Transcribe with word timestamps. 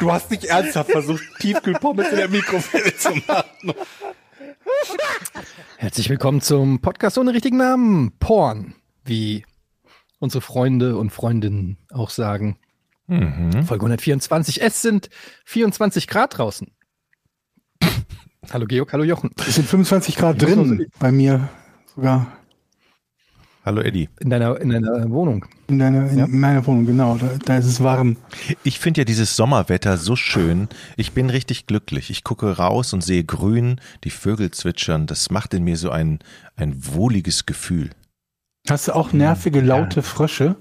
Du 0.00 0.10
hast 0.10 0.30
nicht 0.30 0.44
ernsthaft 0.44 0.90
versucht, 0.90 1.22
Tiefkühlpommes 1.40 2.08
in 2.08 2.16
der 2.16 2.28
Mikrowelle 2.28 2.96
zu 2.96 3.10
machen. 3.28 3.74
Herzlich 5.76 6.08
willkommen 6.08 6.40
zum 6.40 6.80
Podcast 6.80 7.18
ohne 7.18 7.34
richtigen 7.34 7.58
Namen. 7.58 8.12
Porn, 8.18 8.74
wie 9.04 9.44
unsere 10.18 10.40
Freunde 10.40 10.96
und 10.96 11.10
Freundinnen 11.10 11.76
auch 11.90 12.08
sagen. 12.08 12.58
Mhm. 13.08 13.64
Folge 13.66 13.84
124. 13.84 14.62
Es 14.62 14.80
sind 14.80 15.10
24 15.44 16.08
Grad 16.08 16.38
draußen. 16.38 16.72
hallo 18.50 18.64
Georg, 18.66 18.94
hallo 18.94 19.04
Jochen. 19.04 19.32
Es 19.46 19.56
sind 19.56 19.68
25 19.68 20.16
Grad 20.16 20.40
drin 20.40 20.86
bei 20.98 21.12
mir 21.12 21.50
sogar. 21.94 22.39
Hallo 23.62 23.82
Eddie. 23.82 24.08
In 24.20 24.30
deiner, 24.30 24.58
in 24.58 24.70
deiner 24.70 25.10
Wohnung. 25.10 25.44
In, 25.68 25.78
deiner, 25.78 26.08
in 26.10 26.18
Ja. 26.18 26.26
meiner 26.26 26.66
Wohnung, 26.66 26.86
genau. 26.86 27.16
Da, 27.16 27.28
da 27.44 27.56
ist 27.58 27.66
es 27.66 27.82
warm. 27.82 28.16
Ich 28.64 28.78
finde 28.78 29.02
ja 29.02 29.04
dieses 29.04 29.36
Sommerwetter 29.36 29.98
so 29.98 30.16
schön. 30.16 30.68
Ich 30.96 31.12
bin 31.12 31.28
richtig 31.28 31.66
glücklich. 31.66 32.08
Ich 32.08 32.24
gucke 32.24 32.56
raus 32.56 32.94
und 32.94 33.02
sehe 33.02 33.22
grün, 33.22 33.78
die 34.04 34.10
Vögel 34.10 34.50
zwitschern. 34.50 35.06
Das 35.06 35.30
macht 35.30 35.52
in 35.52 35.64
mir 35.64 35.76
so 35.76 35.90
ein, 35.90 36.20
ein 36.56 36.74
wohliges 36.86 37.44
Gefühl. 37.44 37.90
Hast 38.68 38.88
du 38.88 38.92
auch 38.94 39.12
nervige, 39.12 39.60
laute 39.60 40.02
Frösche? 40.02 40.56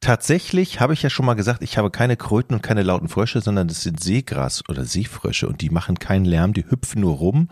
Tatsächlich 0.00 0.80
habe 0.80 0.92
ich 0.92 1.02
ja 1.02 1.08
schon 1.08 1.24
mal 1.24 1.32
gesagt, 1.34 1.62
ich 1.62 1.78
habe 1.78 1.90
keine 1.90 2.18
Kröten 2.18 2.54
und 2.54 2.62
keine 2.62 2.82
lauten 2.82 3.08
Frösche, 3.08 3.40
sondern 3.40 3.68
das 3.68 3.82
sind 3.82 4.00
Seegras 4.02 4.62
oder 4.68 4.84
Seefrösche 4.84 5.48
und 5.48 5.62
die 5.62 5.70
machen 5.70 5.98
keinen 5.98 6.26
Lärm, 6.26 6.52
die 6.52 6.66
hüpfen 6.68 7.00
nur 7.00 7.14
rum 7.14 7.48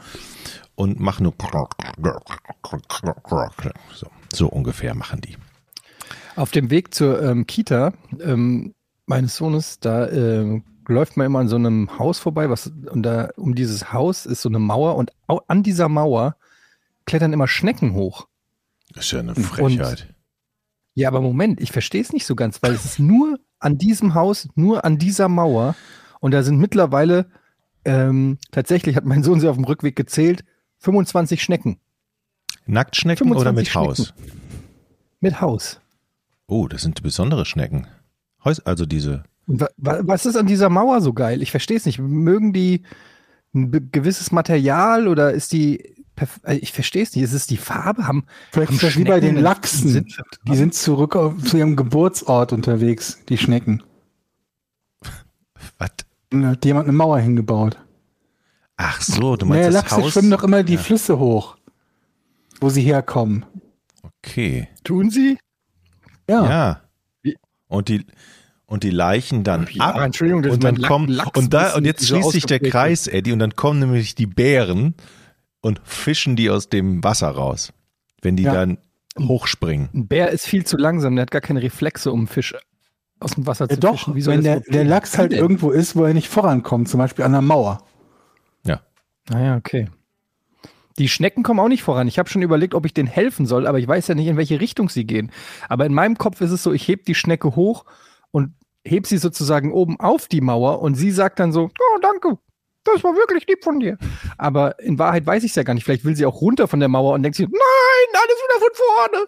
und 0.74 1.00
machen 1.00 1.22
nur 1.22 1.34
so, 3.94 4.06
so 4.36 4.48
ungefähr 4.48 4.94
machen 4.94 5.20
die. 5.20 5.36
Auf 6.36 6.50
dem 6.50 6.70
Weg 6.70 6.94
zur 6.94 7.22
ähm, 7.22 7.46
Kita 7.46 7.92
ähm, 8.20 8.74
meines 9.06 9.36
Sohnes, 9.36 9.80
da 9.80 10.08
ähm, 10.08 10.64
läuft 10.88 11.16
man 11.16 11.26
immer 11.26 11.40
an 11.40 11.48
so 11.48 11.56
einem 11.56 11.98
Haus 11.98 12.18
vorbei, 12.18 12.50
was 12.50 12.72
und 12.90 13.02
da 13.02 13.30
um 13.36 13.54
dieses 13.54 13.92
Haus 13.92 14.26
ist 14.26 14.42
so 14.42 14.48
eine 14.48 14.58
Mauer 14.58 14.96
und 14.96 15.12
an 15.26 15.62
dieser 15.62 15.88
Mauer 15.88 16.36
klettern 17.04 17.32
immer 17.32 17.48
Schnecken 17.48 17.94
hoch. 17.94 18.26
Das 18.94 19.06
ist 19.06 19.12
ja 19.12 19.20
eine 19.20 19.34
Frechheit. 19.34 20.14
Ja, 20.94 21.08
aber 21.08 21.20
Moment, 21.20 21.60
ich 21.60 21.72
verstehe 21.72 22.02
es 22.02 22.12
nicht 22.12 22.26
so 22.26 22.34
ganz, 22.34 22.62
weil 22.62 22.72
es 22.72 22.84
ist 22.84 22.98
nur 22.98 23.38
an 23.58 23.78
diesem 23.78 24.14
Haus, 24.14 24.48
nur 24.54 24.84
an 24.84 24.98
dieser 24.98 25.28
Mauer 25.28 25.74
und 26.20 26.32
da 26.32 26.42
sind 26.42 26.58
mittlerweile 26.58 27.26
ähm, 27.84 28.38
tatsächlich 28.50 28.96
hat 28.96 29.04
mein 29.04 29.22
Sohn 29.22 29.40
sie 29.40 29.48
auf 29.48 29.56
dem 29.56 29.64
Rückweg 29.64 29.96
gezählt 29.96 30.44
25 30.78 31.42
Schnecken 31.42 31.80
Nacktschnecken 32.66 33.30
oder 33.32 33.52
25 33.52 33.66
mit 33.66 33.74
Haus? 33.74 34.14
mit 35.20 35.40
Haus. 35.40 35.80
Oh, 36.46 36.68
das 36.68 36.82
sind 36.82 37.02
besondere 37.02 37.44
Schnecken. 37.46 37.86
Heus- 38.44 38.60
Also 38.66 38.86
diese. 38.86 39.24
Und 39.46 39.60
wa 39.60 39.68
wa 39.76 40.00
was 40.02 40.26
ist 40.26 40.36
an 40.36 40.46
dieser 40.46 40.68
Mauer 40.68 41.00
so 41.00 41.12
geil? 41.12 41.42
Ich 41.42 41.50
verstehe 41.50 41.76
es 41.76 41.86
nicht. 41.86 41.98
Mögen 41.98 42.52
die 42.52 42.82
ein 43.54 43.90
gewisses 43.92 44.32
Material 44.32 45.08
oder 45.08 45.32
ist 45.32 45.52
die. 45.52 45.80
äh, 46.44 46.56
Ich 46.56 46.72
verstehe 46.72 47.02
es 47.02 47.14
nicht. 47.14 47.24
Ist 47.24 47.32
es 47.32 47.46
die 47.46 47.56
Farbe? 47.56 48.06
Haben, 48.06 48.24
Vielleicht 48.50 48.68
haben 48.70 48.74
ist 48.76 48.82
das 48.84 48.96
wie 48.96 49.04
bei 49.04 49.18
Schnecken 49.18 49.34
den 49.36 49.42
Lachsen. 49.42 49.88
Sinn? 49.88 50.06
Die 50.46 50.56
sind 50.56 50.74
zurück 50.74 51.16
auf, 51.16 51.42
zu 51.44 51.56
ihrem 51.58 51.76
Geburtsort 51.76 52.52
unterwegs, 52.52 53.20
die 53.28 53.38
Schnecken. 53.38 53.82
Was? 55.78 55.90
Da 56.30 56.48
hat 56.48 56.64
jemand 56.64 56.88
eine 56.88 56.96
Mauer 56.96 57.18
hingebaut. 57.18 57.78
Ach 58.76 59.00
so, 59.00 59.36
du 59.36 59.46
Naja, 59.46 59.62
meinst 59.64 59.76
das 59.76 59.82
Lachse 59.90 59.96
Haus? 60.04 60.12
schwimmen 60.12 60.30
doch 60.30 60.42
immer 60.44 60.62
die 60.62 60.74
Ja. 60.74 60.80
Flüsse 60.80 61.18
hoch, 61.18 61.56
wo 62.62 62.68
sie 62.70 62.82
herkommen. 62.82 63.44
Okay. 64.02 64.68
Tun 64.84 65.10
sie? 65.10 65.38
Ja. 66.28 66.80
Ja. 67.24 67.34
Und 67.68 67.88
die 67.88 68.04
und 68.66 68.84
die 68.84 68.90
Leichen 68.90 69.44
dann 69.44 69.66
Ja, 69.70 69.90
ab 69.90 70.00
Entschuldigung, 70.00 70.42
das 70.42 70.52
und 70.54 70.64
dann 70.64 70.80
kommen 70.80 71.08
Lachs- 71.08 71.38
und 71.38 71.52
da 71.52 71.74
und 71.74 71.84
jetzt 71.84 72.06
schließt 72.06 72.30
sich 72.30 72.46
der 72.46 72.58
Kreis, 72.60 73.06
Eddie, 73.06 73.32
und 73.32 73.38
dann 73.38 73.54
kommen 73.54 73.80
nämlich 73.80 74.14
die 74.14 74.26
Bären 74.26 74.94
und 75.60 75.80
fischen 75.84 76.36
die 76.36 76.48
aus 76.48 76.68
dem 76.70 77.04
Wasser 77.04 77.28
raus, 77.28 77.72
wenn 78.22 78.36
die 78.36 78.44
Ja. 78.44 78.54
dann 78.54 78.78
hochspringen. 79.18 79.90
Ein 79.92 80.06
Bär 80.08 80.30
ist 80.30 80.46
viel 80.46 80.64
zu 80.64 80.78
langsam. 80.78 81.16
Der 81.16 81.22
hat 81.22 81.30
gar 81.30 81.42
keine 81.42 81.60
Reflexe, 81.62 82.10
um 82.10 82.20
einen 82.20 82.26
Fisch 82.28 82.54
aus 83.20 83.32
dem 83.32 83.46
Wasser 83.46 83.66
Ja, 83.68 83.74
zu 83.74 83.80
doch, 83.80 83.92
fischen. 83.98 84.14
Wie 84.14 84.24
wenn 84.24 84.42
der, 84.42 84.60
der? 84.60 84.84
Lachs 84.84 85.18
halt 85.18 85.32
irgendwo 85.34 85.70
ist, 85.70 85.94
wo 85.94 86.04
er 86.04 86.14
nicht 86.14 86.28
vorankommt, 86.28 86.88
zum 86.88 86.98
Beispiel 86.98 87.24
an 87.26 87.32
der 87.32 87.42
Mauer. 87.42 87.84
Ja. 88.64 88.80
Naja, 89.28 89.56
okay. 89.56 89.88
Die 90.98 91.08
Schnecken 91.08 91.42
kommen 91.42 91.60
auch 91.60 91.68
nicht 91.68 91.82
voran. 91.82 92.06
Ich 92.08 92.18
habe 92.18 92.28
schon 92.28 92.42
überlegt, 92.42 92.74
ob 92.74 92.84
ich 92.86 92.92
denen 92.94 93.08
helfen 93.08 93.46
soll, 93.46 93.66
aber 93.66 93.78
ich 93.78 93.88
weiß 93.88 94.08
ja 94.08 94.14
nicht, 94.14 94.26
in 94.26 94.36
welche 94.36 94.60
Richtung 94.60 94.88
sie 94.88 95.04
gehen. 95.06 95.30
Aber 95.68 95.86
in 95.86 95.94
meinem 95.94 96.18
Kopf 96.18 96.40
ist 96.40 96.50
es 96.50 96.62
so, 96.62 96.72
ich 96.72 96.86
heb 96.88 97.04
die 97.06 97.14
Schnecke 97.14 97.56
hoch 97.56 97.84
und 98.30 98.52
heb 98.84 99.06
sie 99.06 99.18
sozusagen 99.18 99.72
oben 99.72 99.98
auf 100.00 100.28
die 100.28 100.40
Mauer 100.40 100.82
und 100.82 100.94
sie 100.96 101.10
sagt 101.10 101.38
dann 101.38 101.52
so, 101.52 101.64
oh, 101.66 101.98
danke, 102.02 102.38
das 102.84 103.02
war 103.04 103.14
wirklich 103.14 103.46
lieb 103.46 103.62
von 103.64 103.78
dir. 103.80 103.96
Aber 104.38 104.78
in 104.80 104.98
Wahrheit 104.98 105.24
weiß 105.24 105.44
ich 105.44 105.50
es 105.52 105.54
ja 105.56 105.62
gar 105.62 105.74
nicht. 105.74 105.84
Vielleicht 105.84 106.04
will 106.04 106.16
sie 106.16 106.26
auch 106.26 106.40
runter 106.40 106.66
von 106.68 106.80
der 106.80 106.88
Mauer 106.88 107.14
und 107.14 107.22
denkt 107.22 107.36
sich, 107.36 107.46
nein, 107.48 107.58
alles 108.14 108.36
wieder 108.42 108.58
von 108.60 108.70
vorne. 108.74 109.26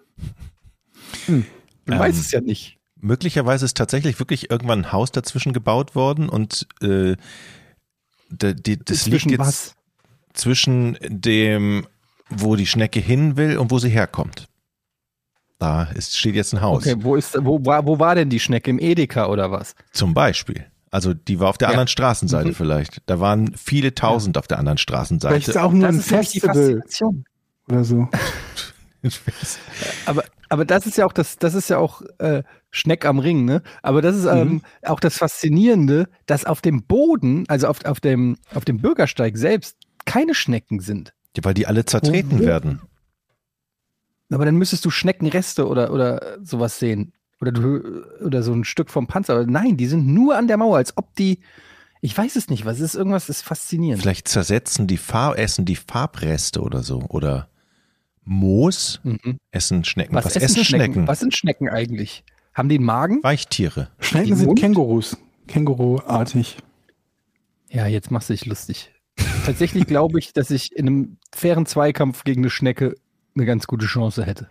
Hm. 1.26 1.46
Man 1.86 1.94
Ähm, 1.96 2.00
weiß 2.00 2.18
es 2.18 2.30
ja 2.32 2.40
nicht. 2.40 2.78
Möglicherweise 3.00 3.64
ist 3.66 3.76
tatsächlich 3.76 4.18
wirklich 4.18 4.50
irgendwann 4.50 4.80
ein 4.80 4.92
Haus 4.92 5.12
dazwischen 5.12 5.52
gebaut 5.52 5.94
worden 5.94 6.28
und 6.28 6.66
äh, 6.82 7.16
da- 8.30 8.52
die, 8.54 8.78
das 8.82 9.06
liegt 9.06 9.26
jetzt 9.30 9.38
was? 9.38 9.74
Zwischen 10.34 10.98
dem, 11.08 11.86
wo 12.28 12.56
die 12.56 12.66
Schnecke 12.66 13.00
hin 13.00 13.36
will 13.36 13.56
und 13.58 13.70
wo 13.70 13.78
sie 13.78 13.88
herkommt. 13.88 14.46
Da 15.58 15.84
ist, 15.84 16.18
steht 16.18 16.34
jetzt 16.34 16.52
ein 16.52 16.60
Haus. 16.60 16.84
Okay, 16.86 16.96
wo, 16.98 17.16
ist, 17.16 17.36
wo, 17.42 17.64
war, 17.64 17.86
wo 17.86 17.98
war 17.98 18.14
denn 18.14 18.28
die 18.28 18.40
Schnecke? 18.40 18.70
Im 18.70 18.78
Edeka 18.78 19.26
oder 19.28 19.50
was? 19.50 19.74
Zum 19.92 20.12
Beispiel. 20.12 20.66
Also 20.90 21.14
die 21.14 21.40
war 21.40 21.48
auf 21.48 21.58
der 21.58 21.68
Ja. 21.68 21.72
anderen 21.72 21.88
Straßenseite 21.88 22.48
Mhm. 22.50 22.54
vielleicht. 22.54 22.98
Da 23.06 23.18
waren 23.20 23.54
viele 23.56 23.94
tausend 23.94 24.36
auf 24.36 24.46
der 24.46 24.58
anderen 24.58 24.78
Vielleicht 24.78 25.48
ist 25.48 25.54
Straßenseite. 25.54 25.64
auch 25.66 25.72
nur 25.72 25.88
ein 25.88 25.96
Das 25.96 26.06
die 26.06 26.14
Festival 26.14 26.54
Faszination. 26.54 27.24
oder 27.68 27.84
so. 27.84 28.08
Aber, 30.06 30.24
aber 30.48 30.64
das 30.64 30.86
ist 30.86 30.96
ja 30.96 31.04
auch 31.04 31.12
das, 31.12 31.36
das 31.36 31.52
ist 31.54 31.68
ja 31.68 31.76
auch 31.78 32.00
äh, 32.18 32.42
Schneck 32.70 33.04
am 33.04 33.18
Ring, 33.18 33.44
ne? 33.44 33.62
Aber 33.82 34.00
das 34.00 34.16
ist 34.16 34.24
ähm, 34.24 34.62
auch 34.82 34.98
das 34.98 35.18
Faszinierende, 35.18 36.08
dass 36.26 36.46
auf 36.46 36.62
dem 36.62 36.84
Boden, 36.84 37.44
also 37.48 37.66
auf, 37.68 37.84
auf, 37.84 38.00
dem, 38.00 38.38
auf 38.54 38.64
dem 38.64 38.78
Bürgersteig 38.78 39.36
selbst, 39.36 39.76
keine 40.04 40.34
Schnecken 40.34 40.80
sind. 40.80 41.12
Ja, 41.36 41.44
weil 41.44 41.54
die 41.54 41.66
alle 41.66 41.84
zertreten 41.84 42.40
Wo- 42.40 42.44
werden. 42.44 42.80
Aber 44.30 44.44
dann 44.44 44.56
müsstest 44.56 44.84
du 44.84 44.90
Schneckenreste 44.90 45.66
oder, 45.68 45.92
oder 45.92 46.38
sowas 46.42 46.78
sehen. 46.78 47.12
Oder, 47.40 47.52
du, 47.52 48.04
oder 48.24 48.42
so 48.42 48.52
ein 48.52 48.64
Stück 48.64 48.90
vom 48.90 49.06
Panzer. 49.06 49.34
Aber 49.34 49.46
nein, 49.46 49.76
die 49.76 49.86
sind 49.86 50.06
nur 50.06 50.36
an 50.36 50.48
der 50.48 50.56
Mauer, 50.56 50.76
als 50.78 50.96
ob 50.96 51.14
die. 51.16 51.40
Ich 52.00 52.16
weiß 52.16 52.36
es 52.36 52.48
nicht, 52.48 52.64
was 52.64 52.80
ist 52.80 52.94
irgendwas, 52.94 53.28
ist 53.28 53.42
faszinierend. 53.42 54.02
Vielleicht 54.02 54.28
zersetzen 54.28 54.86
die 54.86 54.96
Farb, 54.96 55.38
essen 55.38 55.64
die 55.64 55.76
Farbreste 55.76 56.60
oder 56.62 56.82
so. 56.82 57.00
Oder 57.08 57.48
Moos 58.24 59.00
Mhm. 59.04 59.38
essen 59.50 59.84
Schnecken. 59.84 60.14
Was, 60.14 60.36
essen 60.36 60.64
Schnecken? 60.64 61.06
Was 61.06 61.20
sind 61.20 61.34
Schnecken 61.34 61.68
eigentlich? 61.68 62.24
Haben 62.54 62.68
die 62.68 62.76
einen 62.76 62.84
Magen? 62.84 63.22
Weichtiere. 63.22 63.88
Schnecken 64.00 64.36
sind 64.36 64.46
Mund? 64.46 64.58
Kängurus. 64.58 65.16
Känguruartig. 65.46 66.56
Ja, 67.68 67.86
jetzt 67.86 68.10
machst 68.10 68.28
du 68.30 68.32
dich 68.34 68.46
lustig. 68.46 68.90
Tatsächlich 69.44 69.86
glaube 69.86 70.18
ich, 70.18 70.32
dass 70.32 70.50
ich 70.50 70.74
in 70.74 70.86
einem 70.86 71.16
fairen 71.34 71.66
Zweikampf 71.66 72.24
gegen 72.24 72.42
eine 72.42 72.50
Schnecke 72.50 72.94
eine 73.36 73.46
ganz 73.46 73.66
gute 73.66 73.86
Chance 73.86 74.24
hätte. 74.24 74.48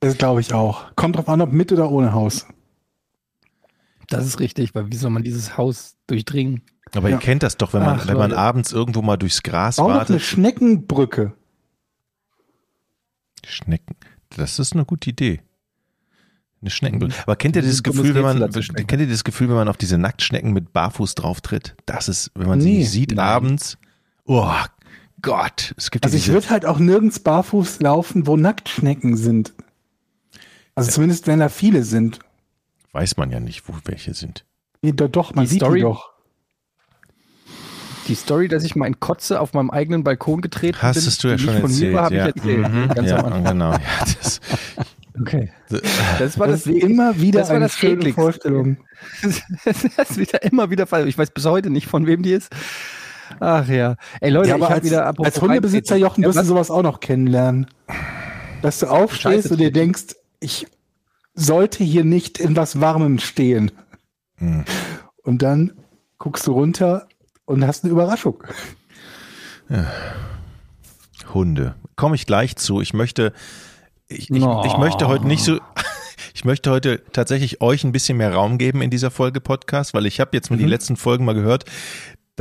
Das 0.00 0.16
glaube 0.18 0.40
ich 0.40 0.52
auch. 0.54 0.94
Kommt 0.96 1.16
drauf 1.16 1.28
an, 1.28 1.40
ob 1.40 1.52
mit 1.52 1.70
oder 1.72 1.90
ohne 1.90 2.12
Haus. 2.12 2.46
Das 4.08 4.26
ist 4.26 4.40
richtig, 4.40 4.74
weil 4.74 4.90
wie 4.90 4.96
soll 4.96 5.10
man 5.10 5.22
dieses 5.22 5.56
Haus 5.56 5.96
durchdringen? 6.06 6.62
Aber 6.94 7.08
Ja. 7.08 7.16
ihr 7.16 7.20
kennt 7.20 7.42
das 7.42 7.56
doch, 7.56 7.72
wenn 7.72 7.82
man, 7.82 8.00
Ach, 8.00 8.06
wenn 8.08 8.16
man 8.18 8.30
Leute. 8.30 8.40
abends 8.42 8.72
irgendwo 8.72 9.00
mal 9.02 9.16
durchs 9.16 9.42
Gras 9.42 9.76
Bau 9.76 9.84
doch 9.84 9.90
eine 9.90 9.98
wartet. 10.00 10.20
Schneckenbrücke. 10.22 11.32
Schnecken. 13.46 13.96
Das 14.30 14.58
ist 14.58 14.72
eine 14.74 14.84
gute 14.84 15.10
Idee. 15.10 15.40
Eine 16.60 16.70
Schneckenbrücke. 16.70 17.14
Aber 17.22 17.36
kennt 17.36 17.56
ihr 17.56 17.62
Das 17.62 17.68
dieses 17.70 17.82
Gefühl, 17.82 18.14
wenn 18.14 18.22
man, 18.22 18.38
kennt 18.50 18.92
ihr 19.00 19.06
dieses 19.06 19.24
Gefühl, 19.24 19.48
wenn 19.48 19.56
man 19.56 19.68
auf 19.68 19.76
diese 19.76 19.98
Nacktschnecken 19.98 20.52
mit 20.52 20.72
Barfuß 20.72 21.14
drauf 21.14 21.40
tritt? 21.40 21.74
Das 21.86 22.08
ist, 22.08 22.30
wenn 22.34 22.46
man 22.48 22.60
sie 22.60 22.70
Nee. 22.70 22.78
nicht 22.78 22.90
sieht 22.90 23.10
Nein. 23.12 23.18
abends. 23.20 23.78
Oh 24.24 24.50
Gott. 25.20 25.74
Es 25.76 25.90
gibt 25.90 26.04
ja 26.04 26.06
Also 26.08 26.16
ich 26.16 26.28
würde 26.28 26.50
halt 26.50 26.66
auch 26.66 26.78
nirgends 26.78 27.20
barfuß 27.20 27.80
laufen, 27.80 28.26
wo 28.26 28.36
Nacktschnecken 28.36 29.16
sind. 29.16 29.52
Also 30.74 30.90
zumindest 30.90 31.26
wenn 31.26 31.38
da 31.40 31.48
viele 31.48 31.82
sind. 31.84 32.18
weiß 32.92 33.16
man 33.16 33.30
ja 33.30 33.40
nicht, 33.40 33.68
wo 33.68 33.74
welche 33.84 34.14
sind. 34.14 34.44
Nee, 34.80 34.92
doch, 34.92 35.08
doch, 35.08 35.34
man 35.34 35.44
Die 35.44 35.50
sieht 35.50 35.60
Story- 35.60 35.78
die 35.80 35.82
doch. 35.82 36.10
Die 38.08 38.16
Story, 38.16 38.48
dass 38.48 38.64
ich 38.64 38.74
mal 38.74 38.86
in 38.86 38.98
Kotze 38.98 39.40
auf 39.40 39.52
meinem 39.52 39.70
eigenen 39.70 40.02
Balkon 40.02 40.40
getreten 40.40 40.72
bin. 40.80 40.82
Hast 40.82 41.22
du 41.22 41.28
ja 41.28 41.36
die 41.36 41.42
schon 41.44 41.54
nicht 41.54 41.60
von 41.62 41.70
erzählt. 41.70 41.92
Mir 41.92 41.98
war, 41.98 42.12
ja. 42.12 42.28
ich 42.28 42.36
erzählt. 42.36 42.72
Mhm, 42.72 42.88
Ganz 42.88 43.08
ja, 43.10 43.22
genau. 43.22 43.72
Ja, 43.72 43.80
das, 44.00 44.40
Okay. 45.20 45.52
Das 46.18 46.38
war 46.38 46.48
Das 46.48 46.64
das, 46.64 46.72
immer 46.74 47.20
wieder 47.20 47.40
das 47.40 47.50
war 47.50 47.56
eine 47.56 47.66
das 47.66 47.74
schöne. 47.74 48.12
Vorstellung. 48.14 48.78
das 49.64 49.84
ist 49.84 50.16
wieder 50.16 50.42
immer 50.42 50.70
wieder. 50.70 50.86
Ich 51.06 51.18
weiß 51.18 51.30
bis 51.30 51.44
heute 51.44 51.70
nicht, 51.70 51.86
von 51.86 52.06
wem 52.06 52.22
die 52.22 52.32
ist. 52.32 52.48
Ach 53.40 53.66
ja. 53.68 53.96
Ey 54.20 54.30
Leute, 54.30 54.48
Ja, 54.50 54.54
aber 54.56 54.64
ich 54.64 54.70
habe 54.70 54.74
als, 54.76 54.84
wieder 54.84 55.06
apropos 55.06 55.32
als 55.32 55.40
Hundebesitzer. 55.42 55.96
Jochen, 55.96 56.22
Ja, 56.22 56.28
wirst 56.28 56.36
du 56.36 56.40
was? 56.40 56.46
sowas 56.48 56.70
auch 56.70 56.82
noch 56.82 57.00
kennenlernen. 57.00 57.66
Dass 58.62 58.78
du 58.78 58.86
aufstehst 58.86 59.22
Scheiße 59.22 59.50
und 59.50 59.58
dir 59.60 59.72
denkst, 59.72 60.14
ich 60.40 60.66
sollte 61.34 61.82
hier 61.84 62.04
nicht 62.04 62.38
in 62.38 62.56
was 62.56 62.80
Warmem 62.80 63.18
stehen. 63.18 63.70
Hm. 64.36 64.64
Und 65.22 65.42
dann 65.42 65.72
guckst 66.18 66.46
du 66.46 66.52
runter 66.52 67.08
und 67.44 67.66
hast 67.66 67.84
eine 67.84 67.92
Überraschung. 67.92 68.42
Hunde. 71.32 71.74
Komme 71.96 72.14
ich 72.16 72.26
gleich 72.26 72.56
zu. 72.56 72.80
Ich 72.80 72.92
möchte, 72.94 73.32
ich, 74.08 74.30
ich, 74.30 74.40
No. 74.40 74.64
ich 74.66 74.76
möchte 74.76 75.08
heute 75.08 75.26
nicht 75.26 75.44
so, 75.44 75.58
ich 76.34 76.44
möchte 76.44 76.70
heute 76.70 77.02
tatsächlich 77.12 77.60
euch 77.60 77.84
ein 77.84 77.92
bisschen 77.92 78.18
mehr 78.18 78.34
Raum 78.34 78.58
geben 78.58 78.82
in 78.82 78.90
dieser 78.90 79.10
Folge 79.10 79.40
Podcast, 79.40 79.94
weil 79.94 80.06
ich 80.06 80.20
habe 80.20 80.30
jetzt 80.34 80.50
mal 80.50 80.56
die 80.58 80.66
letzten 80.66 80.96
Folgen 80.96 81.24
mal 81.24 81.34
gehört. 81.34 81.64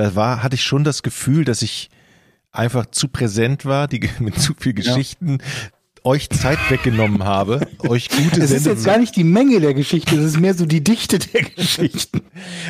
Da 0.02 0.16
war, 0.16 0.42
hatte 0.42 0.56
ich 0.56 0.64
schon 0.64 0.84
das 0.84 1.04
Gefühl, 1.04 1.46
dass 1.46 1.62
ich 1.62 1.92
einfach 2.52 2.88
zu 2.88 3.08
präsent 3.08 3.66
war, 3.66 3.88
die 3.88 4.10
mit 4.20 4.40
zu 4.42 4.56
viel 4.58 4.74
Geschichten 4.74 5.38
euch 6.04 6.28
Zeit 6.32 6.58
weggenommen 6.72 7.24
habe, 7.24 7.68
euch 7.88 8.10
gute 8.10 8.42
Es 8.42 8.50
ist 8.50 8.64
Sendungen. 8.64 8.78
jetzt 8.78 8.86
gar 8.86 8.98
nicht 8.98 9.16
die 9.16 9.24
Menge 9.24 9.60
der 9.60 9.76
Geschichte, 9.76 10.16
es 10.16 10.26
ist 10.26 10.40
mehr 10.40 10.56
so 10.56 10.66
die 10.66 10.84
Dichte 10.84 11.20
der 11.20 11.44
Geschichten. 11.44 12.22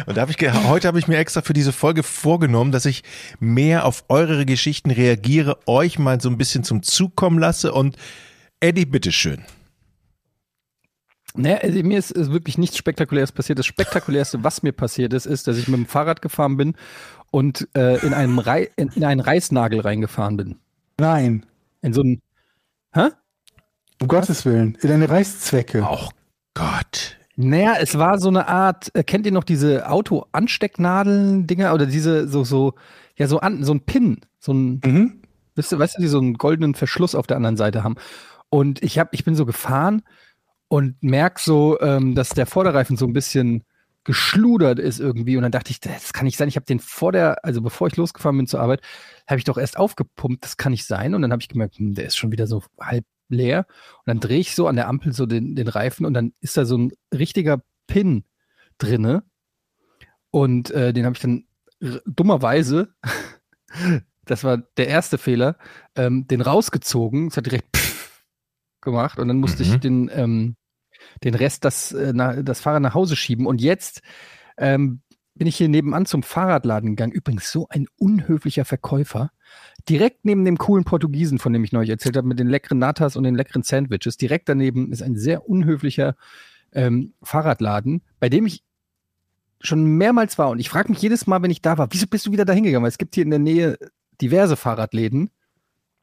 Und 0.06 0.18
da 0.18 0.22
habe 0.22 0.32
ich 0.32 0.54
heute 0.68 0.90
habe 0.90 1.00
ich 1.00 1.08
mir 1.08 1.20
extra 1.20 1.42
für 1.42 1.54
diese 1.54 1.72
Folge 1.72 2.04
vorgenommen, 2.04 2.74
dass 2.74 2.86
ich 2.86 3.04
mehr 3.40 3.86
auf 3.86 4.04
eure 4.10 4.46
Geschichten 4.46 4.92
reagiere, 4.92 5.58
euch 5.68 5.98
mal 5.98 6.20
so 6.20 6.28
ein 6.28 6.38
bisschen 6.38 6.66
zum 6.66 6.84
Zug 6.84 7.16
kommen 7.16 7.40
lasse 7.40 7.72
und 7.72 7.96
Eddie, 8.60 8.86
bitteschön. 8.86 9.46
Naja, 11.34 11.60
also 11.60 11.82
mir 11.82 11.98
ist, 11.98 12.12
ist 12.12 12.34
wirklich 12.34 12.58
nichts 12.58 12.78
Spektakuläres 12.78 13.32
passiert. 13.32 13.58
Das 13.58 13.66
Spektakulärste, 13.66 14.44
was 14.44 14.64
mir 14.64 14.74
passiert 14.74 15.14
ist, 15.14 15.26
ist, 15.26 15.48
dass 15.48 15.58
ich 15.58 15.70
mit 15.70 15.78
dem 15.78 15.86
Fahrrad 15.86 16.22
gefahren 16.22 16.58
bin 16.58 16.76
und 17.32 17.68
äh, 17.76 18.06
in, 18.06 18.14
einem 18.14 18.40
Rei 18.40 18.70
in, 18.76 18.90
in 18.90 19.04
einen 19.04 19.22
Reißnagel 19.22 19.80
reingefahren 19.80 20.38
bin. 20.38 20.60
Nein, 21.00 21.46
In 21.82 21.94
so 21.94 22.02
einen. 22.02 22.22
Hä? 22.94 23.10
um 24.02 24.08
Gottes 24.08 24.46
Willen, 24.46 24.78
in 24.82 24.90
deine 24.90 25.10
Reißzwecke. 25.10 25.86
Oh 25.88 26.10
Gott. 26.54 27.18
Naja, 27.38 27.76
es 27.80 27.98
war 27.98 28.20
so 28.20 28.30
eine 28.30 28.48
Art, 28.48 28.92
äh, 28.94 29.04
kennt 29.04 29.26
ihr 29.26 29.32
noch 29.32 29.44
diese 29.44 29.90
Auto-Anstecknadeln-Dinger 29.90 31.74
oder 31.74 31.86
diese 31.86 32.28
so, 32.28 32.44
so, 32.44 32.74
ja, 33.16 33.28
so, 33.28 33.40
an, 33.40 33.64
so 33.64 33.74
ein 33.74 33.82
Pin, 33.82 34.22
so 34.40 34.54
ein, 34.54 34.82
Mhm. 34.84 35.22
Weißt 35.56 35.72
du, 35.74 35.80
weißt 35.80 35.98
du, 35.98 36.02
die 36.02 36.08
so 36.08 36.20
einen 36.20 36.36
goldenen 36.36 36.76
Verschluss 36.76 37.14
auf 37.14 37.28
der 37.28 37.38
anderen 37.38 37.58
Seite 37.58 37.84
haben. 37.84 37.96
Und 38.50 38.82
ich 38.84 38.98
hab, 38.98 39.14
ich 39.14 39.26
bin 39.26 39.36
so 39.36 39.46
gefahren 39.46 40.02
und 40.70 41.02
merk 41.04 41.40
so, 41.40 41.80
ähm, 41.82 42.16
dass 42.16 42.30
der 42.30 42.46
Vorderreifen 42.46 42.96
so 42.96 43.06
ein 43.06 43.14
bisschen 43.14 43.64
geschludert 44.04 44.80
ist 44.80 45.00
irgendwie. 45.00 45.38
Und 45.38 45.44
dann 45.44 45.52
dachte 45.52 45.72
ich, 45.72 45.80
das 45.80 46.14
kann 46.14 46.26
nicht 46.26 46.38
sein. 46.38 46.48
Ich 46.48 46.56
habe 46.56 46.66
den 46.66 46.80
vor 46.80 47.12
der, 47.12 47.46
also 47.46 47.62
bevor 47.62 47.88
ich 47.88 47.96
losgefahren 47.98 48.38
bin 48.38 48.48
zur 48.48 48.60
Arbeit, 48.60 48.82
habe 49.28 49.38
ich 49.38 49.44
doch 49.44 49.58
erst 49.58 49.78
aufgepumpt. 49.78 50.44
Das 50.44 50.58
kann 50.58 50.72
nicht 50.72 50.86
sein. 50.86 51.14
Und 51.14 51.22
dann 51.22 51.32
habe 51.32 51.42
ich 51.42 51.50
gemerkt, 51.50 51.78
hm, 51.78 51.94
der 51.94 52.06
ist 52.06 52.18
schon 52.18 52.32
wieder 52.32 52.48
so 52.48 52.64
halb 52.80 53.06
leer. 53.30 53.66
Und 54.00 54.08
dann 54.08 54.20
drehe 54.20 54.40
ich 54.40 54.56
so 54.56 54.68
an 54.68 54.76
der 54.76 54.88
Ampel 54.88 55.14
so 55.14 55.26
den, 55.26 55.56
den 55.56 55.68
Reifen 55.68 56.06
und 56.06 56.14
dann 56.14 56.34
ist 56.42 56.58
da 56.58 56.66
so 56.66 56.78
ein 56.78 56.92
richtiger 57.14 57.62
Pin 57.88 58.26
drinne. 58.78 59.24
Und 60.32 60.72
äh, 60.72 60.94
den 60.94 61.06
habe 61.06 61.16
ich 61.16 61.22
dann 61.22 61.46
dummerweise, 62.06 62.94
das 64.26 64.44
war 64.44 64.58
der 64.78 64.88
erste 64.88 65.18
Fehler, 65.18 65.58
ähm, 65.96 66.28
den 66.28 66.42
rausgezogen. 66.42 67.28
Es 67.28 67.38
hat 67.38 67.46
direkt 67.46 67.78
gemacht 68.82 69.20
und 69.20 69.28
dann 69.28 69.38
musste 69.38 69.64
Mhm. 69.64 69.70
ich 69.70 69.80
den, 69.80 70.12
ähm, 70.14 70.56
den 71.24 71.36
Rest, 71.36 71.66
das, 71.66 71.92
äh, 71.92 72.14
das 72.44 72.62
Fahrrad 72.62 72.82
nach 72.82 72.94
Hause 72.94 73.16
schieben. 73.16 73.46
Und 73.46 73.62
jetzt 73.62 74.02
ähm, 74.58 75.02
bin 75.36 75.48
ich 75.48 75.56
hier 75.56 75.70
nebenan 75.70 76.06
zum 76.06 76.24
Fahrradladen 76.24 76.92
gegangen. 76.92 77.14
Übrigens 77.14 77.52
so 77.52 77.68
ein 77.70 77.88
unhöflicher 77.98 78.66
Verkäufer. 78.66 79.32
Direkt 79.90 80.26
neben 80.26 80.46
dem 80.46 80.58
coolen 80.58 80.84
Portugiesen, 80.84 81.40
von 81.40 81.54
dem 81.54 81.64
ich 81.64 81.72
neulich 81.72 81.90
erzählt 81.90 82.18
habe, 82.18 82.28
mit 82.28 82.40
den 82.40 82.48
leckeren 82.48 82.80
Natas 82.80 83.16
und 83.16 83.24
den 83.24 83.36
leckeren 83.36 83.64
Sandwiches. 83.64 84.18
Direkt 84.18 84.50
daneben 84.50 84.92
ist 84.92 85.02
ein 85.02 85.16
sehr 85.16 85.48
unhöflicher 85.48 86.16
ähm, 86.74 87.14
Fahrradladen, 87.24 88.02
bei 88.20 88.30
dem 88.30 88.46
ich 88.46 88.64
schon 89.62 89.86
mehrmals 89.86 90.38
war. 90.38 90.50
Und 90.50 90.60
ich 90.60 90.70
frage 90.70 90.92
mich 90.92 91.02
jedes 91.02 91.28
Mal, 91.28 91.42
wenn 91.42 91.52
ich 91.52 91.62
da 91.62 91.78
war, 91.78 91.88
wieso 91.92 92.08
bist 92.08 92.26
du 92.26 92.32
wieder 92.32 92.46
da 92.46 92.54
hingegangen? 92.54 92.84
Weil 92.84 92.90
es 92.90 92.98
gibt 92.98 93.16
hier 93.16 93.24
in 93.24 93.30
der 93.30 93.40
Nähe 93.40 93.78
diverse 94.22 94.56
Fahrradläden. 94.56 95.30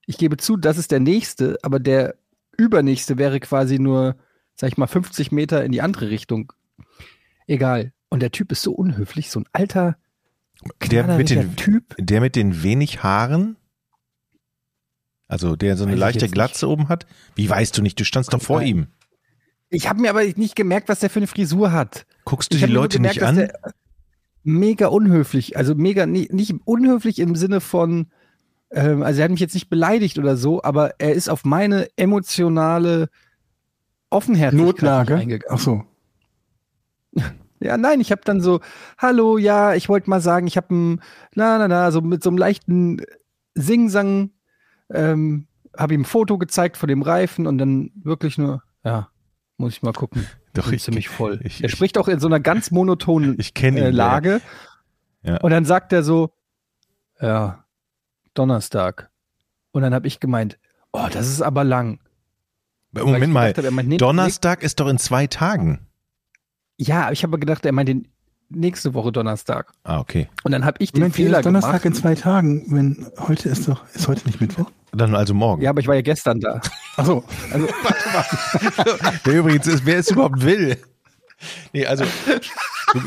Ich 0.06 0.18
gebe 0.18 0.36
zu, 0.36 0.56
das 0.56 0.78
ist 0.78 0.90
der 0.90 1.00
nächste, 1.00 1.58
aber 1.62 1.80
der 1.80 2.16
übernächste 2.56 3.18
wäre 3.18 3.40
quasi 3.40 3.78
nur, 3.78 4.16
sag 4.58 4.68
ich 4.68 4.76
mal, 4.76 4.86
50 4.86 5.32
Meter 5.32 5.64
in 5.64 5.72
die 5.72 5.82
andere 5.82 6.10
Richtung. 6.10 6.52
Egal. 7.46 7.92
Und 8.08 8.20
der 8.20 8.32
Typ 8.32 8.52
ist 8.52 8.62
so 8.62 8.72
unhöflich, 8.72 9.30
so 9.30 9.40
ein 9.40 9.46
alter, 9.52 9.96
Der 10.90 11.06
mit, 11.16 11.30
den, 11.30 11.56
Typ. 11.56 11.94
der 11.98 12.20
mit 12.20 12.34
den 12.34 12.62
wenig 12.62 13.02
Haaren? 13.02 13.56
Also 15.28 15.56
der 15.56 15.76
so 15.76 15.84
eine 15.84 15.92
Weiß 15.92 15.96
ich 15.96 16.00
leichte 16.00 16.28
Glatze 16.28 16.68
oben 16.68 16.88
hat? 16.88 17.06
Wie 17.34 17.48
weißt 17.48 17.76
du 17.76 17.82
nicht? 17.82 18.00
Du 18.00 18.04
standst 18.04 18.32
doch 18.32 18.42
vor 18.42 18.62
ihm. 18.62 18.88
Ich 19.68 19.88
habe 19.88 20.00
mir 20.00 20.10
aber 20.10 20.24
nicht 20.24 20.56
gemerkt, 20.56 20.88
was 20.88 21.00
der 21.00 21.10
für 21.10 21.20
eine 21.20 21.26
Frisur 21.26 21.70
hat. 21.72 22.06
Guckst 22.24 22.52
du 22.52 22.56
Ich 22.56 22.64
die 22.64 22.72
Leute 22.72 22.96
gemerkt, 22.96 23.16
nicht 23.16 23.24
an? 23.24 23.50
Mega 24.42 24.86
unhöflich. 24.86 25.56
Also 25.58 25.74
mega, 25.74 26.06
nicht, 26.06 26.32
nicht 26.32 26.54
unhöflich 26.64 27.18
im 27.18 27.36
Sinne 27.36 27.60
von, 27.60 28.10
ähm, 28.70 29.02
also 29.02 29.20
er 29.20 29.24
hat 29.24 29.30
mich 29.30 29.40
jetzt 29.40 29.54
nicht 29.54 29.68
beleidigt 29.68 30.18
oder 30.18 30.38
so, 30.38 30.62
aber 30.62 30.98
er 30.98 31.12
ist 31.12 31.28
auf 31.28 31.44
meine 31.44 31.88
emotionale 31.96 33.10
Offenherzigkeit 34.10 34.66
nicht 34.66 34.82
Notlage. 34.82 35.14
eingegangen. 35.16 35.54
Ach 35.56 35.60
so. 35.60 35.84
Ja, 37.60 37.76
nein, 37.76 38.00
ich 38.00 38.12
habe 38.12 38.20
dann 38.24 38.40
so, 38.40 38.60
hallo, 38.98 39.36
ja, 39.36 39.74
ich 39.74 39.88
wollte 39.88 40.08
mal 40.08 40.20
sagen, 40.20 40.46
ich 40.46 40.56
habe 40.56 40.72
ein, 40.72 41.02
na, 41.34 41.58
na, 41.58 41.66
na, 41.66 41.90
so 41.90 42.00
mit 42.00 42.22
so 42.22 42.30
einem 42.30 42.38
leichten 42.38 43.02
Singsang, 43.54 44.30
ähm, 44.94 45.48
habe 45.76 45.94
ihm 45.94 46.02
ein 46.02 46.04
Foto 46.04 46.38
gezeigt 46.38 46.76
von 46.76 46.88
dem 46.88 47.02
Reifen 47.02 47.48
und 47.48 47.58
dann 47.58 47.90
wirklich 47.96 48.38
nur, 48.38 48.62
ja, 48.84 49.08
muss 49.56 49.72
ich 49.72 49.82
mal 49.82 49.92
gucken. 49.92 50.24
Doch, 50.54 50.66
Bin 50.66 50.74
ich- 50.74 50.84
ziemlich 50.84 51.08
voll. 51.08 51.40
ich- 51.42 51.60
er 51.60 51.66
ich- 51.66 51.72
spricht 51.72 51.98
auch 51.98 52.06
in 52.06 52.20
so 52.20 52.28
einer 52.28 52.38
ganz 52.38 52.70
monotonen 52.70 53.34
Ich 53.40 53.54
kenne 53.54 53.80
ihn. 53.80 53.86
äh, 53.86 53.90
Lage. 53.90 54.40
Ja. 55.22 55.38
Und 55.38 55.50
dann 55.50 55.64
sagt 55.64 55.92
er 55.92 56.04
so, 56.04 56.32
ja, 57.20 57.64
Donnerstag. 58.34 59.10
Und 59.72 59.82
dann 59.82 59.94
habe 59.94 60.06
ich 60.06 60.20
gemeint, 60.20 60.60
oh, 60.92 61.08
das 61.12 61.26
ist 61.26 61.42
aber 61.42 61.64
lang. 61.64 61.98
Moment 62.92 63.32
mal, 63.32 63.48
gedacht 63.48 63.58
hab, 63.58 63.64
er 63.64 63.70
meint, 63.70 63.88
nee, 63.88 63.96
Donnerstag 63.96 64.62
ist 64.62 64.80
doch 64.80 64.88
in 64.88 64.98
zwei 64.98 65.26
Tagen. 65.26 65.86
Ja, 66.76 67.04
aber 67.04 67.12
ich 67.12 67.22
habe 67.22 67.38
gedacht, 67.38 67.66
er 67.66 67.72
meint 67.72 67.88
den 67.88 68.08
nächste 68.48 68.94
Woche 68.94 69.12
Donnerstag. 69.12 69.72
Ah, 69.84 69.98
okay. 69.98 70.28
Und 70.44 70.52
dann 70.52 70.64
habe 70.64 70.78
ich 70.80 70.92
den 70.92 71.00
Moment, 71.00 71.16
Fehler 71.16 71.42
Donnerstag 71.42 71.82
gemacht. 71.82 71.84
in 71.84 71.94
zwei 71.94 72.14
Tagen, 72.14 72.64
wenn 72.68 73.06
heute 73.18 73.48
ist 73.48 73.68
doch, 73.68 73.84
ist 73.94 74.08
heute 74.08 74.26
nicht 74.26 74.40
Mittwoch? 74.40 74.70
Dann 74.92 75.14
also 75.14 75.34
morgen. 75.34 75.62
Ja, 75.62 75.70
aber 75.70 75.80
ich 75.80 75.86
war 75.86 75.94
ja 75.94 76.02
gestern 76.02 76.40
da. 76.40 76.60
Ach 76.96 77.04
so. 77.04 77.24
Also, 77.52 77.68
Wer 79.24 79.34
übrigens 79.34 79.66
ist, 79.66 79.84
wer 79.84 79.98
es 79.98 80.10
überhaupt 80.10 80.42
will. 80.42 80.78
Nee, 81.72 81.86
also 81.86 82.04
du, 82.92 83.00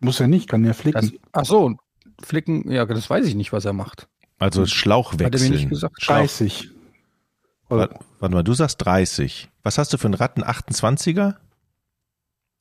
Muss 0.00 0.20
er 0.20 0.28
nicht, 0.28 0.48
kann 0.48 0.64
er 0.64 0.74
flicken. 0.74 1.00
Das, 1.00 1.12
ach 1.32 1.44
so, 1.44 1.76
flicken, 2.22 2.70
ja, 2.70 2.86
das 2.86 3.08
weiß 3.08 3.26
ich 3.26 3.34
nicht, 3.34 3.52
was 3.52 3.64
er 3.64 3.72
macht. 3.72 4.08
Also 4.38 4.66
Schlauch 4.66 5.12
Hat 5.12 5.20
er 5.20 5.30
mir 5.30 5.38
nicht 5.38 5.50
wechseln. 5.52 5.68
gesagt. 5.68 6.02
Schlauch, 6.02 6.18
30. 6.18 6.70
warte, 7.68 7.96
warte 8.20 8.34
mal, 8.34 8.42
du 8.44 8.54
sagst 8.54 8.84
30. 8.84 9.48
Was 9.62 9.78
hast 9.78 9.92
du 9.92 9.98
für 9.98 10.06
einen 10.06 10.14
Ratten? 10.14 10.42
28er? 10.44 11.34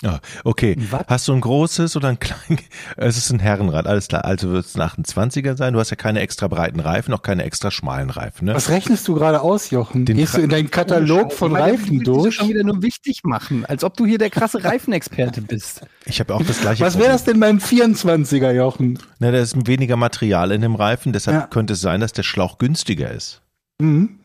Ah, 0.06 0.20
okay. 0.44 0.76
Watt? 0.92 1.08
Hast 1.10 1.28
du 1.28 1.34
ein 1.34 1.42
großes 1.42 1.96
oder 1.96 2.10
ein 2.10 2.20
kleines? 2.20 2.64
Es 2.98 3.18
ist 3.18 3.32
ein 3.32 3.40
Herrenrad, 3.40 3.88
alles 3.88 4.08
klar. 4.08 4.26
Also 4.26 4.52
wird 4.52 4.66
es 4.68 4.76
ein 4.76 4.84
28er 4.88 5.58
sein. 5.58 5.74
Du 5.74 5.80
hast 5.80 5.90
ja 5.90 5.96
keine 5.96 6.20
extra 6.20 6.48
breiten 6.48 6.80
Reifen, 6.80 7.16
auch 7.16 7.24
keine 7.24 7.44
extra 7.44 7.72
schmalen 7.72 8.12
Reifen. 8.12 8.46
Ne? 8.46 8.54
Was 8.54 8.70
rechnest 8.70 9.08
du 9.08 9.16
gerade 9.16 9.42
aus, 9.42 9.72
Jochen? 9.72 10.06
Den 10.06 10.18
Gehst 10.18 10.38
du 10.38 10.42
in 10.42 10.52
deinen 10.52 10.70
Katalog 10.70 11.34
von 11.34 11.52
Weil 11.54 11.72
Reifen 11.72 11.98
du 12.04 12.14
durch? 12.14 12.26
das 12.26 12.34
schon 12.36 12.50
wieder 12.50 12.64
nur 12.64 12.84
wichtig 12.84 13.22
machen, 13.24 13.66
als 13.66 13.84
ob 13.84 13.98
du 13.98 14.06
hier 14.06 14.20
der 14.20 14.30
krasse 14.30 14.64
Reifenexperte 14.64 15.42
bist. 15.42 15.82
Ich 16.06 16.20
habe 16.20 16.36
auch 16.36 16.44
das 16.44 16.62
gleiche. 16.62 16.84
Was 16.86 17.00
wäre 17.00 17.10
das 17.10 17.24
denn 17.24 17.40
beim 17.40 17.58
24er, 17.58 18.52
Jochen? 18.52 19.00
Na, 19.18 19.32
da 19.32 19.40
ist 19.40 19.66
weniger 19.66 19.96
Material 19.98 20.52
in 20.52 20.62
dem 20.62 20.76
Reifen, 20.76 21.12
deshalb 21.12 21.38
Ja. 21.42 21.48
könnte 21.48 21.74
es 21.74 21.82
sein, 21.82 22.02
dass 22.02 22.14
der 22.14 22.22
Schlauch 22.24 22.60
günstiger 22.60 23.10
ist. 23.10 23.42
Mhm. 23.82 24.17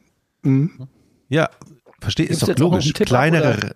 Mhm. 0.43 0.89
Ja, 1.29 1.51
verstehe, 2.01 2.27
ist 2.27 2.43
doch 2.43 2.57
logisch. 2.59 2.95
ab, 2.95 3.07
Kleinere. 3.07 3.75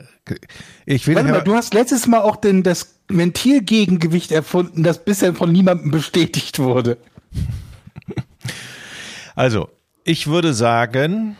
Ich 0.84 1.06
will 1.06 1.14
Warte 1.14 1.30
mal, 1.30 1.40
du 1.42 1.54
hast 1.54 1.74
letztes 1.74 2.06
Mal 2.06 2.20
auch 2.20 2.36
den, 2.36 2.62
das 2.62 3.00
Ventilgegengewicht 3.08 4.32
erfunden, 4.32 4.82
das 4.82 5.04
bisher 5.04 5.34
von 5.34 5.52
niemandem 5.52 5.90
bestätigt 5.90 6.58
wurde. 6.58 6.98
also, 9.34 9.70
ich 10.04 10.26
würde 10.26 10.54
sagen, 10.54 11.36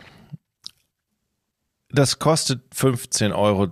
das 1.89 2.19
kostet 2.19 2.61
15,20 2.73 3.33
Euro. 3.35 3.71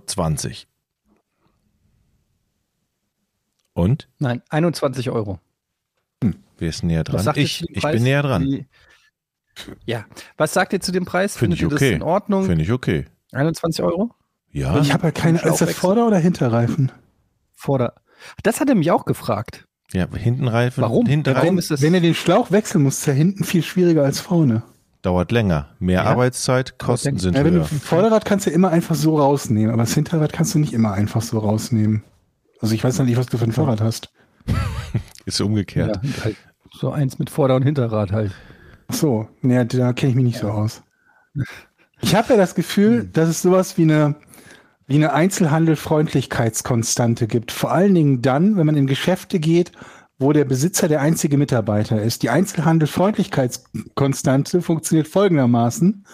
Und? 3.72 4.08
Nein, 4.18 4.42
21 4.48 5.10
Euro. 5.10 5.38
Wer 6.58 6.68
ist 6.68 6.82
näher 6.82 7.04
dran? 7.04 7.30
Ich, 7.36 7.68
ich 7.68 7.82
Preis? 7.82 7.94
bin 7.96 8.02
näher 8.04 8.22
dran. 8.22 8.44
Wie- 8.44 8.66
Ja, 9.84 10.04
was 10.36 10.52
sagt 10.52 10.72
ihr 10.72 10.80
zu 10.80 10.92
dem 10.92 11.04
Preis? 11.04 11.36
Finde 11.36 11.56
Findet 11.56 11.58
ich 11.58 11.62
ihr 11.62 11.76
okay. 11.76 11.90
das 11.92 11.96
in 11.96 12.02
Ordnung? 12.02 12.44
Finde 12.44 12.62
ich 12.64 12.72
okay. 12.72 13.06
21 13.32 13.82
Euro? 13.84 14.10
Ja, 14.52 14.78
Ich 14.80 14.92
habe 14.92 15.04
ja 15.08 15.10
keine, 15.10 15.38
ist 15.42 15.60
das. 15.60 15.72
Vorder- 15.74 16.06
oder 16.06 16.18
Hinterreifen? 16.18 16.92
Vorder. 17.54 17.94
Das 18.42 18.60
hat 18.60 18.68
er 18.68 18.74
mich 18.74 18.90
auch 18.90 19.04
gefragt. 19.04 19.66
ja 19.92 20.06
Hintenreifen. 20.14 20.82
Warum? 20.82 21.06
Hinterreifen 21.06 21.42
Warum 21.46 21.58
ist 21.58 21.70
das? 21.70 21.82
Wenn 21.82 21.94
er 21.94 22.00
den 22.00 22.14
Schlauch 22.14 22.50
wechseln 22.50 22.82
muss, 22.82 22.98
ist 22.98 23.08
er 23.08 23.14
hinten 23.14 23.44
viel 23.44 23.62
schwieriger 23.62 24.04
als 24.04 24.20
vorne. 24.20 24.62
dauert 25.02 25.30
länger. 25.32 25.68
Mehr 25.78 26.02
Ja. 26.02 26.10
Arbeitszeit, 26.10 26.78
Kosten 26.78 27.18
sind 27.18 27.36
Ja, 27.36 27.44
wenn 27.44 27.54
du 27.54 27.60
höher. 27.60 27.68
ein 27.70 27.80
Vorderrad 27.80 28.24
kannst 28.24 28.46
du 28.46 28.50
immer 28.50 28.70
einfach 28.70 28.94
so 28.96 29.18
rausnehmen, 29.18 29.70
aber 29.72 29.82
das 29.84 29.94
Hinterrad 29.94 30.32
kannst 30.32 30.54
du 30.54 30.58
nicht 30.58 30.72
immer 30.72 30.92
einfach 30.92 31.22
so 31.22 31.38
rausnehmen. 31.38 32.02
Also 32.60 32.74
ich 32.74 32.82
weiß 32.82 32.98
noch 32.98 33.04
nicht, 33.06 33.16
was 33.16 33.26
du 33.26 33.38
für 33.38 33.44
ein 33.44 33.52
Fahrrad 33.52 33.80
hast. 33.80 34.10
Ist 35.26 35.40
umgekehrt. 35.40 36.00
Ja, 36.02 36.24
halt 36.24 36.36
so 36.72 36.90
eins 36.90 37.18
mit 37.18 37.30
Vorder- 37.30 37.56
und 37.56 37.62
Hinterrad 37.62 38.12
halt. 38.12 38.32
Ach 38.88 38.94
so, 38.94 39.28
nee, 39.42 39.64
da 39.64 39.92
kenne 39.92 40.10
ich 40.10 40.16
mich 40.16 40.24
nicht 40.24 40.38
so 40.38 40.48
aus. 40.48 40.82
Ich 42.00 42.14
habe 42.14 42.34
ja 42.34 42.36
das 42.36 42.54
Gefühl, 42.54 43.04
dass 43.04 43.28
es 43.28 43.42
sowas 43.42 43.76
wie 43.78 43.82
eine, 43.82 44.14
wie 44.86 44.94
eine 44.96 45.12
Einzelhandel-Freundlichkeitskonstante 45.12 47.26
gibt. 47.26 47.52
Vor 47.52 47.72
allen 47.72 47.94
Dingen 47.94 48.22
dann, 48.22 48.56
wenn 48.56 48.64
man 48.66 48.76
in 48.76 48.86
Geschäfte 48.86 49.40
geht, 49.40 49.72
wo 50.18 50.32
der 50.32 50.44
Besitzer 50.44 50.88
der 50.88 51.00
einzige 51.00 51.36
Mitarbeiter 51.36 52.02
ist. 52.02 52.22
Die 52.22 52.30
Einzelhandel-Freundlichkeitskonstante 52.30 54.62
funktioniert 54.62 55.08
folgendermaßen. 55.08 56.06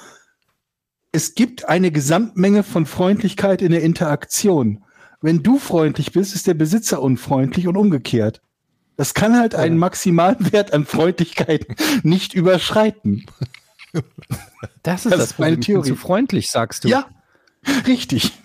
Es 1.13 1.35
gibt 1.35 1.69
eine 1.69 1.93
Gesamtmenge 1.93 2.63
von 2.63 2.87
Freundlichkeit 2.87 3.61
in 3.63 3.71
der 3.71 3.83
Interaktion. 3.83 4.85
Wenn 5.21 5.43
du 5.43 5.59
freundlich 5.59 6.13
bist, 6.13 6.35
ist 6.35 6.47
der 6.47 6.55
Besitzer 6.55 7.03
unfreundlich 7.03 7.69
und 7.69 7.77
umgekehrt. 7.77 8.41
Das 8.97 9.15
kann 9.15 9.37
halt 9.39 9.55
einen 9.55 9.79
Maximalwert 9.79 10.73
an 10.73 10.85
Freundlichkeit 10.87 11.67
nicht 12.03 12.35
überschreiten. 12.35 13.27
Das 14.83 15.05
ist 15.07 15.13
Das 15.13 15.19
das, 15.21 15.31
ist 15.33 15.39
meine 15.39 15.57
Problem. 15.57 15.61
Theorie. 15.83 15.89
zu 15.89 15.97
freundlich, 15.97 16.51
sagst 16.51 16.85
du. 16.85 16.89
Ja, 16.89 17.07
richtig. 17.87 18.33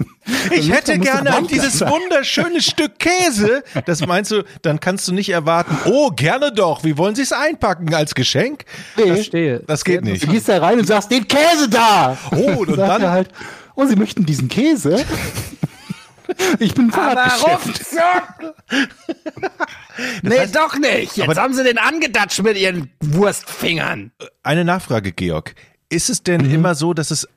Ich 0.52 0.70
hätte 0.74 1.00
gerne 1.00 1.38
auch 1.38 1.48
dieses 1.48 1.80
wunderschöne 1.80 2.62
Stück 2.62 3.00
Käse. 3.00 3.64
Das 3.86 4.06
meinst 4.06 4.30
du, 4.32 4.44
dann 4.62 4.82
kannst 4.82 5.08
du 5.08 5.14
nicht 5.14 5.30
erwarten, 5.30 5.78
oh, 5.86 6.10
gerne 6.10 6.52
doch. 6.52 6.84
Wie 6.84 6.98
wollen 6.98 7.16
Sie 7.16 7.22
es 7.22 7.32
einpacken 7.32 7.94
als 7.94 8.14
Geschenk? 8.14 8.66
Nee, 8.98 9.06
Verstehe. 9.08 9.64
Das 9.66 9.86
geht 9.86 10.04
nicht. 10.04 10.24
du 10.24 10.28
gehst 10.28 10.50
da 10.50 10.58
rein 10.58 10.80
und 10.80 10.86
sagst, 10.86 11.12
den 11.12 11.26
Käse 11.30 11.70
da! 11.70 12.18
Oh, 12.32 12.58
und 12.60 12.76
Sagt 12.76 13.04
dann- 13.04 13.10
halt, 13.10 13.30
oh, 13.76 13.86
Sie 13.86 13.96
möchten 13.96 14.26
diesen 14.26 14.50
Käse? 14.50 15.06
Ich 16.60 16.74
bin 16.74 16.92
Fahrradgeschäft. 16.92 17.96
nee, 20.22 20.48
doch 20.54 20.78
nicht. 20.78 21.18
Jetzt 21.18 21.38
haben 21.38 21.54
sie 21.54 21.64
den 21.64 21.78
angedatscht 21.78 22.42
mit 22.42 22.58
ihren 22.58 22.92
Wurstfingern. 23.02 24.12
Eine 24.44 24.66
Nachfrage, 24.66 25.12
Georg. 25.12 25.56
Ist 25.90 26.10
es 26.10 26.24
denn 26.24 26.52
immer 26.52 26.76
so, 26.76 26.94
dass 26.94 27.12
es 27.12 27.28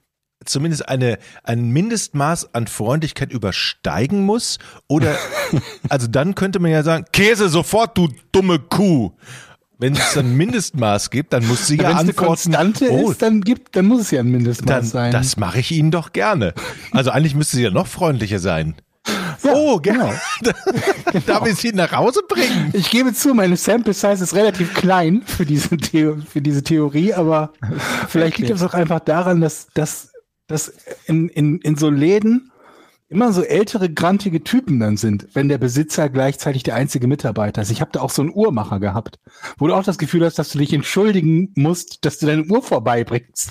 zumindest 0.44 0.88
eine, 0.88 1.18
ein 1.44 1.70
Mindestmaß 1.70 2.54
an 2.54 2.66
Freundlichkeit 2.66 3.32
übersteigen 3.32 4.24
muss? 4.24 4.58
Oder, 4.88 5.16
also 5.88 6.06
dann 6.06 6.34
könnte 6.34 6.58
man 6.58 6.70
ja 6.70 6.82
sagen, 6.82 7.04
Käse 7.12 7.48
sofort, 7.48 7.96
du 7.96 8.08
dumme 8.32 8.58
Kuh. 8.58 9.12
Wenn 9.80 9.94
es 9.94 10.16
ein 10.18 10.36
Mindestmaß 10.36 11.08
gibt, 11.08 11.32
dann 11.32 11.46
muss 11.46 11.66
sie 11.66 11.76
ja 11.76 11.84
Wenn 11.84 11.92
es 11.92 11.98
eine 12.00 12.08
antworten. 12.10 12.26
Konstante 12.26 12.90
oh, 12.90 13.10
ist, 13.10 13.22
dann 13.22 13.40
gibt, 13.40 13.74
dann 13.76 13.86
muss 13.86 14.02
es 14.02 14.10
ja 14.10 14.20
ein 14.20 14.30
Mindestmaß 14.30 14.66
dann, 14.66 14.84
sein. 14.84 15.12
das 15.12 15.38
mache 15.38 15.60
ich 15.60 15.70
Ihnen 15.72 15.90
doch 15.90 16.12
gerne. 16.12 16.52
Also 16.92 17.10
eigentlich 17.10 17.34
müsste 17.34 17.56
sie 17.56 17.62
ja 17.62 17.70
noch 17.70 17.86
freundlicher 17.86 18.38
sein. 18.38 18.74
oh, 19.42 19.80
genau. 19.80 20.12
Darf 21.26 21.46
ich 21.46 21.56
sie 21.56 21.72
nach 21.72 21.92
Hause 21.92 22.20
bringen? 22.28 22.70
ich 22.74 22.90
gebe 22.90 23.14
zu, 23.14 23.32
meine 23.32 23.56
Sample 23.56 23.94
Size 23.94 24.22
ist 24.22 24.34
relativ 24.34 24.74
klein 24.74 25.22
für 25.24 25.46
diese, 25.46 25.78
Theo 25.78 26.18
für 26.28 26.42
diese 26.42 26.62
Theorie, 26.62 27.14
aber 27.14 27.54
vielleicht 28.08 28.36
liegt 28.36 28.50
es 28.50 28.62
auch 28.62 28.74
einfach 28.74 29.00
daran, 29.00 29.40
dass, 29.40 29.68
dass, 29.72 30.12
dass 30.46 30.74
in, 31.06 31.30
in, 31.30 31.58
in 31.60 31.76
so 31.76 31.88
Läden 31.88 32.49
immer 33.10 33.32
so 33.32 33.42
ältere, 33.42 33.92
grantige 33.92 34.42
Typen 34.44 34.78
dann 34.80 34.96
sind, 34.96 35.26
wenn 35.34 35.48
der 35.48 35.58
Besitzer 35.58 36.08
gleichzeitig 36.08 36.62
der 36.62 36.76
einzige 36.76 37.06
Mitarbeiter 37.08 37.60
ist. 37.60 37.70
Ich 37.70 37.80
habe 37.80 37.90
da 37.92 38.00
auch 38.00 38.10
so 38.10 38.22
einen 38.22 38.32
Uhrmacher 38.32 38.78
gehabt, 38.80 39.18
wo 39.58 39.66
du 39.66 39.74
auch 39.74 39.82
das 39.84 39.98
Gefühl 39.98 40.24
hast, 40.24 40.38
dass 40.38 40.50
du 40.50 40.58
dich 40.58 40.72
entschuldigen 40.72 41.52
musst, 41.56 42.04
dass 42.04 42.18
du 42.18 42.26
deine 42.26 42.44
Uhr 42.44 42.62
vorbeibringst. 42.62 43.50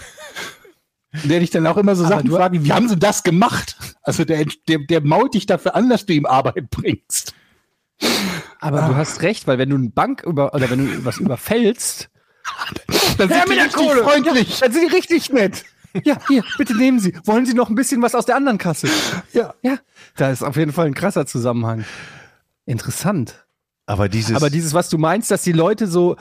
Der 1.26 1.40
dich 1.40 1.50
dann 1.50 1.68
auch 1.68 1.78
immer 1.78 1.96
so 1.96 2.06
Aber 2.06 2.16
Sachen 2.16 2.30
du- 2.30 2.36
fragt, 2.36 2.64
wie 2.64 2.72
haben 2.72 2.88
sie 2.88 2.98
das 2.98 3.24
gemacht? 3.24 3.76
Also 4.02 4.24
der, 4.26 4.46
der, 4.68 4.80
der 4.90 5.02
mault 5.02 5.34
dich 5.34 5.46
dafür 5.46 5.76
an, 5.76 5.90
dass 5.90 6.06
du 6.06 6.14
ihm 6.14 6.26
Arbeit 6.26 6.70
bringst. 6.72 7.34
Aber 8.62 8.82
du 8.84 8.96
hast 8.96 9.22
recht, 9.24 9.46
weil 9.48 9.58
wenn 9.58 9.70
du 9.70 9.76
eine 9.76 9.90
Bank 9.90 10.24
über 10.24 10.54
oder 10.54 10.70
wenn 10.70 10.80
du 10.86 11.06
was 11.06 11.18
überfällst, 11.18 12.10
Dann 13.18 13.28
sind 13.30 13.44
die 13.50 13.54
richtig 13.54 13.74
Kohle. 13.74 14.04
freundlich. 14.04 14.60
dann 14.60 14.72
sind 14.72 14.90
die 14.90 14.96
richtig 14.96 15.30
nett. 15.32 15.66
Ja, 16.04 16.18
hier, 16.28 16.44
bitte 16.58 16.76
nehmen 16.76 17.00
Sie. 17.00 17.14
Wollen 17.26 17.46
Sie 17.46 17.54
noch 17.54 17.70
ein 17.70 17.76
bisschen 17.76 18.02
was 18.02 18.16
aus 18.16 18.26
der 18.26 18.36
anderen 18.36 18.58
Kasse? 18.58 18.88
Ja. 19.34 19.54
Ja, 19.62 19.78
da 20.16 20.30
ist 20.30 20.44
auf 20.44 20.56
jeden 20.56 20.72
Fall 20.72 20.88
ein 20.88 20.94
krasser 20.94 21.26
Zusammenhang. 21.26 21.86
Interessant. 22.66 23.46
Aber 23.86 24.08
dieses, 24.08 24.36
Aber 24.36 24.50
dieses, 24.50 24.74
was 24.74 24.90
du 24.90 24.98
meinst, 24.98 25.32
dass 25.32 25.42
die 25.42 25.52
Leute 25.52 25.88
so 25.88 26.16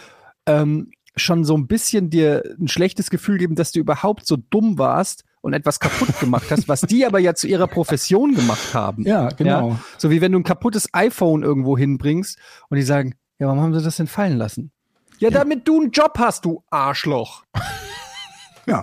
ähm, 0.46 0.90
schon 1.16 1.44
so 1.44 1.56
ein 1.56 1.66
bisschen 1.66 2.10
dir 2.10 2.42
ein 2.58 2.68
schlechtes 2.68 3.10
Gefühl 3.10 3.38
geben, 3.38 3.54
dass 3.56 3.72
du 3.72 3.80
überhaupt 3.80 4.26
so 4.26 4.36
dumm 4.36 4.78
warst 4.78 5.24
und 5.40 5.52
etwas 5.52 5.78
kaputt 5.80 6.18
gemacht 6.20 6.46
hast, 6.50 6.68
was 6.68 6.80
die 6.80 7.04
aber 7.04 7.18
ja 7.18 7.34
zu 7.34 7.46
ihrer 7.46 7.66
Profession 7.66 8.34
gemacht 8.34 8.74
haben. 8.74 9.04
Ja, 9.04 9.28
genau. 9.28 9.70
Ja? 9.70 9.80
So 9.98 10.10
wie 10.10 10.20
wenn 10.20 10.32
du 10.32 10.38
ein 10.38 10.44
kaputtes 10.44 10.88
iPhone 10.92 11.42
irgendwo 11.42 11.76
hinbringst 11.76 12.38
und 12.70 12.76
die 12.76 12.82
sagen, 12.82 13.14
ja, 13.38 13.46
warum 13.46 13.60
haben 13.60 13.74
sie 13.74 13.82
das 13.82 13.96
denn 13.96 14.06
fallen 14.06 14.36
lassen? 14.38 14.72
Ja, 15.18 15.30
damit 15.30 15.66
du 15.66 15.80
einen 15.80 15.90
Job 15.90 16.14
hast, 16.18 16.44
du 16.44 16.62
Arschloch. 16.70 17.44
Ja. 18.66 18.82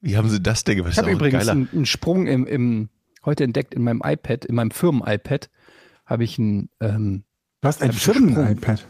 Wie 0.00 0.16
haben 0.16 0.28
sie 0.28 0.40
das 0.40 0.64
denn 0.64 0.76
gemacht? 0.76 0.92
Ich 0.92 0.98
habe 0.98 1.08
Das 1.08 1.16
übrigens 1.16 1.46
geiler. 1.46 1.66
einen, 1.72 1.86
Sprung 1.86 2.26
im, 2.26 2.46
im 2.46 2.88
heute 3.24 3.44
entdeckt 3.44 3.74
in 3.74 3.82
meinem 3.82 4.02
iPad, 4.04 4.44
in 4.44 4.54
meinem 4.54 4.70
Firmen-iPad, 4.70 5.50
habe 6.06 6.24
ich 6.24 6.38
einen 6.38 6.70
ähm, 6.80 7.24
Du 7.60 7.68
hast 7.68 7.82
ein. 7.82 7.92
Firmen-iPad. 7.92 8.88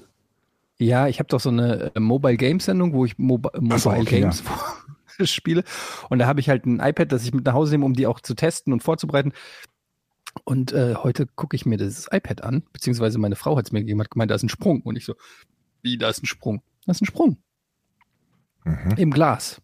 Ja, 0.78 1.08
ich 1.08 1.18
habe 1.18 1.28
doch 1.28 1.40
so 1.40 1.48
eine 1.48 1.92
äh, 1.94 2.00
Mobile 2.00 2.36
Games 2.36 2.66
Sendung, 2.66 2.92
wo 2.92 3.04
ich 3.04 3.18
Mobi 3.18 3.48
Mobile 3.58 3.78
so, 3.78 3.90
okay, 3.90 4.20
Games 4.20 4.42
spiele. 5.24 5.64
Und 6.08 6.18
da 6.20 6.26
habe 6.26 6.40
ich 6.40 6.48
halt 6.48 6.66
ein 6.66 6.78
iPad, 6.80 7.10
das 7.10 7.24
ich 7.24 7.32
mit 7.32 7.44
nach 7.46 7.54
Hause 7.54 7.72
nehme, 7.72 7.84
um 7.84 7.94
die 7.94 8.06
auch 8.06 8.20
zu 8.20 8.34
testen 8.34 8.72
und 8.72 8.82
vorzubereiten. 8.82 9.32
Und 10.44 10.72
äh, 10.72 10.94
heute 10.94 11.26
gucke 11.26 11.56
ich 11.56 11.66
mir 11.66 11.78
das 11.78 12.06
iPad 12.12 12.44
an, 12.44 12.62
beziehungsweise 12.72 13.18
meine 13.18 13.34
Frau 13.34 13.56
hat 13.56 13.66
es 13.66 13.72
mir 13.72 13.80
gegeben, 13.80 14.00
hat 14.00 14.10
gemeint, 14.10 14.30
da 14.30 14.36
ist 14.36 14.44
ein 14.44 14.48
Sprung. 14.48 14.82
Und 14.82 14.96
ich 14.96 15.04
so, 15.04 15.14
wie, 15.82 15.98
da 15.98 16.10
ist 16.10 16.22
ein 16.22 16.26
Sprung? 16.26 16.62
Da 16.86 16.92
ist 16.92 17.02
ein 17.02 17.06
Sprung. 17.06 17.38
Mhm. 18.64 18.94
Im 18.96 19.10
Glas. 19.10 19.60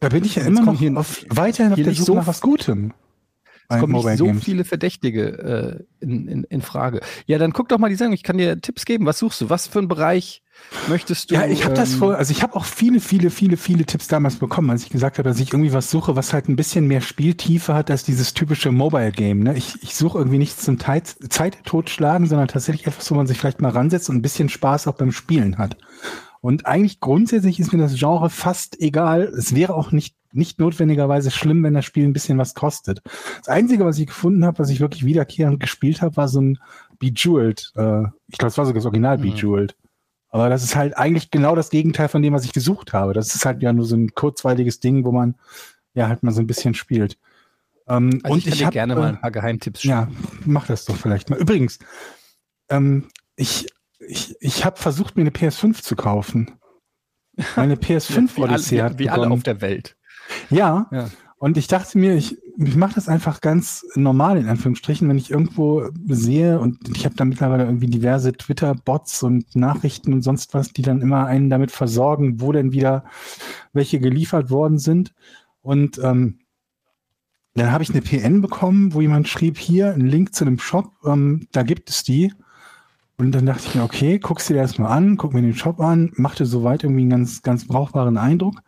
Da 0.00 0.08
bin 0.08 0.24
ich 0.24 0.36
ja 0.36 0.44
immer 0.44 0.62
noch 0.62 0.78
hier- 0.78 0.96
auf, 0.96 1.24
weiterhin 1.28 1.72
auf 1.72 1.76
der 1.80 1.94
Suche 1.94 2.04
so 2.04 2.14
nach 2.14 2.26
was 2.26 2.40
Gutem. 2.40 2.92
Es 3.66 3.80
kommen 3.80 3.94
nicht 3.94 4.18
so 4.18 4.26
Games. 4.26 4.44
viele 4.44 4.64
Verdächtige 4.64 5.86
äh, 6.00 6.04
in, 6.04 6.28
in, 6.28 6.44
in 6.44 6.60
Frage. 6.60 7.00
Ja, 7.26 7.38
dann 7.38 7.54
guck 7.54 7.70
doch 7.70 7.78
mal 7.78 7.88
die 7.88 7.94
Sendung. 7.94 8.12
Ich 8.12 8.22
kann 8.22 8.36
dir 8.36 8.60
Tipps 8.60 8.84
geben. 8.84 9.06
Was 9.06 9.18
suchst 9.18 9.40
du? 9.40 9.48
Was 9.48 9.66
für 9.68 9.78
einen 9.78 9.88
Bereich 9.88 10.42
möchtest 10.86 11.30
du? 11.30 11.34
Ja, 11.36 11.46
ich 11.46 11.64
habe 11.64 11.74
das 11.74 11.94
ähm, 11.94 11.98
vor, 11.98 12.14
also 12.14 12.30
ich 12.30 12.42
habe 12.42 12.54
auch 12.56 12.66
viele, 12.66 13.00
viele, 13.00 13.30
viele, 13.30 13.56
viele 13.56 13.86
Tipps 13.86 14.06
damals 14.06 14.36
bekommen, 14.36 14.68
als 14.68 14.82
ich 14.82 14.90
gesagt 14.90 15.16
habe, 15.16 15.26
dass 15.30 15.40
ich 15.40 15.50
irgendwie 15.54 15.72
was 15.72 15.90
suche, 15.90 16.14
was 16.14 16.34
halt 16.34 16.50
ein 16.50 16.56
bisschen 16.56 16.86
mehr 16.86 17.00
Spieltiefe 17.00 17.72
hat 17.72 17.90
als 17.90 18.04
dieses 18.04 18.34
typische 18.34 18.70
Mobile 18.70 19.12
Game. 19.12 19.38
Ne? 19.40 19.56
Ich, 19.56 19.82
ich 19.82 19.96
suche 19.96 20.18
irgendwie 20.18 20.38
nichts 20.38 20.62
zum 20.62 20.78
Zeit, 20.78 21.16
Zeit 21.30 21.64
totschlagen, 21.64 22.26
sondern 22.26 22.48
tatsächlich 22.48 22.86
etwas, 22.86 23.10
wo 23.10 23.14
man 23.14 23.26
sich 23.26 23.38
vielleicht 23.38 23.62
mal 23.62 23.70
ransetzt 23.70 24.10
und 24.10 24.16
ein 24.16 24.22
bisschen 24.22 24.50
Spaß 24.50 24.88
auch 24.88 24.94
beim 24.96 25.10
Spielen 25.10 25.56
hat. 25.56 25.78
Und 26.44 26.66
eigentlich 26.66 27.00
grundsätzlich 27.00 27.58
ist 27.58 27.72
mir 27.72 27.78
das 27.78 27.94
Genre 27.94 28.28
fast 28.28 28.78
egal. 28.78 29.22
Es 29.22 29.54
wäre 29.54 29.72
auch 29.72 29.92
nicht, 29.92 30.14
nicht 30.30 30.60
notwendigerweise 30.60 31.30
schlimm, 31.30 31.62
wenn 31.62 31.72
das 31.72 31.86
Spiel 31.86 32.04
ein 32.04 32.12
bisschen 32.12 32.36
was 32.36 32.52
kostet. 32.52 33.00
Das 33.38 33.48
Einzige, 33.48 33.86
was 33.86 33.98
ich 33.98 34.08
gefunden 34.08 34.44
habe, 34.44 34.58
was 34.58 34.68
ich 34.68 34.78
wirklich 34.78 35.06
wiederkehrend 35.06 35.58
gespielt 35.58 36.02
habe, 36.02 36.18
war 36.18 36.28
so 36.28 36.42
ein 36.42 36.58
Bejeweled. 36.98 37.72
Äh, 37.76 38.02
ich 38.28 38.36
glaube, 38.36 38.48
es 38.48 38.58
war 38.58 38.66
sogar 38.66 38.74
das 38.74 38.84
Original 38.84 39.16
Mhm. 39.16 39.22
Bejeweled. 39.22 39.74
Aber 40.28 40.50
das 40.50 40.62
ist 40.62 40.76
halt 40.76 40.98
eigentlich 40.98 41.30
genau 41.30 41.56
das 41.56 41.70
Gegenteil 41.70 42.08
von 42.08 42.20
dem, 42.20 42.34
was 42.34 42.44
ich 42.44 42.52
gesucht 42.52 42.92
habe. 42.92 43.14
Das 43.14 43.34
ist 43.34 43.46
halt 43.46 43.62
ja 43.62 43.72
nur 43.72 43.86
so 43.86 43.96
ein 43.96 44.14
kurzweiliges 44.14 44.80
Ding, 44.80 45.06
wo 45.06 45.12
man 45.12 45.36
ja 45.94 46.08
halt 46.08 46.22
mal 46.22 46.32
so 46.32 46.42
ein 46.42 46.46
bisschen 46.46 46.74
spielt. 46.74 47.16
Ähm, 47.88 48.20
Also 48.22 48.34
und 48.34 48.38
ich 48.40 48.48
ich 48.48 48.58
dir 48.58 48.66
hab, 48.66 48.72
gerne 48.74 48.92
äh, 48.92 48.96
mal 48.96 49.08
ein 49.08 49.20
paar 49.22 49.30
Geheimtipps 49.30 49.82
ja, 49.84 50.08
mach 50.44 50.66
das 50.66 50.84
doch 50.84 50.96
vielleicht 50.96 51.30
mal. 51.30 51.38
Übrigens, 51.38 51.78
ähm, 52.68 53.08
ich, 53.34 53.66
ich, 54.08 54.36
ich 54.40 54.64
habe 54.64 54.76
versucht, 54.80 55.16
mir 55.16 55.22
eine 55.22 55.30
PS5 55.30 55.82
zu 55.82 55.96
kaufen. 55.96 56.52
Meine 57.56 57.74
PS5 57.76 58.36
wie, 58.36 58.42
alle, 58.42 58.52
Odyssee 58.52 58.82
hat 58.82 58.98
wie, 58.98 59.10
alle 59.10 59.30
auf 59.30 59.42
der 59.42 59.60
Welt. 59.60 59.96
Ja, 60.50 60.88
Ja. 60.90 61.10
und 61.36 61.56
ich 61.56 61.66
dachte 61.66 61.98
mir, 61.98 62.14
ich, 62.14 62.38
ich 62.56 62.76
mache 62.76 62.94
das 62.94 63.08
einfach 63.08 63.40
ganz 63.40 63.84
normal 63.94 64.38
in 64.38 64.48
Anführungsstrichen, 64.48 65.08
wenn 65.08 65.18
ich 65.18 65.30
irgendwo 65.30 65.88
sehe 66.06 66.60
und 66.60 66.96
ich 66.96 67.04
habe 67.04 67.16
da 67.16 67.24
mittlerweile 67.24 67.64
irgendwie 67.64 67.88
diverse 67.88 68.32
Twitter-Bots 68.32 69.22
und 69.22 69.54
Nachrichten 69.56 70.12
und 70.12 70.22
sonst 70.22 70.54
was, 70.54 70.72
die 70.72 70.82
dann 70.82 71.02
immer 71.02 71.26
einen 71.26 71.50
damit 71.50 71.72
versorgen, 71.72 72.40
wo 72.40 72.52
denn 72.52 72.72
wieder 72.72 73.04
welche 73.72 74.00
geliefert 74.00 74.50
worden 74.50 74.78
sind. 74.78 75.14
Und 75.60 75.98
ähm, 75.98 76.38
dann 77.54 77.70
habe 77.72 77.82
ich 77.84 77.90
eine 77.90 78.02
PN 78.02 78.40
bekommen, 78.40 78.94
wo 78.94 79.00
jemand 79.00 79.28
schrieb, 79.28 79.58
hier 79.58 79.92
ein 79.92 80.06
Link 80.06 80.34
zu 80.34 80.44
einem 80.44 80.58
Shop, 80.58 80.92
ähm, 81.04 81.48
da 81.52 81.62
gibt 81.62 81.90
es 81.90 82.02
die. 82.02 82.32
Und 83.16 83.32
dann 83.32 83.46
dachte 83.46 83.64
ich 83.66 83.74
mir, 83.74 83.84
okay, 83.84 84.18
guckst 84.18 84.48
dir 84.48 84.56
das 84.56 84.78
mal 84.78 84.88
an, 84.88 85.16
guck 85.16 85.34
mir 85.34 85.42
den 85.42 85.54
Shop 85.54 85.80
an, 85.80 86.12
machte 86.16 86.46
soweit 86.46 86.82
irgendwie 86.82 87.02
einen 87.02 87.10
ganz, 87.10 87.42
ganz 87.42 87.66
brauchbaren 87.66 88.18
Eindruck 88.18 88.62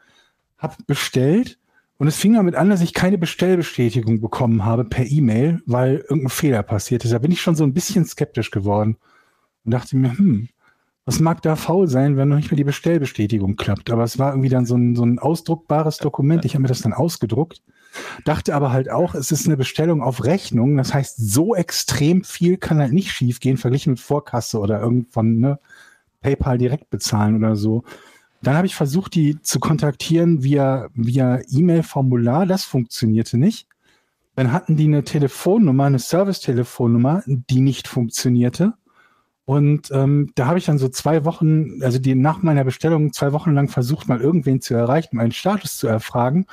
habe 0.59 0.76
bestellt 0.87 1.59
und 1.99 2.09
es 2.09 2.17
fing 2.17 2.35
damit 2.35 2.55
an, 2.55 2.71
dass 2.71 2.81
ich 2.81 2.95
keine 2.95 3.19
Bestellbestätigung 3.19 4.21
bekommen 4.21 4.65
habe 4.65 4.85
per 4.85 5.07
E-Mail, 5.07 5.62
weil 5.67 6.05
irgendein 6.09 6.29
Fehler 6.29 6.62
passiert 6.62 7.05
ist. 7.05 7.12
Da 7.12 7.19
bin 7.19 7.31
ich 7.31 7.41
schon 7.41 7.57
so 7.57 7.65
ein 7.65 7.73
bisschen 7.73 8.05
skeptisch 8.05 8.50
geworden 8.50 8.97
und 9.65 9.73
dachte 9.73 9.97
mir, 9.97 10.17
hm, 10.17 10.49
was 11.05 11.21
mag 11.21 11.41
da 11.43 11.57
faul 11.57 11.88
sein, 11.88 12.17
wenn 12.17 12.29
noch 12.29 12.37
nicht 12.37 12.50
mal 12.50 12.57
die 12.57 12.65
Bestellbestätigung 12.65 13.57
klappt? 13.57 13.91
Aber 13.91 14.05
es 14.05 14.19
war 14.19 14.33
irgendwie 14.33 14.49
dann 14.49 14.67
so 14.67 14.76
ein, 14.76 14.97
so 14.97 15.05
ein 15.05 15.19
ausdruckbares 15.19 15.99
Dokument. 15.99 16.45
Ich 16.45 16.55
habe 16.55 16.62
mir 16.62 16.69
das 16.69 16.83
dann 16.83 16.93
ausgedruckt, 16.93 17.62
dachte 18.25 18.55
aber 18.55 18.73
halt 18.73 18.91
auch, 18.91 19.15
es 19.15 19.33
ist 19.33 19.47
eine 19.47 19.57
Bestellung 19.57 20.03
auf 20.03 20.25
Rechnung. 20.25 20.76
Das 20.76 20.95
heißt, 20.95 21.17
so 21.19 21.55
extrem 21.55 22.25
viel 22.25 22.57
kann 22.57 22.79
halt 22.79 22.93
nicht 22.93 23.11
schiefgehen, 23.11 23.57
verglichen 23.57 23.93
mit 23.93 24.00
Vorkasse 24.00 24.59
oder 24.59 24.81
irgendwann 24.81 25.38
ne, 25.38 25.59
PayPal 26.21 26.59
direkt 26.59 26.91
bezahlen 26.91 27.37
oder 27.37 27.57
so. 27.57 27.85
Dann 28.43 28.57
habe 28.57 28.67
ich 28.67 28.75
versucht, 28.75 29.15
die 29.15 29.41
zu 29.43 29.61
kontaktieren 29.61 30.43
via, 30.43 30.88
via 30.95 31.41
E-Mail-Formular. 31.49 32.47
Das 32.47 32.65
funktionierte 32.65 33.38
nicht. 33.38 33.67
Dann 34.35 34.53
hatten 34.53 34.76
die 34.76 34.85
eine 34.85 35.03
Telefonnummer, 35.03 35.85
eine 35.85 35.99
Service-Telefonnummer, 35.99 37.23
die 37.26 37.61
nicht 37.61 37.88
funktionierte. 37.88 38.75
Und 39.47 39.91
ähm, 39.93 40.33
da 40.35 40.47
habe 40.47 40.59
ich 40.59 40.64
dann 40.66 40.79
so 40.79 40.88
zwei 40.88 41.25
Wochen, 41.25 41.83
also 41.83 41.99
die 41.99 42.14
nach 42.16 42.42
meiner 42.42 42.64
Bestellung 42.64 43.12
zwei 43.12 43.33
Wochen 43.33 43.55
lang 43.55 43.68
versucht, 43.68 44.09
mal 44.09 44.20
irgendwen 44.20 44.61
zu 44.61 44.75
erreichen, 44.75 45.16
meinen 45.16 45.33
Status 45.33 45.79
zu 45.79 45.87
erfragen. 45.87 46.47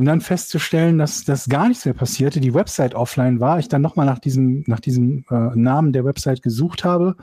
Und 0.00 0.06
dann 0.06 0.22
festzustellen, 0.22 0.96
dass 0.96 1.24
das 1.24 1.46
gar 1.46 1.68
nichts 1.68 1.84
mehr 1.84 1.92
passierte, 1.92 2.40
die 2.40 2.54
Website 2.54 2.94
offline 2.94 3.38
war, 3.38 3.58
ich 3.58 3.68
dann 3.68 3.82
nochmal 3.82 4.06
nach 4.06 4.18
diesem, 4.18 4.64
nach 4.66 4.80
diesem 4.80 5.26
äh, 5.30 5.54
Namen 5.54 5.92
der 5.92 6.06
Website 6.06 6.40
gesucht 6.40 6.84
habe 6.84 7.16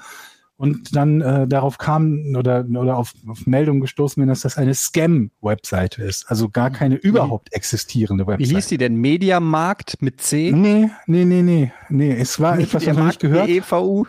und 0.57 0.95
dann 0.95 1.21
äh, 1.21 1.47
darauf 1.47 1.79
kam 1.79 2.35
oder, 2.37 2.67
oder 2.69 2.97
auf, 2.97 3.15
auf 3.27 3.47
Meldung 3.47 3.79
gestoßen 3.79 4.21
bin, 4.21 4.29
dass 4.29 4.41
das 4.41 4.59
eine 4.59 4.75
Scam-Webseite 4.75 6.03
ist. 6.03 6.29
Also 6.29 6.49
gar 6.49 6.69
keine 6.69 6.97
überhaupt 6.97 7.51
existierende 7.51 8.25
Wie 8.25 8.33
Website. 8.33 8.55
hieß 8.55 8.67
die 8.67 8.77
denn? 8.77 8.93
Mediamarkt 8.97 9.99
mit 10.03 10.21
C? 10.21 10.51
Nee, 10.51 10.91
nee, 11.07 11.25
nee, 11.25 11.41
nee. 11.41 11.71
Nee, 11.89 12.15
es 12.15 12.39
war 12.39 12.59
etwas, 12.59 12.75
was 12.75 12.83
ich 12.83 12.93
noch 12.93 13.05
nicht 13.07 13.19
gehört 13.19 13.49
EVU? 13.49 14.05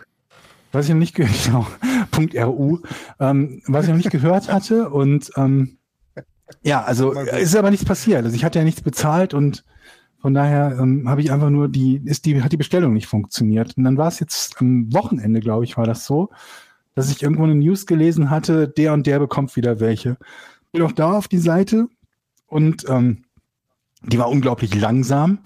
was 0.71 0.85
ich 0.85 0.91
noch 0.91 0.99
nicht 0.99 1.15
gehört, 1.15 1.33
genau, 1.43 1.65
Punkt 2.11 2.35
RU, 2.37 2.77
ähm, 3.19 3.63
was 3.65 3.85
ich 3.85 3.89
noch 3.89 3.97
nicht 3.97 4.11
gehört 4.11 4.51
hatte 4.51 4.91
und 4.91 5.31
ähm, 5.37 5.78
ja, 6.63 6.83
also 6.83 7.11
ist 7.11 7.55
aber 7.55 7.71
nichts 7.71 7.85
passiert. 7.85 8.23
Also 8.23 8.35
ich 8.35 8.43
hatte 8.43 8.59
ja 8.59 8.65
nichts 8.65 8.81
bezahlt 8.81 9.33
und 9.33 9.63
von 10.21 10.33
daher 10.33 10.77
ähm, 10.79 11.07
habe 11.07 11.21
ich 11.21 11.31
einfach 11.31 11.49
nur 11.49 11.69
die, 11.69 12.01
ist 12.03 12.25
die, 12.25 12.41
hat 12.43 12.51
die 12.51 12.57
Bestellung 12.57 12.93
nicht 12.93 13.07
funktioniert. 13.07 13.77
Und 13.77 13.85
dann 13.85 13.97
war 13.97 14.09
es 14.09 14.19
jetzt 14.19 14.59
am 14.59 14.93
Wochenende, 14.93 15.39
glaube 15.39 15.63
ich, 15.63 15.77
war 15.77 15.85
das 15.85 16.05
so, 16.05 16.29
dass 16.93 17.09
ich 17.09 17.23
irgendwo 17.23 17.43
eine 17.43 17.55
News 17.55 17.85
gelesen 17.85 18.29
hatte, 18.29 18.67
der 18.67 18.93
und 18.93 19.07
der 19.07 19.19
bekommt 19.19 19.55
wieder 19.55 19.79
welche. 19.79 20.17
Bin 20.71 20.81
auch 20.81 20.91
da 20.91 21.13
auf 21.13 21.27
die 21.27 21.37
Seite 21.37 21.87
und 22.47 22.85
ähm, 22.89 23.23
die 24.03 24.19
war 24.19 24.29
unglaublich 24.29 24.75
langsam. 24.75 25.39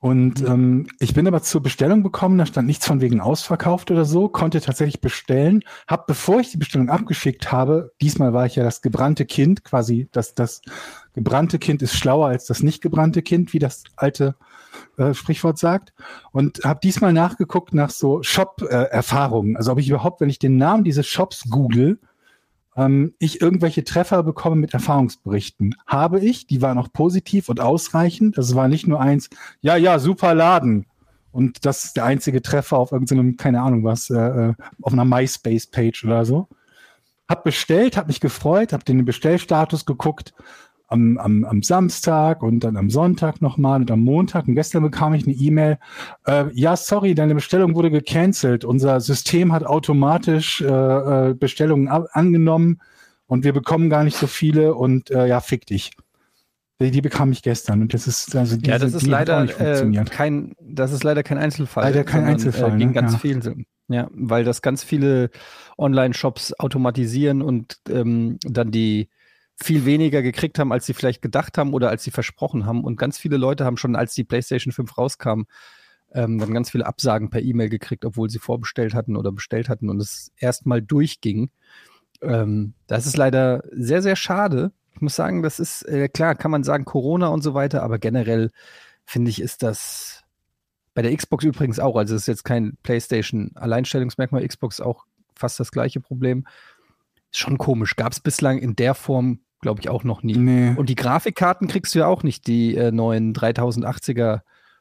Und 0.00 0.40
ähm, 0.40 0.88
ich 0.98 1.12
bin 1.12 1.26
aber 1.26 1.42
zur 1.42 1.62
Bestellung 1.62 2.02
gekommen, 2.02 2.38
da 2.38 2.46
stand 2.46 2.66
nichts 2.66 2.86
von 2.86 3.02
wegen 3.02 3.20
ausverkauft 3.20 3.90
oder 3.90 4.06
so, 4.06 4.28
konnte 4.28 4.62
tatsächlich 4.62 5.02
bestellen, 5.02 5.62
habe, 5.86 6.04
bevor 6.06 6.40
ich 6.40 6.50
die 6.50 6.56
Bestellung 6.56 6.88
abgeschickt 6.88 7.52
habe, 7.52 7.92
diesmal 8.00 8.32
war 8.32 8.46
ich 8.46 8.56
ja 8.56 8.64
das 8.64 8.80
gebrannte 8.80 9.26
Kind, 9.26 9.62
quasi 9.62 10.08
das, 10.10 10.32
das 10.32 10.62
gebrannte 11.12 11.58
Kind 11.58 11.82
ist 11.82 11.96
schlauer 11.96 12.28
als 12.28 12.46
das 12.46 12.62
nicht 12.62 12.80
gebrannte 12.80 13.20
Kind, 13.20 13.52
wie 13.52 13.58
das 13.58 13.84
alte 13.94 14.36
äh, 14.96 15.12
Sprichwort 15.12 15.58
sagt, 15.58 15.92
und 16.32 16.64
habe 16.64 16.80
diesmal 16.82 17.12
nachgeguckt 17.12 17.74
nach 17.74 17.90
so 17.90 18.22
Shop-Erfahrungen, 18.22 19.58
also 19.58 19.72
ob 19.72 19.80
ich 19.80 19.88
überhaupt, 19.90 20.22
wenn 20.22 20.30
ich 20.30 20.38
den 20.38 20.56
Namen 20.56 20.82
dieses 20.82 21.06
Shops 21.06 21.44
google, 21.50 21.98
ähm, 22.80 23.14
ich 23.18 23.40
irgendwelche 23.40 23.84
Treffer 23.84 24.22
bekomme 24.22 24.56
mit 24.56 24.72
Erfahrungsberichten. 24.72 25.76
Habe 25.86 26.20
ich, 26.20 26.46
die 26.46 26.62
waren 26.62 26.78
auch 26.78 26.92
positiv 26.92 27.48
und 27.48 27.60
ausreichend. 27.60 28.38
Das 28.38 28.54
war 28.54 28.68
nicht 28.68 28.86
nur 28.86 29.00
eins, 29.00 29.28
ja, 29.60 29.76
ja, 29.76 29.98
super 29.98 30.34
Laden. 30.34 30.86
Und 31.32 31.64
das 31.66 31.84
ist 31.84 31.96
der 31.96 32.04
einzige 32.04 32.42
Treffer 32.42 32.78
auf 32.78 32.92
irgendeinem, 32.92 33.36
keine 33.36 33.60
Ahnung 33.60 33.84
was, 33.84 34.10
äh, 34.10 34.16
äh, 34.16 34.54
auf 34.82 34.92
einer 34.92 35.04
MySpace-Page 35.04 36.04
oder 36.04 36.24
so. 36.24 36.48
Hab 37.28 37.44
bestellt, 37.44 37.96
hab 37.96 38.08
mich 38.08 38.20
gefreut, 38.20 38.72
hab 38.72 38.84
den 38.84 39.04
Bestellstatus 39.04 39.86
geguckt 39.86 40.34
am, 40.90 41.16
am, 41.18 41.44
am 41.44 41.62
Samstag 41.62 42.42
und 42.42 42.60
dann 42.64 42.76
am 42.76 42.90
Sonntag 42.90 43.40
nochmal 43.40 43.80
und 43.80 43.90
am 43.90 44.00
Montag. 44.00 44.48
Und 44.48 44.54
gestern 44.56 44.82
bekam 44.82 45.14
ich 45.14 45.24
eine 45.26 45.34
E-Mail, 45.34 45.78
äh, 46.26 46.46
ja, 46.52 46.76
sorry, 46.76 47.14
deine 47.14 47.34
Bestellung 47.34 47.74
wurde 47.74 47.90
gecancelt. 47.90 48.64
Unser 48.64 49.00
System 49.00 49.52
hat 49.52 49.64
automatisch 49.64 50.60
äh, 50.60 50.66
äh, 51.30 51.34
Bestellungen 51.34 51.88
angenommen 51.88 52.80
und 53.26 53.44
wir 53.44 53.52
bekommen 53.52 53.88
gar 53.88 54.04
nicht 54.04 54.16
so 54.16 54.26
viele 54.26 54.74
und 54.74 55.10
äh, 55.10 55.26
ja, 55.26 55.40
fick 55.40 55.64
dich. 55.66 55.92
Die, 56.80 56.90
die 56.90 57.02
bekam 57.02 57.30
ich 57.30 57.42
gestern 57.42 57.82
und 57.82 57.92
das 57.94 58.06
ist 58.06 58.34
also 58.34 58.56
diese, 58.56 58.70
Ja, 58.72 58.78
das 58.78 58.94
ist 58.94 59.02
die 59.06 59.10
leider 59.10 59.42
nicht 59.42 59.52
äh, 59.60 59.64
funktioniert. 59.64 60.10
kein, 60.10 60.54
das 60.60 60.92
ist 60.92 61.04
leider 61.04 61.22
kein 61.22 61.38
Einzelfall. 61.38 61.84
Leider 61.84 62.04
kein 62.04 62.22
sondern, 62.22 62.32
Einzelfall, 62.34 62.74
Äh, 62.74 62.78
ging 62.78 62.88
ne? 62.88 62.94
ganz 62.94 63.12
Ja. 63.12 63.18
viel 63.18 63.42
so. 63.42 63.52
Ja, 63.88 64.08
weil 64.12 64.44
das 64.44 64.62
ganz 64.62 64.82
viele 64.82 65.30
Online-Shops 65.78 66.54
automatisieren 66.58 67.42
und 67.42 67.78
ähm, 67.88 68.38
dann 68.44 68.70
die 68.70 69.08
viel 69.62 69.84
weniger 69.84 70.22
gekriegt 70.22 70.58
haben, 70.58 70.72
als 70.72 70.86
sie 70.86 70.94
vielleicht 70.94 71.22
gedacht 71.22 71.58
haben 71.58 71.74
oder 71.74 71.90
als 71.90 72.02
sie 72.04 72.10
versprochen 72.10 72.66
haben. 72.66 72.84
Und 72.84 72.96
ganz 72.96 73.18
viele 73.18 73.36
Leute 73.36 73.64
haben 73.64 73.76
schon, 73.76 73.96
als 73.96 74.14
die 74.14 74.24
PlayStation 74.24 74.72
5 74.72 74.96
rauskam, 74.96 75.42
ähm, 76.12 76.38
dann 76.38 76.54
ganz 76.54 76.70
viele 76.70 76.86
Absagen 76.86 77.30
per 77.30 77.42
E-Mail 77.42 77.68
gekriegt, 77.68 78.04
obwohl 78.04 78.30
sie 78.30 78.38
vorbestellt 78.38 78.94
hatten 78.94 79.16
oder 79.16 79.32
bestellt 79.32 79.68
hatten 79.68 79.88
und 79.90 80.00
es 80.00 80.32
erstmal 80.36 80.82
durchging. 80.82 81.50
Ähm, 82.22 82.74
das 82.86 83.06
ist 83.06 83.16
leider 83.16 83.62
sehr, 83.70 84.02
sehr 84.02 84.16
schade. 84.16 84.72
Ich 84.94 85.00
muss 85.00 85.14
sagen, 85.14 85.42
das 85.42 85.60
ist, 85.60 85.82
äh, 85.82 86.08
klar, 86.08 86.34
kann 86.34 86.50
man 86.50 86.64
sagen, 86.64 86.84
Corona 86.84 87.28
und 87.28 87.42
so 87.42 87.54
weiter, 87.54 87.82
aber 87.82 87.98
generell 87.98 88.50
finde 89.04 89.30
ich, 89.30 89.40
ist 89.40 89.62
das 89.62 90.24
bei 90.94 91.02
der 91.02 91.16
Xbox 91.16 91.44
übrigens 91.44 91.78
auch, 91.78 91.96
also 91.96 92.14
es 92.14 92.22
ist 92.22 92.26
jetzt 92.26 92.44
kein 92.44 92.76
PlayStation-Alleinstellungsmerkmal, 92.82 94.46
Xbox 94.46 94.80
auch 94.80 95.06
fast 95.34 95.60
das 95.60 95.70
gleiche 95.70 96.00
Problem. 96.00 96.46
Ist 97.30 97.38
schon 97.38 97.58
komisch. 97.58 97.96
Gab 97.96 98.12
es 98.12 98.20
bislang 98.20 98.58
in 98.58 98.74
der 98.74 98.94
Form, 98.94 99.40
glaube 99.60 99.80
ich, 99.80 99.88
auch 99.88 100.04
noch 100.04 100.22
nie. 100.22 100.36
Nee. 100.36 100.74
Und 100.76 100.88
die 100.88 100.94
Grafikkarten 100.94 101.68
kriegst 101.68 101.94
du 101.94 102.00
ja 102.00 102.06
auch 102.06 102.22
nicht, 102.22 102.46
die 102.46 102.74
äh, 102.76 102.90
neuen 102.92 103.34
3080er 103.34 104.40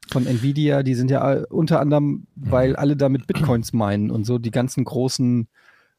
von 0.09 0.25
Nvidia, 0.25 0.83
die 0.83 0.95
sind 0.95 1.11
ja 1.11 1.43
unter 1.49 1.79
anderem, 1.79 2.27
weil 2.35 2.75
alle 2.75 2.95
damit 2.97 3.27
Bitcoins 3.27 3.73
meinen 3.73 4.09
und 4.09 4.25
so 4.25 4.39
die 4.39 4.51
ganzen 4.51 4.83
großen 4.85 5.47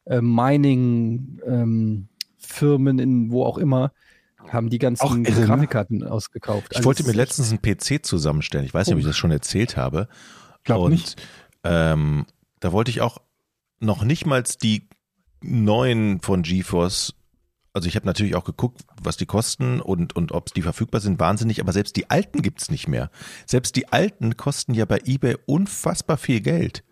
äh, 0.07 0.21
Mining-Firmen 0.21 2.09
in 2.99 3.31
wo 3.31 3.45
auch 3.45 3.59
immer 3.59 3.93
haben 4.49 4.71
die 4.71 4.79
ganzen 4.79 5.03
Auch 5.03 5.15
irre, 5.15 5.41
ne? 5.41 5.47
Grafikkarten 5.47 6.03
ausgekauft. 6.03 6.69
Ich 6.71 6.79
Also 6.79 6.87
wollte 6.87 7.05
mir 7.05 7.13
letztens 7.13 7.51
einen 7.51 7.61
PC 7.61 8.05
zusammenstellen. 8.05 8.65
Ich 8.65 8.75
weiß 8.75 8.87
nicht, 8.87 8.95
ob 8.95 9.01
ich 9.01 9.07
das 9.07 9.17
schon 9.17 9.31
erzählt 9.31 9.77
habe. 9.77 10.09
Glaub 10.65 10.85
Und 10.85 10.93
nicht. 10.93 11.23
Ähm, 11.63 12.27
da 12.59 12.73
wollte 12.73 12.91
ich 12.91 13.01
auch 13.01 13.19
noch 13.79 14.03
nicht 14.03 14.27
mal 14.27 14.43
die 14.63 14.89
neuen 15.43 16.21
von 16.21 16.43
GeForce. 16.43 17.15
Also 17.73 17.87
ich 17.89 17.95
habe 17.95 18.07
natürlich 18.07 18.35
auch 18.35 18.45
geguckt, 18.45 18.83
was 19.01 19.17
die 19.17 19.27
kosten 19.27 19.81
und, 19.81 20.17
und 20.17 20.33
ob 20.33 20.53
die 20.53 20.63
verfügbar 20.63 21.01
sind, 21.01 21.21
wahnsinnig, 21.21 21.61
aber 21.61 21.73
selbst 21.73 21.97
die 21.97 22.11
alten 22.11 22.43
gibt's 22.43 22.71
nicht 22.71 22.89
mehr. 22.89 23.11
Selbst 23.47 23.77
die 23.77 23.89
alten 23.93 24.37
kosten 24.37 24.75
ja 24.75 24.85
bei 24.85 25.01
eBay 25.05 25.37
unfassbar 25.47 26.17
viel 26.17 26.41
Geld. 26.41 26.83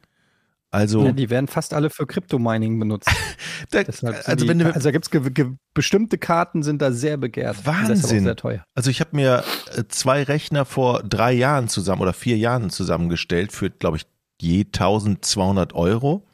Also, 0.70 1.06
Ja, 1.06 1.12
die 1.12 1.30
werden 1.30 1.48
fast 1.48 1.72
alle 1.72 1.88
für 1.88 2.06
Crypto-Mining 2.06 2.78
benutzt. 2.78 3.08
da, 3.70 3.82
Deshalb 3.82 4.28
also 4.28 4.44
die, 4.44 4.48
wenn 4.48 4.58
du, 4.58 4.66
also 4.66 4.88
da 4.88 4.90
gibt's 4.90 5.10
ge 5.10 5.30
ge 5.30 5.52
bestimmte 5.72 6.18
Karten 6.18 6.62
sind 6.62 6.82
da 6.82 6.92
sehr 6.92 7.16
begehrt. 7.16 7.64
Wahnsinn. 7.64 8.24
sehr 8.24 8.36
teuer. 8.36 8.64
Also 8.74 8.90
ich 8.90 9.00
habe 9.00 9.16
mir 9.16 9.44
äh, 9.74 9.84
zwei 9.88 10.22
Rechner 10.22 10.66
vor 10.66 11.02
drei 11.02 11.32
Jahren 11.32 11.68
zusammen 11.68 12.02
oder 12.02 12.12
vier 12.12 12.36
Jahren 12.36 12.68
zusammengestellt 12.68 13.52
für, 13.52 13.70
glaube 13.70 13.96
ich, 13.96 14.06
je 14.40 14.64
1200 14.64 15.74
Euro. 15.74 16.26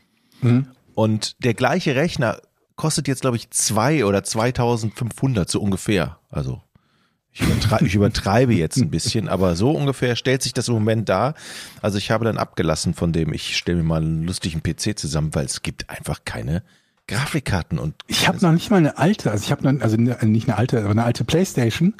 Mhm. 0.42 0.66
Und 0.94 1.44
der 1.44 1.54
gleiche 1.54 1.94
Rechner 1.94 2.40
kostet 2.76 3.08
jetzt, 3.08 3.20
glaube 3.22 3.36
ich, 3.36 3.50
zwei 3.50 4.04
oder 4.04 4.22
2500 4.24 5.50
so 5.50 5.60
ungefähr. 5.60 6.18
Also 6.30 6.60
ich, 7.32 7.40
übertreibe, 7.42 7.86
ich 7.86 7.94
übertreibe 7.94 8.54
jetzt 8.54 8.76
ein 8.76 8.90
bisschen, 8.90 9.28
aber 9.28 9.56
so 9.56 9.70
ungefähr 9.72 10.14
stellt 10.16 10.42
sich 10.42 10.52
das 10.52 10.68
im 10.68 10.74
Moment 10.74 11.08
dar. 11.08 11.34
Also 11.82 11.98
ich 11.98 12.10
habe 12.10 12.24
dann 12.24 12.38
abgelassen 12.38 12.94
von 12.94 13.12
dem, 13.12 13.32
ich 13.32 13.56
stelle 13.56 13.78
mir 13.78 13.84
mal 13.84 14.02
einen 14.02 14.22
lustigen 14.24 14.62
PC 14.62 14.98
zusammen, 14.98 15.34
weil 15.34 15.46
es 15.46 15.62
gibt 15.62 15.90
einfach 15.90 16.20
keine 16.24 16.62
Grafikkarten 17.06 17.78
und 17.78 17.96
Ich 18.06 18.26
habe 18.28 18.38
noch 18.40 18.52
nicht 18.52 18.70
mal 18.70 18.78
eine 18.78 18.96
alte, 18.96 19.30
also 19.30 19.44
ich 19.44 19.50
habe 19.50 19.62
noch, 19.70 19.82
also 19.82 19.96
ne- 19.98 20.16
nicht 20.22 20.48
eine 20.48 20.56
alte, 20.56 20.78
aber 20.80 20.90
eine 20.92 21.04
alte 21.04 21.22
Playstation, 21.24 21.92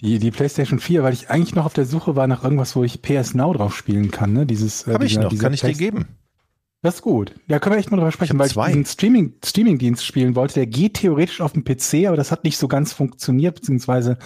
die, 0.00 0.20
die 0.20 0.30
Playstation 0.30 0.78
4, 0.78 1.02
weil 1.02 1.12
ich 1.14 1.30
eigentlich 1.30 1.56
noch 1.56 1.64
auf 1.64 1.72
der 1.72 1.84
Suche 1.84 2.14
war 2.14 2.28
nach 2.28 2.44
irgendwas, 2.44 2.76
wo 2.76 2.84
ich 2.84 3.02
PS 3.02 3.34
Now 3.34 3.52
drauf 3.54 3.74
spielen 3.76 4.12
kann, 4.12 4.32
ne? 4.32 4.46
Dieses, 4.46 4.86
äh, 4.86 4.92
habe 4.92 5.04
ich 5.06 5.14
dieser- 5.16 5.22
noch, 5.24 5.36
kann 5.36 5.52
ich 5.52 5.62
dir 5.62 5.72
geben. 5.72 6.06
Das 6.82 6.96
ist 6.96 7.02
gut. 7.02 7.32
Ja, 7.46 7.60
können 7.60 7.76
wir 7.76 7.78
echt 7.78 7.90
mal 7.92 7.96
drüber 7.96 8.10
sprechen, 8.10 8.34
hab 8.34 8.40
weil 8.40 8.50
zwei. 8.50 8.66
ich 8.66 8.74
diesen 8.74 8.86
Streaming, 8.86 9.34
Streaming-Dienst 9.44 10.04
spielen 10.04 10.34
wollte. 10.34 10.54
Der 10.54 10.66
geht 10.66 10.94
theoretisch 10.94 11.40
auf 11.40 11.52
dem 11.52 11.62
PC, 11.64 12.06
aber 12.08 12.16
das 12.16 12.32
hat 12.32 12.42
nicht 12.42 12.58
so 12.58 12.66
ganz 12.66 12.92
funktioniert, 12.92 13.54
beziehungsweise 13.54 14.18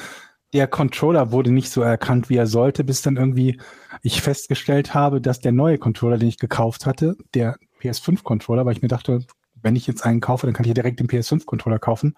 der 0.55 0.66
Controller 0.66 1.33
wurde 1.33 1.53
nicht 1.53 1.71
so 1.71 1.83
erkannt, 1.83 2.31
wie 2.31 2.37
er 2.37 2.47
sollte, 2.47 2.83
bis 2.83 3.03
dann 3.03 3.16
irgendwie 3.16 3.61
ich 4.03 4.23
festgestellt 4.23 4.95
habe, 4.95 5.21
dass 5.21 5.40
der 5.40 5.53
neue 5.53 5.77
Controller, 5.77 6.16
den 6.16 6.31
ich 6.31 6.38
gekauft 6.38 6.87
hatte, 6.87 7.16
der 7.35 7.59
PS5-Controller, 7.83 8.64
weil 8.64 8.73
ich 8.73 8.81
mir 8.81 8.88
dachte, 8.88 9.27
wenn 9.61 9.77
ich 9.77 9.87
jetzt 9.87 10.07
einen 10.07 10.21
kaufe, 10.21 10.47
dann 10.47 10.55
kann 10.55 10.64
ich 10.64 10.69
ja 10.69 10.75
direkt 10.75 11.01
den 11.01 11.09
PS5-Controller 11.09 11.79
kaufen, 11.79 12.16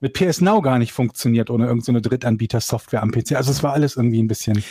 mit 0.00 0.12
PS 0.12 0.42
Now 0.42 0.60
gar 0.60 0.78
nicht 0.78 0.92
funktioniert 0.92 1.48
ohne 1.48 1.66
irgendeine 1.66 2.02
Drittanbieter-Software 2.02 3.02
am 3.02 3.12
PC. 3.12 3.32
Also 3.32 3.50
es 3.50 3.62
war 3.62 3.72
alles 3.72 3.96
irgendwie 3.96 4.22
ein 4.22 4.28
bisschen, 4.28 4.62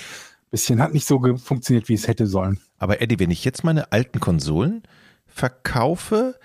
bisschen, 0.52 0.82
hat 0.82 0.94
nicht 0.94 1.08
so 1.08 1.20
funktioniert, 1.38 1.88
wie 1.88 1.94
es 1.94 2.08
hätte 2.08 2.28
sollen. 2.28 2.60
Aber 2.78 3.02
Eddie, 3.02 3.20
wenn 3.20 3.32
ich 3.32 3.46
jetzt 3.46 3.64
meine 3.64 3.92
alten 3.92 4.20
Konsolen 4.20 4.84
verkaufe, 5.40 6.36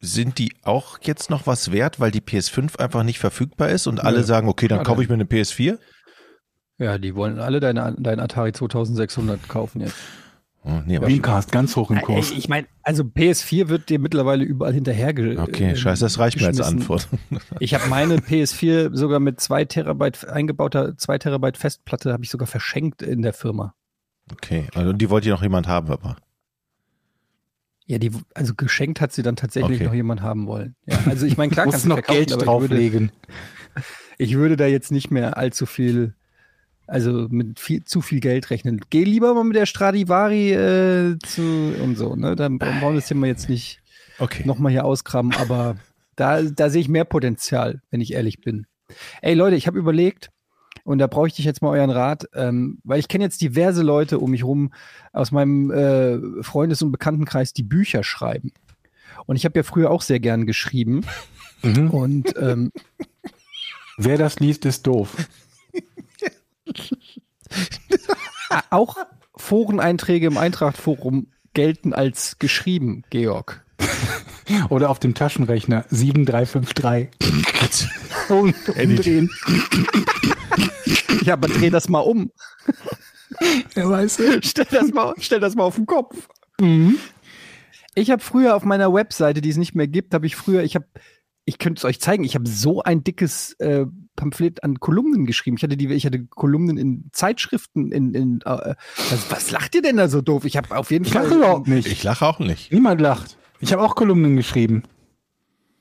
sind 0.00 0.38
die 0.38 0.54
auch 0.62 0.98
jetzt 1.02 1.30
noch 1.30 1.46
was 1.46 1.70
wert, 1.70 2.00
weil 2.00 2.10
die 2.10 2.20
PS5 2.20 2.78
einfach 2.80 3.04
nicht 3.04 3.20
verfügbar 3.20 3.68
ist 3.68 3.86
und 3.86 4.00
alle 4.02 4.18
Nö. 4.18 4.24
sagen, 4.24 4.48
okay, 4.48 4.66
dann 4.66 4.78
Ja, 4.78 4.84
kaufe 4.84 5.02
ich 5.02 5.08
mir 5.08 5.14
eine 5.14 5.24
PS4? 5.24 5.78
Ja, 6.78 6.98
die 6.98 7.14
wollen 7.14 7.38
alle 7.38 7.60
deine, 7.60 7.94
dein 7.98 8.18
Atari 8.18 8.52
2600 8.52 9.48
kaufen 9.48 9.80
jetzt. 9.82 9.94
Oh, 10.64 10.80
nee, 10.86 10.98
Dreamcast 10.98 11.50
ganz 11.50 11.74
hoch 11.74 11.90
im 11.90 12.00
Kurs. 12.02 12.30
Ich 12.30 12.48
meine, 12.48 12.68
also 12.82 13.02
PS4 13.02 13.68
wird 13.68 13.88
dir 13.88 13.98
mittlerweile 13.98 14.44
überall 14.44 14.72
hinterher 14.72 15.12
ge 15.12 15.36
okay, 15.36 15.70
äh, 15.72 15.76
scheiße, 15.76 16.04
das 16.04 16.18
reicht 16.20 16.40
mir 16.40 16.46
als. 16.46 16.60
Antwort. 16.60 17.08
Ich 17.58 17.74
habe 17.74 17.88
meine 17.88 18.16
PS4 18.18 18.94
sogar 18.96 19.18
mit 19.18 19.40
zwei 19.40 19.64
Terabyte 19.64 20.28
eingebauter 20.28 20.96
zwei 20.96 21.18
Terabyte 21.18 21.56
Festplatte 21.56 22.12
habe 22.12 22.22
ich 22.24 22.30
sogar 22.30 22.46
verschenkt 22.46 23.02
in 23.02 23.22
der 23.22 23.32
Firma. 23.32 23.74
Okay, 24.32 24.68
also 24.74 24.92
die 24.92 25.10
wollte 25.10 25.30
noch 25.30 25.42
jemand 25.42 25.66
haben, 25.66 25.90
aber 25.90 26.16
Ja, 27.86 27.98
die, 27.98 28.12
also 28.34 28.54
geschenkt 28.54 29.00
hat 29.00 29.12
sie 29.12 29.22
dann 29.22 29.36
tatsächlich 29.36 29.78
Okay. 29.78 29.84
noch 29.84 29.94
jemand 29.94 30.22
haben 30.22 30.46
wollen. 30.46 30.76
Ja, 30.86 30.98
also 31.06 31.26
ich 31.26 31.36
meine, 31.36 31.52
klar 31.52 31.66
kannst 31.70 31.84
du 31.84 31.88
noch 31.88 32.02
Geld 32.02 32.32
aber 32.32 32.42
ich 32.42 32.48
würde, 32.48 32.68
drauflegen. 32.68 33.12
ich 34.18 34.34
würde 34.34 34.56
da 34.56 34.66
jetzt 34.66 34.92
nicht 34.92 35.10
mehr 35.10 35.36
allzu 35.36 35.66
viel, 35.66 36.14
also 36.86 37.26
mit 37.28 37.58
viel, 37.58 37.84
zu 37.84 38.00
viel 38.00 38.20
Geld 38.20 38.50
rechnen. 38.50 38.80
Geh 38.90 39.04
lieber 39.04 39.34
mal 39.34 39.44
mit 39.44 39.56
der 39.56 39.66
Stradivari 39.66 40.52
äh, 40.52 41.18
zu 41.24 41.74
und 41.82 41.96
so, 41.96 42.14
ne? 42.14 42.36
Dann 42.36 42.58
brauchen 42.58 42.80
wir 42.80 42.94
das 42.94 43.08
Thema 43.08 43.26
jetzt 43.26 43.48
nicht 43.48 43.80
okay. 44.18 44.44
nochmal 44.46 44.72
hier 44.72 44.84
ausgraben, 44.84 45.34
aber 45.34 45.76
da, 46.16 46.42
da 46.42 46.70
sehe 46.70 46.80
ich 46.80 46.88
mehr 46.88 47.04
Potenzial, 47.04 47.80
wenn 47.90 48.00
ich 48.00 48.12
ehrlich 48.12 48.40
bin. 48.40 48.66
Ey 49.22 49.34
Leute, 49.34 49.56
ich 49.56 49.66
habe 49.66 49.78
überlegt, 49.78 50.30
und 50.84 50.98
da 50.98 51.06
brauche 51.06 51.28
ich 51.28 51.34
dich 51.34 51.44
jetzt 51.44 51.62
mal 51.62 51.70
euren 51.70 51.90
Rat, 51.90 52.28
ähm, 52.34 52.78
weil 52.84 52.98
ich 52.98 53.08
kenne 53.08 53.24
jetzt 53.24 53.40
diverse 53.40 53.82
Leute 53.82 54.18
um 54.18 54.30
mich 54.30 54.44
rum 54.44 54.72
aus 55.12 55.30
meinem 55.30 55.70
äh, 55.70 56.42
Freundes- 56.42 56.82
und 56.82 56.92
Bekanntenkreis, 56.92 57.52
die 57.52 57.62
Bücher 57.62 58.02
schreiben. 58.02 58.52
Und 59.26 59.36
ich 59.36 59.44
habe 59.44 59.58
ja 59.58 59.62
früher 59.62 59.90
auch 59.90 60.02
sehr 60.02 60.20
gern 60.20 60.46
geschrieben. 60.46 61.02
Mhm. 61.62 61.90
Und 61.90 62.34
ähm, 62.36 62.72
Wer 64.04 64.18
das 64.18 64.40
liest, 64.40 64.64
ist 64.64 64.86
doof. 64.86 65.16
auch 68.70 68.96
Foreneinträge 69.36 70.26
im 70.26 70.38
Eintrachtforum 70.38 71.28
gelten 71.54 71.92
als 71.92 72.38
geschrieben, 72.38 73.04
Georg. 73.10 73.64
Oder 74.70 74.90
auf 74.90 74.98
dem 74.98 75.14
Taschenrechner 75.14 75.84
7353. 75.90 77.90
Und 78.28 78.54
umdrehen. 78.68 79.30
Ja, 81.22 81.34
aber 81.34 81.48
dreh 81.48 81.70
das 81.70 81.88
mal 81.88 82.00
um. 82.00 82.32
Ja, 83.74 83.88
weißt 83.88 84.18
du? 84.18 84.42
Stell 84.42 84.66
das 84.70 84.92
mal, 84.92 85.14
stell 85.18 85.40
das 85.40 85.54
mal 85.54 85.64
auf 85.64 85.76
den 85.76 85.86
Kopf. 85.86 86.28
Ich 87.94 88.10
habe 88.10 88.22
früher 88.22 88.56
auf 88.56 88.64
meiner 88.64 88.92
Webseite, 88.92 89.40
die 89.40 89.50
es 89.50 89.56
nicht 89.56 89.74
mehr 89.74 89.88
gibt, 89.88 90.14
habe 90.14 90.26
ich 90.26 90.36
früher, 90.36 90.62
ich 90.62 90.74
habe, 90.74 90.86
ich 91.44 91.58
könnte 91.58 91.80
es 91.80 91.84
euch 91.84 92.00
zeigen, 92.00 92.24
ich 92.24 92.34
habe 92.34 92.48
so 92.48 92.82
ein 92.82 93.04
dickes 93.04 93.54
äh, 93.58 93.86
Pamphlet 94.16 94.62
an 94.62 94.78
Kolumnen 94.78 95.26
geschrieben. 95.26 95.56
Ich 95.56 95.62
hatte 95.62 95.76
die, 95.76 95.88
ich 95.92 96.06
hatte 96.06 96.24
Kolumnen 96.26 96.76
in 96.76 97.08
Zeitschriften, 97.12 97.90
in, 97.92 98.14
in 98.14 98.40
äh, 98.44 98.74
was, 99.10 99.30
was 99.30 99.50
lacht 99.50 99.74
ihr 99.74 99.82
denn 99.82 99.96
da 99.96 100.08
so 100.08 100.20
doof? 100.20 100.44
Ich 100.44 100.56
habe 100.56 100.76
auf 100.76 100.90
jeden 100.90 101.04
Ich 101.04 101.12
Fall 101.12 101.24
lache 101.24 101.34
überhaupt 101.34 101.68
nicht. 101.68 101.88
Ich 101.88 102.02
lache 102.02 102.26
auch 102.26 102.38
nicht. 102.38 102.72
Niemand 102.72 103.00
lacht. 103.00 103.36
Ich 103.60 103.72
habe 103.72 103.82
auch 103.82 103.94
Kolumnen 103.94 104.36
geschrieben. 104.36 104.82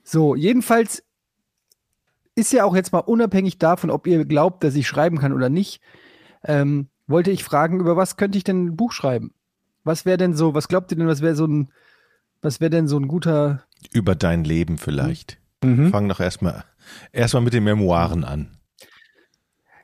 So, 0.04 0.36
jedenfalls 0.36 1.04
ist 2.42 2.52
ja 2.54 2.66
auch 2.66 2.76
jetzt 2.76 2.92
mal 2.92 3.00
unabhängig 3.00 3.58
davon, 3.58 3.90
ob 3.90 4.08
ihr 4.08 4.26
glaubt, 4.26 4.64
dass 4.64 4.76
ich 4.76 4.88
schreiben 4.88 5.18
kann 5.18 5.34
oder 5.34 5.50
nicht, 5.50 5.82
ähm, 6.44 6.88
wollte 7.08 7.32
ich 7.32 7.44
fragen, 7.44 7.80
über 7.80 7.96
was 7.96 8.18
könnte 8.18 8.38
ich 8.38 8.44
denn 8.44 8.66
ein 8.66 8.76
Buch 8.76 8.92
schreiben? 8.92 9.34
Was 9.84 10.06
wäre 10.06 10.18
denn 10.18 10.34
so, 10.34 10.54
was 10.54 10.68
glaubt 10.68 10.92
ihr 10.92 10.98
denn, 10.98 11.08
was 11.08 11.22
wäre 11.22 11.36
so 11.36 11.46
ein, 11.46 11.72
was 12.42 12.60
wäre 12.60 12.70
denn 12.70 12.88
so 12.88 12.98
ein 12.98 13.08
guter, 13.08 13.64
Über 13.92 14.16
dein 14.16 14.44
Leben 14.44 14.78
vielleicht. 14.78 15.38
Mhm. 15.64 15.90
Fang 15.92 16.08
doch 16.10 16.20
erstmal 16.20 16.66
erstmal 17.12 17.44
mit 17.44 17.54
den 17.54 17.64
Memoiren 17.64 18.24
an. 18.24 18.58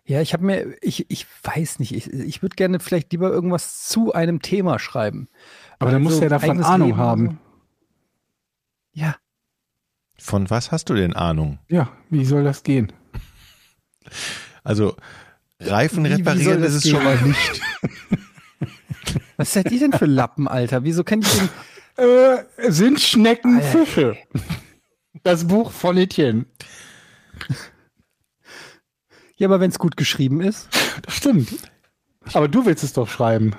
ja, 0.06 0.22
ich 0.22 0.34
habe 0.34 0.46
mir, 0.46 0.76
ich, 0.82 1.10
ich 1.12 1.28
weiß 1.43 1.80
nicht, 1.80 1.93
ich, 1.93 2.12
ich 2.12 2.41
würde 2.41 2.56
gerne 2.56 2.80
vielleicht 2.80 3.12
lieber 3.12 3.30
irgendwas 3.30 3.86
zu 3.88 4.13
einem 4.13 4.41
Thema 4.41 4.80
schreiben. 4.80 5.28
Aber 5.80 5.91
dann 5.91 6.02
Also, 6.02 6.10
musst 6.10 6.20
du 6.20 6.24
ja 6.24 6.30
davon 6.30 6.50
eigenes 6.52 6.65
Ahnung 6.67 6.88
Leben 6.89 7.00
haben. 7.00 7.28
so. 7.30 7.38
Ja, 8.93 9.15
Von 10.19 10.49
was 10.49 10.71
hast 10.71 10.89
du 10.89 10.95
denn 10.95 11.13
Ahnung? 11.13 11.60
Ja, 11.69 11.89
wie 12.10 12.25
soll 12.25 12.43
das 12.43 12.63
gehen? 12.63 12.91
Also 14.63 14.95
Reifen 15.60 16.03
Wie- 16.06 16.10
wie 16.10 16.13
reparieren 16.13 16.62
das 16.62 16.73
ist 16.73 16.86
es 16.86 16.91
schon 16.91 16.99
gehen? 17.01 17.06
mal 17.06 17.21
nicht. 17.21 17.62
was 19.38 19.53
seid 19.53 19.71
ihr 19.71 19.80
denn 19.80 19.93
für 19.93 20.06
Lappen, 20.06 20.47
Alter? 20.47 20.84
Wieso 20.84 21.03
kennt 21.03 21.25
ihr 21.25 21.39
den? 21.39 21.49
Äh, 22.06 22.71
sind 22.71 22.99
Schnecken 23.01 23.58
Alter. 23.58 23.86
Fische? 23.86 24.17
Das 25.23 25.47
Buch 25.47 25.71
von 25.71 25.97
Etienne. 25.97 26.45
Ja, 29.38 29.47
aber 29.47 29.60
wenn 29.60 29.69
es 29.71 29.80
gut 29.80 29.97
geschrieben 29.97 30.41
ist. 30.41 30.69
Das 31.03 31.15
stimmt. 31.15 31.49
Aber 32.34 32.47
du 32.47 32.65
willst 32.65 32.84
es 32.84 32.93
doch 32.93 33.08
schreiben. 33.10 33.56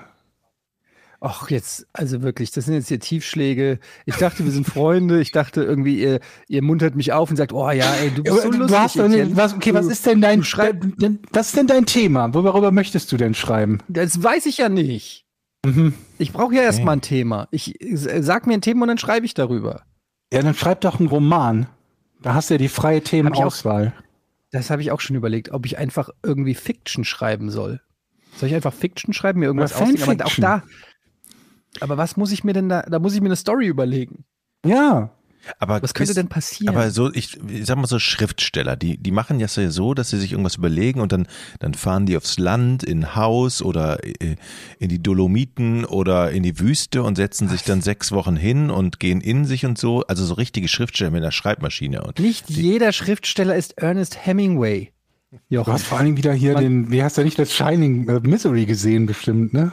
Ach, 1.20 1.50
jetzt, 1.50 1.87
also 1.92 2.22
wirklich, 2.22 2.52
das 2.52 2.66
sind 2.66 2.74
jetzt 2.74 2.88
hier 2.88 3.00
Tiefschläge. 3.00 3.81
Ich 4.07 4.16
dachte, 4.16 4.44
wir 4.44 4.52
sind 4.52 4.66
Freunde. 4.66 5.20
Ich 5.20 5.33
dachte 5.33 5.64
irgendwie, 5.64 6.00
ihr, 6.00 6.20
ihr 6.46 6.62
muntert 6.62 6.94
mich 6.94 7.12
auf 7.12 7.28
und 7.31 7.37
sagt, 7.37 7.52
oh 7.52 7.70
ja, 7.70 7.92
ey, 7.94 8.12
du 8.12 8.22
bist 8.22 8.42
so 8.42 8.50
du 8.50 8.59
lustig. 8.59 8.78
hast 8.78 8.96
nicht, 8.96 9.37
was, 9.37 9.54
okay, 9.54 9.74
was 9.74 9.87
ist 9.87 10.07
denn 10.07 10.20
dein 10.20 10.42
Was 10.42 11.48
ist 11.48 11.57
denn 11.57 11.66
dein 11.66 11.87
Thema? 11.87 12.33
Worüber 12.35 12.70
möchtest 12.70 13.11
du 13.11 13.16
denn 13.16 13.35
schreiben? 13.35 13.78
Das 13.88 14.22
weiß 14.22 14.46
ich 14.46 14.59
ja 14.59 14.68
nicht. 14.68 15.26
Mhm. 15.66 15.94
Ich 16.18 16.33
brauche 16.33 16.54
ja 16.54 16.62
erstmal 16.62 16.96
ein 16.96 17.00
Thema. 17.00 17.48
Ich 17.50 17.81
äh, 17.83 18.22
sag 18.22 18.46
mir 18.46 18.54
ein 18.54 18.61
Thema 18.62 18.83
und 18.83 18.88
dann 18.88 18.98
schreibe 18.98 19.26
ich 19.26 19.35
darüber. 19.35 19.83
Ja, 20.33 20.42
dann 20.42 20.54
schreib 20.54 20.83
doch 20.83 21.00
einen 21.00 21.09
Roman. 21.09 21.66
Da 22.22 22.35
hast 22.35 22.50
du 22.50 22.54
ja 22.54 22.59
die 22.59 22.68
freie 22.68 22.98
Hab 22.98 23.02
ich 23.02 23.07
auch- 23.07 23.11
Themenauswahl. 23.11 23.92
Das 24.50 24.70
habe 24.70 24.83
ich 24.83 24.92
auch 24.92 25.00
schon 25.00 25.16
überlegt, 25.16 25.50
ob 25.50 25.66
ich 25.66 25.78
einfach 25.78 26.11
irgendwie 26.22 26.54
Fiction 26.54 27.04
schreiben 27.04 27.50
soll. 27.50 27.81
Soll 28.37 28.48
ich 28.48 28.54
einfach 28.54 28.72
Fiction 28.72 29.12
schreiben, 29.12 29.40
mir 29.40 29.46
irgendwas 29.46 29.74
ausdenken? 29.74 30.20
Aber 30.20 30.26
auch 30.26 30.35
da. 30.37 30.62
Aber 31.81 31.96
was 31.96 32.16
muss 32.16 32.33
ich 32.33 32.44
mir 32.44 32.52
denn 32.52 32.68
da? 32.68 32.83
Da 32.83 32.98
muss 32.98 33.14
ich 33.14 33.20
mir 33.20 33.26
eine 33.28 33.37
Story 33.37 33.66
überlegen. 33.66 34.24
Ja. 34.64 35.11
Aber 35.61 35.81
Was 35.83 35.94
könnte 35.94 36.11
ist- 36.11 36.16
denn 36.16 36.28
passieren? 36.28 36.74
Aber 36.74 36.90
so, 36.90 37.11
ich, 37.14 37.38
ich 37.48 37.64
sag 37.64 37.76
mal 37.78 37.87
so 37.87 37.98
Schriftsteller, 37.98 38.76
die, 38.76 38.98
die 38.98 39.12
machen 39.12 39.40
ja 39.40 39.48
so, 39.48 39.94
dass 39.94 40.11
sie 40.11 40.18
sich 40.18 40.33
irgendwas 40.33 40.57
überlegen 40.57 41.00
und 41.00 41.11
dann, 41.12 41.26
dann 41.61 41.72
fahren 41.74 42.04
die 42.04 42.16
aufs 42.18 42.38
Land, 42.38 42.83
in 42.83 42.98
ein 43.04 43.14
Haus 43.16 43.62
oder 43.62 44.04
äh, 44.04 44.35
in 44.78 44.88
die 44.88 45.02
Dolomiten 45.02 45.85
oder 45.87 46.33
in 46.33 46.42
die 46.42 46.59
Wüste 46.59 47.02
und 47.02 47.14
setzen 47.16 47.48
sich 47.48 47.62
dann 47.62 47.81
sechs 47.81 48.12
Wochen 48.12 48.37
hin 48.37 48.68
und 48.70 49.00
gehen 49.00 49.20
in 49.22 49.46
sich 49.46 49.64
und 49.64 49.78
so. 49.78 50.02
Also 50.02 50.24
so 50.26 50.35
richtige 50.35 50.68
Schriftsteller 50.68 51.12
mit 51.12 51.22
einer 51.22 51.33
Schreibmaschine. 51.33 52.02
Und 52.02 52.18
Nicht 52.18 52.50
jeder 52.50 52.92
Schriftsteller 52.92 53.54
ist 53.57 53.78
Ernest 53.78 54.26
Hemingway. 54.26 54.92
Du 55.31 55.38
Jochen. 55.57 55.72
hast 55.72 55.85
vor 55.87 55.96
allen 55.98 56.07
Dingen 56.07 56.16
wieder 56.18 56.33
hier 56.35 56.54
Man- 56.54 56.62
den, 56.62 56.90
wie 56.90 57.02
hast 57.02 57.16
du 57.16 57.22
nicht 57.22 57.38
das 57.38 57.54
Shining 57.54 58.09
äh, 58.09 58.20
Misery 58.20 58.66
gesehen 58.66 59.07
bestimmt, 59.07 59.54
ne? 59.54 59.72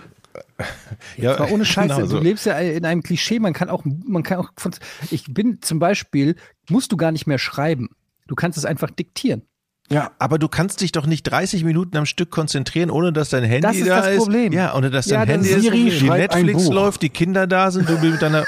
Ja, 1.17 1.33
Aber 1.35 1.51
ohne 1.51 1.65
Scheiße, 1.65 1.95
genau 1.95 2.05
so. 2.07 2.17
du 2.17 2.23
lebst 2.23 2.45
ja 2.45 2.57
in 2.57 2.85
einem 2.85 3.03
Klischee, 3.03 3.39
man 3.39 3.53
kann 3.53 3.69
auch, 3.69 3.83
man 3.85 4.23
kann 4.23 4.39
auch 4.39 4.49
von, 4.57 4.73
ich 5.11 5.33
bin 5.33 5.61
zum 5.61 5.79
Beispiel, 5.79 6.35
musst 6.69 6.91
du 6.91 6.97
gar 6.97 7.11
nicht 7.11 7.27
mehr 7.27 7.39
schreiben. 7.39 7.89
Du 8.27 8.35
kannst 8.35 8.57
es 8.57 8.65
einfach 8.65 8.89
diktieren. 8.89 9.43
Ja. 9.89 10.11
Aber 10.17 10.39
du 10.39 10.47
kannst 10.47 10.81
dich 10.81 10.91
doch 10.91 11.05
nicht 11.05 11.23
30 11.23 11.63
Minuten 11.63 11.95
am 11.97 12.05
Stück 12.07 12.31
konzentrieren, 12.31 12.89
ohne 12.89 13.13
dass 13.13 13.29
dein 13.29 13.43
Handy 13.43 13.61
Das 13.61 13.75
ist 13.75 13.87
da 13.87 14.01
das 14.01 14.07
ist. 14.13 14.17
Problem. 14.17 14.51
Ja, 14.51 14.75
ohne 14.75 14.89
dass 14.89 15.05
dein 15.05 15.19
Ja, 15.19 15.25
das 15.25 15.35
Handy 15.35 15.49
ist 15.49 15.93
ist, 15.93 16.01
die 16.01 16.09
Netflix 16.09 16.67
läuft, 16.67 17.01
die 17.03 17.09
Kinder 17.09 17.45
da 17.45 17.69
sind, 17.69 17.87
du 17.87 17.97
mit 17.99 18.21
deiner 18.21 18.45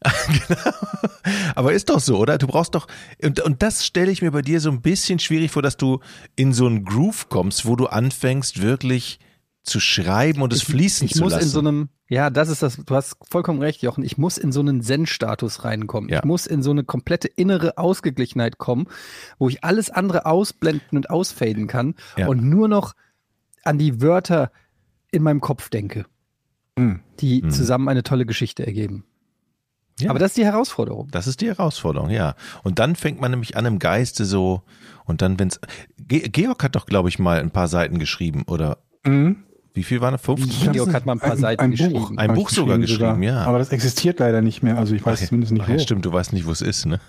genau. 0.48 0.70
Aber 1.56 1.72
ist 1.72 1.88
doch 1.90 1.98
so, 1.98 2.18
oder? 2.18 2.38
Du 2.38 2.46
brauchst 2.46 2.76
doch 2.76 2.86
und, 3.20 3.40
und 3.40 3.62
das 3.62 3.84
stelle 3.84 4.12
ich 4.12 4.22
mir 4.22 4.30
bei 4.30 4.42
dir 4.42 4.60
so 4.60 4.70
ein 4.70 4.80
bisschen 4.80 5.18
schwierig 5.18 5.50
vor, 5.50 5.60
dass 5.60 5.76
du 5.76 5.98
in 6.36 6.52
so 6.52 6.66
einen 6.66 6.84
Groove 6.84 7.28
kommst, 7.28 7.66
wo 7.66 7.74
du 7.74 7.86
anfängst 7.86 8.62
wirklich 8.62 9.18
zu 9.68 9.80
schreiben 9.80 10.42
und 10.42 10.52
es 10.52 10.62
fließen 10.62 11.06
Ich 11.06 11.14
zu 11.14 11.22
muss 11.22 11.32
lassen. 11.32 11.44
in 11.44 11.48
so 11.50 11.58
einem, 11.60 11.88
ja, 12.08 12.30
das 12.30 12.48
ist 12.48 12.62
das, 12.62 12.76
du 12.76 12.94
hast 12.94 13.16
vollkommen 13.30 13.60
recht, 13.60 13.82
Jochen. 13.82 14.02
Ich 14.04 14.18
muss 14.18 14.38
in 14.38 14.50
so 14.52 14.60
einen 14.60 14.82
Zen-Status 14.82 15.64
reinkommen. 15.64 16.08
Ja. 16.10 16.18
Ich 16.18 16.24
muss 16.24 16.46
in 16.46 16.62
so 16.62 16.70
eine 16.70 16.84
komplette 16.84 17.28
innere 17.28 17.78
Ausgeglichenheit 17.78 18.58
kommen, 18.58 18.86
wo 19.38 19.48
ich 19.48 19.62
alles 19.64 19.90
andere 19.90 20.26
ausblenden 20.26 20.96
und 20.98 21.10
ausfaden 21.10 21.66
kann 21.66 21.94
Ja. 22.16 22.26
und 22.28 22.42
nur 22.42 22.68
noch 22.68 22.94
an 23.64 23.78
die 23.78 24.00
Wörter 24.00 24.50
in 25.10 25.22
meinem 25.22 25.40
Kopf 25.40 25.68
denke, 25.68 26.06
Hm. 26.78 27.00
die 27.20 27.42
Hm. 27.42 27.50
zusammen 27.50 27.88
eine 27.88 28.02
tolle 28.02 28.24
Geschichte 28.26 28.66
ergeben. 28.66 29.04
Ja. 30.00 30.10
Aber 30.10 30.20
das 30.20 30.30
ist 30.30 30.36
die 30.36 30.44
Herausforderung. 30.44 31.08
Das 31.10 31.26
ist 31.26 31.40
die 31.40 31.48
Herausforderung, 31.48 32.10
ja. 32.10 32.36
Und 32.62 32.78
dann 32.78 32.94
fängt 32.94 33.20
man 33.20 33.32
nämlich 33.32 33.56
an 33.56 33.66
im 33.66 33.80
Geiste 33.80 34.24
so 34.24 34.62
und 35.04 35.22
dann 35.22 35.40
wenn's 35.40 35.58
Ge 35.98 36.28
Georg 36.28 36.62
hat 36.62 36.76
doch 36.76 36.86
glaube 36.86 37.08
ich 37.08 37.18
mal 37.18 37.40
ein 37.40 37.50
paar 37.50 37.66
Seiten 37.66 37.98
geschrieben 37.98 38.44
oder 38.46 38.78
Mhm. 39.04 39.44
Wie 39.78 39.84
viel 39.84 40.00
waren 40.00 40.14
es? 40.14 40.20
50? 40.20 40.60
glaub, 40.62 40.72
Georg 40.74 40.92
hat 40.94 41.06
mal 41.06 41.12
ein 41.12 41.20
paar 41.20 41.36
Seiten 41.36 41.62
ein 41.62 41.70
geschrieben. 41.70 41.92
Buch, 41.94 42.12
Ein 42.16 42.34
Buch 42.34 42.50
sogar 42.50 42.78
geschrieben, 42.78 43.22
ja. 43.22 43.44
Aber 43.44 43.58
das 43.58 43.70
existiert 43.70 44.18
leider 44.18 44.42
nicht 44.42 44.62
mehr. 44.62 44.76
Also 44.76 44.94
ich 44.94 45.06
weiß 45.06 45.18
Ach 45.18 45.22
ja. 45.22 45.28
zumindest 45.28 45.52
nicht 45.52 45.62
Ach 45.62 45.68
wo. 45.68 45.72
ja, 45.72 45.78
stimmt, 45.78 46.04
du 46.04 46.12
weißt 46.12 46.32
nicht, 46.32 46.46
wo 46.46 46.50
es 46.50 46.60
ist, 46.60 46.84
ne? 46.86 47.00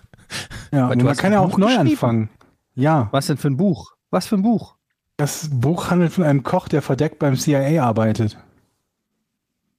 Ja, 0.72 0.86
Aber 0.86 0.94
und 0.94 1.04
man 1.04 1.18
kann 1.18 1.28
ein 1.28 1.34
ja 1.34 1.40
auch 1.40 1.58
neu 1.58 1.76
anfangen. 1.76 2.30
Ja, 2.76 3.10
Was 3.12 3.28
denn 3.28 3.38
für 3.38 3.50
ein 3.50 3.58
Buch? 3.58 3.94
Was 4.12 4.28
für 4.28 4.36
ein 4.36 4.44
Buch? 4.44 4.76
das 5.18 5.50
Buch 5.52 5.92
handelt 5.92 6.14
von 6.14 6.24
einem 6.24 6.44
Koch, 6.44 6.70
der 6.70 6.82
verdeckt 6.82 7.20
beim 7.20 7.36
CIA 7.36 7.84
arbeitet. 7.84 8.38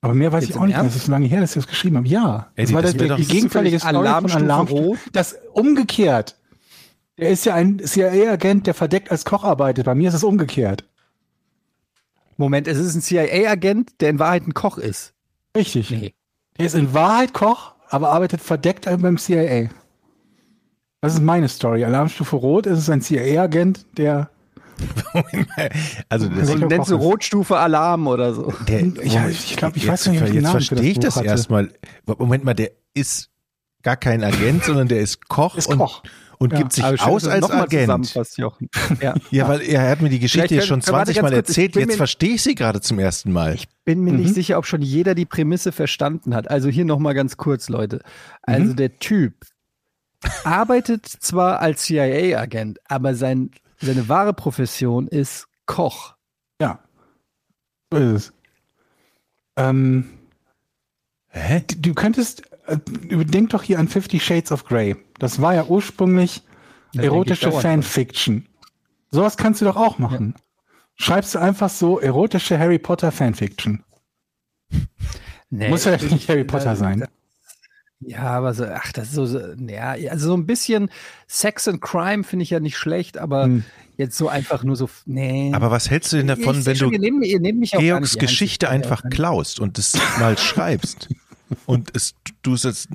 Aber 0.03 0.14
mehr 0.14 0.33
weiß 0.33 0.44
Jetzt 0.44 0.50
ich 0.50 0.57
auch 0.57 0.66
nicht 0.66 0.74
mehr. 0.74 0.79
Ernst? 0.79 0.96
Das 0.96 1.03
ist 1.03 1.07
so 1.07 1.12
lange 1.12 1.26
her, 1.26 1.40
dass 1.40 1.50
ich 1.57 1.62
das 1.62 1.66
geschrieben 1.66 1.96
habe. 1.96 2.09
Ja, 2.09 2.48
Eddie, 2.57 2.66
das 2.66 2.74
war 2.74 2.83
das 2.83 2.98
wär 2.98 3.09
der, 3.09 3.16
die 3.16 3.26
gegenteilige 3.26 3.76
Ist 3.76 3.85
das 3.85 3.90
Story 3.90 4.07
Alarmstufe 4.07 4.44
von. 4.66 4.68
Rot? 4.68 4.98
Das 5.12 5.37
umgekehrt. 5.53 6.37
Der 7.18 7.31
ist 7.31 7.44
ja 7.44 7.55
ein 7.55 7.81
CIA-Agent, 7.85 8.66
der 8.66 8.74
verdeckt 8.74 9.11
als 9.11 9.24
Koch 9.24 9.44
arbeitet. 9.44 9.85
Bei 9.87 9.94
mir 9.94 10.09
ist 10.09 10.14
es 10.14 10.24
umgekehrt. 10.24 10.85
Moment, 12.40 12.66
es 12.66 12.79
ist 12.79 12.94
ein 12.94 13.03
CIA-Agent, 13.03 14.00
der 14.00 14.11
in 14.11 14.18
Wahrheit 14.18 14.46
ein 14.46 14.55
Koch 14.55 14.79
ist. 14.79 15.12
Richtig. 15.57 15.90
Nee. 15.90 16.14
Der 16.59 16.66
ist 16.66 16.74
in 16.74 16.94
Wahrheit 16.94 17.33
Koch, 17.35 17.74
aber 17.90 18.11
arbeitet 18.11 18.40
verdeckt 18.40 18.87
beim 18.87 19.18
CIA. 19.18 19.68
Das 21.03 21.14
ist 21.14 21.22
meine 21.22 21.48
Story. 21.48 21.85
Alarmstufe 21.85 22.37
Rot 22.37 22.66
ist 22.66 22.79
es 22.79 22.90
ein 22.90 23.03
CIA-Agent, 23.03 23.85
der. 23.96 24.31
Also 26.09 26.29
das, 26.29 26.50
Also- 26.50 26.66
nennst 26.66 26.90
du. 26.90 26.96
Rotstufe 26.96 27.59
Alarm 27.59 28.07
oder 28.07 28.33
so. 28.35 28.53
der, 28.66 28.87
Ja, 29.05 29.29
ich 29.29 29.57
glaube, 29.57 29.76
ich 29.76 29.87
weiß 29.87 30.07
nicht, 30.07 30.22
ob 30.22 30.29
ich 30.29 30.35
jetzt 30.35 30.48
verstehe 30.50 30.81
ich 30.81 30.98
das 30.98 31.16
hatte. 31.16 31.26
erstmal. 31.26 31.70
Moment 32.07 32.44
mal, 32.44 32.55
der 32.55 32.70
ist 32.94 33.29
gar 33.83 33.96
kein 33.96 34.24
Agent, 34.24 34.64
sondern 34.64 34.88
der 34.88 35.00
ist 35.00 35.29
Koch 35.29 35.57
Ist 35.57 35.66
und, 35.68 35.79
Koch. 35.79 36.03
Und 36.40 36.53
Ja. 36.53 36.59
gibt 36.59 36.72
sich 36.72 36.83
aus 36.85 37.26
als 37.29 37.42
noch 37.42 37.50
mal 37.50 37.62
Agent. 37.62 38.14
Ja. 39.00 39.14
Ja, 39.31 39.46
weil 39.48 39.61
er 39.61 39.88
hat 39.90 40.00
mir 40.00 40.09
die 40.09 40.18
Geschichte 40.18 40.55
jetzt 40.55 40.66
schon 40.66 40.81
können- 40.81 40.92
warte 40.96 41.12
20 41.12 41.16
ganz 41.16 41.31
Mal 41.31 41.37
erzählt. 41.37 41.76
Jetzt 41.76 41.96
verstehe 41.96 42.35
ich 42.35 42.42
sie 42.42 42.55
gerade 42.57 42.81
zum 42.81 42.98
ersten 42.98 43.31
Mal. 43.31 43.55
Ich 43.55 43.68
bin 43.85 44.00
mir 44.00 44.12
nicht 44.12 44.35
sicher, 44.35 44.59
ob 44.59 44.66
schon 44.66 44.83
jeder 44.83 45.14
die 45.14 45.26
Prämisse 45.26 45.70
verstanden 45.70 46.35
hat. 46.35 46.50
Also 46.50 46.68
hier 46.68 46.85
nochmal 46.85 47.14
ganz 47.14 47.37
kurz, 47.37 47.68
Leute. 47.68 48.00
Also 48.42 48.72
der 48.74 48.98
Typ 48.98 49.35
arbeitet 50.44 51.07
zwar 51.07 51.61
als 51.61 51.83
CIA-Agent, 51.83 52.79
aber 52.88 53.14
sein, 53.14 53.50
seine 53.79 54.09
wahre 54.09 54.33
Profession 54.35 55.09
ist 55.09 55.46
Koch. 55.66 56.14
Ja. 56.61 56.81
So 57.92 57.98
ist 57.98 58.12
es. 58.12 58.33
Ähm, 59.57 60.09
Hä? 61.29 61.62
du- 61.68 61.76
du 61.76 61.94
könntest, 61.94 62.42
äh, 62.66 62.76
denk 63.24 63.50
doch 63.50 63.62
hier 63.62 63.79
an 63.79 63.88
Fifty 63.88 64.18
Shades 64.20 64.53
of 64.53 64.64
Grey. 64.64 64.96
Das 65.21 65.41
war 65.41 65.55
ja 65.55 65.65
ursprünglich 65.67 66.43
Da 66.93 67.03
denk 67.03 67.05
ich 67.05 67.05
erotische. 67.05 67.53
Fanfiction. 67.53 68.47
Sowas 69.13 69.37
kannst 69.37 69.61
du 69.61 69.65
doch 69.67 69.77
auch 69.77 69.99
machen. 69.99 70.35
Schreibst 70.97 71.35
du 71.35 71.39
einfach 71.39 71.71
so 71.71 71.99
erotische 72.01 72.59
Harry 72.59 72.79
Potter 72.79 73.13
Fanfiction. 73.13 73.85
Nee, 75.51 75.69
Muss 75.69 75.85
ja 75.85 75.97
nicht 75.97 76.29
Harry 76.29 76.45
Potter 76.45 76.73
äh, 76.73 76.77
sein. 76.77 77.07
Ja, 78.01 78.23
aber 78.23 78.55
so, 78.55 78.65
ach, 78.65 78.93
das 78.93 79.09
ist 79.09 79.15
so, 79.15 79.27
so 79.27 79.41
ja, 79.69 79.91
also 80.11 80.29
so 80.29 80.35
ein 80.37 80.47
bisschen 80.47 80.91
Sex 81.27 81.69
and 81.69 81.81
Crime 81.83 82.25
finde 82.25 82.45
ich 82.45 82.51
ja 82.51 82.61
nicht 82.61 82.79
schlecht, 82.79 83.19
aber 83.19 83.45
Hm. 83.45 83.65
jetzt 83.99 84.17
so 84.17 84.29
einfach 84.29 84.63
nur 84.65 84.77
so, 84.77 84.89
nee. 85.05 85.53
Aber 85.55 85.71
was 85.71 85.91
hältst 85.91 86.13
du 86.13 86.17
denn 86.17 86.29
davon, 86.29 86.61
Ich 86.61 86.67
wenn 86.67 86.77
schon, 86.77 86.89
du 86.91 86.95
ihr 86.95 87.01
nehmt, 87.01 87.27
ihr 87.27 87.41
nehmt 87.41 87.71
Georgs. 87.71 88.17
Geschichte 88.17 88.67
Ich- 88.67 88.73
einfach 88.73 89.03
klaust 89.11 89.61
und 89.61 89.79
es 89.79 89.99
mal 90.19 90.39
schreibst 90.39 91.09
und 91.67 91.95
es, 91.95 92.15
du 92.43 92.55
es 92.55 92.63
jetzt 92.63 92.89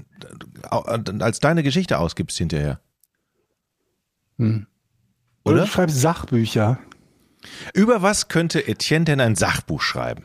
als 0.70 1.40
deine 1.40 1.64
Geschichte 1.64 1.98
ausgibst 2.00 2.38
hinterher? 2.38 2.80
Hm. 4.38 4.68
Oder 5.44 5.56
Oder? 5.56 5.66
du 5.66 5.72
schreibst 5.72 6.00
Sachbücher. 6.02 6.80
Über 7.74 8.02
was 8.02 8.28
könnte 8.28 8.68
Etienne 8.68 9.06
denn 9.06 9.22
ein 9.22 9.36
Sachbuch 9.36 9.82
schreiben? 9.82 10.24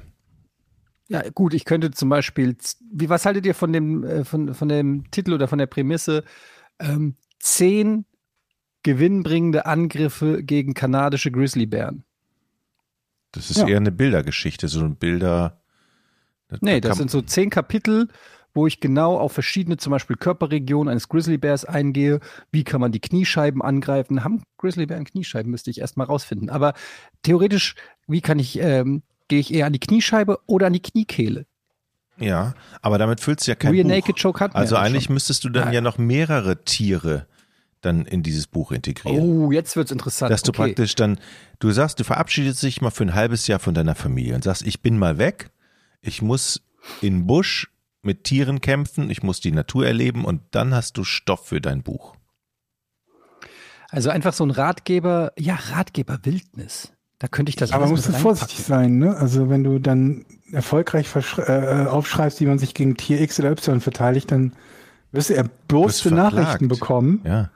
Ja, 1.08 1.28
gut, 1.30 1.54
ich 1.54 1.64
könnte 1.64 1.90
zum 1.90 2.08
Beispiel, 2.08 2.56
wie, 2.92 3.08
was 3.08 3.26
haltet 3.26 3.44
ihr 3.44 3.54
von 3.54 3.72
dem, 3.72 4.04
äh, 4.04 4.24
von, 4.24 4.54
von 4.54 4.68
dem 4.68 5.10
Titel 5.10 5.32
oder 5.32 5.48
von 5.48 5.58
der 5.58 5.66
Prämisse? 5.66 6.24
Ähm, 6.78 7.16
zehn 7.40 8.06
gewinnbringende 8.82 9.66
Angriffe 9.66 10.42
gegen 10.42 10.72
kanadische 10.72 11.30
Grizzlybären. 11.30 12.04
Das 13.32 13.50
ist 13.50 13.58
Ja. 13.58 13.68
eher 13.68 13.76
eine 13.76 13.92
Bildergeschichte, 13.92 14.68
so 14.68 14.80
ein 14.80 14.96
Bilder. 14.96 15.59
Nee, 16.60 16.80
das 16.80 16.98
sind 16.98 17.10
so 17.10 17.22
zehn 17.22 17.50
Kapitel, 17.50 18.08
wo 18.54 18.66
ich 18.66 18.80
genau 18.80 19.16
auf 19.18 19.32
verschiedene, 19.32 19.76
zum 19.76 19.92
Beispiel 19.92 20.16
Körperregionen 20.16 20.90
eines 20.90 21.08
Grizzlybärs 21.08 21.64
eingehe. 21.64 22.20
Wie 22.50 22.64
kann 22.64 22.80
man 22.80 22.92
die 22.92 23.00
Kniescheiben 23.00 23.62
angreifen? 23.62 24.24
Haben 24.24 24.42
Grizzlybären 24.58 25.04
Kniescheiben? 25.04 25.50
Müsste 25.50 25.70
ich 25.70 25.80
erstmal 25.80 26.06
rausfinden. 26.06 26.50
Aber 26.50 26.74
theoretisch, 27.22 27.74
wie 28.08 28.20
kann 28.20 28.38
ich, 28.38 28.58
ähm, 28.60 29.02
gehe 29.28 29.38
ich 29.40 29.54
eher 29.54 29.66
an 29.66 29.72
die 29.72 29.78
Kniescheibe 29.78 30.38
oder 30.46 30.66
an 30.66 30.72
die 30.72 30.82
Kniekehle? 30.82 31.46
Ja, 32.18 32.54
aber 32.82 32.98
damit 32.98 33.20
füllst 33.20 33.46
du 33.46 33.52
ja 33.52 33.54
kein 33.54 33.72
Rear 33.72 33.84
Buch. 33.84 33.90
Naked 33.90 34.20
Choke 34.20 34.40
hat 34.40 34.54
Also 34.54 34.76
eigentlich 34.76 35.04
schon. 35.04 35.14
müsstest 35.14 35.44
du 35.44 35.48
dann 35.48 35.68
Ja. 35.68 35.74
ja 35.74 35.80
noch 35.80 35.96
mehrere 35.96 36.64
Tiere 36.64 37.26
dann 37.80 38.04
in 38.04 38.22
dieses 38.22 38.46
Buch 38.46 38.72
integrieren. 38.72 39.18
Oh, 39.20 39.52
jetzt 39.52 39.74
wird's 39.74 39.90
interessant. 39.90 40.30
Dass 40.30 40.42
du 40.42 40.50
okay. 40.50 40.64
praktisch 40.66 40.94
dann, 40.96 41.18
du 41.60 41.70
sagst, 41.70 41.98
du 41.98 42.04
verabschiedest 42.04 42.62
dich 42.62 42.82
mal 42.82 42.90
für 42.90 43.04
ein 43.04 43.14
halbes 43.14 43.46
Jahr 43.46 43.58
von 43.58 43.72
deiner 43.72 43.94
Familie 43.94 44.34
und 44.34 44.44
sagst, 44.44 44.66
ich 44.66 44.82
bin 44.82 44.98
mal 44.98 45.16
weg, 45.16 45.50
ich 46.00 46.22
muss 46.22 46.62
in 47.00 47.26
Busch 47.26 47.70
mit 48.02 48.24
Tieren 48.24 48.60
kämpfen, 48.60 49.10
ich 49.10 49.22
muss 49.22 49.40
die 49.40 49.52
Natur 49.52 49.86
erleben 49.86 50.24
und 50.24 50.42
dann 50.52 50.74
hast 50.74 50.96
du 50.96 51.04
Stoff 51.04 51.46
für 51.46 51.60
dein 51.60 51.82
Buch. 51.82 52.16
Also 53.90 54.10
einfach 54.10 54.32
so 54.32 54.44
ein 54.44 54.50
Ratgeber, 54.50 55.32
ja, 55.36 55.58
Ratgeber 55.72 56.20
Wildnis. 56.22 56.92
Da 57.18 57.28
könnte 57.28 57.50
ich 57.50 57.56
das 57.56 57.72
Aber 57.72 57.86
musst 57.86 58.08
du 58.08 58.12
vorsichtig 58.12 58.64
sein, 58.64 58.98
ne? 58.98 59.14
Also 59.14 59.50
wenn 59.50 59.62
du 59.62 59.78
dann 59.78 60.24
erfolgreich 60.52 61.06
äh, 61.36 61.86
aufschreibst, 61.86 62.40
wie 62.40 62.46
man 62.46 62.58
sich 62.58 62.72
gegen 62.72 62.96
Tier 62.96 63.20
X 63.20 63.38
oder 63.38 63.50
Y 63.50 63.80
verteidigt, 63.80 64.30
dann 64.30 64.54
wirst 65.12 65.28
du 65.28 65.34
wirst 65.84 66.10
Nachrichten 66.10 66.68
bekommen. 66.68 67.20
Ja. 67.24 67.50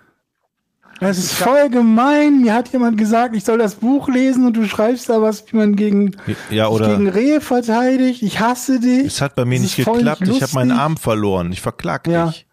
Das 1.04 1.18
ist 1.18 1.32
voll 1.34 1.68
gemein. 1.70 2.40
Mir 2.40 2.54
hat 2.54 2.68
jemand 2.72 2.96
gesagt, 2.98 3.36
ich 3.36 3.44
soll 3.44 3.58
das 3.58 3.74
Buch 3.76 4.08
lesen 4.08 4.46
und 4.46 4.56
du 4.56 4.64
schreibst 4.66 5.08
da 5.08 5.20
was, 5.20 5.50
wie 5.52 5.56
man 5.56 5.76
gegen, 5.76 6.16
Ja, 6.50 6.68
gegen 6.70 7.08
Rehe 7.08 7.40
verteidigt. 7.40 8.22
Ich 8.22 8.40
hasse 8.40 8.80
dich. 8.80 9.04
es 9.06 9.20
hat 9.20 9.34
bei 9.34 9.44
mir 9.44 9.56
Das 9.56 9.62
nicht 9.64 9.76
geklappt, 9.76 10.22
nicht 10.22 10.36
ich 10.36 10.42
habe 10.42 10.54
meinen. 10.54 10.70
Arm 10.72 10.96
verloren, 10.96 11.52
ich 11.52 11.60
verklag 11.60 12.06
Ja. 12.08 12.28
dich. 12.28 12.46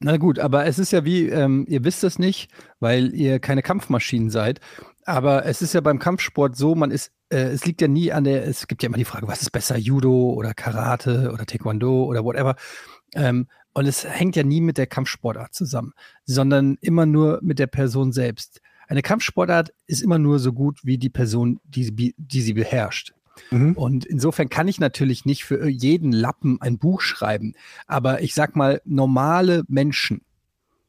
Na 0.00 0.16
gut, 0.16 0.38
aber 0.38 0.64
es 0.66 0.78
ist 0.78 0.92
ja 0.92 1.04
wie, 1.04 1.28
ähm, 1.28 1.64
ihr 1.68 1.82
wisst 1.84 2.04
es 2.04 2.18
nicht, 2.18 2.50
weil 2.78 3.12
ihr 3.14 3.40
keine 3.40 3.62
Kampfmaschinen 3.62 4.30
seid. 4.30 4.60
Aber 5.04 5.44
es 5.44 5.60
ist 5.60 5.74
ja 5.74 5.80
beim 5.80 5.98
Kampfsport 5.98 6.56
so, 6.56 6.74
man 6.76 6.90
ist, 6.92 7.10
äh, 7.30 7.38
es 7.48 7.64
liegt 7.66 7.80
ja 7.80 7.88
nie 7.88 8.12
an 8.12 8.24
der, 8.24 8.46
es 8.46 8.68
gibt 8.68 8.82
ja 8.82 8.88
immer 8.88 8.98
die 8.98 9.04
Frage, 9.04 9.26
was 9.26 9.42
ist 9.42 9.50
besser, 9.50 9.76
Judo 9.76 10.32
oder 10.34 10.54
Karate 10.54 11.30
oder 11.32 11.46
Taekwondo 11.46 12.04
oder 12.04 12.24
whatever. 12.24 12.54
Ähm, 13.14 13.48
und 13.72 13.86
es 13.86 14.04
hängt 14.04 14.36
ja 14.36 14.42
nie 14.42 14.60
mit 14.60 14.78
der 14.78 14.86
Kampfsportart 14.86 15.54
zusammen, 15.54 15.92
sondern 16.24 16.78
immer 16.80 17.06
nur 17.06 17.38
mit 17.42 17.58
der 17.58 17.66
Person 17.68 18.12
selbst. 18.12 18.60
Eine 18.88 19.02
Kampfsportart 19.02 19.72
ist 19.86 20.02
immer 20.02 20.18
nur 20.18 20.38
so 20.38 20.52
gut 20.52 20.80
wie 20.82 20.98
die 20.98 21.10
Person, 21.10 21.60
die, 21.64 21.84
sie- 21.84 22.14
die 22.16 22.40
sie 22.40 22.54
beherrscht. 22.54 23.12
Mhm. 23.50 23.74
Und 23.74 24.04
insofern 24.04 24.48
kann 24.48 24.66
ich 24.66 24.80
natürlich 24.80 25.24
nicht 25.24 25.44
für 25.44 25.68
jeden 25.68 26.10
Lappen 26.10 26.60
ein 26.60 26.78
Buch 26.78 27.00
schreiben. 27.02 27.54
Aber 27.86 28.22
ich 28.22 28.34
sag 28.34 28.56
mal, 28.56 28.80
normale 28.84 29.62
Menschen, 29.68 30.22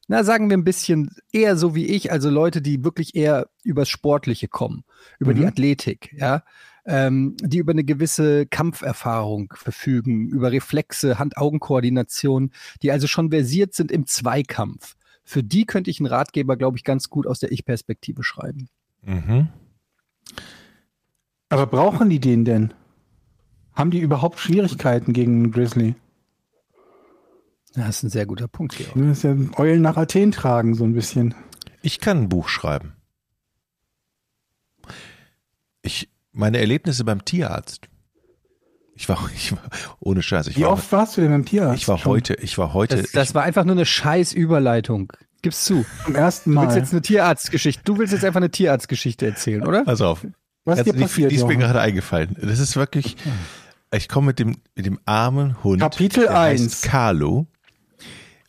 na, 0.07 0.23
sagen 0.23 0.49
wir 0.49 0.57
ein 0.57 0.63
bisschen 0.63 1.11
eher 1.31 1.55
so 1.55 1.75
wie 1.75 1.85
ich, 1.85 2.11
also 2.11 2.31
Leute, 2.31 2.63
die 2.63 2.83
wirklich 2.83 3.13
eher 3.15 3.47
übers 3.63 3.89
Sportliche 3.89 4.47
kommen, 4.47 4.83
über 5.19 5.35
die 5.35 5.41
Mhm. 5.41 5.47
Athletik, 5.47 6.11
ja, 6.17 6.43
ähm, 6.85 7.35
die 7.41 7.57
über 7.57 7.71
eine 7.71 7.83
gewisse 7.83 8.45
Kampferfahrung 8.45 9.53
verfügen, 9.55 10.29
über 10.29 10.51
Reflexe, 10.51 11.19
Hand-Augen-Koordination, 11.19 12.51
die 12.81 12.91
also 12.91 13.07
schon 13.07 13.29
versiert 13.29 13.73
sind 13.73 13.91
im 13.91 14.05
Zweikampf. 14.05 14.95
Für 15.23 15.43
die 15.43 15.65
könnte 15.65 15.91
ich 15.91 15.99
einen 15.99 16.07
Ratgeber, 16.07 16.57
glaube 16.57 16.77
ich, 16.77 16.83
ganz 16.83 17.09
gut 17.09 17.27
aus 17.27 17.39
der 17.39 17.51
Ich-Perspektive 17.51 18.23
schreiben. 18.23 18.67
Mhm. 19.03 19.49
Aber 21.49 21.67
brauchen 21.67 22.09
die 22.09 22.19
den 22.19 22.45
denn? 22.45 22.73
Haben 23.73 23.91
die 23.91 23.99
überhaupt 23.99 24.39
Schwierigkeiten 24.39 25.13
gegen 25.13 25.35
einen 25.35 25.51
Grizzly? 25.51 25.95
Das 27.75 27.97
ist 27.97 28.03
ein 28.03 28.09
sehr 28.09 28.25
guter 28.25 28.47
Punkt, 28.47 28.75
Georg. 28.75 28.93
Das 28.95 29.17
ist 29.17 29.23
ja 29.23 29.35
Eulen 29.57 29.81
nach 29.81 29.97
Athen 29.97 30.31
tragen, 30.31 30.73
so 30.73 30.83
ein 30.83 30.93
bisschen. 30.93 31.35
Ich 31.81 31.99
kann 31.99 32.23
ein 32.23 32.29
Buch 32.29 32.49
schreiben. 32.49 32.93
Ich, 35.81 36.09
meine 36.31 36.57
Erlebnisse 36.59 37.03
beim 37.03 37.23
Tierarzt. 37.25 37.87
Ich 38.95 39.07
war, 39.09 39.29
ich 39.35 39.51
war 39.51 39.61
ohne 39.99 40.21
Scheiß. 40.21 40.47
Ich 40.47 40.57
Wie 40.57 40.63
war, 40.63 40.71
oft 40.71 40.91
warst 40.91 41.17
du 41.17 41.21
denn 41.21 41.31
beim 41.31 41.45
Tierarzt? 41.45 41.81
ich 41.81 41.87
war 41.87 41.97
schon? 41.97 42.11
heute, 42.11 42.33
ich 42.35 42.57
war 42.57 42.73
heute. 42.73 42.97
Das, 43.01 43.11
das 43.11 43.35
war 43.35 43.43
einfach 43.43 43.63
nur 43.65 43.75
eine 43.75 43.85
scheiß 43.85 44.33
Überleitung. 44.33 45.13
Gib's 45.41 45.63
zu. 45.63 45.85
Zum 46.03 46.15
ersten 46.15 46.51
Du 46.51 46.57
willst 46.61 46.71
Mal. 46.75 46.79
jetzt 46.79 46.91
eine 46.91 47.01
Tierarztgeschichte. 47.01 47.81
Du 47.85 47.97
willst 47.97 48.11
jetzt 48.13 48.25
einfach 48.25 48.41
eine 48.41 48.51
Tierarztgeschichte 48.51 49.25
erzählen, 49.25 49.65
oder? 49.65 49.79
ich, 49.81 49.85
pass 49.85 50.01
auf. 50.01 50.25
Was 50.65 50.79
ist 50.79 50.87
dir 50.87 50.93
die, 50.93 50.99
passiert, 50.99 51.31
die 51.31 51.35
ist 51.35 51.43
mir 51.43 51.53
Jochen? 51.53 51.61
gerade 51.61 51.79
eingefallen. 51.79 52.35
Das 52.41 52.59
ist 52.59 52.75
wirklich, 52.75 53.15
ich 53.93 54.09
komme 54.09 54.27
mit 54.27 54.39
dem, 54.39 54.57
mit 54.75 54.85
dem 54.85 54.99
armen 55.05 55.63
Hund. 55.63 55.79
Kapitel 55.81 56.25
der 56.25 56.37
heißt 56.37 56.63
eins. 56.63 56.81
Carlo. 56.81 57.47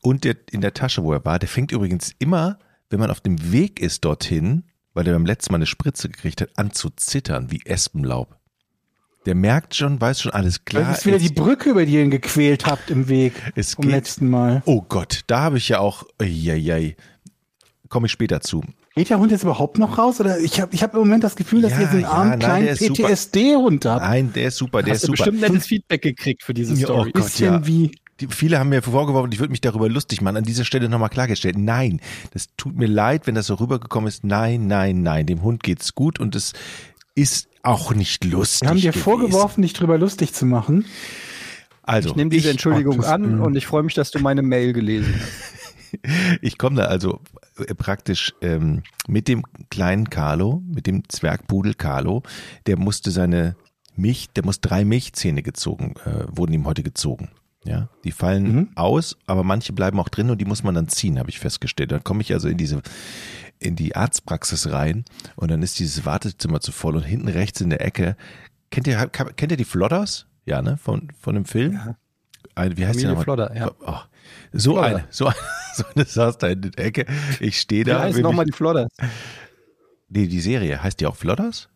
Und 0.03 0.25
der 0.25 0.35
in 0.51 0.61
der 0.63 0.75
Tasche, 0.75 1.05
wo 1.05 1.13
er 1.13 1.25
war, 1.25 1.39
der 1.39 1.49
fängt 1.49 1.71
übrigens 1.73 2.13
immer, 2.19 2.59
wenn 2.89 2.99
man 2.99 3.11
auf 3.11 3.21
dem 3.21 3.53
Weg 3.53 3.79
ist 3.81 4.05
dorthin, 4.05 4.65
weil 5.01 5.05
der 5.07 5.15
beim 5.15 5.25
letzten 5.25 5.53
Mal 5.53 5.57
eine 5.57 5.65
Spritze 5.67 6.11
gekriegt 6.11 6.43
hat, 6.43 6.51
an 6.57 6.73
zu 6.73 6.91
zittern 6.91 7.51
wie 7.51 7.63
Espenlaub. 7.65 8.37
Der 9.25 9.35
merkt 9.35 9.75
schon, 9.75 9.99
weiß 9.99 10.21
schon 10.21 10.33
alles 10.33 10.67
klar. 10.67 10.85
Das 10.85 10.99
ist 10.99 11.07
wieder 11.07 11.19
die 11.19 11.31
Brücke, 11.31 11.71
über 11.71 11.87
die 11.87 11.95
ihr 11.95 12.03
ihn 12.03 12.11
gequält 12.11 12.67
habt 12.67 12.91
im 12.91 13.09
Weg 13.09 13.33
Es 13.55 13.77
vom 13.77 13.85
geht- 13.87 13.93
letzten 13.93 14.29
Mal. 14.29 14.63
Oh 14.67 14.83
Gott, 14.87 15.21
da 15.27 15.41
habe 15.41 15.57
ich 15.57 15.71
ja 15.71 15.79
auch, 15.79 16.05
eieiei, 16.21 16.97
komme 17.89 18.09
ich 18.09 18.13
später 18.13 18.43
zu. 18.43 18.63
Geht 18.95 19.09
der 19.09 19.19
Hund 19.19 19.31
jetzt 19.33 19.43
überhaupt 19.43 19.79
noch 19.79 19.97
raus? 19.97 20.21
Oder 20.21 20.39
ich 20.39 20.61
habe 20.61 20.75
ich 20.75 20.83
hab 20.83 20.93
im 20.93 21.01
Moment 21.01 21.25
das 21.25 21.35
Gefühl, 21.35 21.63
dass 21.63 21.73
Ja, 21.73 21.81
ihr 21.81 21.87
so 21.87 21.93
einen 21.93 22.01
ja, 22.03 22.11
armen 22.11 22.31
nein, 22.33 22.39
kleinen 22.41 22.65
der 22.67 22.73
ist 22.75 22.85
super. 22.85 23.09
PTSD-Hund 23.09 23.85
habt. 23.87 24.03
Nein, 24.03 24.33
der 24.35 24.49
ist 24.49 24.57
super, 24.59 24.83
der 24.83 24.93
Hast 24.93 25.05
ist 25.05 25.09
du 25.09 25.17
super. 25.17 25.31
bestimmt 25.31 25.41
nettes 25.53 25.67
Feedback 25.67 26.03
gekriegt 26.03 26.43
für 26.43 26.53
diese 26.53 26.75
oh 26.75 26.77
Story. 26.77 27.13
Gott. 27.13 27.25
Bisschen 27.25 27.53
ja. 27.55 27.67
wie. 27.67 27.91
Die, 28.21 28.27
viele 28.29 28.59
haben 28.59 28.69
mir 28.69 28.83
vorgeworfen, 28.83 29.33
ich 29.33 29.39
würde 29.39 29.51
mich 29.51 29.61
darüber 29.61 29.89
lustig 29.89 30.21
machen. 30.21 30.37
An 30.37 30.45
dieser 30.45 30.65
Stelle 30.65 30.89
nochmal 30.89 31.09
klargestellt. 31.09 31.57
Nein, 31.59 32.01
das 32.33 32.49
tut 32.57 32.77
mir 32.77 32.87
leid, 32.87 33.27
wenn 33.27 33.35
das 33.35 33.47
so 33.47 33.55
rübergekommen 33.55 34.09
ist. 34.09 34.25
Nein, 34.25 34.67
nein, 34.67 35.03
nein. 35.03 35.27
Dem 35.27 35.43
Hund 35.43 35.63
geht's 35.63 35.95
gut 35.95 36.21
und 36.21 36.35
es 36.35 36.53
ist 37.15 37.49
auch 37.63 37.95
nicht 37.95 38.25
lustig. 38.25 38.63
Wir 38.63 38.69
haben 38.69 38.77
dir 38.77 38.91
gewesen. 38.91 39.03
vorgeworfen, 39.03 39.63
dich 39.63 39.73
drüber 39.73 39.99
lustig 39.99 40.33
zu 40.33 40.47
machen. 40.47 40.85
Also, 41.83 42.11
ich 42.11 42.17
nehme 42.17 42.31
diese 42.31 42.49
ich, 42.49 42.53
Entschuldigung 42.53 43.03
an 43.05 43.23
Willen. 43.23 43.41
und 43.41 43.57
ich 43.57 43.67
freue 43.67 43.83
mich, 43.83 43.95
dass 43.95 44.11
du 44.11 44.21
meine 44.21 44.43
Mail 44.43 44.73
gelesen 44.73 45.15
hast. 45.19 45.51
ich 46.41 46.59
komme 46.59 46.77
da 46.77 46.85
also 46.85 47.21
äh, 47.59 47.75
praktisch 47.75 48.33
ähm, 48.43 48.83
mit 49.09 49.29
dem 49.29 49.45
kleinen 49.71 50.09
Carlo, 50.09 50.63
mit 50.67 50.87
dem 50.87 51.09
Zwergpudel 51.09 51.75
Carlo, 51.75 52.23
der 52.67 52.79
musste 52.79 53.11
seine 53.11 53.57
Milch, 53.97 54.29
der 54.31 54.45
muss 54.45 54.61
drei 54.61 54.85
Milchzähne 54.85 55.43
gezogen, 55.43 55.95
äh, 56.05 56.25
wurden 56.31 56.53
ihm 56.53 56.67
heute 56.67 56.83
gezogen. 56.83 57.29
Ja, 57.65 57.89
die 58.05 58.13
fallen 58.13 58.55
Mhm. 58.55 58.69
aus, 58.75 59.17
aber 59.27 59.45
manche 59.45 59.73
bleiben 59.75 60.01
auch 60.01 60.09
drin 60.09 60.31
und 60.31 60.39
die 60.41 60.47
muss 60.47 60.63
man 60.63 60.75
dann 60.75 60.89
ziehen, 60.89 61.19
habe 61.19 61.29
ich 61.29 61.39
festgestellt. 61.39 61.93
Dann 61.93 62.03
komme 62.05 62.23
ich 62.23 62.33
also 62.33 62.49
in 62.49 62.57
diese 62.57 62.81
in 63.59 63.77
die 63.77 63.95
Arztpraxis 63.95 64.71
rein 64.73 65.05
und 65.37 65.51
dann 65.51 65.63
ist 65.63 65.79
dieses 65.79 66.07
Wartezimmer 66.07 66.61
zu 66.61 66.73
voll 66.73 66.97
und 66.97 67.03
hinten 67.03 67.29
rechts 67.29 67.61
in 67.61 67.69
der 67.69 67.85
Ecke 67.85 68.17
kennt 68.71 68.87
ihr 68.87 68.97
kennt 69.09 69.53
ihr 69.53 69.59
die 69.59 69.65
Flodders? 69.67 70.27
Ja, 70.47 70.63
ne, 70.63 70.79
von 70.79 71.09
von 71.21 71.35
dem 71.35 71.45
Film? 71.45 71.73
Ja. 71.75 71.97
Ein, 72.55 72.77
wie 72.79 72.87
heißt 72.87 72.99
die 72.99 73.05
Familie 73.05 73.09
nochmal? 73.09 73.25
Flodder, 73.25 73.57
ja. 73.57 73.71
Oh, 73.87 73.99
so 74.53 74.73
Flodder. 74.73 74.87
eine, 74.87 75.05
so 75.11 75.27
eine, 75.27 75.37
so 75.75 75.85
eine 75.95 76.05
saß 76.07 76.39
da 76.39 76.49
in 76.49 76.63
der 76.63 76.79
Ecke. 76.79 77.05
Ich 77.41 77.61
stehe 77.61 77.85
Da 77.85 77.95
da. 77.95 78.01
heißt 78.05 78.19
nochmal 78.21 78.47
die 78.47 78.53
Flodders. 78.53 78.89
nee, 80.09 80.27
die 80.27 80.41
Serie, 80.41 80.83
heißt 80.83 80.99
die 81.01 81.07
auch 81.07 81.17
Flodders? 81.17 81.69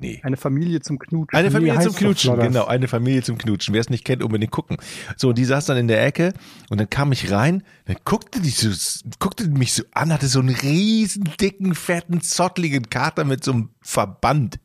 Nee. 0.00 0.18
Eine 0.22 0.38
Familie 0.38 0.80
zum 0.80 0.98
Knutschen. 0.98 1.38
Eine 1.38 1.50
Familie 1.50 1.78
zum 1.80 1.94
Knutschen, 1.94 2.40
genau, 2.40 2.64
eine 2.64 2.88
Familie 2.88 3.22
zum 3.22 3.36
Knutschen. 3.36 3.74
Wer 3.74 3.82
es 3.82 3.90
nicht 3.90 4.06
kennt, 4.06 4.22
unbedingt 4.22 4.50
gucken. 4.50 4.78
So, 5.18 5.28
und 5.28 5.36
die 5.36 5.44
saß 5.44 5.66
dann 5.66 5.76
in 5.76 5.88
der 5.88 6.02
Ecke 6.02 6.32
und 6.70 6.78
dann 6.78 6.88
kam 6.88 7.12
ich 7.12 7.30
rein, 7.30 7.62
dann 7.84 7.96
guckte 8.06 8.40
die 8.40 8.48
so, 8.48 8.70
guckte 9.18 9.46
mich 9.48 9.74
so 9.74 9.82
an, 9.92 10.10
hatte 10.10 10.26
so 10.26 10.40
einen 10.40 10.54
riesen, 10.54 11.30
dicken, 11.38 11.74
fetten, 11.74 12.22
zottligen 12.22 12.88
Kater 12.88 13.24
mit 13.24 13.44
so 13.44 13.52
einem 13.52 13.70
Verband 13.82 14.58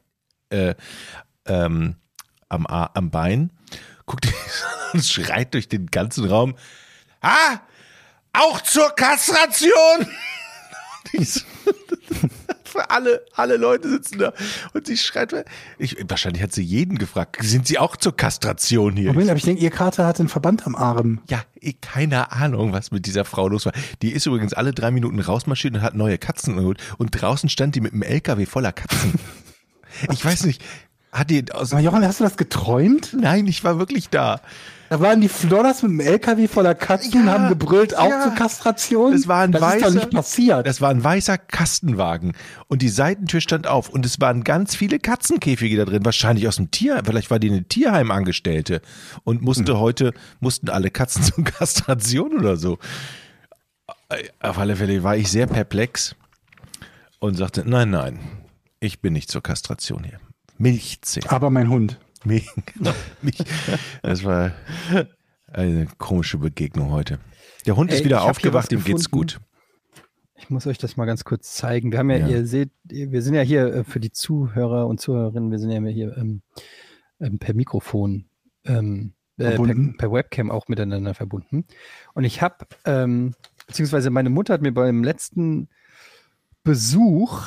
äh, 0.52 0.74
ähm, 1.46 1.96
am, 2.48 2.66
am 2.66 3.12
Bein, 3.12 3.52
guckte 4.06 4.30
mich 4.30 4.38
so 4.38 4.66
an 4.66 4.92
und 4.94 5.06
schreit 5.06 5.54
durch 5.54 5.68
den 5.68 5.88
ganzen 5.88 6.24
Raum, 6.30 6.56
ah, 7.20 7.60
auch 8.32 8.62
zur 8.62 8.90
Kastration! 8.92 10.08
Für 12.76 12.90
alle, 12.90 13.26
alle 13.34 13.56
Leute 13.56 13.90
sitzen 13.90 14.20
da 14.20 14.34
und 14.74 14.86
sie 14.86 14.98
schreit. 14.98 15.46
Ich, 15.78 15.96
wahrscheinlich 16.10 16.44
hat 16.44 16.52
sie 16.52 16.62
jeden 16.62 16.98
gefragt. 16.98 17.38
Sind 17.42 17.68
Sie 17.68 17.80
auch 17.80 17.96
zur 17.96 18.18
Kastration 18.18 18.98
hier? 18.98 19.14
Moment, 19.14 19.30
aber 19.30 19.38
ich 19.38 19.46
denke, 19.46 19.64
ihr 19.64 19.70
Kater 19.70 20.06
hat 20.06 20.20
einen 20.20 20.28
Verband 20.28 20.68
am 20.68 20.76
Arm. 20.76 21.22
Ja, 21.30 21.42
ich, 21.56 21.80
keine 21.80 22.34
Ahnung, 22.34 22.74
was 22.74 22.92
mit 22.92 23.06
dieser 23.06 23.24
Frau 23.24 23.48
los 23.48 23.66
war. 23.66 23.72
Die 24.02 24.12
ist 24.12 24.26
übrigens 24.26 24.54
alle 24.54 24.74
drei 24.74 24.92
Minuten 24.92 25.22
rausmarschiert 25.22 25.74
und 25.74 25.84
hat 25.84 25.96
neue 25.96 26.18
Katzen 26.18 26.58
geholt. 26.58 26.82
Und 26.98 27.12
draußen 27.12 27.48
stand 27.48 27.76
die 27.76 27.82
mit 27.82 27.94
einem 27.94 28.02
LKW 28.02 28.46
voller 28.46 28.74
Katzen. 28.74 29.14
ich 30.12 30.26
weiß 30.26 30.44
nicht, 30.44 30.62
hat 31.14 31.30
die 31.30 31.50
aus. 31.54 31.72
Aber 31.72 31.82
Jochen, 31.82 32.06
hast 32.06 32.20
du 32.20 32.26
das 32.26 32.36
geträumt? 32.36 33.16
Nein, 33.18 33.48
ich 33.48 33.64
war 33.64 33.80
wirklich 33.80 34.10
da. 34.10 34.42
Da 34.90 35.00
waren 35.00 35.20
die 35.20 35.30
Flodders 35.30 35.82
mit 35.82 35.90
einem 35.92 36.00
LKW 36.00 36.48
voller 36.48 36.76
Katzen 36.76 37.22
und 37.22 37.26
Ja, 37.26 37.34
haben 37.34 37.50
gebrüllt, 37.50 37.98
auch 37.98 38.08
ja. 38.10 38.22
zur 38.22 38.34
Kastration. 38.36 39.14
Das 39.14 39.28
war 39.28 39.42
ein 39.42 39.52
das 39.52 39.62
weißer, 39.62 39.78
ist 39.78 39.96
doch 39.96 40.02
nicht 40.02 40.12
passiert. 40.12 40.68
Das 40.68 40.80
war 40.80 40.90
ein 40.92 41.04
weißer 41.04 41.38
Kastenwagen 41.40 42.34
und 42.68 42.82
die 42.84 42.90
Seitentür 42.90 43.42
stand 43.42 43.66
auf 43.66 43.90
und 43.90 44.06
es 44.06 44.22
waren 44.22 44.44
ganz 44.44 44.76
viele 44.76 45.00
Katzenkäfige 45.00 45.78
da 45.78 45.86
drin, 45.86 46.06
wahrscheinlich 46.06 46.48
aus 46.48 46.58
dem 46.58 46.70
Tier, 46.70 47.02
vielleicht 47.04 47.32
war 47.32 47.40
die 47.40 47.50
eine 47.50 47.64
Tierheimangestellte 47.64 48.82
und 49.24 49.42
musste 49.42 49.74
Hm. 49.74 49.80
heute 49.80 50.14
mussten 50.40 50.70
alle 50.70 50.92
Katzen 50.92 51.24
zur 51.24 51.44
Kastration 51.44 52.34
oder 52.38 52.56
so. 52.58 52.78
Auf 54.40 54.58
alle 54.60 54.76
Fälle 54.76 55.02
war 55.04 55.18
ich 55.18 55.32
sehr 55.32 55.48
perplex 55.48 56.16
und 57.20 57.36
sagte, 57.36 57.64
nein, 57.68 57.90
nein, 57.90 58.20
ich 58.80 59.00
bin 59.02 59.14
nicht 59.14 59.32
zur 59.32 59.42
Kastration 59.42 60.04
hier. 60.04 60.20
Milchzähne. 60.58 61.30
aber 61.32 61.50
mein 61.50 61.70
Hund. 61.70 61.98
Milch. 62.26 62.48
Das 64.02 64.24
war 64.24 64.52
eine 65.52 65.88
komische 65.98 66.38
Begegnung 66.38 66.92
heute. 66.92 67.20
Der 67.66 67.76
Hund 67.76 67.92
Ey, 67.92 67.98
ist 67.98 68.06
wieder 68.06 68.24
aufgewacht, 68.24 68.72
ihm 68.72 68.84
geht's 68.84 69.10
gut. 69.10 69.40
Ich 70.36 70.50
muss 70.50 70.68
euch 70.68 70.78
das 70.78 70.98
mal 70.98 71.06
ganz 71.06 71.24
kurz 71.24 71.54
zeigen. 71.54 71.92
Wir 71.92 72.00
haben 72.00 72.10
ja, 72.10 72.18
Ja. 72.18 72.28
ihr 72.28 72.46
seht, 72.46 72.70
wir 72.84 73.22
sind 73.22 73.34
ja 73.36 73.42
hier 73.42 73.74
äh, 73.74 73.84
für 73.84 74.00
die 74.00 74.12
Zuhörer 74.12 74.86
und 74.88 75.00
Zuhörerinnen, 75.00 75.50
wir 75.50 75.60
sind 75.60 75.72
ja 75.72 75.82
hier 75.86 76.16
ähm, 76.18 76.42
ähm, 77.20 77.40
per 77.40 77.56
Mikrofon, 77.56 78.26
ähm, 78.66 79.14
äh, 79.38 79.56
per, 79.56 79.76
per 79.98 80.12
Webcam 80.12 80.52
auch 80.52 80.68
miteinander 80.68 81.14
verbunden. 81.14 81.66
Und 82.14 82.26
ich 82.26 82.42
habe, 82.42 82.66
ähm, 82.86 83.34
beziehungsweise 83.66 84.10
meine 84.10 84.30
Mutter 84.30 84.54
hat 84.54 84.62
mir 84.62 84.74
beim 84.74 85.04
letzten 85.04 85.70
Besuch, 86.64 87.44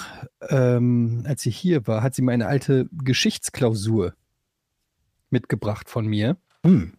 ähm, 0.48 1.24
als 1.26 1.42
sie 1.42 1.50
hier 1.50 1.86
war, 1.86 2.02
hat 2.02 2.14
sie 2.14 2.22
mir 2.22 2.32
eine 2.32 2.46
alte 2.46 2.88
Geschichtsklausur 2.92 4.14
mitgebracht 5.30 5.88
von 5.88 6.06
mir. 6.06 6.36
Hm. 6.64 6.92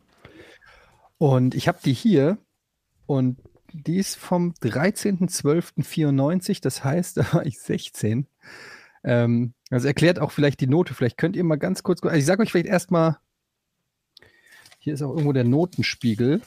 Und 1.17 1.55
ich 1.55 1.67
habe 1.67 1.79
die 1.83 1.93
hier 1.93 2.37
und 3.05 3.37
die 3.71 3.97
ist 3.97 4.15
vom 4.15 4.53
13.12.94, 4.61 6.61
das 6.61 6.83
heißt, 6.83 7.17
da 7.17 7.33
war 7.33 7.45
ich 7.45 7.59
16. 7.59 8.27
Ähm, 9.03 9.53
das 9.69 9.85
erklärt 9.85 10.19
auch 10.19 10.31
vielleicht 10.31 10.59
die 10.61 10.67
Note. 10.67 10.93
Vielleicht 10.93 11.17
könnt 11.17 11.35
ihr 11.35 11.43
mal 11.43 11.57
ganz 11.57 11.83
kurz, 11.83 12.01
also 12.03 12.15
ich 12.15 12.25
sage 12.25 12.41
euch 12.41 12.51
vielleicht 12.51 12.67
erstmal, 12.67 13.17
hier 14.79 14.93
ist 14.93 15.01
auch 15.01 15.11
irgendwo 15.11 15.33
der 15.33 15.43
Notenspiegel. 15.43 16.41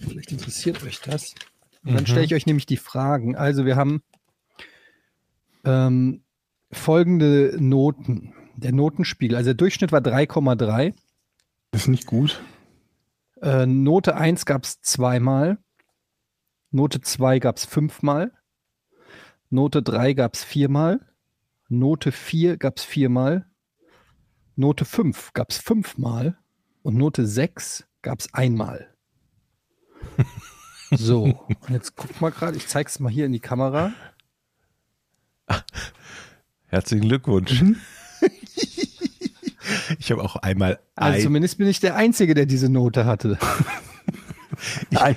Vielleicht 0.00 0.32
interessiert 0.32 0.82
euch 0.84 1.00
das. 1.00 1.34
Und 1.84 1.94
dann 1.94 2.02
Mhm. 2.02 2.06
stelle 2.06 2.24
ich 2.24 2.34
euch 2.34 2.46
nämlich 2.46 2.66
die 2.66 2.76
Fragen. 2.76 3.36
Also 3.36 3.64
wir 3.64 3.76
haben 3.76 4.02
ähm, 5.64 6.22
folgende 6.70 7.56
Noten. 7.58 8.34
Der 8.56 8.72
Notenspiegel, 8.72 9.36
also 9.36 9.48
der 9.48 9.54
Durchschnitt 9.54 9.92
war 9.92 10.00
3,3. 10.00 10.94
Das 11.70 11.82
ist 11.82 11.88
nicht 11.88 12.06
gut. 12.06 12.42
Äh, 13.40 13.66
Note 13.66 14.14
1 14.14 14.46
gab 14.46 14.64
es 14.64 14.80
zweimal. 14.82 15.58
Note 16.70 17.00
2 17.00 17.38
gab 17.38 17.56
es 17.56 17.64
fünfmal. 17.64 18.32
Note 19.50 19.82
3 19.82 20.14
gab 20.14 20.34
es 20.34 20.44
viermal. 20.44 21.00
Note 21.68 22.12
4 22.12 22.56
gab 22.56 22.78
es 22.78 22.84
viermal. 22.84 23.46
Note 24.54 24.84
5 24.84 25.32
gab 25.32 25.50
es 25.50 25.58
fünfmal. 25.58 26.38
Und 26.82 26.96
Note 26.96 27.26
6 27.26 27.86
gab 28.02 28.20
es 28.20 28.32
einmal. 28.34 28.94
So, 30.94 31.22
und 31.22 31.70
jetzt 31.70 31.96
guck 31.96 32.20
mal 32.20 32.30
gerade, 32.30 32.54
ich 32.58 32.68
zeig's 32.68 33.00
mal 33.00 33.10
hier 33.10 33.24
in 33.24 33.32
die 33.32 33.40
Kamera. 33.40 33.94
Herzlichen 36.66 37.08
Glückwunsch. 37.08 37.62
Mhm. 37.62 37.76
Ich 39.98 40.10
habe 40.10 40.22
auch 40.22 40.36
einmal 40.36 40.80
Also 40.96 41.16
ein, 41.16 41.22
zumindest 41.22 41.58
bin 41.58 41.68
ich 41.68 41.80
der 41.80 41.94
Einzige, 41.94 42.34
der 42.34 42.46
diese 42.46 42.68
Note 42.68 43.06
hatte. 43.06 43.38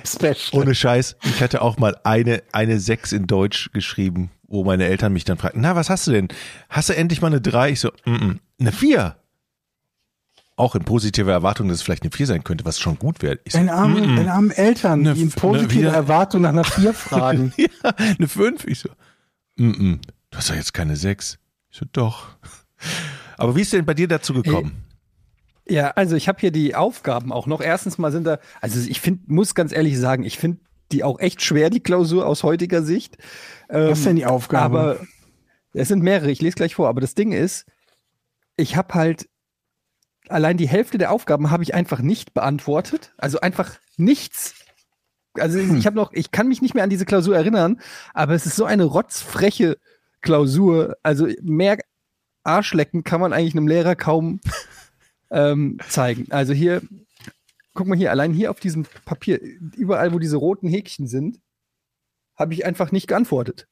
Special. 0.04 0.36
ohne 0.52 0.74
Scheiß, 0.74 1.16
ich 1.24 1.42
hatte 1.42 1.62
auch 1.62 1.78
mal 1.78 1.96
eine, 2.04 2.42
eine 2.52 2.80
6 2.80 3.12
in 3.12 3.26
Deutsch 3.26 3.70
geschrieben, 3.72 4.30
wo 4.48 4.64
meine 4.64 4.86
Eltern 4.86 5.12
mich 5.12 5.24
dann 5.24 5.38
fragten, 5.38 5.60
na, 5.60 5.76
was 5.76 5.90
hast 5.90 6.06
du 6.06 6.12
denn? 6.12 6.28
Hast 6.68 6.88
du 6.88 6.96
endlich 6.96 7.20
mal 7.20 7.28
eine 7.28 7.40
3? 7.40 7.70
Ich 7.70 7.80
so, 7.80 7.90
mm 8.04 8.14
-mm, 8.14 8.38
eine 8.60 8.72
4. 8.72 9.16
Auch 10.56 10.74
in 10.74 10.84
positiver 10.84 11.32
Erwartung, 11.32 11.68
dass 11.68 11.76
es 11.78 11.82
vielleicht 11.82 12.02
eine 12.02 12.10
4 12.10 12.26
sein 12.26 12.44
könnte, 12.44 12.64
was 12.64 12.80
schon 12.80 12.98
gut 12.98 13.22
wäre. 13.22 13.38
Ich 13.44 13.52
so, 13.52 13.58
Deine 13.58 13.72
armen, 13.74 13.94
mm 13.94 14.10
-mm. 14.10 14.16
deine 14.16 14.32
armen 14.32 14.50
Eltern, 14.50 15.02
Ne, 15.02 15.14
die 15.14 15.22
in 15.22 15.30
positiver 15.30 15.92
Erwartung 15.92 16.42
nach 16.42 16.50
einer 16.50 16.64
4 16.64 16.94
fragen. 16.94 17.52
ja, 17.56 17.68
eine 17.96 18.26
5. 18.26 18.64
Ich 18.66 18.80
so, 18.80 18.88
mm 19.56 19.70
-mm, 19.70 19.98
du 20.30 20.38
hast 20.38 20.50
doch 20.50 20.54
jetzt 20.54 20.72
keine 20.74 20.96
6. 20.96 21.38
Ich 21.70 21.78
so, 21.78 21.86
doch. 21.92 22.28
Aber 23.36 23.56
wie 23.56 23.62
ist 23.62 23.72
denn 23.72 23.84
bei 23.84 23.94
dir 23.94 24.08
dazu 24.08 24.34
gekommen? 24.34 24.84
Ja, 25.68 25.90
also 25.90 26.14
ich 26.16 26.28
habe 26.28 26.38
hier 26.40 26.52
die 26.52 26.74
Aufgaben 26.74 27.32
auch 27.32 27.46
noch. 27.46 27.60
Erstens 27.60 27.98
mal 27.98 28.12
sind 28.12 28.24
da, 28.24 28.38
also 28.60 28.88
ich 28.88 29.00
finde, 29.00 29.22
muss 29.26 29.54
ganz 29.54 29.72
ehrlich 29.72 29.98
sagen, 29.98 30.22
ich 30.22 30.38
finde 30.38 30.60
die 30.92 31.02
auch 31.02 31.18
echt 31.18 31.42
schwer, 31.42 31.70
die 31.70 31.80
Klausur 31.80 32.26
aus 32.26 32.44
heutiger 32.44 32.82
Sicht. 32.82 33.18
Ähm, 33.68 33.90
Was 33.90 34.04
denn 34.04 34.16
die 34.16 34.26
Aufgabe? 34.26 34.78
Aber 34.78 35.06
es 35.72 35.88
sind 35.88 36.02
mehrere, 36.02 36.30
ich 36.30 36.40
lese 36.40 36.54
gleich 36.54 36.76
vor. 36.76 36.88
Aber 36.88 37.00
das 37.00 37.14
Ding 37.14 37.32
ist, 37.32 37.66
ich 38.56 38.76
habe 38.76 38.94
halt 38.94 39.28
allein 40.28 40.56
die 40.56 40.68
Hälfte 40.68 40.98
der 40.98 41.10
Aufgaben 41.10 41.50
habe 41.50 41.62
ich 41.62 41.74
einfach 41.74 42.00
nicht 42.00 42.34
beantwortet. 42.34 43.14
Also 43.18 43.40
einfach 43.40 43.74
nichts. 43.96 44.54
Also 45.34 45.58
Hm. 45.58 45.76
ich 45.76 45.86
habe 45.86 45.96
noch, 45.96 46.12
ich 46.12 46.30
kann 46.30 46.48
mich 46.48 46.62
nicht 46.62 46.74
mehr 46.74 46.84
an 46.84 46.90
diese 46.90 47.04
Klausur 47.04 47.36
erinnern, 47.36 47.80
aber 48.14 48.34
es 48.34 48.46
ist 48.46 48.56
so 48.56 48.64
eine 48.64 48.84
rotzfreche 48.84 49.76
Klausur. 50.22 50.96
Also 51.02 51.28
mehr 51.42 51.78
Arschlecken 52.46 53.04
kann 53.04 53.20
man 53.20 53.32
eigentlich 53.32 53.54
einem 53.54 53.68
Lehrer 53.68 53.96
kaum 53.96 54.40
ähm, 55.30 55.78
zeigen. 55.88 56.26
Also 56.30 56.52
hier, 56.52 56.82
guck 57.74 57.86
mal 57.86 57.96
hier, 57.98 58.10
allein 58.10 58.32
hier 58.32 58.50
auf 58.50 58.60
diesem 58.60 58.86
Papier, 59.04 59.40
überall, 59.76 60.12
wo 60.12 60.18
diese 60.18 60.36
roten 60.36 60.68
Häkchen 60.68 61.06
sind, 61.06 61.38
habe 62.36 62.54
ich 62.54 62.64
einfach 62.66 62.92
nicht 62.92 63.06
geantwortet. 63.08 63.66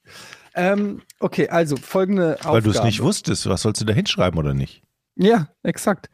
Ähm, 0.54 1.02
okay, 1.20 1.48
also 1.48 1.76
folgende 1.76 2.36
Aufgabe. 2.36 2.54
Weil 2.54 2.62
du 2.62 2.70
es 2.70 2.82
nicht 2.82 3.02
wusstest. 3.02 3.46
Was 3.48 3.62
sollst 3.62 3.80
du 3.80 3.84
da 3.84 3.92
hinschreiben 3.92 4.38
oder 4.38 4.54
nicht? 4.54 4.82
Ja, 5.16 5.48
exakt. 5.62 6.10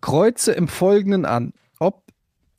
Kreuze 0.00 0.52
im 0.52 0.68
Folgenden 0.68 1.24
an, 1.24 1.52
ob 1.78 2.04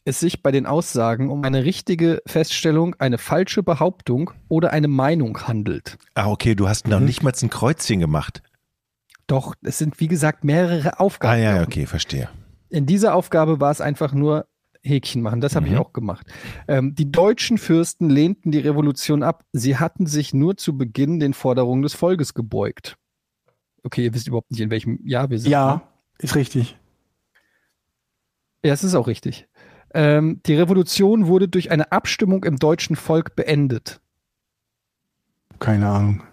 es 0.06 0.20
sich 0.20 0.42
bei 0.42 0.52
den 0.52 0.66
Aussagen 0.66 1.30
um 1.30 1.44
eine 1.44 1.64
richtige 1.64 2.22
Feststellung, 2.26 2.96
eine 3.00 3.18
falsche 3.18 3.62
Behauptung 3.62 4.32
oder 4.48 4.72
eine 4.72 4.88
Meinung 4.88 5.48
handelt. 5.48 5.98
Ah, 6.16 6.28
okay, 6.30 6.56
du 6.56 6.68
hast 6.68 6.88
noch 6.88 7.00
Mhm. 7.00 7.06
nicht 7.06 7.24
mal 7.24 7.34
ein 7.40 7.50
Kreuzchen 7.50 8.00
gemacht. 8.00 8.42
Doch, 9.32 9.56
es 9.62 9.78
sind 9.78 10.00
wie 10.00 10.08
gesagt 10.10 10.44
mehrere 10.44 11.00
Aufgaben. 11.00 11.34
Ah 11.34 11.38
ja, 11.38 11.64
okay, 11.64 11.86
verstehe. 11.86 12.30
In 12.70 12.86
dieser 12.86 13.16
Aufgabe 13.16 13.60
war 13.60 13.72
es 13.72 13.80
einfach 13.82 14.14
nur 14.14 14.46
Häkchen 14.84 15.22
machen. 15.22 15.42
Das 15.42 15.56
habe 15.56 15.68
ich 15.68 15.74
Mhm. 15.74 15.78
auch 15.80 15.94
gemacht. 15.94 16.28
Ähm, 16.68 16.96
die 16.96 17.12
deutschen 17.12 17.58
Fürsten 17.58 18.10
lehnten 18.10 18.52
die 18.52 18.60
Revolution 18.60 19.24
ab. 19.24 19.46
Sie 19.54 19.78
hatten 19.78 20.06
sich 20.06 20.34
nur 20.34 20.58
zu 20.58 20.78
Beginn 20.78 21.20
den 21.20 21.34
Forderungen 21.34 21.82
des 21.84 21.94
Volkes 21.94 22.34
gebeugt. 22.34 22.98
Okay, 23.84 24.06
ihr 24.06 24.14
wisst 24.14 24.28
überhaupt 24.28 24.52
nicht, 24.52 24.60
in 24.62 24.70
welchem 24.70 25.00
Jahr 25.08 25.30
wir 25.30 25.38
sind. 25.40 25.48
ne? 25.50 25.52
ja, 25.54 25.82
ist 26.20 26.36
richtig. 26.36 26.78
Ja, 28.64 28.74
es 28.74 28.84
ist 28.84 28.96
auch 28.96 29.08
richtig. 29.08 29.48
Ähm, 29.94 30.42
die 30.46 30.56
Revolution 30.56 31.28
wurde 31.28 31.48
durch 31.48 31.72
eine 31.72 31.92
Abstimmung 31.92 32.44
im 32.44 32.58
deutschen 32.58 32.96
Volk 32.96 33.36
beendet. 33.36 34.02
Keine 35.60 35.88
Ahnung. 35.90 36.24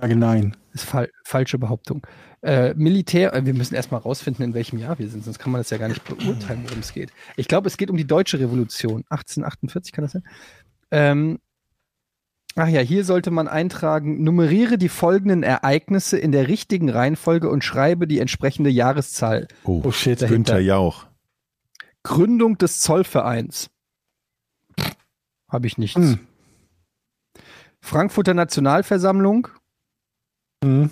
Sage 0.00 0.16
nein. 0.16 0.56
Ist 0.72 0.84
fal 0.84 1.10
falsche 1.24 1.58
Behauptung. 1.58 2.06
Äh, 2.40 2.74
Militär, 2.74 3.34
äh, 3.34 3.44
wir 3.44 3.54
müssen 3.54 3.74
erstmal 3.74 4.00
rausfinden, 4.00 4.44
in 4.44 4.54
welchem 4.54 4.78
Jahr 4.78 4.98
wir 4.98 5.08
sind, 5.08 5.24
sonst 5.24 5.38
kann 5.38 5.50
man 5.50 5.60
das 5.60 5.70
ja 5.70 5.78
gar 5.78 5.88
nicht 5.88 6.04
beurteilen, 6.04 6.62
worum 6.64 6.78
es 6.78 6.92
geht. 6.92 7.10
Ich 7.36 7.48
glaube, 7.48 7.66
es 7.66 7.76
geht 7.76 7.90
um 7.90 7.96
die 7.96 8.06
deutsche 8.06 8.38
Revolution. 8.38 9.04
1848 9.08 9.92
kann 9.92 10.04
das 10.04 10.12
sein? 10.12 10.22
Ähm, 10.92 11.38
ach 12.54 12.68
ja, 12.68 12.80
hier 12.80 13.04
sollte 13.04 13.32
man 13.32 13.48
eintragen, 13.48 14.22
nummeriere 14.22 14.78
die 14.78 14.88
folgenden 14.88 15.42
Ereignisse 15.42 16.16
in 16.16 16.30
der 16.30 16.46
richtigen 16.46 16.88
Reihenfolge 16.90 17.48
und 17.50 17.64
schreibe 17.64 18.06
die 18.06 18.20
entsprechende 18.20 18.70
Jahreszahl. 18.70 19.48
Oh, 19.64 19.82
Oh 19.84 19.90
shit. 19.90 20.22
dahinter. 20.22 20.54
Günther 20.54 20.60
Jauch. 20.60 21.06
Gründung 22.04 22.56
des 22.56 22.80
Zollvereins. 22.80 23.68
Habe 25.48 25.66
ich 25.66 25.76
nichts. 25.76 25.96
Hm. 26.00 26.20
Frankfurter 27.80 28.34
Nationalversammlung 28.34 29.48
Hm. 30.62 30.90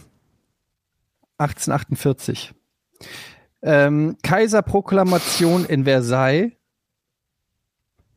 1848. 1.39 2.55
Ähm, 3.62 4.17
Kaiserproklamation 4.23 5.64
in 5.64 5.85
Versailles. 5.85 6.53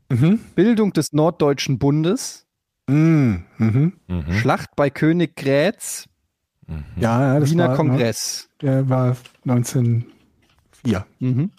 Mhm. 0.10 0.40
Bildung 0.56 0.94
des 0.94 1.14
Norddeutschen 1.14 1.80
Bundes. 1.80 2.48
Mhm. 2.88 3.46
Mhm. 3.58 3.94
Mhm. 4.08 4.32
Schlacht 4.34 4.76
bei 4.76 4.90
Königgrätz. 4.90 6.08
Mhm. 6.68 6.86
Ja, 6.98 7.34
ja, 7.34 7.40
das 7.40 7.52
Wiener 7.52 7.70
war, 7.70 7.76
Kongress. 7.76 8.50
Der 8.62 8.90
war 8.90 9.18
1904. 9.46 11.06
Mhm. 11.20 11.52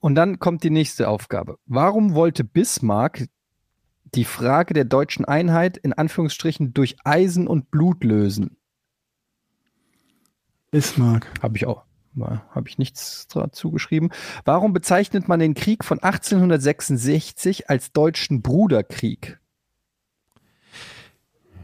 Und 0.00 0.14
dann 0.14 0.38
kommt 0.38 0.62
die 0.62 0.70
nächste 0.70 1.08
Aufgabe. 1.08 1.58
Warum 1.66 2.14
wollte 2.14 2.42
Bismarck 2.44 3.26
die 4.14 4.24
Frage 4.24 4.72
der 4.72 4.84
deutschen 4.84 5.24
Einheit 5.24 5.76
in 5.76 5.92
Anführungsstrichen 5.92 6.72
durch 6.72 6.96
Eisen 7.04 7.46
und 7.46 7.70
Blut 7.70 8.04
lösen? 8.04 8.56
Bismarck. 10.74 11.28
Habe 11.40 11.56
ich 11.56 11.66
auch. 11.66 11.84
Habe 12.20 12.68
ich 12.68 12.78
nichts 12.78 13.28
dazu 13.28 13.70
geschrieben. 13.70 14.10
Warum 14.44 14.72
bezeichnet 14.72 15.28
man 15.28 15.38
den 15.38 15.54
Krieg 15.54 15.84
von 15.84 16.00
1866 16.02 17.70
als 17.70 17.92
deutschen 17.92 18.42
Bruderkrieg? 18.42 19.38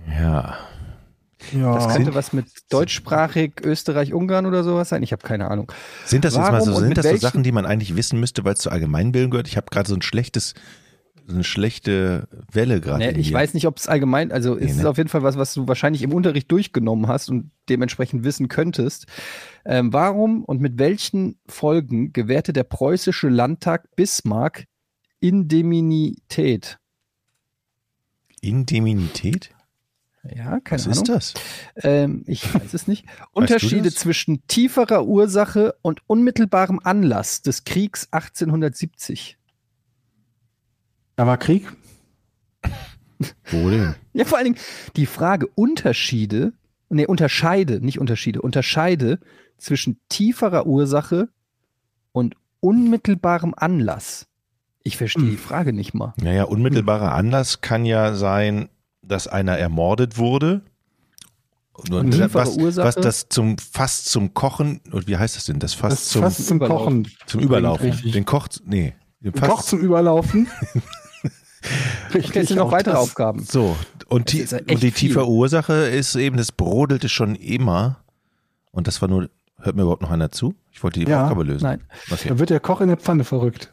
Ja. 0.06 0.58
Ja. 1.52 1.74
Das 1.74 1.92
könnte 1.92 2.14
was 2.14 2.32
mit 2.32 2.46
deutschsprachig 2.70 3.60
Österreich-Ungarn 3.64 4.46
oder 4.46 4.62
sowas 4.62 4.90
sein. 4.90 5.02
Ich 5.02 5.10
habe 5.10 5.26
keine 5.26 5.50
Ahnung. 5.50 5.72
Sind 6.04 6.24
das 6.24 6.34
jetzt 6.34 6.42
mal 6.42 6.52
Warum 6.52 6.66
so, 6.66 6.78
sind 6.78 6.96
das 6.96 7.06
so 7.06 7.16
Sachen, 7.16 7.42
die 7.42 7.50
man 7.50 7.66
eigentlich 7.66 7.96
wissen 7.96 8.20
müsste, 8.20 8.44
weil 8.44 8.52
es 8.52 8.60
zur 8.60 8.70
Allgemeinbildung 8.70 9.32
gehört? 9.32 9.48
Ich 9.48 9.56
habe 9.56 9.66
gerade 9.70 9.88
so 9.88 9.96
ein 9.96 10.02
schlechtes, 10.02 10.54
eine 11.28 11.44
schlechte 11.44 12.28
Welle 12.50 12.80
gerade. 12.80 12.98
Ne, 12.98 13.10
in 13.10 13.20
ich 13.20 13.32
weiß 13.32 13.54
nicht, 13.54 13.66
ob 13.66 13.76
es 13.78 13.88
allgemein, 13.88 14.32
also 14.32 14.54
Nee, 14.54 14.64
es 14.64 14.72
ist 14.72 14.82
ne? 14.82 14.88
auf 14.88 14.96
jeden 14.96 15.08
Fall 15.08 15.22
was, 15.22 15.36
was 15.36 15.54
du 15.54 15.66
wahrscheinlich 15.68 16.02
im 16.02 16.12
Unterricht 16.12 16.50
durchgenommen 16.50 17.06
hast 17.08 17.28
und 17.30 17.50
dementsprechend 17.68 18.24
wissen 18.24 18.48
könntest. 18.48 19.06
Ähm, 19.64 19.92
warum 19.92 20.44
und 20.44 20.60
mit 20.60 20.78
welchen 20.78 21.38
Folgen 21.46 22.12
gewährte 22.12 22.52
der 22.52 22.64
preußische 22.64 23.28
Landtag 23.28 23.94
Bismarck 23.96 24.66
Indemnität? 25.20 26.78
Indeminität? 28.40 29.50
Ja, 30.22 30.60
keine 30.60 30.80
Was 30.80 30.86
Ahnung. 30.86 31.02
ist 31.02 31.08
das? 31.08 31.34
Ähm, 31.76 32.24
ich 32.26 32.54
weiß 32.54 32.74
es 32.74 32.86
nicht. 32.86 33.06
Unterschiede 33.32 33.92
zwischen 33.92 34.46
tieferer 34.48 35.06
Ursache 35.06 35.74
und 35.82 36.00
unmittelbarem 36.06 36.80
Anlass 36.82 37.42
des 37.42 37.64
Kriegs 37.64 38.08
1870. 38.10 39.38
Da 41.20 41.26
war 41.26 41.36
Krieg. 41.36 41.70
Wo 43.50 43.68
denn? 43.68 43.94
Ja, 44.14 44.24
vor 44.24 44.38
allen 44.38 44.46
Dingen 44.54 44.58
die 44.96 45.04
Frage 45.04 45.48
Unterschiede, 45.48 46.54
nee, 46.88 47.04
Unterscheide, 47.04 47.84
nicht 47.84 48.00
Unterschiede, 48.00 48.40
Unterscheide 48.40 49.18
zwischen 49.58 50.00
tieferer 50.08 50.64
Ursache 50.66 51.28
und 52.12 52.36
unmittelbarem 52.60 53.52
Anlass. 53.54 54.28
Ich 54.82 54.96
verstehe 54.96 55.24
Hm. 55.24 55.30
die 55.32 55.36
Frage 55.36 55.74
nicht 55.74 55.92
mal. 55.92 56.14
Naja, 56.16 56.44
unmittelbarer 56.44 57.12
Anlass 57.12 57.60
kann 57.60 57.84
ja 57.84 58.14
sein, 58.14 58.70
dass 59.02 59.28
einer 59.28 59.58
ermordet 59.58 60.16
wurde. 60.16 60.62
Und 61.74 62.18
was, 62.32 62.56
Ursache? 62.56 62.86
was 62.88 62.94
das 62.94 63.28
zum 63.28 63.58
fast 63.58 64.06
zum 64.06 64.32
Kochen, 64.32 64.80
und 64.90 65.06
wie 65.06 65.18
heißt 65.18 65.36
das 65.36 65.44
denn? 65.44 65.58
Das 65.58 65.74
fast 65.74 65.92
Das 65.98 66.08
zum, 66.08 66.22
fast 66.22 66.46
zum 66.46 66.56
Überlaufen. 66.56 67.02
Kochen. 67.04 67.16
zum 67.26 67.40
Überlaufen. 67.42 68.10
Den 68.10 68.24
Koch, 68.24 68.48
nee. 68.64 68.94
Den 69.20 69.34
Koch 69.34 69.60
zum 69.62 69.80
Überlaufen. 69.80 70.48
Okay, 72.08 72.30
jetzt 72.34 72.48
sind 72.48 72.56
noch 72.58 72.66
auch 72.68 72.72
weitere 72.72 72.94
das- 72.94 73.02
Aufgaben. 73.02 73.42
so. 73.44 73.76
Und, 74.08 74.32
die, 74.32 74.38
ja 74.42 74.58
und 74.58 74.82
die 74.82 74.90
tiefe 74.90 75.26
Ursache 75.28 75.72
ist 75.72 76.16
eben, 76.16 76.36
das 76.36 76.50
brodelte 76.52 77.08
schon 77.08 77.36
immer. 77.36 78.02
Und 78.72 78.86
das 78.88 79.00
war 79.00 79.08
nur, 79.08 79.30
hört 79.58 79.76
mir 79.76 79.82
überhaupt 79.82 80.02
noch 80.02 80.10
einer 80.10 80.30
zu? 80.32 80.54
Ich 80.72 80.82
wollte 80.82 81.00
die 81.00 81.08
Ja. 81.10 81.22
Aufgabe 81.24 81.44
lösen. 81.44 81.64
Nein. 81.64 81.82
Okay. 82.10 82.28
Da 82.30 82.38
wird 82.38 82.50
der 82.50 82.60
Koch 82.60 82.80
in 82.80 82.88
der 82.88 82.96
Pfanne 82.96 83.22
verrückt. 83.24 83.72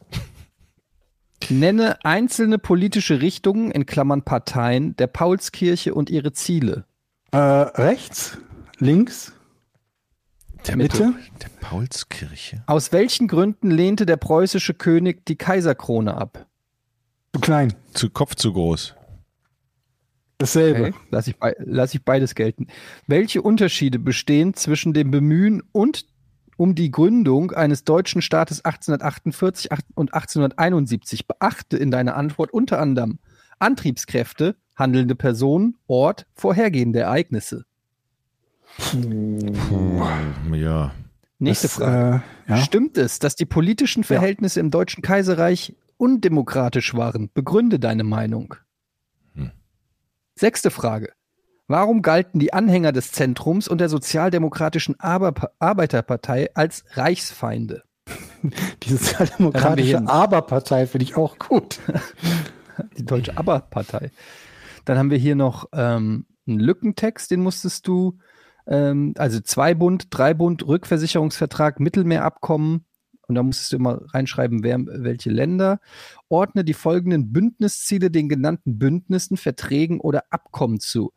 Nenne 1.50 2.04
einzelne 2.04 2.58
politische 2.60 3.22
Richtungen, 3.22 3.72
in 3.72 3.86
Klammern 3.86 4.24
Parteien, 4.24 4.96
der 4.98 5.08
Paulskirche 5.08 5.94
und 5.94 6.10
ihre 6.10 6.34
Ziele. 6.34 6.86
Äh, 7.32 7.38
rechts, 7.38 8.38
links, 8.80 9.34
Der, 10.68 10.76
Mitte? 10.78 11.14
der 11.42 11.50
Paulskirche. 11.62 12.64
Aus 12.66 12.92
welchen 12.92 13.28
Gründen 13.28 13.72
lehnte 13.72 14.06
der 14.06 14.18
preußische 14.18 14.74
König 14.74 15.26
die 15.26 15.36
Kaiserkrone 15.38 16.16
ab? 16.16 16.46
Zu 17.34 17.42
klein. 17.42 17.74
Zu 17.94 18.10
Kopf 18.10 18.36
zu 18.36 18.54
groß. 18.54 18.96
Dasselbe. 20.38 20.90
Okay, 20.90 20.94
lass, 21.10 21.28
ich 21.28 21.36
lass 21.60 21.94
ich 21.96 22.04
beides 22.04 22.36
gelten. 22.36 22.68
Welche 23.08 23.42
Unterschiede 23.42 23.98
bestehen 23.98 24.54
zwischen 24.54 24.94
dem 24.94 25.10
Bemühen 25.10 25.64
und 25.72 26.06
um 26.58 26.76
die 26.76 26.92
Gründung 26.92 27.52
eines 27.52 27.84
deutschen 27.84 28.22
Staates 28.22 28.64
1848 28.64 29.72
und 29.96 30.14
1871? 30.14 31.28
Beachte 31.28 31.78
in 31.78 31.92
deiner 31.92 32.16
Antwort 32.16 32.52
unter 32.52 32.80
anderem 32.80 33.20
Antriebskräfte, 33.60 34.56
handelnde 34.76 35.16
Personen, 35.16 35.76
Ort, 35.88 36.28
vorhergehende 36.36 37.00
Ereignisse. 37.00 37.66
Puh, 38.78 40.06
ja. 40.54 40.92
Nächste 41.40 41.68
Das, 41.68 41.76
Frage. 41.76 42.24
Äh, 42.48 42.52
ja. 42.52 42.58
Stimmt 42.58 42.98
es, 42.98 43.20
dass 43.20 43.36
die 43.36 43.46
politischen 43.46 44.04
Verhältnisse 44.04 44.60
im 44.60 44.72
Deutschen 44.72 45.02
Kaiserreich 45.02 45.76
undemokratisch 45.98 46.95
waren? 46.95 47.30
Begründe 47.34 47.80
deine 47.80 48.04
Meinung. 48.04 48.56
Hm. 49.34 49.52
Sechste 50.36 50.72
Frage. 50.72 51.14
Warum 51.68 52.02
galten 52.02 52.39
die 52.39 52.54
Anhänger 52.54 52.93
des 52.93 53.12
Zentrums 53.12 53.68
und 53.68 53.80
der 53.80 53.89
Sozialdemokratischen 53.89 54.95
Arbe- 55.00 55.52
Arbeiterpartei 55.60 56.50
als 56.54 56.86
Reichsfeinde? 56.93 57.84
Die 58.84 58.89
sozialdemokratische 58.89 60.08
Aber-Partei 60.08 60.88
finde 60.88 61.04
ich 61.04 61.18
auch 61.18 61.38
gut. 61.38 61.80
Die 62.98 63.06
Deutsche 63.06 63.38
Aber-Partei. 63.38 64.12
Dann 64.86 64.98
haben 64.98 65.12
wir 65.12 65.18
hier 65.18 65.36
noch 65.36 65.68
ähm, 65.74 66.26
einen 66.48 66.60
Lückentext, 66.60 67.30
den 67.32 67.41
musstest 67.41 67.88
du, 67.88 68.20
ähm, 68.68 69.14
also 69.18 69.41
zwei 69.41 69.74
Bund, 69.74 70.08
drei 70.12 70.34
Bund, 70.34 70.66
Rückversicherungsvertrag, 70.66 71.82
Mittelmeerabkommen. 71.82 72.86
Und 73.28 73.36
da 73.36 73.44
musstest 73.44 73.74
du 73.74 73.78
immer 73.78 74.02
reinschreiben, 74.14 74.64
wer, 74.64 74.80
welche 74.86 75.30
Länder. 75.30 75.80
Ordne 76.30 76.64
die 76.64 76.74
folgenden 76.74 77.34
Bündnisziele 77.34 78.10
den 78.10 78.30
genannten 78.30 78.80
Bündnissen, 78.80 79.36
Verträgen 79.38 80.00
oder 80.00 80.24
Abkommen 80.30 80.80
zu. 80.80 81.12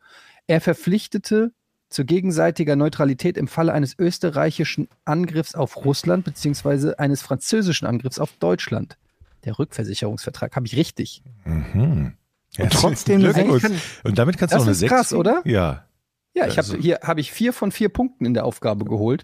Er 0.47 0.59
verpflichtete 0.59 1.53
zu 1.89 2.05
gegenseitiger 2.05 2.75
Neutralität 2.75 3.37
im 3.37 3.47
Falle 3.47 3.73
eines 3.73 3.97
österreichischen 3.97 4.87
Angriffs 5.05 5.55
auf 5.55 5.85
Russland 5.85 6.25
beziehungsweise 6.25 6.99
eines 6.99 7.21
französischen 7.21 7.85
Angriffs 7.87 8.19
auf 8.19 8.33
Deutschland. 8.39 8.97
Der 9.45 9.57
Rückversicherungsvertrag 9.57 10.55
habe 10.55 10.67
ich 10.67 10.75
richtig. 10.75 11.23
Mhm. 11.45 12.13
Und 12.59 12.71
trotzdem 12.73 13.19
Glückwunsch. 13.21 13.63
Eigentlich 13.65 13.81
Und 14.03 14.17
damit 14.17 14.37
kannst 14.37 14.53
du 14.53 14.57
Das 14.57 14.61
noch 14.63 14.67
eine 14.67 14.71
ist 14.73 14.79
6 14.79 14.91
krass, 14.91 15.13
oder? 15.13 15.41
Ja. 15.45 15.85
Ja, 16.33 16.47
ich 16.47 16.57
Also- 16.57 16.73
habe 16.73 16.81
hier 16.81 16.99
habe 17.03 17.19
ich 17.21 17.31
vier 17.31 17.51
von 17.53 17.71
vier 17.71 17.89
Punkten 17.89 18.25
in 18.25 18.33
der 18.33 18.45
Aufgabe 18.45 18.85
geholt. 18.85 19.23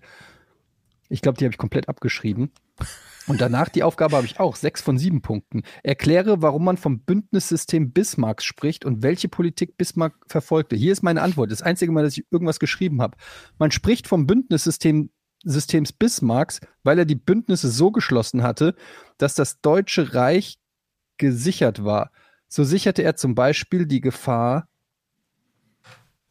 Ich 1.10 1.22
glaube, 1.22 1.38
die 1.38 1.46
habe 1.46 1.54
ich 1.54 1.58
komplett 1.58 1.90
abgeschrieben. 1.90 2.52
Und 3.28 3.42
danach 3.42 3.70
die 3.70 3.84
Aufgabe 3.84 4.16
habe 4.16 4.26
ich 4.26 4.40
auch 4.40 4.56
sechs 4.56 4.82
von 4.82 4.98
sieben 4.98 5.22
Punkten. 5.22 5.64
Erkläre, 5.84 6.42
warum 6.42 6.64
man 6.64 6.78
vom 6.78 7.02
Bündnissystem 7.02 7.92
Bismarcks 7.92 8.46
spricht 8.46 8.86
und 8.86 9.04
welche 9.04 9.28
Politik 9.28 9.78
Bismarck 9.78 10.16
verfolgte. 10.28 10.76
Hier 10.76 10.94
ist 10.94 11.04
meine 11.04 11.22
Antwort. 11.22 11.52
Das 11.52 11.62
einzige 11.62 11.92
Mal, 11.92 12.04
dass 12.04 12.18
ich 12.18 12.26
irgendwas 12.32 12.60
geschrieben 12.60 13.02
habe. 13.02 13.18
Man 13.58 13.72
spricht 13.72 14.08
vom 14.08 14.28
Bündnissystem 14.28 15.10
Systems 15.44 15.92
Bismarcks, 15.92 16.62
weil 16.84 17.00
er 17.00 17.06
die 17.06 17.16
Bündnisse 17.16 17.70
so 17.70 17.92
geschlossen 17.92 18.44
hatte, 18.44 18.76
dass 19.18 19.36
das 19.36 19.62
Deutsche 19.62 20.14
Reich 20.14 20.58
gesichert 21.18 21.84
war. 21.84 22.12
So 22.48 22.64
sicherte 22.64 23.04
er 23.04 23.16
zum 23.16 23.36
Beispiel 23.36 23.86
die 23.86 24.02
Gefahr 24.02 24.70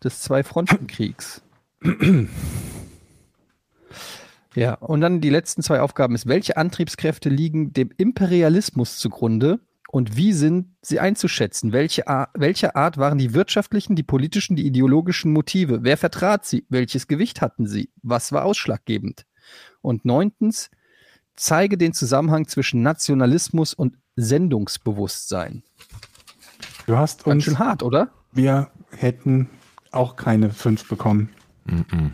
des 0.03 0.23
Zwei-Fronten-Kriegs. 0.23 1.43
Ja, 4.57 4.75
und 4.75 5.01
dann 5.03 5.21
die 5.21 5.31
letzten 5.31 5.63
zwei 5.63 5.81
Aufgaben 5.81 6.15
ist, 6.15 6.27
welche 6.27 6.57
Antriebskräfte 6.57 7.29
liegen 7.29 7.73
dem 7.73 7.91
Imperialismus 7.97 8.99
zugrunde 8.99 9.61
und 9.89 10.17
wie 10.17 10.33
sind 10.33 10.75
sie 10.83 10.99
einzuschätzen? 10.99 11.73
Welche, 11.73 12.09
Ar 12.09 12.31
welcher 12.35 12.75
Art 12.75 12.99
waren 12.99 13.19
die 13.19 13.35
wirtschaftlichen, 13.35 13.95
die 13.95 14.03
politischen, 14.03 14.57
die 14.57 14.67
ideologischen 14.67 15.33
Motive? 15.33 15.81
Wer 15.83 15.97
vertrat 15.97 16.45
sie? 16.45 16.67
Welches 16.69 17.07
Gewicht 17.07 17.41
hatten 17.41 17.67
sie? 17.67 17.91
Was 18.03 18.33
war 18.33 18.45
ausschlaggebend? 18.45 19.27
Und 19.83 20.05
neuntens, 20.05 20.71
zeige 21.37 21.79
den 21.79 21.93
Zusammenhang 21.93 22.49
zwischen 22.49 22.83
Nationalismus 22.83 23.75
und 23.75 23.97
Sendungsbewusstsein. 24.17 25.63
Du 26.87 26.97
hast 26.97 27.25
Ganz 27.25 27.35
uns, 27.35 27.45
schön 27.45 27.59
hart, 27.59 27.83
oder? 27.83 28.11
wir 28.33 28.71
hätten 28.91 29.51
auch 29.91 30.17
keine 30.17 30.51
fünf 30.51 30.89
bekommen. 30.89 31.31
Mhm. 31.65 32.13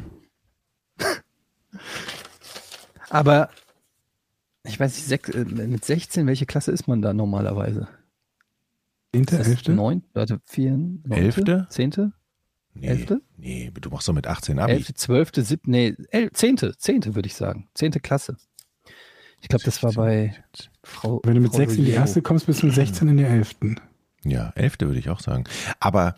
Aber 3.12 3.50
ich 4.64 4.80
weiß 4.80 4.94
nicht, 4.94 5.06
sech, 5.06 5.34
äh, 5.34 5.44
mit 5.44 5.84
16, 5.84 6.26
welche 6.26 6.46
Klasse 6.46 6.72
ist 6.72 6.88
man 6.88 7.02
da 7.02 7.12
normalerweise? 7.12 7.88
Zehnte, 9.14 9.38
elfte? 9.38 9.72
Neun, 9.72 10.02
warte, 10.14 10.40
vier, 10.46 10.70
neunte, 10.72 11.10
Elfte? 11.14 11.66
Zehnte, 11.68 12.12
Nee, 12.74 12.86
Elfte? 12.86 13.20
Nee, 13.36 13.70
du 13.78 13.90
machst 13.90 14.08
doch 14.08 14.14
mit 14.14 14.26
18 14.26 14.58
Abi. 14.58 14.72
elfte, 14.72 14.94
zwölfte, 14.94 15.42
siebte, 15.42 15.70
nee, 15.70 15.94
el, 16.10 16.32
zehnte, 16.32 16.74
zehnte 16.78 17.14
würde 17.14 17.26
ich 17.26 17.34
sagen. 17.34 17.68
Zehnte 17.74 18.00
Klasse. 18.00 18.38
Ich 19.42 19.48
glaube, 19.48 19.64
das 19.64 19.82
war 19.82 19.92
bei 19.92 20.34
Frau. 20.82 21.20
Wenn 21.24 21.34
du 21.34 21.42
mit 21.42 21.50
Frau 21.50 21.58
sechs 21.58 21.74
in 21.76 21.84
die 21.84 21.90
erste 21.90 22.22
kommst, 22.22 22.46
bist 22.46 22.62
du 22.62 22.66
mit 22.66 22.74
16 22.74 23.08
in 23.08 23.18
die 23.18 23.24
elften. 23.24 23.78
Ja, 24.24 24.52
Elfte 24.54 24.86
würde 24.86 25.00
ich 25.00 25.10
auch 25.10 25.20
sagen. 25.20 25.44
Aber 25.80 26.14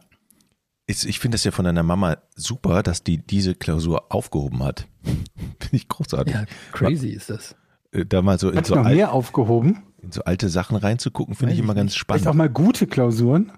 ist, 0.87 1.05
ich 1.05 1.19
finde 1.19 1.37
es 1.37 1.45
ja 1.45 1.51
von 1.51 1.65
deiner 1.65 1.83
Mama 1.83 2.19
super, 2.37 2.83
dass 2.83 3.03
die 3.03 3.19
diese 3.19 3.55
Klausur 3.55 4.13
aufgehoben 4.13 4.63
hat. 4.63 4.87
finde 5.03 5.77
ich 5.77 5.89
großartig. 5.89 6.35
Ja, 6.35 6.45
crazy 6.73 7.09
ist 7.09 7.31
das. 7.31 7.57
Äh, 7.93 8.05
Da 8.05 8.23
mal 8.23 8.39
so 8.39 8.51
in 8.51 8.59
Hat 8.59 8.67
so, 8.67 8.75
noch 8.75 8.85
mehr 8.85 9.13
aufgehoben? 9.13 9.83
in 10.03 10.13
so 10.13 10.23
alte 10.25 10.49
Sachen 10.51 10.77
reinzugucken, 10.77 11.35
finde 11.35 11.55
ich 11.55 11.61
immer 11.61 11.73
ich 11.73 11.77
ganz 11.77 11.95
spannend. 11.97 12.23
Vielleicht 12.23 12.35
auch 12.35 12.37
mal 12.37 12.51
gute 12.51 12.87
Klausuren? 12.87 13.53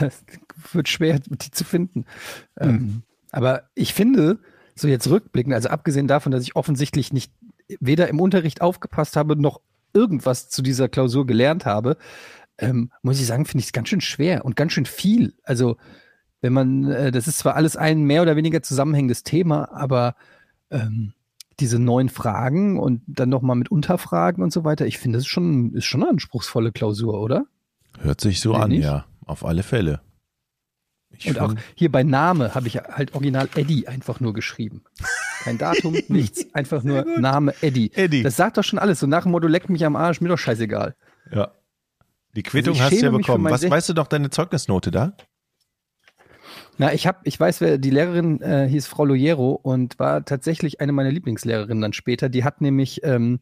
Das 0.00 0.24
wird 0.72 0.88
schwer, 0.88 1.20
die 1.20 1.50
zu 1.50 1.64
finden. 1.64 2.04
Ähm, 2.58 3.02
aber 3.30 3.70
ich 3.74 3.94
finde, 3.94 4.40
so 4.74 4.88
jetzt 4.88 5.08
rückblickend, 5.08 5.54
also 5.54 5.68
abgesehen 5.68 6.08
davon, 6.08 6.32
dass 6.32 6.42
ich 6.42 6.56
offensichtlich 6.56 7.12
nicht 7.12 7.32
weder 7.78 8.08
im 8.08 8.20
Unterricht 8.20 8.60
aufgepasst 8.60 9.16
habe, 9.16 9.36
noch 9.36 9.60
irgendwas 9.92 10.50
zu 10.50 10.62
dieser 10.62 10.88
Klausur 10.88 11.26
gelernt 11.26 11.66
habe, 11.66 11.96
ähm, 12.60 12.90
muss 13.02 13.18
ich 13.20 13.26
sagen, 13.26 13.44
finde 13.46 13.60
ich 13.60 13.66
es 13.66 13.72
ganz 13.72 13.88
schön 13.88 14.00
schwer 14.00 14.44
und 14.44 14.54
ganz 14.56 14.72
schön 14.72 14.86
viel. 14.86 15.34
Also, 15.42 15.76
wenn 16.40 16.52
man, 16.52 16.90
äh, 16.90 17.10
das 17.10 17.26
ist 17.28 17.38
zwar 17.38 17.56
alles 17.56 17.76
ein 17.76 18.02
mehr 18.04 18.22
oder 18.22 18.36
weniger 18.36 18.62
zusammenhängendes 18.62 19.22
Thema, 19.24 19.70
aber 19.72 20.14
ähm, 20.70 21.12
diese 21.58 21.78
neuen 21.78 22.08
Fragen 22.08 22.78
und 22.78 23.02
dann 23.06 23.28
nochmal 23.28 23.56
mit 23.56 23.70
Unterfragen 23.70 24.42
und 24.42 24.52
so 24.52 24.64
weiter, 24.64 24.86
ich 24.86 24.98
finde, 24.98 25.18
es 25.18 25.24
ist 25.24 25.28
schon, 25.30 25.74
ist 25.74 25.84
schon 25.84 26.02
eine 26.02 26.10
anspruchsvolle 26.10 26.72
Klausur, 26.72 27.20
oder? 27.20 27.44
Hört 28.00 28.20
sich 28.20 28.40
so 28.40 28.52
Nee, 28.52 28.58
an, 28.62 28.70
nicht? 28.70 28.84
ja. 28.84 29.04
Auf 29.26 29.44
alle 29.44 29.62
Fälle. 29.62 30.00
Ich 31.12 31.28
Und 31.28 31.38
auch 31.40 31.48
find- 31.50 31.60
hier 31.74 31.90
bei 31.92 32.02
Name 32.02 32.54
habe 32.54 32.66
ich 32.68 32.76
halt 32.78 33.14
original 33.14 33.48
Eddie 33.56 33.86
einfach 33.88 34.20
nur 34.20 34.32
geschrieben. 34.32 34.82
Kein 35.42 35.58
Datum, 35.58 35.96
nichts, 36.08 36.46
einfach 36.54 36.82
nur 36.82 37.04
Name 37.18 37.52
Eddie. 37.60 37.90
Eddie. 37.94 38.22
Das 38.22 38.36
sagt 38.36 38.56
doch 38.56 38.64
schon 38.64 38.78
alles. 38.78 39.00
So 39.00 39.06
nach 39.06 39.24
dem 39.24 39.32
Motto, 39.32 39.46
leck 39.48 39.68
mich 39.68 39.84
am 39.84 39.96
Arsch, 39.96 40.20
mir 40.20 40.28
doch 40.28 40.38
scheißegal. 40.38 40.94
Ja. 41.30 41.50
Die 42.36 42.42
Quittung 42.42 42.74
Also 42.74 42.84
hast 42.84 43.00
du 43.00 43.06
ja 43.06 43.10
bekommen. 43.10 43.44
Was 43.50 43.68
weißt 43.68 43.88
du 43.88 43.94
noch 43.94 44.06
deine 44.06 44.30
Zeugnisnote 44.30 44.90
da? 44.90 45.16
Na, 46.78 46.94
ich 46.94 47.06
habe, 47.06 47.18
ich 47.24 47.38
weiß, 47.38 47.60
wer 47.60 47.76
die 47.76 47.90
Lehrerin 47.90 48.40
äh, 48.40 48.66
hieß 48.66 48.86
Frau 48.86 49.04
Loyero 49.04 49.52
und 49.52 49.98
war 49.98 50.24
tatsächlich 50.24 50.80
eine 50.80 50.92
meiner 50.92 51.10
Lieblingslehrerinnen 51.10 51.82
dann 51.82 51.92
später. 51.92 52.28
Die 52.30 52.42
hat 52.42 52.62
nämlich, 52.62 53.02
ähm, 53.04 53.40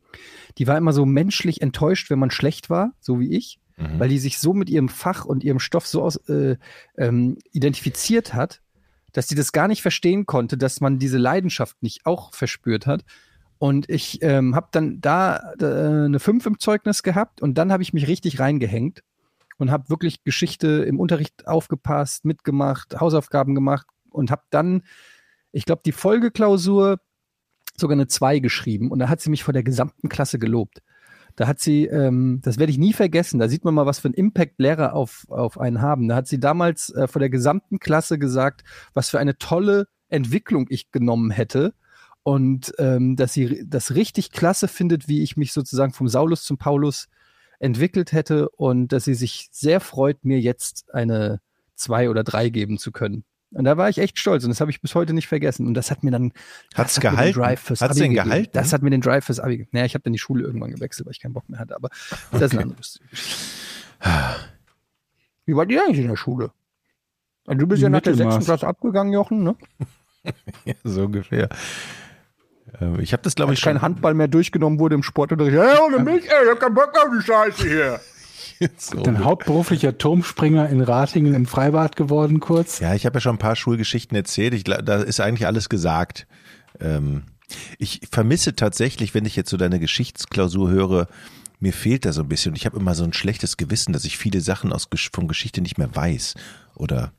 die 0.59 0.67
war 0.67 0.77
immer 0.77 0.93
so 0.93 1.07
menschlich 1.07 1.63
enttäuscht, 1.63 2.11
wenn 2.11 2.19
man 2.19 2.33
schlecht 2.33 2.69
war, 2.69 2.93
so 3.01 3.21
wie 3.21 3.37
ich, 3.37 3.61
Mhm. 3.77 4.01
weil 4.01 4.09
die 4.09 4.19
sich 4.19 4.41
so 4.41 4.55
mit 4.55 4.69
ihrem 4.69 4.89
Fach 4.89 5.25
und 5.25 5.45
ihrem 5.45 5.61
Stoff 5.61 5.87
so 5.87 6.03
aus, 6.03 6.17
äh, 6.29 6.57
ähm, 6.97 7.39
identifiziert 7.53 8.35
hat, 8.35 8.61
dass 9.13 9.29
sie 9.29 9.37
das 9.37 9.53
gar 9.53 9.69
nicht 9.69 9.83
verstehen 9.83 10.27
konnte, 10.27 10.59
dass 10.59 10.81
man 10.81 10.99
diese 10.99 11.19
Leidenschaft 11.19 11.81
nicht 11.81 12.07
auch 12.07 12.35
verspürt 12.35 12.87
hat. 12.87 13.05
Und 13.59 13.91
ich 13.91 14.23
ähm, 14.23 14.55
habe 14.55 14.69
dann 14.71 15.01
da 15.01 15.53
äh, 15.61 16.05
eine 16.05 16.21
5 16.21 16.47
im 16.47 16.59
Zeugnis 16.59 17.03
gehabt 17.03 17.43
und 17.43 17.59
dann 17.59 17.73
habe 17.73 17.83
ich 17.83 17.93
mich 17.93 18.07
richtig 18.07 18.39
reingehängt 18.39 19.03
und 19.59 19.71
habe 19.73 19.91
wirklich 19.91 20.23
Geschichte 20.23 20.85
im 20.85 21.01
Unterricht 21.01 21.49
aufgepasst, 21.49 22.25
mitgemacht, 22.25 23.01
Hausaufgaben 23.01 23.55
gemacht 23.55 23.87
und 24.11 24.31
habe 24.31 24.43
dann, 24.51 24.83
ich 25.51 25.65
glaube, 25.65 25.83
die 25.85 25.93
Folgeklausur 25.93 27.01
sogar 27.77 27.97
eine 27.97 28.07
2 28.07 28.39
geschrieben 28.39 28.91
und 28.93 29.01
da 29.01 29.09
hat 29.09 29.21
sie 29.21 29.31
mich 29.31 29.43
vor 29.43 29.53
der 29.53 29.65
gesamten 29.65 30.09
Klasse 30.09 30.39
gelobt. 30.39 30.79
Da 31.35 31.47
hat 31.47 31.61
sie, 31.61 31.87
ähm, 31.87 32.41
das 32.43 32.59
werde 32.59 32.73
ich 32.73 32.79
nie 32.79 32.93
vergessen, 32.93 33.39
da 33.39 33.49
sieht 33.49 33.65
man 33.65 33.75
mal, 33.75 33.87
was 33.87 34.01
für 34.01 34.09
einen 34.09 34.15
Impact 34.15 34.59
Lehrer 34.59 34.95
auf, 34.95 35.27
auf 35.29 35.59
einen 35.59 35.81
haben. 35.81 36.09
Da 36.09 36.17
hat 36.17 36.29
sie 36.29 36.41
damals 36.41 36.91
äh, 36.91 37.07
vor 37.09 37.21
der 37.21 37.31
gesamten 37.31 37.79
Klasse 37.81 38.19
gesagt, 38.19 38.63
was 38.95 39.11
für 39.11 39.19
eine 39.19 39.39
tolle 39.39 39.89
Entwicklung 40.09 40.67
ich 40.69 40.91
genommen 40.91 41.31
hätte 41.31 41.75
und 42.29 42.75
ähm, 42.77 43.17
dass 43.17 43.33
sie 43.33 43.65
das 43.67 43.95
richtig 43.95 44.33
klasse 44.33 44.69
findet, 44.69 45.09
wie 45.09 45.23
ich 45.23 45.39
mich 45.39 45.55
sozusagen 45.55 45.95
vom 45.95 46.09
Saulus 46.09 46.45
zum 46.45 46.59
Paulus 46.59 47.09
entwickelt 47.59 48.13
hätte 48.13 48.51
und 48.51 48.89
dass 48.89 49.05
sie 49.05 49.15
sich 49.15 49.49
sehr 49.51 49.81
freut, 49.81 50.27
mir 50.27 50.39
jetzt 50.39 50.93
eine 50.93 51.41
zwei 51.75 52.11
oder 52.11 52.25
drei 52.25 52.51
geben 52.51 52.77
zu 52.77 52.93
können. 52.93 53.25
Und 53.53 53.65
da 53.65 53.79
war 53.79 53.89
ich 53.89 53.97
echt 53.97 54.19
stolz 54.19 54.45
und 54.45 54.51
das 54.51 54.61
habe 54.61 54.71
ich 54.71 54.83
bis 54.83 54.95
heute 54.95 55.15
nicht 55.15 55.27
vergessen. 55.27 55.67
Und 55.67 55.73
das 55.73 55.91
hat 55.91 56.05
mir 56.05 56.11
dann 56.11 56.35
Hat's 56.75 56.99
hat 56.99 57.05
mir 57.05 57.09
den 57.09 57.17
gehalten? 57.17 57.39
Drive 57.41 57.61
fürs 57.61 57.81
Hat's 57.81 57.93
Abi 57.93 58.01
den 58.01 58.11
gegeben. 58.11 58.29
gehalten? 58.29 58.51
Das 58.53 58.73
hat 58.75 58.83
mir 58.83 58.91
den 58.91 59.01
Drive 59.01 59.25
fürs 59.25 59.41
Abi. 59.41 59.53
gegeben. 59.53 59.71
Naja, 59.73 59.87
ich 59.87 59.95
habe 59.95 60.03
dann 60.03 60.13
die 60.13 60.19
Schule 60.19 60.45
irgendwann 60.45 60.73
gewechselt, 60.73 61.07
weil 61.07 61.13
ich 61.13 61.21
keinen 61.21 61.33
Bock 61.33 61.49
mehr 61.49 61.59
hatte. 61.59 61.77
Aber 61.77 61.89
das 62.31 62.43
ist 62.43 62.53
eine 62.53 62.61
andere 62.61 62.77
Geschichte. 62.77 63.05
Wie 65.47 65.57
war 65.57 65.65
die 65.65 65.79
eigentlich 65.79 66.01
in 66.01 66.09
der 66.09 66.17
Schule? 66.17 66.53
Also 67.47 67.59
du 67.59 67.67
bist 67.67 67.81
ja 67.81 67.89
nach 67.89 68.03
der 68.03 68.17
sechsten 68.17 68.45
Klasse 68.45 68.67
abgegangen, 68.67 69.15
Jochen, 69.15 69.45
ne? 69.45 69.57
Ja, 70.67 70.75
so 70.85 71.05
ungefähr. 71.07 71.49
Ähm, 72.81 73.01
Ich 73.01 73.13
habe 73.13 73.23
das, 73.23 73.35
glaube 73.35 73.53
ich, 73.53 73.61
schon 73.61 73.75
kein 73.75 73.83
Handball 73.83 74.15
mehr 74.15 74.29
durchgenommen 74.29 74.79
wurde 74.79 74.95
im 74.95 75.03
Sportunterricht. 75.03 75.57
Hey, 75.57 75.79
ohne 75.85 75.99
mich, 75.99 76.25
ey, 76.25 76.45
ich 76.45 76.51
hab 76.51 76.61
keinen 76.61 76.75
Bock 76.75 76.93
auf 76.97 77.11
die 77.17 77.25
Scheiße 77.25 77.69
hier. 77.69 78.01
so 78.77 79.03
Dann 79.03 79.25
hauptberuflicher 79.25 79.99
Turmspringer 79.99 80.69
in 80.69 80.81
Ratingen 80.81 81.35
im 81.35 81.47
Freibad 81.47 81.97
geworden 81.97 82.41
kurz. 82.41 82.81
Ja, 82.81 82.95
ich 82.95 83.07
habe 83.07 83.17
ja 83.17 83.21
schon 83.21 83.37
ein 83.37 83.39
paar 83.39 83.57
Schulgeschichten 83.57 84.17
erzählt. 84.17 84.55
Ich, 84.55 84.65
da 84.65 84.97
ist 84.97 85.21
eigentlich 85.21 85.47
alles 85.47 85.69
gesagt. 85.69 86.27
Ähm, 86.81 87.25
ich 87.79 88.01
vermisse 88.11 88.55
tatsächlich, 88.57 89.15
wenn 89.15 89.25
ich 89.25 89.37
jetzt 89.37 89.51
so 89.51 89.57
deine 89.57 89.79
Geschichtsklausur 89.79 90.71
höre, 90.71 91.09
mir 91.61 91.73
fehlt 91.73 92.05
da 92.05 92.13
so 92.13 92.23
ein 92.23 92.29
bisschen. 92.29 92.53
Und 92.53 92.57
ich 92.57 92.67
habe 92.67 92.79
immer 92.79 92.95
so 92.95 93.05
ein 93.05 93.13
schlechtes 93.13 93.57
Gewissen, 93.57 93.93
dass 93.93 94.05
ich 94.05 94.19
viele 94.19 94.41
Sachen 94.41 94.73
aus, 94.73 94.89
von 95.13 95.29
Geschichte 95.29 95.61
nicht 95.61 95.79
mehr 95.79 95.95
weiß. 95.95 96.35
Oder 96.75 97.13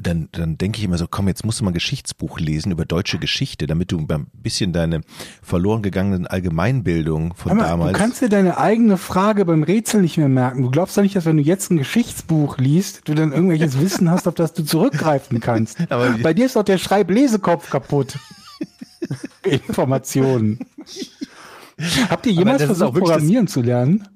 dann, 0.00 0.28
dann 0.30 0.56
denke 0.56 0.78
ich 0.78 0.84
immer 0.84 0.98
so, 0.98 1.06
komm, 1.10 1.26
jetzt 1.26 1.44
musst 1.44 1.58
du 1.58 1.64
mal 1.64 1.72
ein 1.72 1.74
Geschichtsbuch 1.74 2.38
lesen 2.38 2.70
über 2.70 2.84
deutsche 2.84 3.18
Geschichte, 3.18 3.66
damit 3.66 3.90
du 3.90 3.98
ein 3.98 4.26
bisschen 4.32 4.72
deine 4.72 5.00
verloren 5.42 5.82
gegangenen 5.82 6.28
Allgemeinbildung 6.28 7.34
von 7.34 7.52
Aber 7.52 7.62
damals. 7.64 7.92
du 7.92 7.98
kannst 7.98 8.22
dir 8.22 8.28
deine 8.28 8.56
eigene 8.58 8.96
Frage 8.96 9.44
beim 9.44 9.64
Rätsel 9.64 10.00
nicht 10.02 10.16
mehr 10.16 10.28
merken. 10.28 10.62
Du 10.62 10.70
glaubst 10.70 10.96
doch 10.96 11.02
nicht, 11.02 11.16
dass 11.16 11.24
wenn 11.24 11.38
du 11.38 11.42
jetzt 11.42 11.72
ein 11.72 11.76
Geschichtsbuch 11.78 12.58
liest, 12.58 13.08
du 13.08 13.14
dann 13.14 13.32
irgendwelches 13.32 13.80
Wissen 13.80 14.08
hast, 14.10 14.28
auf 14.28 14.34
das 14.34 14.52
du 14.52 14.62
zurückgreifen 14.64 15.40
kannst. 15.40 15.78
Aber- 15.90 16.18
Bei 16.22 16.34
dir 16.34 16.46
ist 16.46 16.54
doch 16.54 16.62
der 16.62 16.78
Schreib-Lesekopf 16.78 17.68
kaputt. 17.70 18.16
Informationen. 19.42 20.60
Habt 22.08 22.26
ihr 22.26 22.32
jemals 22.32 22.62
versucht, 22.62 22.94
das- 22.94 23.00
Programmieren 23.00 23.48
zu 23.48 23.60
lernen? 23.60 24.06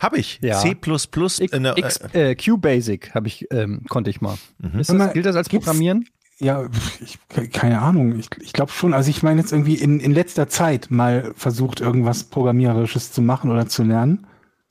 Habe 0.00 0.18
ich. 0.18 0.38
Ja. 0.42 0.58
C++. 0.58 0.70
X, 0.70 1.38
äh, 1.38 1.72
X, 1.76 2.00
äh, 2.12 2.34
Q-Basic 2.34 3.14
habe 3.14 3.28
ich, 3.28 3.46
ähm, 3.50 3.82
konnte 3.88 4.10
ich 4.10 4.20
mal. 4.20 4.36
Ist 4.78 4.88
Sag 4.88 4.98
mal, 4.98 5.04
das, 5.06 5.14
gilt 5.14 5.26
das 5.26 5.36
als 5.36 5.48
Programmieren? 5.48 6.06
Ja, 6.40 6.68
ich, 7.00 7.18
keine 7.52 7.80
Ahnung. 7.80 8.18
Ich, 8.18 8.28
ich 8.40 8.52
glaube 8.52 8.70
schon. 8.70 8.94
Also 8.94 9.10
ich 9.10 9.22
meine 9.22 9.40
jetzt 9.40 9.52
irgendwie 9.52 9.74
in, 9.74 9.98
in 9.98 10.12
letzter 10.12 10.48
Zeit 10.48 10.90
mal 10.90 11.32
versucht, 11.36 11.80
irgendwas 11.80 12.24
Programmiererisches 12.24 13.12
zu 13.12 13.22
machen 13.22 13.50
oder 13.50 13.66
zu 13.66 13.82
lernen. 13.82 14.26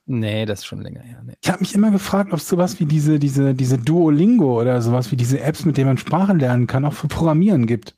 Nee, 0.10 0.46
das 0.46 0.60
ist 0.60 0.66
schon 0.66 0.82
länger 0.82 1.02
her. 1.02 1.22
Nee. 1.26 1.34
Ich 1.42 1.50
habe 1.50 1.60
mich 1.60 1.76
immer 1.76 1.92
gefragt, 1.92 2.32
ob 2.32 2.40
es 2.40 2.48
sowas 2.48 2.80
wie 2.80 2.86
diese, 2.86 3.20
diese, 3.20 3.54
diese 3.54 3.78
Duolingo 3.78 4.60
oder 4.60 4.82
sowas 4.82 5.12
wie 5.12 5.18
diese 5.18 5.42
Apps, 5.42 5.66
mit 5.66 5.76
denen 5.76 5.88
man 5.88 5.98
Sprachen 5.98 6.40
lernen 6.40 6.66
kann, 6.66 6.86
auch 6.86 6.94
für 6.94 7.10
Programmieren 7.10 7.68
gibt. 7.68 7.94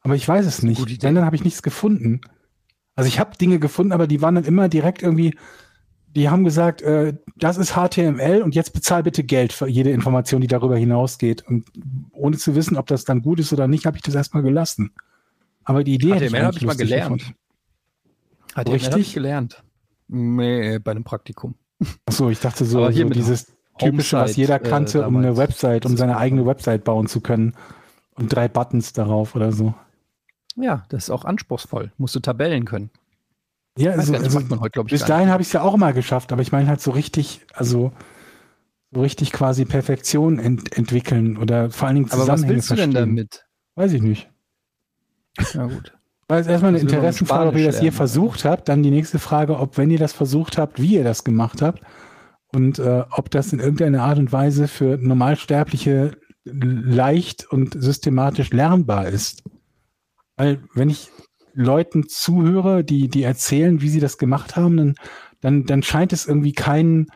Aber 0.00 0.14
ich 0.14 0.26
weiß 0.26 0.46
es 0.46 0.62
nicht. 0.62 1.02
Wenn, 1.02 1.14
dann 1.14 1.26
habe 1.26 1.36
ich 1.36 1.44
nichts 1.44 1.62
gefunden. 1.62 2.22
Also 2.94 3.08
ich 3.08 3.20
habe 3.20 3.36
Dinge 3.36 3.58
gefunden, 3.58 3.92
aber 3.92 4.06
die 4.06 4.22
waren 4.22 4.36
dann 4.36 4.44
immer 4.44 4.70
direkt 4.70 5.02
irgendwie, 5.02 5.36
die 6.16 6.30
haben 6.30 6.44
gesagt, 6.44 6.80
äh, 6.80 7.14
das 7.36 7.58
ist 7.58 7.74
HTML 7.74 8.40
und 8.42 8.54
jetzt 8.54 8.72
bezahl 8.72 9.02
bitte 9.02 9.22
Geld 9.22 9.52
für 9.52 9.68
jede 9.68 9.90
Information, 9.90 10.40
die 10.40 10.46
darüber 10.46 10.76
hinausgeht. 10.76 11.46
Und 11.46 11.66
ohne 12.12 12.38
zu 12.38 12.54
wissen, 12.54 12.78
ob 12.78 12.86
das 12.86 13.04
dann 13.04 13.20
gut 13.20 13.38
ist 13.38 13.52
oder 13.52 13.68
nicht, 13.68 13.84
habe 13.84 13.98
ich 13.98 14.02
das 14.02 14.14
erstmal 14.14 14.42
gelassen. 14.42 14.92
Aber 15.62 15.84
die 15.84 15.94
Idee 15.94 16.18
HTML 16.18 16.42
habe 16.42 16.56
ich 16.56 16.64
mal 16.64 16.74
gelernt. 16.74 17.20
gefunden. 17.20 17.38
HTML 18.54 18.72
Richtig? 18.72 19.00
ich 19.08 19.14
gelernt. 19.14 19.62
Nee, 20.08 20.78
bei 20.78 20.92
einem 20.92 21.04
Praktikum. 21.04 21.54
Achso, 22.06 22.30
ich 22.30 22.40
dachte 22.40 22.64
so, 22.64 22.90
so 22.90 23.08
dieses 23.10 23.54
typische, 23.78 24.16
was 24.16 24.36
jeder 24.36 24.56
äh, 24.56 24.68
kannte, 24.68 25.06
um 25.06 25.18
eine. 25.18 25.36
Website, 25.36 25.84
um 25.84 25.98
seine 25.98 26.16
eigene 26.16 26.46
Website 26.46 26.84
bauen 26.84 27.08
zu 27.08 27.20
können. 27.20 27.54
Und 28.14 28.34
drei 28.34 28.48
Buttons 28.48 28.94
darauf 28.94 29.34
oder 29.34 29.52
so. 29.52 29.74
Ja, 30.56 30.86
das 30.88 31.04
ist 31.04 31.10
auch 31.10 31.26
anspruchsvoll. 31.26 31.92
Musst 31.98 32.14
du 32.14 32.20
Tabellen 32.20 32.64
können. 32.64 32.88
Ja, 33.76 33.92
also, 33.92 34.12
nicht, 34.12 34.24
also 34.24 34.40
man 34.40 34.60
heute, 34.60 34.70
glaube 34.70 34.88
ich, 34.88 34.92
bis 34.92 35.04
dahin 35.04 35.28
habe 35.28 35.42
ich 35.42 35.48
es 35.48 35.52
ja 35.52 35.62
auch 35.62 35.76
mal 35.76 35.92
geschafft, 35.92 36.32
aber 36.32 36.42
ich 36.42 36.52
meine 36.52 36.68
halt 36.68 36.80
so 36.80 36.90
richtig, 36.90 37.42
also 37.52 37.92
so 38.92 39.00
richtig 39.00 39.32
quasi 39.32 39.64
Perfektion 39.64 40.38
ent 40.38 40.76
entwickeln 40.76 41.36
oder 41.36 41.70
vor 41.70 41.88
allen 41.88 41.96
Dingen 41.96 42.06
Aber 42.10 42.26
was 42.26 42.40
Zusammenhänge 42.40 42.54
willst 42.54 42.70
du 42.70 42.74
denn 42.74 42.92
verstehen. 42.92 43.16
damit? 43.16 43.44
Weiß 43.74 43.92
ich 43.92 44.02
nicht. 44.02 44.30
Na 45.54 45.66
gut. 45.66 45.92
Weil 46.28 46.40
es 46.40 46.46
erstmal 46.46 46.70
eine 46.70 46.80
Interessenfrage, 46.80 47.50
ob 47.50 47.56
ihr 47.56 47.66
das 47.66 47.76
je 47.76 47.82
lernen. 47.82 47.96
versucht 47.96 48.44
habt. 48.44 48.68
Dann 48.68 48.82
die 48.82 48.90
nächste 48.90 49.18
Frage, 49.18 49.58
ob, 49.58 49.76
wenn 49.76 49.90
ihr 49.90 49.98
das 49.98 50.12
versucht 50.12 50.58
habt, 50.58 50.80
wie 50.80 50.94
ihr 50.94 51.04
das 51.04 51.22
gemacht 51.22 51.62
habt. 51.62 51.82
Und 52.52 52.78
äh, 52.78 53.04
ob 53.10 53.30
das 53.30 53.52
in 53.52 53.60
irgendeiner 53.60 54.02
Art 54.02 54.18
und 54.18 54.32
Weise 54.32 54.66
für 54.66 54.96
Normalsterbliche 54.96 56.16
leicht 56.44 57.46
und 57.50 57.74
systematisch 57.80 58.50
lernbar 58.50 59.08
ist. 59.08 59.42
Weil 60.36 60.62
wenn 60.74 60.90
ich 60.90 61.10
Leuten 61.56 62.08
zuhöre, 62.08 62.84
die, 62.84 63.08
die 63.08 63.22
erzählen, 63.22 63.80
wie 63.80 63.88
sie 63.88 64.00
das 64.00 64.18
gemacht 64.18 64.56
haben, 64.56 64.76
dann, 64.76 64.94
dann, 65.40 65.64
dann 65.64 65.82
scheint 65.82 66.12
es 66.12 66.26
irgendwie 66.26 66.52
keinen, 66.52 67.08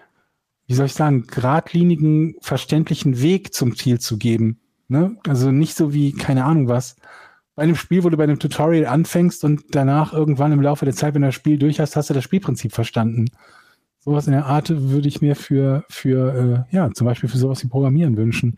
wie 0.66 0.74
soll 0.74 0.86
ich 0.86 0.94
sagen, 0.94 1.26
geradlinigen, 1.26 2.36
verständlichen 2.40 3.20
Weg 3.20 3.54
zum 3.54 3.76
Ziel 3.76 4.00
zu 4.00 4.18
geben. 4.18 4.60
Ne? 4.88 5.16
Also 5.28 5.50
nicht 5.52 5.76
so 5.76 5.92
wie, 5.92 6.12
keine 6.12 6.44
Ahnung 6.44 6.68
was, 6.68 6.96
bei 7.54 7.64
einem 7.64 7.76
Spiel, 7.76 8.02
wo 8.02 8.08
du 8.08 8.16
bei 8.16 8.24
einem 8.24 8.38
Tutorial 8.38 8.86
anfängst 8.86 9.44
und 9.44 9.62
danach 9.72 10.14
irgendwann 10.14 10.52
im 10.52 10.62
Laufe 10.62 10.86
der 10.86 10.94
Zeit, 10.94 11.14
wenn 11.14 11.22
du 11.22 11.28
das 11.28 11.34
Spiel 11.34 11.58
durch 11.58 11.78
hast, 11.78 11.94
hast 11.94 12.08
du 12.08 12.14
das 12.14 12.24
Spielprinzip 12.24 12.72
verstanden. 12.72 13.26
Sowas 13.98 14.26
in 14.26 14.32
der 14.32 14.46
Art 14.46 14.70
würde 14.70 15.08
ich 15.08 15.20
mir 15.20 15.36
für, 15.36 15.84
für 15.90 16.66
äh, 16.70 16.74
ja, 16.74 16.90
zum 16.90 17.06
Beispiel 17.06 17.28
für 17.28 17.36
sowas 17.36 17.62
wie 17.62 17.68
Programmieren 17.68 18.16
wünschen. 18.16 18.56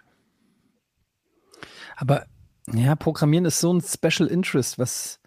Aber 1.96 2.26
ja, 2.72 2.94
Programmieren 2.94 3.44
ist 3.44 3.58
so 3.58 3.72
ein 3.72 3.80
Special 3.80 4.28
Interest. 4.28 4.78
Was 4.78 5.18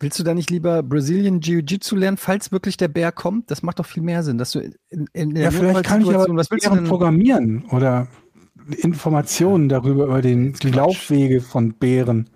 willst 0.00 0.18
du 0.18 0.22
da 0.22 0.34
nicht 0.34 0.50
lieber 0.50 0.82
Brazilian 0.82 1.40
Jiu-Jitsu 1.40 1.96
lernen, 1.96 2.16
falls 2.16 2.52
wirklich 2.52 2.76
der 2.76 2.88
Bär 2.88 3.12
kommt? 3.12 3.50
Das 3.50 3.62
macht 3.62 3.78
doch 3.78 3.86
viel 3.86 4.02
mehr 4.02 4.22
Sinn, 4.22 4.38
dass 4.38 4.52
du 4.52 4.60
in, 4.90 5.08
in 5.12 5.34
der 5.34 5.44
Ja, 5.44 5.50
vielleicht 5.50 5.84
kann 5.84 6.02
ich 6.02 6.08
aber 6.08 6.26
was 6.36 6.50
willst 6.50 6.66
du 6.66 6.70
denn? 6.74 6.84
programmieren 6.84 7.64
oder 7.70 8.08
Informationen 8.82 9.68
darüber, 9.68 10.04
über 10.04 10.22
den, 10.22 10.52
die 10.54 10.70
Laufwege 10.70 11.40
von 11.40 11.74
Bären 11.74 12.28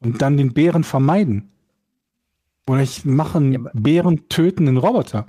und 0.00 0.22
dann 0.22 0.36
den 0.36 0.52
Bären 0.52 0.84
vermeiden. 0.84 1.50
Oder 2.68 2.80
ich 2.82 3.04
mache 3.04 3.38
einen 3.38 3.52
Ja, 3.52 3.58
aber- 3.60 3.70
Bären 3.74 4.28
tötenden 4.28 4.76
Roboter. 4.76 5.26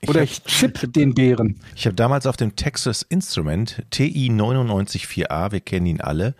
Ich 0.00 0.08
Oder 0.08 0.20
hab- 0.20 0.28
ich 0.28 0.42
chip 0.44 0.92
den 0.92 1.14
Bären. 1.14 1.60
Ich 1.76 1.86
habe 1.86 1.94
damals 1.94 2.26
auf 2.26 2.36
dem 2.36 2.56
Texas 2.56 3.02
Instrument 3.02 3.84
TI 3.90 4.30
994a, 4.30 5.52
wir 5.52 5.60
kennen 5.60 5.86
ihn 5.86 6.00
alle, 6.00 6.34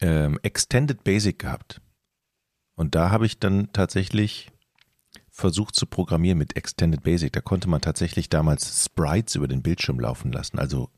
ähm, 0.00 0.38
Extended 0.42 1.02
Basic 1.04 1.38
gehabt. 1.38 1.80
Und 2.74 2.94
da 2.94 3.10
habe 3.10 3.26
ich 3.26 3.38
dann 3.38 3.72
tatsächlich 3.72 4.50
versucht 5.30 5.74
zu 5.74 5.86
programmieren 5.86 6.38
mit 6.38 6.56
Extended 6.56 7.02
Basic. 7.02 7.32
Da 7.32 7.40
konnte 7.40 7.68
man 7.68 7.80
tatsächlich 7.80 8.28
damals 8.28 8.84
Sprites 8.84 9.34
über 9.34 9.48
den 9.48 9.62
Bildschirm 9.62 10.00
laufen 10.00 10.32
lassen, 10.32 10.58
also 10.58 10.90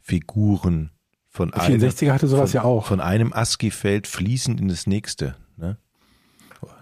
Figuren 0.00 0.90
von 1.28 1.54
einem, 1.54 1.80
64er 1.80 2.12
hatte 2.12 2.26
sowas 2.26 2.50
von, 2.50 2.60
ja 2.60 2.64
auch. 2.64 2.84
von 2.84 3.00
einem 3.00 3.32
ASCII-Feld 3.32 4.06
fließend 4.06 4.60
in 4.60 4.68
das 4.68 4.86
nächste. 4.86 5.34
Ne? 5.56 5.78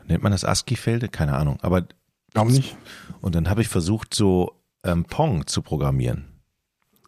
Nennt 0.08 0.24
man 0.24 0.32
das 0.32 0.44
ASCII-Felde? 0.44 1.08
Keine 1.08 1.36
Ahnung. 1.36 1.58
Aber 1.62 1.86
Glaube 2.32 2.50
nicht. 2.52 2.76
und 3.20 3.34
dann 3.36 3.48
habe 3.48 3.60
ich 3.60 3.68
versucht, 3.68 4.12
so 4.12 4.60
ähm, 4.82 5.04
Pong 5.04 5.46
zu 5.46 5.62
programmieren. 5.62 6.26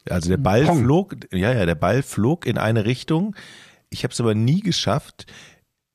Also 0.08 0.28
der 0.28 0.36
Ball 0.36 0.66
Pong. 0.66 0.84
flog, 0.84 1.16
ja, 1.32 1.52
ja, 1.52 1.66
der 1.66 1.74
Ball 1.74 2.02
flog 2.02 2.46
in 2.46 2.58
eine 2.58 2.84
Richtung. 2.84 3.34
Ich 3.90 4.04
habe 4.04 4.12
es 4.12 4.20
aber 4.20 4.34
nie 4.34 4.60
geschafft, 4.60 5.26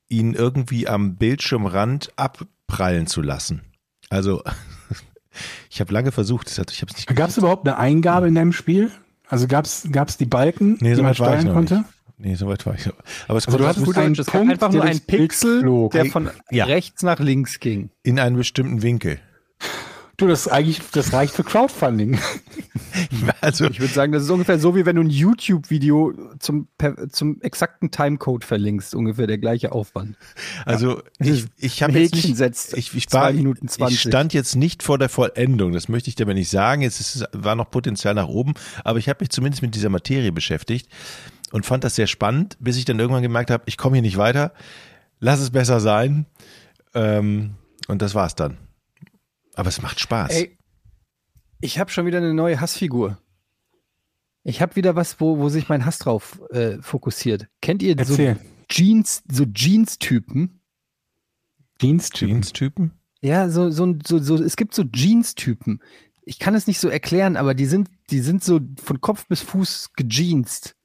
ihn 0.08 0.34
irgendwie 0.34 0.88
am 0.88 1.16
Bildschirmrand 1.16 2.10
abprallen 2.16 3.06
zu 3.06 3.22
lassen. 3.22 3.62
Also 4.10 4.42
ich 5.70 5.80
habe 5.80 5.92
lange 5.92 6.12
versucht, 6.12 6.46
das 6.48 6.58
hat- 6.58 6.70
ich 6.72 6.80
habe 6.82 6.90
es 6.90 6.96
nicht 6.96 7.14
Gab 7.14 7.28
es 7.30 7.36
überhaupt 7.38 7.66
eine 7.66 7.78
Eingabe 7.78 8.28
in 8.28 8.34
deinem 8.34 8.52
Spiel? 8.52 8.90
Also 9.28 9.46
gab 9.46 9.66
es 9.66 9.82
die 10.18 10.24
Balken, 10.26 10.78
Nee, 10.80 10.90
die 10.90 10.94
so 10.94 11.02
man 11.02 11.06
war 11.08 11.10
ich 11.12 11.16
steuern 11.40 11.52
konnte? 11.54 11.74
nicht. 11.78 11.84
Nee, 12.20 12.34
so 12.34 12.48
weit 12.48 12.66
war 12.66 12.74
ich. 12.74 12.84
noch. 12.86 12.94
Aber 13.28 13.38
es 13.38 13.46
Also 13.46 13.58
du 13.58 13.64
konnte 13.64 13.68
hattest 13.68 13.86
Gut 13.86 13.96
einen 13.98 14.14
Punkt, 14.16 14.52
einfach 14.52 14.72
nur 14.72 14.82
der 14.82 14.90
ein 14.90 15.00
Pixel, 15.00 15.60
flog. 15.60 15.92
der 15.92 16.06
von 16.06 16.30
Ja. 16.50 16.64
rechts 16.64 17.02
nach 17.04 17.20
links 17.20 17.60
ging. 17.60 17.90
in 18.02 18.18
einen 18.18 18.36
bestimmten 18.36 18.82
Winkel. 18.82 19.20
Du, 20.18 20.26
das 20.26 20.48
eigentlich, 20.48 20.80
das 20.90 21.12
reicht 21.12 21.32
für 21.32 21.44
Crowdfunding. 21.44 22.18
Also 23.40 23.66
Ich 23.66 23.78
würde 23.78 23.92
sagen, 23.92 24.12
das 24.12 24.24
ist 24.24 24.30
ungefähr 24.30 24.58
so, 24.58 24.74
wie 24.74 24.84
wenn 24.84 24.96
du 24.96 25.02
ein 25.02 25.10
YouTube-Video 25.10 26.12
zum, 26.40 26.66
zum 27.10 27.40
exakten 27.42 27.92
Timecode 27.92 28.44
verlinkst, 28.44 28.94
ungefähr 28.94 29.28
der 29.28 29.38
gleiche 29.38 29.70
Aufwand. 29.70 30.16
Also 30.64 31.02
ich, 31.20 31.46
ich 31.56 31.82
habe 31.82 31.98
jetzt 32.00 32.14
nicht, 32.14 32.36
setzt 32.36 32.76
ich, 32.76 32.92
ich, 32.94 33.08
zwei 33.08 33.20
war, 33.20 33.32
Minuten 33.32 33.68
20. 33.68 33.94
ich 33.94 34.00
stand 34.00 34.34
jetzt 34.34 34.56
nicht 34.56 34.82
vor 34.82 34.98
der 34.98 35.08
Vollendung, 35.08 35.72
das 35.72 35.88
möchte 35.88 36.08
ich 36.08 36.16
dir 36.16 36.24
aber 36.24 36.34
nicht 36.34 36.50
sagen. 36.50 36.82
Es 36.82 36.98
ist, 36.98 37.24
war 37.32 37.54
noch 37.54 37.70
Potenzial 37.70 38.14
nach 38.14 38.28
oben, 38.28 38.54
aber 38.82 38.98
ich 38.98 39.08
habe 39.08 39.18
mich 39.20 39.30
zumindest 39.30 39.62
mit 39.62 39.76
dieser 39.76 39.90
Materie 39.90 40.32
beschäftigt 40.32 40.88
und 41.52 41.64
fand 41.64 41.84
das 41.84 41.94
sehr 41.94 42.08
spannend, 42.08 42.56
bis 42.58 42.76
ich 42.76 42.84
dann 42.84 42.98
irgendwann 42.98 43.22
gemerkt 43.22 43.50
habe, 43.52 43.62
ich 43.66 43.76
komme 43.76 43.96
hier 43.96 44.02
nicht 44.02 44.18
weiter, 44.18 44.52
lass 45.20 45.38
es 45.38 45.50
besser 45.50 45.78
sein. 45.78 46.26
Ähm, 46.94 47.54
und 47.86 48.02
das 48.02 48.14
war's 48.14 48.34
dann. 48.34 48.58
Aber 49.58 49.70
es 49.70 49.82
macht 49.82 49.98
Spaß. 49.98 50.30
Ey, 50.30 50.56
ich 51.60 51.80
habe 51.80 51.90
schon 51.90 52.06
wieder 52.06 52.18
eine 52.18 52.32
neue 52.32 52.60
Hassfigur. 52.60 53.18
Ich 54.44 54.62
habe 54.62 54.76
wieder 54.76 54.94
was, 54.94 55.20
wo, 55.20 55.38
wo 55.38 55.48
sich 55.48 55.68
mein 55.68 55.84
Hass 55.84 55.98
drauf 55.98 56.40
äh, 56.50 56.78
fokussiert. 56.80 57.48
Kennt 57.60 57.82
ihr 57.82 57.96
so 58.04 58.12
Erzähl. 58.12 58.38
Jeans, 58.68 59.24
so 59.28 59.44
Jeans-Typen? 59.46 60.60
Jeans-Typen. 61.80 62.28
Jeans-Typen? 62.28 62.92
Ja, 63.20 63.48
so, 63.50 63.68
so, 63.70 63.96
so, 64.06 64.20
so, 64.20 64.36
es 64.36 64.54
gibt 64.54 64.76
so 64.76 64.84
Jeans-Typen. 64.84 65.80
Ich 66.22 66.38
kann 66.38 66.54
es 66.54 66.68
nicht 66.68 66.78
so 66.78 66.88
erklären, 66.88 67.36
aber 67.36 67.54
die 67.54 67.66
sind, 67.66 67.90
die 68.10 68.20
sind 68.20 68.44
so 68.44 68.60
von 68.80 69.00
Kopf 69.00 69.26
bis 69.26 69.40
Fuß 69.40 69.90
gejeanst. 69.96 70.76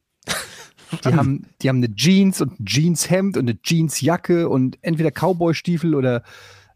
Die 1.05 1.13
haben, 1.13 1.45
die 1.61 1.69
haben 1.69 1.77
eine 1.77 1.93
Jeans 1.93 2.41
und 2.41 2.59
ein 2.59 2.65
Jeanshemd 2.65 3.37
und 3.37 3.47
eine 3.47 3.59
Jeansjacke 3.63 4.49
und 4.49 4.79
entweder 4.81 5.11
Cowboystiefel 5.11 5.93
oder 5.93 6.23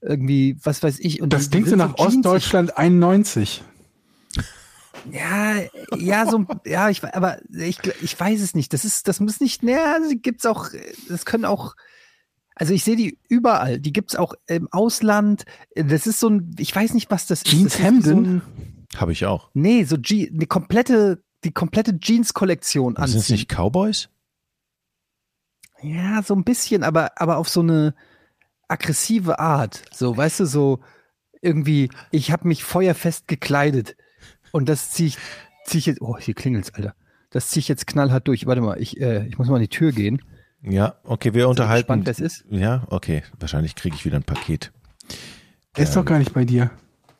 irgendwie, 0.02 0.58
was 0.64 0.84
weiß 0.84 1.00
ich. 1.00 1.22
Und 1.22 1.34
Das 1.34 1.45
die 1.45 1.50
klingt 1.52 1.66
so 1.68 1.70
sind 1.72 1.80
nach. 1.80 1.98
Ostdeutschland 1.98 2.78
91. 2.78 3.64
Ja, 5.12 5.56
ja, 5.98 6.30
so, 6.30 6.45
ja, 6.66 6.89
ich, 6.89 7.04
aber 7.04 7.38
ich, 7.50 7.80
ich 8.02 8.20
weiß 8.20 8.41
es 8.41 8.56
nicht. 8.56 8.74
Das 8.74 8.84
ist, 8.84 9.08
das 9.08 9.20
muss 9.20 9.39
nicht, 9.39 9.64
naja, 9.64 9.98
die 10.10 10.22
gibt's 10.22 10.45
auch, 10.45 10.70
das 11.08 11.26
können 11.26 11.45
auch, 11.45 11.76
also 12.56 12.74
ich 12.74 12.84
sehe 12.84 12.95
die 12.95 13.18
überall. 13.30 13.80
Die 13.80 13.93
gibt's 13.93 14.16
auch 14.16 14.34
im 14.48 14.68
Ausland. 14.72 15.45
Das 15.76 16.08
ist 16.08 16.20
so 16.20 16.30
ein, 16.30 16.56
ich 16.58 16.76
weiß 16.76 16.93
nicht, 16.93 17.10
was 17.10 17.28
das 17.28 17.43
ist. 17.43 17.54
Das 17.54 17.54
ist 17.54 17.78
Jeanshemden? 17.78 18.41
So 18.91 19.00
Habe 19.00 19.12
ich 19.14 19.26
auch. 19.26 19.50
nee, 19.54 19.84
so 19.84 19.95
Je 19.95 20.30
eine 20.30 20.48
komplette, 20.48 21.24
die 21.43 21.52
komplette 21.52 22.00
Jeans-Kollektion 22.00 22.95
Sind 22.95 23.20
es 23.20 23.30
nicht 23.30 23.48
Cowboys? 23.50 24.10
Ja, 25.84 26.24
so 26.24 26.34
ein 26.34 26.43
bisschen, 26.43 26.84
aber, 26.84 27.12
aber 27.22 27.38
auf 27.38 27.48
so 27.48 27.62
eine 27.62 27.93
aggressive 28.68 29.39
Art. 29.39 29.84
So, 29.93 30.15
weißt 30.15 30.41
du, 30.41 30.45
so 30.45 30.80
irgendwie, 31.41 31.89
ich 32.11 32.32
habe 32.32 32.47
mich 32.47 32.63
feuerfest 32.63 33.28
gekleidet. 33.28 33.95
Und 34.51 34.70
das 34.70 34.91
ziehe 34.91 35.09
ich, 35.09 35.18
zieh 35.65 35.78
ich 35.78 35.86
jetzt, 35.86 36.01
oh, 36.01 36.18
hier 36.18 36.34
klingelt's, 36.34 36.74
Alter. 36.74 36.95
Das 37.30 37.49
ziehe 37.49 37.59
ich 37.59 37.68
jetzt 37.68 37.88
knallhart 37.88 38.28
durch. 38.28 38.45
Warte 38.45 38.61
mal, 38.61 38.80
ich, 38.82 38.99
äh, 38.99 39.28
ich 39.28 39.38
muss 39.38 39.47
mal 39.47 39.55
an 39.55 39.61
die 39.61 39.68
Tür 39.68 39.91
gehen. 39.91 40.22
Ja, 40.61 40.95
okay, 41.03 41.34
wir 41.34 41.47
unterhalten. 41.49 42.05
wer 42.05 42.11
es 42.11 42.20
ist? 42.20 42.45
Ja, 42.49 42.84
okay. 42.89 43.24
Wahrscheinlich 43.39 43.76
kriege 43.76 43.95
ich 43.95 44.05
wieder 44.05 44.18
ein 44.18 44.24
Paket. 44.24 44.72
Der 45.76 45.84
ist 45.84 45.95
doch 45.95 46.05
gar 46.05 46.18
nicht 46.20 46.34
bei 46.34 46.45
dir. 46.45 46.72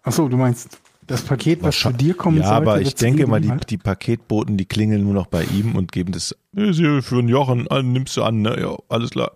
Ach 0.04 0.12
so, 0.12 0.28
du 0.28 0.38
meinst 0.38 0.80
das 1.06 1.22
Paket, 1.22 1.64
was 1.64 1.78
zu 1.78 1.92
dir 1.92 2.16
kommen 2.16 2.38
ja, 2.38 2.48
sollte? 2.48 2.72
aber 2.72 2.82
ich 2.82 2.96
denke 2.96 3.28
mal, 3.28 3.40
die, 3.40 3.52
die 3.70 3.78
Paketboten, 3.78 4.58
die 4.58 4.66
klingeln 4.66 5.04
nur 5.04 5.14
noch 5.14 5.28
bei 5.28 5.44
ihm 5.44 5.76
und 5.76 5.92
geben 5.92 6.12
das 6.12 6.36
"Ist 6.54 6.78
hier 6.78 7.02
für 7.02 7.20
einen 7.20 7.30
Jochen, 7.30 7.68
ah, 7.70 7.82
nimmst 7.82 8.18
du 8.18 8.24
an, 8.24 8.42
ne? 8.42 8.60
Ja, 8.60 8.76
alles 8.90 9.12
klar. 9.12 9.32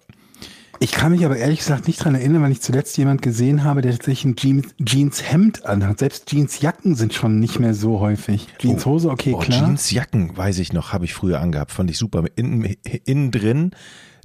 Ich 0.83 0.93
kann 0.93 1.11
mich 1.11 1.23
aber 1.23 1.37
ehrlich 1.37 1.59
gesagt 1.59 1.85
nicht 1.85 2.03
dran 2.03 2.15
erinnern, 2.15 2.41
weil 2.41 2.51
ich 2.51 2.61
zuletzt 2.61 2.97
jemand 2.97 3.21
gesehen 3.21 3.63
habe, 3.63 3.83
der 3.83 3.91
tatsächlich 3.91 4.25
ein 4.25 4.35
Jeans, 4.35 4.73
Jeanshemd 4.83 5.63
anhat. 5.63 5.99
Selbst 5.99 6.31
Jeansjacken 6.31 6.95
sind 6.95 7.13
schon 7.13 7.39
nicht 7.39 7.59
mehr 7.59 7.75
so 7.75 7.99
häufig. 7.99 8.47
Jeanshose, 8.57 9.11
okay, 9.11 9.33
Oh, 9.35 9.37
klar. 9.37 9.59
Jeansjacken, 9.59 10.35
weiß 10.35 10.57
ich 10.57 10.73
noch, 10.73 10.91
habe 10.91 11.05
ich 11.05 11.13
früher 11.13 11.39
angehabt, 11.39 11.71
fand 11.71 11.91
ich 11.91 11.99
super. 11.99 12.25
Innen, 12.35 12.63
innen 13.05 13.29
drin, 13.29 13.75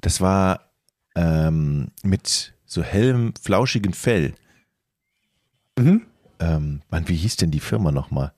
das 0.01 0.23
war 0.23 0.71
ähm, 1.15 1.89
mit 2.03 2.55
so 2.65 2.83
hellem, 2.83 3.35
flauschigen 3.39 3.93
Fell. 3.93 4.33
Mhm. 5.79 6.07
Ähm, 6.41 6.81
Mann, 6.89 7.07
wie 7.07 7.17
hieß 7.17 7.37
denn 7.37 7.51
die 7.51 7.61
Firma 7.61 7.93
nochmal? 7.93 8.33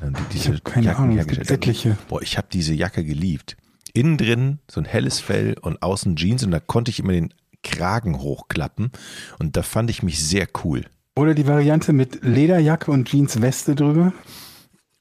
Die 0.00 0.06
Ich 0.06 0.28
diese 0.30 0.48
habe 0.50 0.60
keine 0.60 0.86
Jacken 0.86 1.02
Ahnung, 1.02 1.18
es 1.18 1.26
gibt 1.26 1.50
etliche. 1.50 1.98
Boah, 2.08 2.22
ich 2.22 2.38
habe 2.38 2.46
diese 2.52 2.74
Jacke 2.74 3.04
geliebt. 3.04 3.56
Innen 3.94 4.16
drin 4.16 4.58
so 4.70 4.80
ein 4.80 4.84
helles 4.86 5.20
Fell 5.20 5.56
und 5.60 5.82
außen 5.82 6.16
Jeans 6.16 6.44
und 6.44 6.50
da 6.50 6.60
konnte 6.60 6.90
ich 6.90 6.98
immer 7.00 7.12
den 7.12 7.32
Kragen 7.62 8.18
hochklappen 8.20 8.90
und 9.38 9.56
da 9.56 9.62
fand 9.62 9.90
ich 9.90 10.02
mich 10.02 10.24
sehr 10.26 10.46
cool. 10.64 10.84
Oder 11.14 11.34
die 11.34 11.46
Variante 11.46 11.92
mit 11.92 12.24
Lederjacke 12.24 12.90
und 12.90 13.10
Jeansweste 13.10 13.74
drüber. 13.74 14.12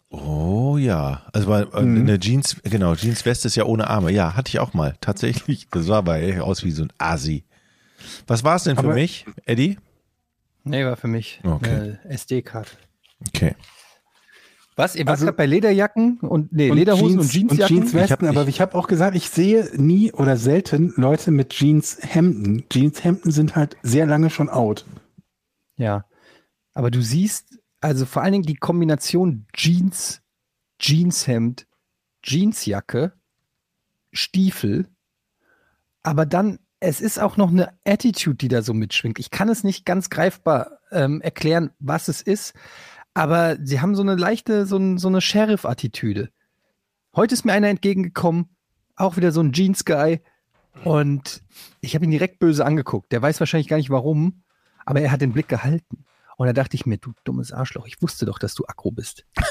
Oh 0.09 0.77
ja, 0.77 1.21
also 1.31 1.47
weil 1.47 1.67
äh, 1.73 1.81
Mhm. 1.83 2.01
eine 2.01 2.19
Jeans, 2.19 2.57
genau, 2.63 2.95
Jeansweste 2.95 3.47
ist 3.47 3.55
ja 3.55 3.63
ohne 3.63 3.87
Arme. 3.89 4.11
Ja, 4.11 4.35
hatte 4.35 4.49
ich 4.49 4.59
auch 4.59 4.73
mal, 4.73 4.95
tatsächlich. 4.99 5.67
Das 5.71 5.85
sah 5.85 5.99
aber 5.99 6.17
echt 6.21 6.39
aus 6.41 6.63
wie 6.65 6.71
so 6.71 6.83
ein 6.83 6.91
Asi. 6.97 7.45
Was 8.27 8.43
war 8.43 8.57
es 8.57 8.63
denn 8.63 8.75
für 8.75 8.83
Aber- 8.83 8.93
mich, 8.93 9.25
Eddie? 9.45 9.77
Nee, 10.63 10.83
war 10.85 10.97
für 10.97 11.07
mich 11.07 11.39
Okay. 11.43 11.69
eine 11.69 11.99
SD-Karte. 12.09 12.71
Okay. 13.29 13.55
Was? 14.81 14.95
Ihr 14.95 15.05
wart 15.05 15.19
Also- 15.21 15.31
bei 15.31 15.45
Lederjacken 15.45 16.19
und, 16.21 16.51
nee, 16.51 16.71
Und 16.71 16.77
Lederhosen 16.77 17.19
und 17.19 17.29
Jeans- 17.29 17.51
Jeansjacken? 17.53 17.77
Und 17.77 17.83
Jeanswesten, 17.91 18.29
Ich 18.31 18.37
aber 18.37 18.47
ich 18.47 18.61
habe 18.61 18.75
auch 18.75 18.87
gesagt, 18.87 19.15
ich 19.15 19.29
sehe 19.29 19.69
nie 19.75 20.11
oder 20.11 20.37
selten 20.37 20.91
Leute 20.97 21.29
mit 21.31 21.51
Jeanshemden. 21.51 22.65
Jeanshemden 22.69 23.31
sind 23.31 23.55
halt 23.55 23.77
sehr 23.83 24.05
lange 24.07 24.29
schon 24.29 24.49
out. 24.49 24.85
Ja. 25.77 26.05
Aber 26.73 26.89
du 26.89 27.01
siehst, 27.01 27.59
also 27.79 28.05
vor 28.05 28.23
allen 28.23 28.31
Dingen 28.33 28.45
die 28.45 28.55
Kombination 28.55 29.45
Jeans, 29.53 30.21
Jeanshemd, 30.79 31.67
Jeansjacke, 32.23 33.13
Stiefel, 34.11 34.87
aber 36.03 36.25
dann, 36.25 36.59
es 36.79 37.01
ist 37.01 37.19
auch 37.19 37.37
noch 37.37 37.49
eine 37.49 37.73
Attitude, 37.85 38.35
die 38.37 38.47
da 38.47 38.61
so 38.61 38.73
mitschwingt. 38.73 39.19
Ich 39.19 39.29
kann 39.31 39.49
es 39.49 39.63
nicht 39.63 39.85
ganz 39.85 40.09
greifbar 40.09 40.79
ähm, 40.91 41.21
erklären, 41.21 41.71
was 41.79 42.07
es 42.07 42.21
ist, 42.21 42.53
aber 43.13 43.57
sie 43.63 43.81
haben 43.81 43.95
so 43.95 44.01
eine 44.01 44.15
leichte, 44.15 44.65
so, 44.65 44.77
ein, 44.77 44.97
so 44.97 45.07
eine 45.07 45.21
Sheriff-Attitüde. 45.21 46.29
Heute 47.15 47.33
ist 47.33 47.45
mir 47.45 47.53
einer 47.53 47.67
entgegengekommen, 47.67 48.49
auch 48.95 49.17
wieder 49.17 49.31
so 49.31 49.41
ein 49.41 49.53
Jeans-Guy, 49.53 50.21
und 50.83 51.43
ich 51.81 51.95
habe 51.95 52.05
ihn 52.05 52.11
direkt 52.11 52.39
böse 52.39 52.65
angeguckt. 52.65 53.11
Der 53.11 53.21
weiß 53.21 53.39
wahrscheinlich 53.39 53.67
gar 53.67 53.77
nicht 53.77 53.89
warum, 53.89 54.43
aber 54.85 55.01
er 55.01 55.11
hat 55.11 55.21
den 55.21 55.33
Blick 55.33 55.47
gehalten. 55.47 56.05
Und 56.37 56.47
da 56.47 56.53
dachte 56.53 56.75
ich 56.75 56.85
mir, 56.85 56.97
du 56.97 57.13
dummes 57.23 57.51
Arschloch, 57.51 57.85
ich 57.85 58.01
wusste 58.01 58.25
doch, 58.25 58.39
dass 58.39 58.55
du 58.55 58.65
aggro 58.65 58.91
bist. 58.91 59.25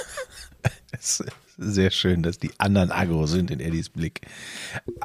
Es 0.92 1.20
ist 1.20 1.32
sehr 1.56 1.90
schön, 1.90 2.22
dass 2.22 2.38
die 2.38 2.50
anderen 2.58 2.90
aggro 2.90 3.26
sind 3.26 3.50
in 3.50 3.60
Eddies 3.60 3.88
Blick. 3.88 4.26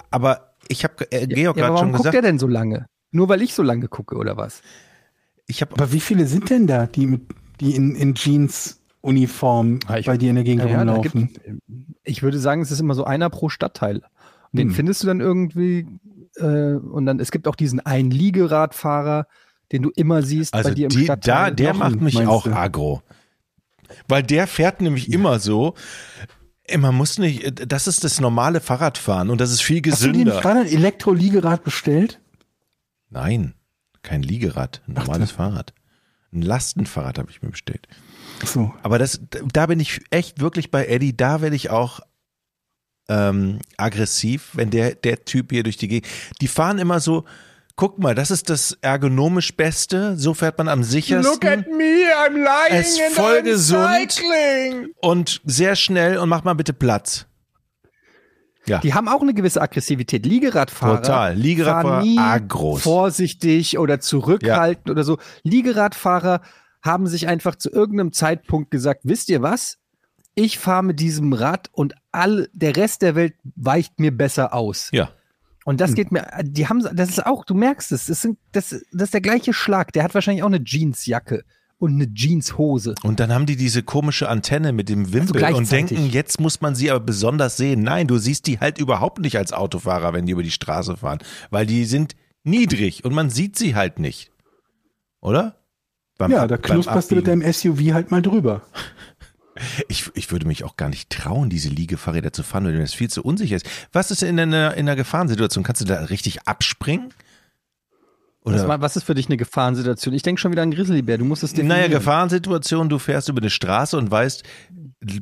Aber 0.10 0.56
ich 0.68 0.84
habe 0.84 1.10
äh, 1.12 1.28
Georg 1.28 1.58
ja, 1.58 1.66
aber 1.66 1.74
gerade 1.74 1.74
warum 1.74 1.80
schon 1.80 1.92
guckt 1.92 2.04
gesagt, 2.04 2.16
er 2.16 2.22
denn 2.24 2.40
so 2.40 2.48
lange? 2.48 2.88
Nur 3.12 3.30
weil 3.30 3.42
ich 3.42 3.54
so 3.54 3.62
lange 3.62 3.88
gucke, 3.88 4.16
oder 4.16 4.36
was? 4.36 4.62
ich 5.48 5.62
habe 5.62 5.74
Aber 5.74 5.92
wie 5.92 6.00
viele 6.00 6.26
sind 6.26 6.50
denn 6.50 6.68
da, 6.68 6.88
die, 6.88 7.06
mit, 7.06 7.22
die 7.60 7.76
in, 7.76 7.96
in 7.96 8.16
Jeans-Uniform 8.16 9.80
Ah, 9.88 9.98
ich- 9.98 10.06
bei 10.06 10.18
dir 10.18 10.30
in 10.30 10.36
der 10.36 10.44
Gegend 10.44 10.64
Ja, 10.64 10.70
ja, 10.70 10.78
rumlaufen? 10.80 11.30
gibt, 11.34 11.42
ich 12.04 12.24
würde 12.24 12.40
sagen, 12.40 12.62
es 12.62 12.72
ist 12.72 12.80
immer 12.80 12.96
so 12.96 13.04
einer 13.04 13.30
pro 13.30 13.50
Stadtteil. 13.50 13.98
Und 14.52 14.60
den 14.60 14.68
Hm. 14.70 14.76
findest 14.76 15.04
du 15.04 15.08
dann 15.08 15.20
irgendwie, 15.22 15.86
äh, 16.38 16.74
und 16.76 17.06
dann, 17.06 17.20
es 17.20 17.32
gibt 17.32 17.48
auch 17.48 17.56
diesen 17.56 17.80
einen 17.80 18.12
Liegeradfahrer, 18.12 19.28
den 19.72 19.82
du 19.84 19.92
immer 19.96 20.22
siehst 20.22 20.54
also 20.54 20.70
bei 20.70 20.76
dir 20.76 20.84
im 20.86 20.90
die, 20.90 21.04
Stadtteil. 21.06 21.50
da, 21.50 21.52
der 21.52 21.68
Jochen, 21.70 21.80
macht 21.80 22.02
mich 22.02 22.26
auch 22.28 22.44
du? 22.44 22.54
aggro. 22.54 23.02
Weil 24.08 24.24
der 24.24 24.48
fährt 24.48 24.82
nämlich 24.82 25.12
immer 25.12 25.40
so, 25.40 25.74
ey, 26.64 26.78
man 26.78 26.96
muss 26.96 27.18
nicht, 27.20 27.72
das 27.72 27.88
ist 27.88 28.04
das 28.04 28.20
normale 28.20 28.60
Fahrradfahren 28.60 29.30
und 29.30 29.40
das 29.42 29.52
ist 29.52 29.62
viel 29.62 29.78
Hast 29.78 30.04
du 30.04 30.12
gesünder. 30.12 30.42
gerade 30.42 30.62
ein 30.62 30.68
Elektro-Liegerad 30.68 31.64
bestellt? 31.64 32.20
Nein, 33.10 33.54
kein 34.02 34.24
Liegerad, 34.24 34.82
ein 34.88 34.94
normales 34.94 35.32
Fahrrad. 35.32 35.74
Ein 36.36 36.42
Lastenfahrrad 36.42 37.18
habe 37.18 37.32
ich 37.32 37.42
mir 37.42 37.50
bestellt. 37.50 37.88
Ach 38.44 38.48
so. 38.48 38.74
Aber 38.84 39.00
das, 39.00 39.22
da 39.54 39.66
bin 39.66 39.80
ich 39.80 40.02
echt 40.10 40.42
wirklich 40.42 40.70
bei 40.70 40.86
Eddie, 40.86 41.16
da 41.16 41.42
werde 41.42 41.56
ich 41.56 41.70
auch 41.70 42.02
ähm, 43.08 43.60
aggressiv, 43.78 44.50
wenn 44.54 44.70
der, 44.70 44.96
der 44.96 45.26
Typ 45.26 45.52
hier 45.52 45.64
durch 45.64 45.78
die 45.78 45.88
Gegend, 45.88 46.08
die 46.42 46.48
fahren 46.48 46.80
immer 46.80 47.00
so, 47.00 47.24
guck 47.76 48.00
mal, 48.00 48.16
das 48.16 48.32
ist 48.32 48.50
das 48.50 48.78
ergonomisch 48.82 49.56
Beste, 49.56 50.18
so 50.18 50.34
fährt 50.34 50.58
man 50.58 50.68
am 50.68 50.84
sichersten 50.84 51.66
me, 51.78 52.06
I'm 52.16 52.34
lying 52.34 52.80
Es 52.80 53.00
ist 53.00 53.14
voll 53.14 53.44
gesund. 53.44 54.22
und 55.02 55.42
sehr 55.46 55.76
schnell 55.76 56.18
und 56.18 56.30
mach 56.30 56.44
mal 56.44 56.54
bitte 56.54 56.74
Platz. 56.74 57.26
Ja, 58.68 58.80
Die 58.80 58.94
haben 58.94 59.08
auch 59.08 59.22
eine 59.22 59.34
gewisse 59.34 59.62
Aggressivität. 59.62 60.26
Liegeradfahrer. 60.26 61.02
Total. 61.02 61.36
Liegeradfahrer, 61.36 62.02
nie 62.02 62.18
aggros. 62.18 62.82
Vorsichtig 62.82 63.78
oder 63.78 64.00
zurückhaltend 64.00 64.90
oder 64.90 65.04
so. 65.04 65.18
Liegeradfahrer 65.44 66.42
haben 66.82 67.08
sich 67.08 67.28
einfach 67.28 67.56
zu 67.56 67.72
irgendeinem 67.72 68.12
Zeitpunkt 68.12 68.72
gesagt, 68.72 69.02
wisst 69.04 69.30
ihr 69.30 69.42
was? 69.42 69.78
Ich 70.36 70.60
fahre 70.60 70.84
mit 70.84 71.00
diesem 71.00 71.34
Rad 71.34 71.70
und 71.72 71.96
all, 72.12 72.50
der 72.54 72.76
Rest 72.76 73.02
der 73.02 73.16
Welt 73.16 73.36
weicht 73.56 74.00
mir 74.00 74.12
besser 74.16 74.54
aus. 74.54 74.90
ja. 74.92 75.10
Und 75.68 75.82
das 75.82 75.96
geht 75.96 76.12
mir, 76.12 76.28
die 76.44 76.68
haben, 76.68 76.88
das 76.94 77.10
ist 77.10 77.26
auch, 77.26 77.44
du 77.44 77.56
merkst 77.56 77.92
es, 77.92 78.06
das, 78.06 78.22
sind, 78.22 78.38
das, 78.52 78.70
das 78.70 79.06
ist 79.06 79.14
der 79.16 79.22
gleiche 79.22 79.52
Schlag. 79.52 79.92
Der 79.94 80.04
hat 80.04 80.14
wahrscheinlich 80.14 80.44
auch 80.44 80.48
eine 80.48 80.64
Jeansjacke 80.64 81.44
und 81.78 81.96
eine 81.96 82.14
Jeanshose. 82.14 82.96
Und 83.04 83.20
dann 83.20 83.34
haben 83.34 83.46
die 83.46 83.56
diese 83.56 83.84
komische 83.84 84.30
Antenne 84.30 84.72
mit 84.72 84.90
dem 84.90 85.12
Wimpel 85.14 85.32
und 85.32 85.38
gleichzeitig. 85.38 85.98
denken, 85.98 86.10
jetzt 86.10 86.40
muss 86.40 86.62
man 86.62 86.76
sie 86.76 86.90
aber 86.90 87.02
besonders 87.02 87.58
sehen. 87.58 87.82
Nein, 87.84 88.08
du 88.08 88.18
siehst 88.18 88.48
die 88.48 88.60
halt 88.60 88.78
überhaupt 88.78 89.20
nicht 89.20 89.38
als 89.38 89.54
Autofahrer, 89.54 90.14
wenn 90.14 90.26
die 90.26 90.32
über 90.32 90.44
die 90.44 90.52
Straße 90.52 90.98
fahren, 90.98 91.20
weil 91.50 91.66
die 91.66 91.86
sind 91.86 92.16
niedrig 92.44 93.04
und 93.04 93.14
man 93.14 93.30
sieht 93.30 93.58
sie 93.58 93.76
halt 93.76 94.00
nicht. 94.00 94.32
Oder? 95.22 95.56
Beim 96.18 96.32
Ja, 96.32 96.48
da 96.48 96.58
knusperst 96.58 97.12
du 97.12 97.16
mit 97.16 97.28
deinem 97.28 97.42
SUV 97.52 97.94
halt 97.94 98.12
mal 98.12 98.22
drüber. 98.22 98.62
Ich, 99.88 100.12
ich 100.16 100.34
würde 100.34 100.46
mich 100.46 100.66
auch 100.66 100.76
gar 100.76 100.90
nicht 100.90 101.10
trauen, 101.10 101.50
diese 101.50 101.70
Liegefahrräder 101.70 102.34
zu 102.34 102.44
fahren, 102.44 102.66
weil 102.66 102.74
mir 102.74 102.82
das 102.82 102.94
viel 102.94 103.10
zu 103.10 103.24
unsicher 103.24 103.56
ist. 103.56 103.66
Was 103.94 104.12
ist 104.12 104.22
in 104.22 104.38
einer, 104.38 104.74
in 104.74 104.82
einer 104.82 104.98
Gefahrensituation? 104.98 105.64
Kannst 105.64 105.80
du 105.80 105.86
da 105.86 106.04
richtig 106.04 106.46
abspringen? 106.46 107.14
Oder 108.46 108.68
Was, 108.68 108.82
was 108.82 108.96
ist 108.98 109.04
für 109.04 109.16
dich 109.16 109.28
eine 109.28 109.38
Gefahrensituation? 109.38 110.14
Ich 110.14 110.22
denke 110.24 110.40
schon 110.40 110.52
wieder 110.52 110.62
an 110.62 110.72
Grizzlybär. 110.72 111.18
Du 111.18 111.26
musst 111.26 111.44
es 111.44 111.52
definieren. 111.52 111.80
Naja, 111.80 111.88
Gefahrensituation, 111.88 112.90
du 112.90 113.00
fährst 113.00 113.28
über 113.30 113.42
eine 113.42 113.50
Straße 113.50 113.98
und 113.98 114.12
weißt, 114.12 114.44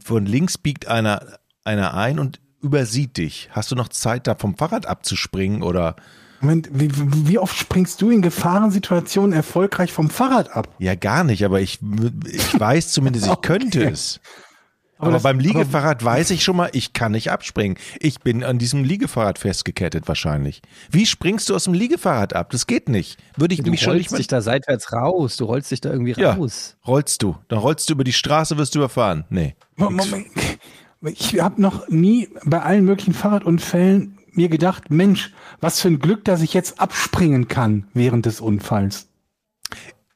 von 0.03 0.25
links 0.25 0.57
biegt 0.57 0.87
einer, 0.87 1.39
einer 1.63 1.93
ein 1.93 2.19
und 2.19 2.39
übersieht 2.61 3.17
dich. 3.17 3.49
Hast 3.51 3.71
du 3.71 3.75
noch 3.75 3.87
Zeit, 3.89 4.27
da 4.27 4.35
vom 4.35 4.55
Fahrrad 4.57 4.85
abzuspringen 4.85 5.63
oder? 5.63 5.95
Moment, 6.41 6.69
wie, 6.73 6.89
wie 7.29 7.39
oft 7.39 7.55
springst 7.57 8.01
du 8.01 8.09
in 8.09 8.21
Gefahrensituationen 8.21 9.31
erfolgreich 9.33 9.93
vom 9.93 10.09
Fahrrad 10.09 10.51
ab? 10.51 10.67
Ja, 10.79 10.95
gar 10.95 11.23
nicht, 11.23 11.45
aber 11.45 11.61
ich, 11.61 11.79
ich 12.25 12.59
weiß 12.59 12.91
zumindest, 12.91 13.27
ich 13.27 13.41
könnte 13.41 13.79
Okay. 13.79 13.91
es. 13.91 14.19
Aber, 15.03 15.13
das- 15.13 15.23
beim 15.23 15.39
Liegefahrrad 15.39 16.03
weiß 16.03 16.31
ich 16.31 16.43
schon 16.43 16.55
mal, 16.57 16.69
ich 16.73 16.93
kann 16.93 17.11
nicht 17.13 17.31
abspringen. 17.31 17.77
Ich 17.99 18.19
bin 18.21 18.43
an 18.43 18.57
diesem 18.59 18.83
Liegefahrrad 18.83 19.39
festgekettet 19.39 20.07
wahrscheinlich. 20.07 20.61
Wie 20.91 21.05
springst 21.05 21.49
du 21.49 21.55
aus 21.55 21.65
dem 21.65 21.73
Liegefahrrad 21.73 22.33
ab? 22.33 22.49
Das 22.51 22.67
geht 22.67 22.89
nicht. 22.89 23.17
Würde 23.37 23.53
ich 23.53 23.61
Du 23.63 23.69
mich 23.71 23.81
schon 23.81 23.95
nicht 23.97 24.11
rollst 24.11 24.19
dich 24.19 24.27
da 24.27 24.41
seitwärts 24.41 24.91
raus. 24.93 25.37
Du 25.37 25.45
rollst 25.45 25.71
dich 25.71 25.81
da 25.81 25.91
irgendwie 25.91 26.13
Ja, 26.19 26.33
raus. 26.33 26.75
rollst 26.87 27.21
du. 27.23 27.35
Dann 27.47 27.59
rollst 27.59 27.89
du 27.89 27.93
über 27.93 28.03
die 28.03 28.13
Straße, 28.13 28.57
wirst 28.57 28.75
du 28.75 28.79
überfahren. 28.79 29.25
Nee. 29.29 29.55
Mo- 29.75 29.89
Moment. 29.89 30.27
Ich 31.05 31.39
habe 31.41 31.61
noch 31.61 31.89
nie 31.89 32.29
bei 32.45 32.61
allen 32.61 32.85
möglichen 32.85 33.13
Fahrradunfällen 33.13 34.17
mir 34.31 34.47
gedacht, 34.49 34.89
Mensch, 34.89 35.31
was 35.61 35.79
für 35.81 35.89
ein 35.89 35.99
Glück, 35.99 36.23
dass 36.25 36.41
ich 36.41 36.53
jetzt 36.53 36.79
abspringen 36.79 37.47
kann 37.47 37.85
während 37.93 38.25
des 38.25 38.39
Unfalls. 38.41 39.07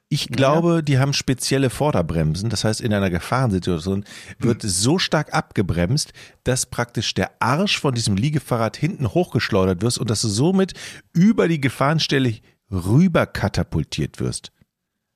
Ich 0.09 0.29
glaube, 0.29 0.83
die 0.83 0.99
haben 0.99 1.11
spezielle 1.11 1.69
Vorderbremsen. 1.69 2.49
Das 2.49 2.63
heißt, 2.63 2.79
in 2.79 2.93
einer 2.93 3.09
Gefahrensituation 3.09 4.05
wird 4.39 4.61
so 4.61 4.99
stark 4.99 5.33
abgebremst, 5.33 6.13
dass 6.45 6.65
praktisch 6.65 7.13
der 7.13 7.31
Arsch 7.41 7.77
von 7.79 7.93
diesem 7.93 8.15
Liegefahrrad 8.15 8.77
hinten 8.77 9.09
hochgeschleudert 9.09 9.81
wirst 9.81 9.99
und 9.99 10.09
dass 10.09 10.21
du 10.21 10.29
somit 10.29 10.73
über 11.13 11.49
die 11.49 11.59
Gefahrenstelle 11.59 12.35
rüber 12.71 13.25
katapultiert 13.25 14.21
wirst. 14.21 14.53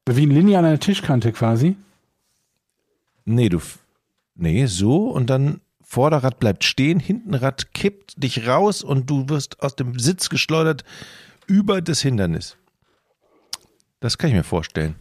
Wie 0.09 0.25
ein 0.25 0.31
Linie 0.31 0.59
an 0.59 0.65
einer 0.65 0.79
Tischkante 0.79 1.31
quasi. 1.31 1.77
Nee, 3.23 3.47
du. 3.47 3.61
Nee, 4.35 4.65
so 4.65 5.07
und 5.07 5.29
dann 5.29 5.61
Vorderrad 5.81 6.39
bleibt 6.39 6.63
stehen, 6.63 6.99
Hintenrad 6.99 7.73
kippt 7.73 8.21
dich 8.21 8.47
raus 8.47 8.83
und 8.83 9.09
du 9.09 9.29
wirst 9.29 9.61
aus 9.61 9.75
dem 9.75 9.99
Sitz 9.99 10.29
geschleudert 10.29 10.83
über 11.47 11.81
das 11.81 12.01
Hindernis. 12.01 12.57
Das 14.01 14.17
kann 14.17 14.29
ich 14.29 14.35
mir 14.35 14.43
vorstellen. 14.43 14.95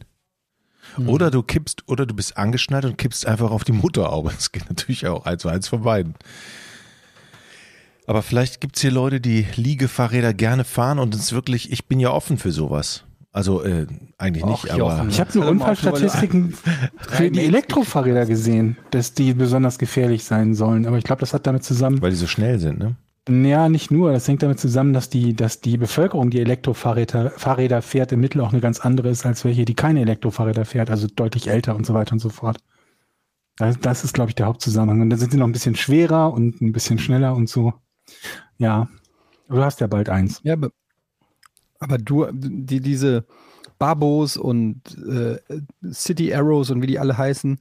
Oder 1.07 1.31
du 1.31 1.43
kippst, 1.43 1.89
oder 1.89 2.07
du 2.07 2.15
bist 2.15 2.37
angeschnallt 2.37 2.85
und 2.85 2.99
kippst 2.99 3.27
einfach 3.27 3.51
auf 3.51 3.65
die 3.65 3.73
Motorhaube. 3.73 4.31
Das 4.35 4.53
geht 4.53 4.69
natürlich 4.69 5.07
auch 5.07 5.27
eins 5.27 5.45
eins 5.47 5.69
von 5.69 5.83
beiden. 5.83 6.15
Aber 8.07 8.23
vielleicht 8.23 8.61
gibt 8.61 8.77
es 8.77 8.83
hier 8.83 8.91
Leute, 8.91 9.21
die 9.21 9.47
Liegefahrräder 9.57 10.35
gerne 10.35 10.65
fahren 10.65 10.99
und 10.99 11.15
es 11.15 11.33
wirklich, 11.33 11.71
ich 11.71 11.87
bin 11.87 12.01
ja 12.01 12.11
offen 12.11 12.39
für 12.39 12.51
sowas. 12.51 13.05
Also 13.33 13.63
äh, 13.63 13.87
eigentlich 14.19 14.45
nicht, 14.45 14.65
Och, 14.65 14.71
aber. 14.71 15.07
Ich 15.09 15.21
habe 15.21 15.39
nur 15.39 15.49
Unfallstatistiken 15.49 16.55
für 16.99 17.31
die 17.31 17.45
Elektrofahrräder 17.45 18.27
gesehen, 18.27 18.77
dass 18.91 19.15
die 19.15 19.33
besonders 19.35 19.79
gefährlich 19.79 20.25
sein 20.25 20.55
sollen. 20.55 20.87
Aber 20.87 20.99
ich 20.99 21.05
glaube, 21.05 21.21
das 21.21 21.33
hat 21.33 21.47
damit 21.47 21.63
zusammen, 21.63 22.03
weil 22.03 22.11
die 22.11 22.17
so 22.17 22.27
schnell 22.27 22.59
sind, 22.59 22.81
ne? 22.81 22.97
Ja, 23.31 23.68
nicht 23.68 23.91
nur, 23.91 24.12
das 24.12 24.26
hängt 24.26 24.43
damit 24.43 24.59
zusammen, 24.59 24.93
dass 24.93 25.09
die, 25.09 25.35
dass 25.35 25.61
die 25.61 25.76
Bevölkerung, 25.76 26.31
die 26.31 26.41
Elektrofahrräder 26.41 27.31
Fahrräder 27.31 27.83
fährt, 27.83 28.12
im 28.12 28.20
Mittel 28.20 28.41
auch 28.41 28.53
eine 28.53 28.61
ganz 28.61 28.81
andere 28.81 29.09
ist, 29.09 29.26
als 29.26 29.45
welche, 29.45 29.64
die 29.64 29.74
keine 29.74 30.01
Elektrofahrräder 30.01 30.64
fährt, 30.64 30.91
also 30.91 31.07
deutlich 31.07 31.49
älter 31.49 31.76
und 31.76 31.87
so 31.87 31.95
weiter 31.95 32.12
und 32.12 32.18
so 32.18 32.28
fort. 32.28 32.59
Das, 33.57 33.78
das 33.78 34.05
ist, 34.05 34.14
glaube 34.14 34.31
ich, 34.31 34.35
der 34.35 34.47
Hauptzusammenhang. 34.47 35.03
Und 35.03 35.11
dann 35.11 35.18
sind 35.18 35.33
sie 35.33 35.39
noch 35.39 35.47
ein 35.47 35.53
bisschen 35.53 35.76
schwerer 35.76 36.33
und 36.33 36.61
ein 36.61 36.72
bisschen 36.72 36.99
schneller 36.99 37.35
und 37.35 37.49
so. 37.49 37.74
Ja. 38.59 38.89
Du 39.49 39.62
hast 39.62 39.81
ja 39.81 39.87
bald 39.87 40.09
eins. 40.09 40.41
Ja, 40.45 40.55
aber, 40.55 40.70
aber 41.78 41.99
du, 41.99 42.26
die, 42.33 42.81
diese 42.81 43.26
Babos 43.78 44.37
und 44.37 44.81
äh, 45.07 45.39
City 45.93 46.33
Arrows 46.33 46.70
und 46.70 46.83
wie 46.83 46.87
die 46.87 46.99
alle 46.99 47.18
heißen, 47.18 47.59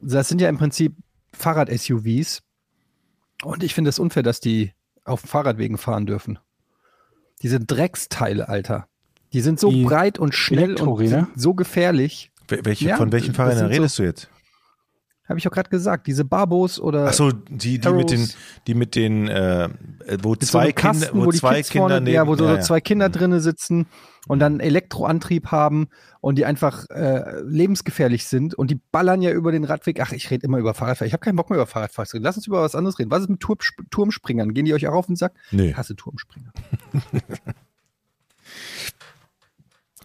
das 0.00 0.28
sind 0.28 0.40
ja 0.40 0.48
im 0.48 0.58
Prinzip 0.58 0.96
Fahrrad-SUVs. 1.32 2.42
Und 3.44 3.62
ich 3.62 3.74
finde 3.74 3.90
es 3.90 3.98
unfair, 3.98 4.22
dass 4.22 4.40
die 4.40 4.72
auf 5.10 5.20
Fahrradwegen 5.20 5.76
fahren 5.78 6.06
dürfen. 6.06 6.38
Diese 7.42 7.60
Drecksteile, 7.60 8.48
Alter. 8.48 8.86
Die 9.32 9.40
sind 9.40 9.60
so 9.60 9.70
Die 9.70 9.84
breit 9.84 10.18
und 10.18 10.34
schnell 10.34 10.74
und 10.80 11.28
so 11.36 11.54
gefährlich. 11.54 12.30
Wel- 12.48 12.64
Welche, 12.64 12.86
Ja, 12.88 12.96
von 12.96 13.12
welchen 13.12 13.34
Fahrrädern 13.34 13.58
sind 13.58 13.68
so- 13.68 13.80
redest 13.82 13.98
du 13.98 14.02
jetzt? 14.02 14.28
Habe 15.30 15.38
ich 15.38 15.46
auch 15.46 15.52
gerade 15.52 15.70
gesagt. 15.70 16.08
Diese 16.08 16.24
Babos 16.24 16.80
oder 16.80 17.06
Ach 17.06 17.12
so, 17.12 17.30
die, 17.30 17.78
die 17.78 17.88
mit 17.90 18.10
den, 18.10 18.18
Arrows. 18.18 18.36
die 18.66 18.74
mit 18.74 18.96
den, 18.96 19.28
äh, 19.28 19.68
wo 20.22 20.30
mit 20.30 20.42
so 20.42 20.50
zwei 20.50 20.62
einem 20.62 20.74
Kasten, 20.74 21.04
Kinder, 21.04 21.22
wo, 21.22 21.26
wo 21.26 21.30
die 21.30 21.38
zwei 21.38 21.62
Kinder 21.62 21.88
vorne, 21.88 22.00
neben, 22.00 22.14
ja, 22.14 22.26
wo 22.26 22.34
so 22.34 22.46
ja, 22.46 22.54
ja. 22.54 22.60
zwei 22.60 22.80
Kinder 22.80 23.08
drinnen 23.08 23.38
sitzen 23.38 23.86
und 24.26 24.40
dann 24.40 24.58
Elektroantrieb 24.58 25.52
haben 25.52 25.86
und 26.20 26.36
die 26.36 26.46
einfach 26.46 26.90
äh, 26.90 27.40
lebensgefährlich 27.42 28.26
sind 28.26 28.54
und 28.54 28.72
die 28.72 28.80
ballern 28.90 29.22
ja 29.22 29.30
über 29.30 29.52
den 29.52 29.62
Radweg. 29.62 30.00
Ach, 30.00 30.10
ich 30.10 30.32
rede 30.32 30.44
immer 30.46 30.58
über 30.58 30.74
Fahrradfahren. 30.74 31.06
Ich 31.06 31.12
habe 31.12 31.22
keinen 31.22 31.36
Bock 31.36 31.48
mehr 31.48 31.60
über 31.60 31.68
zu 31.68 32.16
reden. 32.16 32.24
Lass 32.24 32.36
uns 32.36 32.48
über 32.48 32.60
was 32.60 32.74
anderes 32.74 32.98
reden. 32.98 33.12
Was 33.12 33.22
ist 33.22 33.30
mit 33.30 33.38
Turm, 33.38 33.58
Turmspringern? 33.92 34.52
Gehen 34.52 34.64
die 34.64 34.74
euch 34.74 34.88
auch 34.88 34.94
auf 34.94 35.06
den 35.06 35.14
Sack? 35.14 35.34
Nee. 35.52 35.70
Ich 35.70 35.76
hasse 35.76 35.94
Turmspringer. 35.94 36.52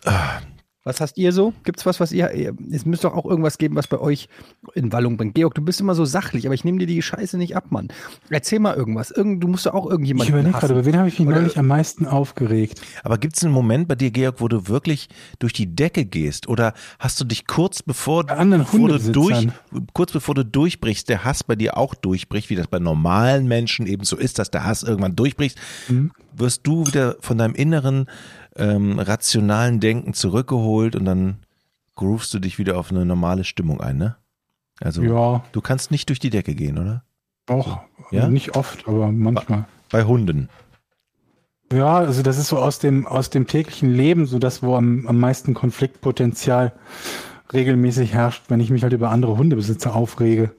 Was 0.87 1.01
hast 1.01 1.17
ihr 1.17 1.31
so? 1.31 1.51
Gibt's 1.63 1.83
was, 1.87 1.99
was 1.99 2.11
ihr, 2.11 2.31
ihr- 2.33 2.53
es 2.71 2.85
müsste 2.85 3.07
doch 3.07 3.15
auch 3.15 3.25
irgendwas 3.25 3.57
geben, 3.57 3.75
was 3.75 3.87
bei 3.87 3.97
euch 3.97 4.29
in 4.75 4.91
Wallung 4.93 5.17
bringt. 5.17 5.33
Georg, 5.33 5.55
du 5.55 5.63
bist 5.63 5.81
immer 5.81 5.95
so 5.95 6.05
sachlich, 6.05 6.45
aber 6.45 6.53
ich 6.53 6.63
nehme 6.63 6.77
dir 6.77 6.85
die 6.85 7.01
Scheiße 7.01 7.39
nicht 7.39 7.55
ab, 7.57 7.71
Mann. 7.71 7.87
Erzähl 8.29 8.59
mal 8.59 8.75
irgendwas. 8.75 9.09
Irgend, 9.09 9.43
du 9.43 9.47
musst 9.47 9.65
doch 9.65 9.73
auch 9.73 9.85
Ich 9.87 9.91
irgendjemanden 9.91 10.33
überlege 10.35 10.53
gerade, 10.59 10.73
über 10.73 10.85
wen 10.85 10.97
habe 10.97 11.07
ich 11.07 11.17
mich 11.17 11.27
Oder- 11.27 11.37
neulich 11.41 11.57
am 11.57 11.65
meisten 11.65 12.05
aufgeregt? 12.05 12.81
Aber 13.03 13.17
gibt 13.17 13.35
es 13.35 13.43
einen 13.43 13.51
Moment 13.51 13.87
bei 13.87 13.95
dir, 13.95 14.11
Georg, 14.11 14.35
wo 14.41 14.47
du 14.47 14.67
wirklich 14.67 15.09
durch 15.39 15.53
die 15.53 15.75
Decke 15.75 16.05
gehst? 16.05 16.47
Oder 16.47 16.73
hast 16.99 17.19
du 17.19 17.25
dich 17.25 17.47
kurz 17.47 17.81
bevor, 17.81 18.23
Bei 18.27 18.37
anderen 18.37 18.61
bevor 18.63 18.87
du 18.89 18.99
durch, 19.11 19.47
kurz 19.93 20.11
bevor 20.11 20.35
du 20.35 20.45
durchbrichst, 20.45 21.09
der 21.09 21.23
Hass 21.25 21.43
bei 21.43 21.55
dir 21.55 21.77
auch 21.77 21.95
durchbricht, 21.95 22.51
wie 22.51 22.55
das 22.55 22.67
bei 22.67 22.77
normalen 22.77 23.47
Menschen 23.47 23.87
eben 23.87 24.03
so 24.03 24.17
ist, 24.17 24.37
dass 24.37 24.51
der 24.51 24.65
Hass 24.65 24.83
irgendwann 24.83 25.15
durchbricht, 25.15 25.57
Mhm. 25.89 26.11
wirst 26.37 26.67
du 26.67 26.85
wieder 26.85 27.15
von 27.21 27.39
deinem 27.39 27.55
inneren 27.55 28.05
ähm, 28.57 28.99
rationalen 28.99 29.79
Denken 29.79 30.13
zurückgeholt 30.13 30.95
und 30.95 31.05
dann 31.05 31.37
groovst 31.95 32.33
du 32.33 32.39
dich 32.39 32.57
wieder 32.57 32.77
auf 32.77 32.91
eine 32.91 33.05
normale 33.05 33.43
Stimmung 33.43 33.81
ein, 33.81 33.97
ne? 33.97 34.17
Also 34.81 35.01
Ja, 35.03 35.43
du 35.53 35.61
kannst 35.61 35.91
nicht 35.91 36.09
durch 36.09 36.19
die 36.19 36.29
Decke 36.29 36.55
gehen, 36.55 36.77
oder? 36.77 37.03
auch. 37.47 37.81
Ja? 38.11 38.27
Nicht 38.27 38.55
oft, 38.55 38.87
aber 38.87 39.11
manchmal. 39.11 39.65
Bei 39.91 40.03
Hunden. 40.03 40.49
Ja, 41.71 41.97
also 41.97 42.21
das 42.21 42.37
ist 42.37 42.47
so 42.47 42.57
aus 42.57 42.79
dem, 42.79 43.05
aus 43.07 43.29
dem 43.29 43.47
täglichen 43.47 43.91
Leben, 43.91 44.25
so 44.25 44.39
das, 44.39 44.61
wo 44.63 44.75
am, 44.75 45.07
am 45.07 45.19
meisten 45.19 45.53
Konfliktpotenzial 45.53 46.73
regelmäßig 47.53 48.13
herrscht, 48.13 48.43
wenn 48.49 48.59
ich 48.59 48.69
mich 48.69 48.83
halt 48.83 48.93
über 48.93 49.09
andere 49.11 49.37
Hundebesitzer 49.37 49.95
aufrege. 49.95 50.55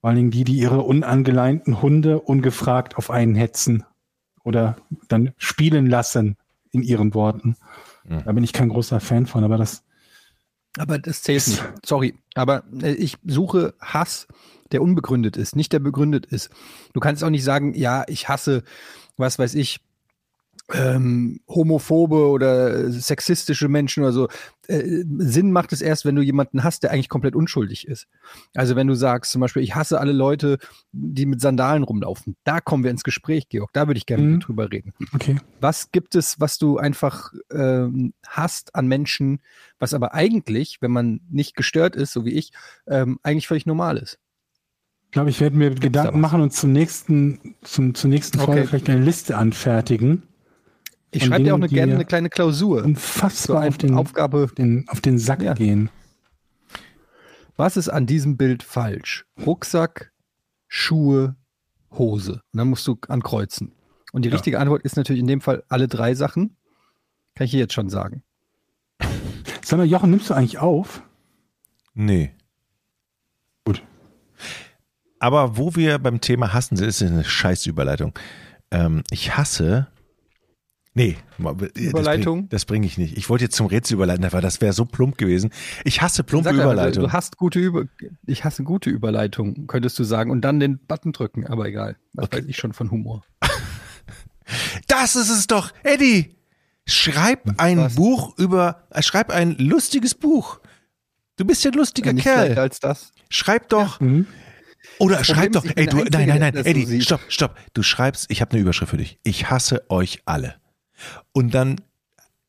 Vor 0.00 0.08
allen 0.08 0.16
Dingen 0.16 0.30
die, 0.30 0.44
die 0.44 0.58
ihre 0.58 0.82
unangeleinten 0.82 1.80
Hunde 1.80 2.20
ungefragt 2.20 2.96
auf 2.96 3.10
einen 3.10 3.34
hetzen 3.34 3.84
oder 4.44 4.76
dann 5.08 5.32
spielen 5.38 5.86
lassen, 5.86 6.36
in 6.74 6.82
ihren 6.82 7.14
Worten. 7.14 7.56
Mhm. 8.04 8.24
Da 8.24 8.32
bin 8.32 8.44
ich 8.44 8.52
kein 8.52 8.68
großer 8.68 9.00
Fan 9.00 9.26
von, 9.26 9.44
aber 9.44 9.56
das, 9.56 9.84
Aber 10.76 10.98
das 10.98 11.22
zählt 11.22 11.46
nicht. 11.46 11.64
Sorry. 11.84 12.14
Aber 12.34 12.64
äh, 12.82 12.92
ich 12.92 13.16
suche 13.24 13.74
Hass, 13.80 14.26
der 14.72 14.82
unbegründet 14.82 15.36
ist, 15.36 15.56
nicht 15.56 15.72
der 15.72 15.78
begründet 15.78 16.26
ist. 16.26 16.50
Du 16.92 17.00
kannst 17.00 17.22
auch 17.22 17.30
nicht 17.30 17.44
sagen, 17.44 17.74
ja, 17.74 18.04
ich 18.08 18.28
hasse, 18.28 18.64
was 19.16 19.38
weiß 19.38 19.54
ich, 19.54 19.80
ähm, 20.72 21.40
homophobe 21.46 22.26
oder 22.28 22.90
sexistische 22.90 23.68
Menschen 23.68 24.02
oder 24.02 24.12
so. 24.12 24.28
Äh, 24.66 25.04
Sinn 25.18 25.52
macht 25.52 25.72
es 25.74 25.82
erst, 25.82 26.06
wenn 26.06 26.14
du 26.16 26.22
jemanden 26.22 26.64
hast, 26.64 26.82
der 26.82 26.90
eigentlich 26.90 27.10
komplett 27.10 27.34
unschuldig 27.36 27.86
ist. 27.86 28.06
Also 28.54 28.74
wenn 28.74 28.86
du 28.86 28.94
sagst 28.94 29.30
zum 29.32 29.42
Beispiel, 29.42 29.62
ich 29.62 29.74
hasse 29.74 30.00
alle 30.00 30.12
Leute, 30.12 30.56
die 30.92 31.26
mit 31.26 31.42
Sandalen 31.42 31.82
rumlaufen. 31.82 32.34
Da 32.44 32.60
kommen 32.60 32.82
wir 32.82 32.90
ins 32.90 33.04
Gespräch, 33.04 33.48
Georg. 33.50 33.72
Da 33.74 33.86
würde 33.88 33.98
ich 33.98 34.06
gerne 34.06 34.22
Mhm. 34.22 34.40
drüber 34.40 34.72
reden. 34.72 34.94
okay. 35.14 35.36
Was 35.60 35.92
gibt 35.92 36.14
es, 36.14 36.40
was 36.40 36.56
du 36.56 36.78
einfach 36.78 37.32
ähm, 37.52 38.14
hast 38.26 38.74
an 38.74 38.86
Menschen, 38.88 39.40
was 39.78 39.92
aber 39.92 40.14
eigentlich, 40.14 40.78
wenn 40.80 40.92
man 40.92 41.20
nicht 41.30 41.56
gestört 41.56 41.94
ist, 41.94 42.12
so 42.12 42.24
wie 42.24 42.32
ich, 42.32 42.52
ähm, 42.86 43.18
eigentlich 43.22 43.48
völlig 43.48 43.66
normal 43.66 43.98
ist? 43.98 44.18
Ich 45.06 45.10
glaube, 45.12 45.30
ich 45.30 45.40
werde 45.40 45.56
mir 45.56 45.70
da 45.70 45.78
Gedanken 45.80 46.20
machen 46.20 46.40
und 46.40 46.52
zum 46.54 46.72
nächsten, 46.72 47.54
zum, 47.62 47.94
zur 47.94 48.08
nächsten 48.10 48.38
Folge 48.38 48.60
Okay. 48.62 48.66
vielleicht 48.68 48.88
eine 48.88 49.04
Liste 49.04 49.36
anfertigen. 49.36 50.22
Ich 51.16 51.24
schreibe 51.24 51.44
dir 51.44 51.52
auch 51.54 51.58
eine, 51.58 51.68
gerne 51.68 51.94
eine 51.94 52.04
kleine 52.04 52.28
Klausur. 52.30 52.80
So 52.80 52.84
Unfassbar 52.84 53.60
eine 53.60 53.68
auf 53.68 53.78
den, 53.78 53.94
Aufgabe. 53.94 54.50
den, 54.56 54.86
auf 54.88 55.00
den 55.00 55.18
Sack 55.18 55.42
Ja. 55.42 55.54
gehen. 55.54 55.90
Was 57.56 57.76
ist 57.76 57.88
an 57.88 58.06
diesem 58.06 58.36
Bild 58.36 58.62
falsch? 58.62 59.24
Rucksack, 59.46 60.12
Schuhe, 60.66 61.36
Hose. 61.92 62.32
Und 62.52 62.58
dann 62.58 62.68
musst 62.68 62.86
du 62.86 62.98
ankreuzen. 63.08 63.72
Und 64.12 64.24
die 64.24 64.28
Ja. 64.28 64.34
richtige 64.34 64.58
Antwort 64.58 64.82
ist 64.82 64.96
natürlich 64.96 65.20
in 65.20 65.26
dem 65.28 65.40
Fall 65.40 65.62
alle 65.68 65.86
drei 65.88 66.14
Sachen. 66.14 66.56
Kann 67.36 67.44
ich 67.44 67.52
hier 67.52 67.60
jetzt 67.60 67.74
schon 67.74 67.90
sagen. 67.90 68.22
Sag 69.64 69.78
mal, 69.78 69.86
Jochen, 69.86 70.10
nimmst 70.10 70.30
du 70.30 70.34
eigentlich 70.34 70.58
auf? 70.58 71.02
Nee. 71.94 72.32
Gut. 73.64 73.82
Aber 75.20 75.56
wo 75.56 75.74
wir 75.74 75.98
beim 75.98 76.20
Thema 76.20 76.52
Hassen 76.52 76.76
sind, 76.76 76.88
ist 76.88 77.02
eine 77.02 77.24
scheiß 77.24 77.66
Überleitung. 77.66 78.12
Ähm, 78.70 79.02
ich 79.10 79.36
hasse 79.36 79.86
Nee, 80.96 81.16
das 81.38 81.70
Überleitung? 81.76 82.38
bring- 82.42 82.48
Das 82.50 82.64
bringe 82.66 82.86
ich 82.86 82.98
nicht. 82.98 83.16
Ich 83.18 83.28
wollte 83.28 83.44
jetzt 83.44 83.56
zum 83.56 83.66
Rätsel 83.66 83.94
überleiten, 83.94 84.24
aber 84.24 84.40
das 84.40 84.60
wäre 84.60 84.72
so 84.72 84.84
plump 84.84 85.18
gewesen. 85.18 85.50
Ich 85.84 86.02
hasse 86.02 86.22
plumpe 86.22 86.50
Überleitung. 86.50 87.02
Du 87.04 87.12
hast 87.12 87.36
gute 87.36 87.58
Über 87.58 87.84
ich 88.26 88.44
hasse 88.44 88.62
gute 88.62 88.90
Überleitung, 88.90 89.66
könntest 89.66 89.98
du 89.98 90.04
sagen, 90.04 90.30
und 90.30 90.42
dann 90.42 90.60
den 90.60 90.78
Button 90.78 91.12
drücken, 91.12 91.46
aber 91.48 91.66
egal. 91.66 91.96
Was 92.12 92.30
weiß 92.30 92.44
ich 92.46 92.56
schon 92.56 92.72
von 92.72 92.90
Humor. 92.90 93.24
Das 94.88 95.16
ist 95.16 95.30
es 95.30 95.46
doch, 95.46 95.72
Eddie. 95.82 96.36
Schreib 96.86 97.54
ein 97.58 97.78
Was? 97.78 97.94
Buch 97.94 98.36
über, 98.38 98.86
äh, 98.90 99.02
schreib 99.02 99.30
ein 99.30 99.56
lustiges 99.58 100.14
Buch. 100.14 100.60
Du 101.36 101.46
bist 101.46 101.64
ja 101.64 101.70
ein 101.70 101.76
lustiger 101.78 102.12
Nicht 102.12 102.24
Kerl. 102.24 102.58
als 102.58 102.78
das. 102.78 103.12
Schreib 103.30 103.70
doch. 103.70 104.00
Mhm. 104.00 104.26
Oder 104.98 105.16
Das 105.16 105.26
schreib 105.28 105.52
Problem 105.52 105.72
doch. 105.72 105.76
Ey, 105.76 105.86
du, 105.86 105.96
nein, 106.10 106.28
nein, 106.28 106.40
nein. 106.40 106.52
das 106.54 106.66
Eddie, 106.66 107.00
stopp, 107.00 107.22
stopp. 107.28 107.56
Du 107.72 107.82
schreibst, 107.82 108.30
ich 108.30 108.42
habe 108.42 108.52
eine 108.52 108.60
Überschrift 108.60 108.90
für 108.90 108.98
dich. 108.98 109.18
Ich 109.22 109.48
hasse 109.50 109.82
euch 109.88 110.20
alle. 110.26 110.56
Und 111.32 111.54
dann 111.54 111.80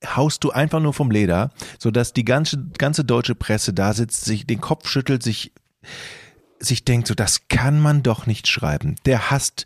haust 0.06 0.44
du 0.44 0.52
einfach 0.52 0.80
nur 0.80 0.94
vom 0.94 1.12
Leder, 1.12 1.52
sodass 1.80 2.14
die 2.14 2.26
ganze, 2.26 2.66
ganze 2.78 3.04
deutsche 3.04 3.36
Presse 3.36 3.74
da 3.74 3.94
sitzt, 3.94 4.26
sich 4.26 4.46
den 4.46 4.62
Kopf 4.62 4.88
schüttelt, 4.88 5.24
sich, 5.24 5.52
sich 6.60 6.86
denkt, 6.86 7.08
so, 7.08 7.16
das 7.16 7.48
kann 7.48 7.80
man 7.80 8.04
doch 8.04 8.28
nicht 8.28 8.48
schreiben. 8.48 8.96
Der 9.06 9.32
hasst 9.32 9.66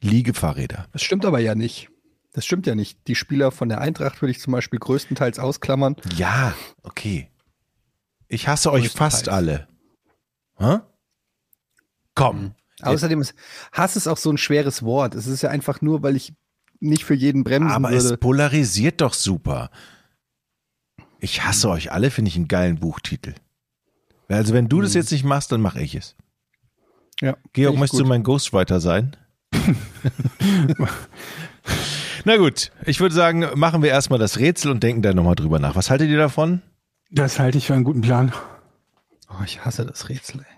Liegefahrräder. 0.00 0.86
Das 0.92 1.02
stimmt 1.02 1.24
aber 1.24 1.38
ja 1.38 1.54
nicht. 1.54 1.88
Das 2.34 2.44
stimmt 2.44 2.66
ja 2.66 2.74
nicht. 2.74 2.98
Die 3.06 3.14
Spieler 3.14 3.52
von 3.52 3.68
der 3.68 3.80
Eintracht 3.80 4.20
würde 4.20 4.32
ich 4.32 4.40
zum 4.40 4.52
Beispiel 4.52 4.78
größtenteils 4.78 5.38
ausklammern. 5.38 5.96
Ja, 6.16 6.52
okay. 6.82 7.30
Ich 8.28 8.48
hasse 8.48 8.72
euch 8.72 8.90
fast 8.90 9.28
alle. 9.28 9.68
Hä? 10.58 10.80
Komm. 12.14 12.54
Außerdem 12.82 13.20
ist 13.20 13.34
Hass 13.72 13.96
ist 13.96 14.08
auch 14.08 14.16
so 14.16 14.30
ein 14.30 14.38
schweres 14.38 14.82
Wort. 14.82 15.14
Es 15.14 15.26
ist 15.26 15.42
ja 15.42 15.50
einfach 15.50 15.80
nur, 15.80 16.02
weil 16.02 16.16
ich 16.16 16.34
nicht 16.80 17.04
für 17.04 17.14
jeden 17.14 17.44
bremsen 17.44 17.70
Aber 17.70 17.92
es 17.92 18.04
würde. 18.04 18.16
polarisiert 18.18 19.00
doch 19.00 19.14
super. 19.14 19.70
Ich 21.20 21.44
hasse 21.44 21.70
euch 21.70 21.92
alle, 21.92 22.10
finde 22.10 22.28
ich 22.28 22.36
einen 22.36 22.48
geilen 22.48 22.78
Buchtitel. 22.80 23.34
Also 24.28 24.52
wenn 24.54 24.68
du 24.68 24.80
das 24.80 24.94
jetzt 24.94 25.12
nicht 25.12 25.24
machst, 25.24 25.52
dann 25.52 25.60
mache 25.60 25.80
ich 25.80 25.94
es. 25.94 26.16
Ja, 27.20 27.36
Georg, 27.52 27.76
möchtest 27.78 28.00
du 28.00 28.04
gut. 28.04 28.08
mein 28.08 28.22
Ghostwriter 28.22 28.80
sein? 28.80 29.16
Na 32.24 32.36
gut, 32.36 32.72
ich 32.86 33.00
würde 33.00 33.14
sagen, 33.14 33.46
machen 33.54 33.82
wir 33.82 33.90
erstmal 33.90 34.18
das 34.18 34.38
Rätsel 34.38 34.70
und 34.70 34.82
denken 34.82 35.02
dann 35.02 35.16
nochmal 35.16 35.34
drüber 35.34 35.58
nach. 35.58 35.76
Was 35.76 35.90
haltet 35.90 36.08
ihr 36.08 36.16
davon? 36.18 36.62
Das 37.10 37.38
halte 37.38 37.58
ich 37.58 37.66
für 37.66 37.74
einen 37.74 37.84
guten 37.84 38.00
Plan. 38.00 38.32
Oh, 39.28 39.42
ich 39.44 39.64
hasse 39.64 39.84
das 39.86 40.08
Rätsel. 40.08 40.40
Ey. 40.40 40.53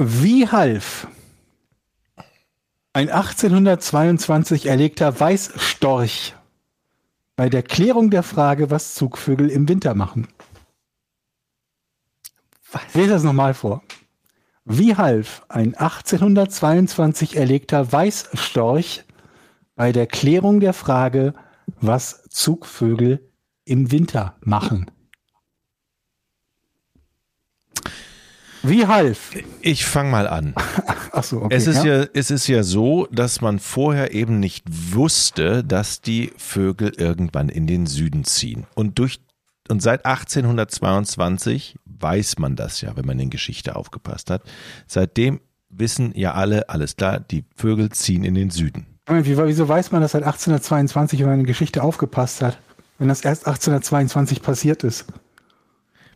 Wie 0.00 0.46
half 0.46 1.08
ein 2.92 3.10
1822 3.10 4.66
erlegter 4.66 5.18
Weißstorch 5.18 6.36
bei 7.34 7.48
der 7.48 7.64
Klärung 7.64 8.08
der 8.08 8.22
Frage, 8.22 8.70
was 8.70 8.94
Zugvögel 8.94 9.50
im 9.50 9.68
Winter 9.68 9.96
machen? 9.96 10.28
Ich 12.86 12.94
lese 12.94 13.10
das 13.10 13.24
nochmal 13.24 13.54
vor. 13.54 13.82
Wie 14.64 14.94
half 14.94 15.44
ein 15.48 15.74
1822 15.74 17.36
erlegter 17.36 17.90
Weißstorch 17.90 19.02
bei 19.74 19.90
der 19.90 20.06
Klärung 20.06 20.60
der 20.60 20.74
Frage, 20.74 21.34
was 21.80 22.22
Zugvögel 22.28 23.32
im 23.64 23.90
Winter 23.90 24.36
machen? 24.42 24.92
Wie 28.68 28.86
half? 28.86 29.30
Ich 29.62 29.86
fange 29.86 30.10
mal 30.10 30.28
an. 30.28 30.54
Ach 31.12 31.24
so, 31.24 31.42
okay. 31.42 31.54
es, 31.54 31.66
ist 31.66 31.84
ja. 31.84 32.04
es 32.12 32.30
ist 32.30 32.46
ja 32.48 32.62
so, 32.62 33.06
dass 33.10 33.40
man 33.40 33.58
vorher 33.58 34.12
eben 34.12 34.40
nicht 34.40 34.64
wusste, 34.68 35.64
dass 35.64 36.00
die 36.00 36.32
Vögel 36.36 36.92
irgendwann 36.96 37.48
in 37.48 37.66
den 37.66 37.86
Süden 37.86 38.24
ziehen. 38.24 38.66
Und 38.74 38.98
durch 38.98 39.20
und 39.68 39.82
seit 39.82 40.06
1822 40.06 41.76
weiß 41.84 42.38
man 42.38 42.56
das 42.56 42.80
ja, 42.80 42.96
wenn 42.96 43.04
man 43.04 43.18
in 43.18 43.30
Geschichte 43.30 43.76
aufgepasst 43.76 44.30
hat. 44.30 44.42
Seitdem 44.86 45.40
wissen 45.68 46.12
ja 46.14 46.32
alle, 46.32 46.68
alles 46.68 46.96
klar, 46.96 47.20
die 47.20 47.44
Vögel 47.54 47.90
ziehen 47.90 48.24
in 48.24 48.34
den 48.34 48.50
Süden. 48.50 48.86
Wie, 49.06 49.36
wieso 49.36 49.68
weiß 49.68 49.92
man 49.92 50.02
das 50.02 50.12
seit 50.12 50.22
1822, 50.22 51.20
wenn 51.20 51.28
man 51.28 51.40
in 51.40 51.46
Geschichte 51.46 51.82
aufgepasst 51.82 52.42
hat? 52.42 52.58
Wenn 52.98 53.08
das 53.08 53.22
erst 53.22 53.46
1822 53.46 54.42
passiert 54.42 54.84
ist. 54.84 55.06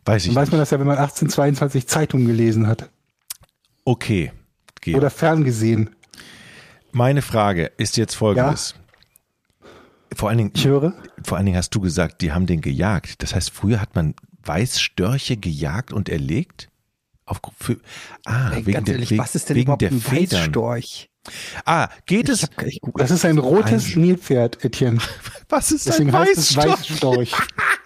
Weiß 0.05 0.25
ich 0.25 0.29
Dann 0.33 0.41
weiß 0.41 0.47
nicht. 0.47 0.51
man 0.53 0.59
das 0.59 0.71
ja, 0.71 0.79
wenn 0.79 0.87
man 0.87 0.97
1822 0.97 1.87
Zeitungen 1.87 2.27
gelesen 2.27 2.67
hat. 2.67 2.89
Okay, 3.85 4.31
Georg. 4.81 4.97
Oder 4.97 5.09
ferngesehen. 5.09 5.89
Meine 6.91 7.21
Frage 7.21 7.71
ist 7.77 7.97
jetzt 7.97 8.15
folgendes. 8.15 8.75
Vor 10.15 10.29
allen 10.29 10.37
Dingen, 10.37 10.51
Ich 10.55 10.65
höre. 10.65 10.93
Vor 11.23 11.37
allen 11.37 11.45
Dingen 11.47 11.57
hast 11.57 11.71
du 11.71 11.79
gesagt, 11.81 12.21
die 12.21 12.31
haben 12.31 12.45
den 12.45 12.61
gejagt. 12.61 13.23
Das 13.23 13.33
heißt, 13.33 13.49
früher 13.49 13.81
hat 13.81 13.95
man 13.95 14.13
Weißstörche 14.45 15.37
gejagt 15.37 15.91
und 15.91 16.09
erlegt? 16.09 16.69
Auf, 17.25 17.39
für, 17.57 17.77
ah, 18.25 18.51
Ey, 18.51 18.65
wegen 18.65 18.73
ganz 18.73 18.85
der, 18.85 18.95
ehrlich, 18.95 19.11
wegen, 19.11 19.21
was 19.21 19.33
ist 19.33 19.49
denn 19.49 19.55
wegen 19.55 19.63
überhaupt 19.67 19.81
der 19.81 19.91
ein 19.91 20.01
Federn. 20.01 20.41
Weißstorch? 20.41 21.09
Ah, 21.65 21.87
geht 22.05 22.27
Ich 22.27 22.35
es? 22.35 22.43
hab, 22.43 22.61
ich. 22.63 22.81
Das 22.95 23.09
ist 23.09 23.23
ein 23.23 23.37
rotes 23.37 23.95
Nilpferd, 23.95 24.63
Etienne. 24.65 24.99
Was 25.49 25.71
ist 25.71 25.87
Deswegen 25.87 26.09
ein 26.09 26.17
heißt 26.19 26.37
es 26.37 26.57
Weißstorch? 26.57 27.33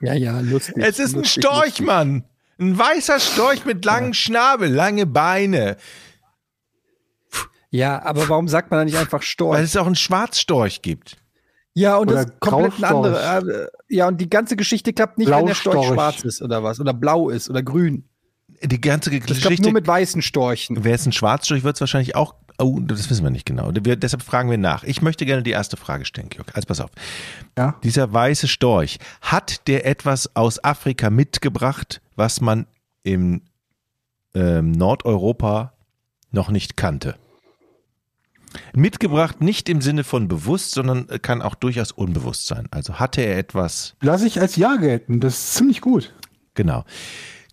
Ja, 0.00 0.14
ja, 0.14 0.40
lustig. 0.40 0.76
Es 0.78 0.98
ist 0.98 1.14
ein 1.14 1.20
lustig, 1.22 1.42
Storch, 1.44 1.64
lustig. 1.66 1.86
Mann. 1.86 2.24
Ein 2.60 2.78
weißer 2.78 3.20
Storch 3.20 3.64
mit 3.64 3.84
langem 3.84 4.14
Schnabel, 4.14 4.68
lange 4.70 5.06
Beine. 5.06 5.76
Ja, 7.70 8.02
aber 8.02 8.28
warum 8.28 8.48
sagt 8.48 8.70
man 8.70 8.80
da 8.80 8.84
nicht 8.84 8.96
einfach 8.96 9.18
Weil 9.18 9.22
Storch? 9.26 9.58
es 9.60 9.76
auch 9.76 9.86
einen 9.86 9.94
Schwarzstorch 9.94 10.82
gibt. 10.82 11.18
Ja, 11.74 11.96
und 11.96 12.08
Oder 12.10 12.24
das 12.24 12.32
ist 12.32 12.40
komplett 12.40 12.72
ein 12.74 12.80
Graustorch. 12.80 13.24
andere. 13.26 13.64
Äh, 13.64 13.94
ja, 13.94 14.08
und 14.08 14.20
die 14.20 14.30
ganze 14.30 14.56
Geschichte 14.56 14.92
klappt 14.92 15.18
nicht, 15.18 15.30
wenn 15.30 15.46
der 15.46 15.54
Storch 15.54 15.86
schwarz 15.86 16.24
ist 16.24 16.42
oder 16.42 16.62
was. 16.64 16.80
Oder 16.80 16.92
blau 16.94 17.28
ist 17.28 17.50
oder 17.50 17.62
grün. 17.62 18.08
Die 18.62 18.80
ganze 18.80 19.10
Das 19.10 19.20
klappt 19.24 19.42
Geschichte. 19.42 19.62
nur 19.62 19.72
mit 19.72 19.86
weißen 19.86 20.22
Storchen. 20.22 20.82
Wäre 20.82 20.96
es 20.96 21.06
ein 21.06 21.12
Schwarzstorch, 21.12 21.62
wird 21.62 21.76
es 21.76 21.80
wahrscheinlich 21.80 22.16
auch. 22.16 22.34
Oh, 22.60 22.80
das 22.80 23.08
wissen 23.08 23.22
wir 23.22 23.30
nicht 23.30 23.46
genau. 23.46 23.70
Wir, 23.72 23.94
deshalb 23.94 24.22
fragen 24.22 24.50
wir 24.50 24.58
nach. 24.58 24.82
Ich 24.82 25.00
möchte 25.00 25.24
gerne 25.24 25.44
die 25.44 25.52
erste 25.52 25.76
Frage 25.76 26.04
stellen, 26.04 26.28
Georg. 26.28 26.50
Also 26.54 26.66
pass 26.66 26.80
auf. 26.80 26.90
Ja. 27.56 27.76
Dieser 27.84 28.12
weiße 28.12 28.48
Storch, 28.48 28.98
hat 29.20 29.68
der 29.68 29.86
etwas 29.86 30.34
aus 30.34 30.62
Afrika 30.64 31.08
mitgebracht, 31.08 32.00
was 32.16 32.40
man 32.40 32.66
im 33.04 33.42
ähm, 34.34 34.72
Nordeuropa 34.72 35.72
noch 36.32 36.50
nicht 36.50 36.76
kannte? 36.76 37.14
Mitgebracht 38.74 39.40
nicht 39.40 39.68
im 39.68 39.80
Sinne 39.80 40.02
von 40.04 40.26
bewusst, 40.26 40.72
sondern 40.72 41.06
kann 41.22 41.42
auch 41.42 41.54
durchaus 41.54 41.92
unbewusst 41.92 42.46
sein. 42.46 42.66
Also 42.70 42.98
hatte 42.98 43.20
er 43.20 43.38
etwas, 43.38 43.94
Lass 44.00 44.22
ich 44.22 44.40
als 44.40 44.56
Ja 44.56 44.76
gelten. 44.76 45.20
Das 45.20 45.34
ist 45.34 45.54
ziemlich 45.54 45.80
gut. 45.80 46.12
genau. 46.54 46.84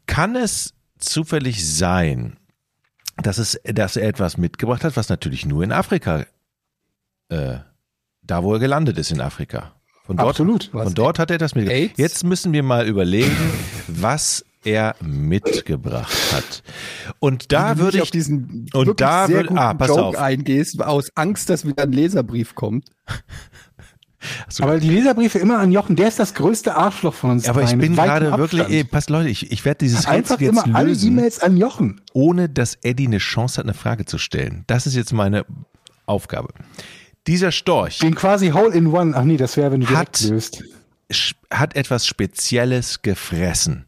Kann 0.07 0.35
es 0.35 0.73
zufällig 0.97 1.67
sein, 1.67 2.37
dass, 3.22 3.38
es, 3.38 3.59
dass 3.63 3.95
er 3.95 4.07
etwas 4.07 4.38
mitgebracht 4.38 4.84
hat, 4.84 4.95
was 4.97 5.09
natürlich 5.09 5.45
nur 5.45 5.63
in 5.63 5.72
Afrika, 5.72 6.26
äh, 7.30 7.57
da 8.22 8.43
wo 8.43 8.53
er 8.53 8.59
gelandet 8.59 8.97
ist 8.97 9.11
in 9.11 9.22
Afrika. 9.22 9.72
Von 10.05 10.18
dort, 10.18 10.30
Absolut. 10.30 10.66
Von 10.66 10.93
dort 10.93 11.18
hat 11.20 11.32
er 11.32 11.38
das 11.39 11.55
mitgebracht. 11.55 11.80
AIDS? 11.82 11.97
Jetzt 11.97 12.24
müssen 12.24 12.53
wir 12.53 12.61
mal 12.61 12.88
überlegen, 12.88 13.36
was 13.88 14.45
er 14.63 14.95
mitgebracht 15.01 16.34
hat. 16.34 16.63
Und 17.20 17.51
da 17.51 17.78
würde 17.78 17.97
ich 17.97 18.03
auf 18.03 18.11
diesen 18.11 18.68
und 18.74 18.99
da 18.99 19.28
sehr 19.28 19.41
würd- 19.43 19.47
guten 19.47 19.57
ah, 19.59 19.74
pass 19.74 19.88
Joke 19.89 20.01
auf. 20.03 20.18
eingehst, 20.18 20.82
aus 20.82 21.11
Angst, 21.16 21.49
dass 21.49 21.66
wieder 21.66 21.84
ein 21.84 21.91
Leserbrief 21.91 22.55
kommt. 22.55 22.89
So. 24.49 24.63
Aber 24.63 24.80
die 24.80 24.89
Leserbriefe 24.89 25.39
immer 25.39 25.59
an 25.59 25.71
Jochen, 25.71 25.95
der 25.95 26.07
ist 26.07 26.19
das 26.19 26.34
größte 26.34 26.76
Arschloch 26.76 27.13
von 27.13 27.32
uns. 27.32 27.47
Aber 27.49 27.63
ich 27.63 27.76
bin 27.78 27.95
gerade 27.95 28.38
wirklich, 28.38 28.67
ey, 28.69 28.84
passt 28.84 29.09
Leute, 29.09 29.30
ich, 29.30 29.51
ich 29.51 29.65
werde 29.65 29.80
dieses 29.80 30.05
Einfach 30.05 30.39
jetzt 30.39 30.49
immer 30.65 30.76
alle 30.76 30.89
lösen, 30.89 31.11
E-Mails 31.11 31.39
an 31.41 31.57
Jochen. 31.57 32.01
ohne 32.13 32.49
dass 32.49 32.76
Eddie 32.84 33.07
eine 33.07 33.17
Chance 33.19 33.57
hat, 33.59 33.65
eine 33.65 33.73
Frage 33.73 34.05
zu 34.05 34.17
stellen. 34.17 34.63
Das 34.67 34.86
ist 34.88 34.95
jetzt 34.95 35.13
meine 35.13 35.45
Aufgabe. 36.05 36.49
Dieser 37.28 37.51
Storch 37.51 37.99
Den 37.99 38.13
quasi 38.15 38.49
Hole 38.49 38.73
in 38.73 38.88
One. 38.88 39.13
Ach 39.15 39.23
nee, 39.23 39.38
das 39.38 39.57
wäre, 39.57 39.71
wenn 39.71 39.82
du 39.82 39.88
Hat- 39.89 40.21
löst. 40.21 40.63
hat 41.51 41.76
etwas 41.76 42.05
Spezielles 42.05 43.01
gefressen, 43.01 43.86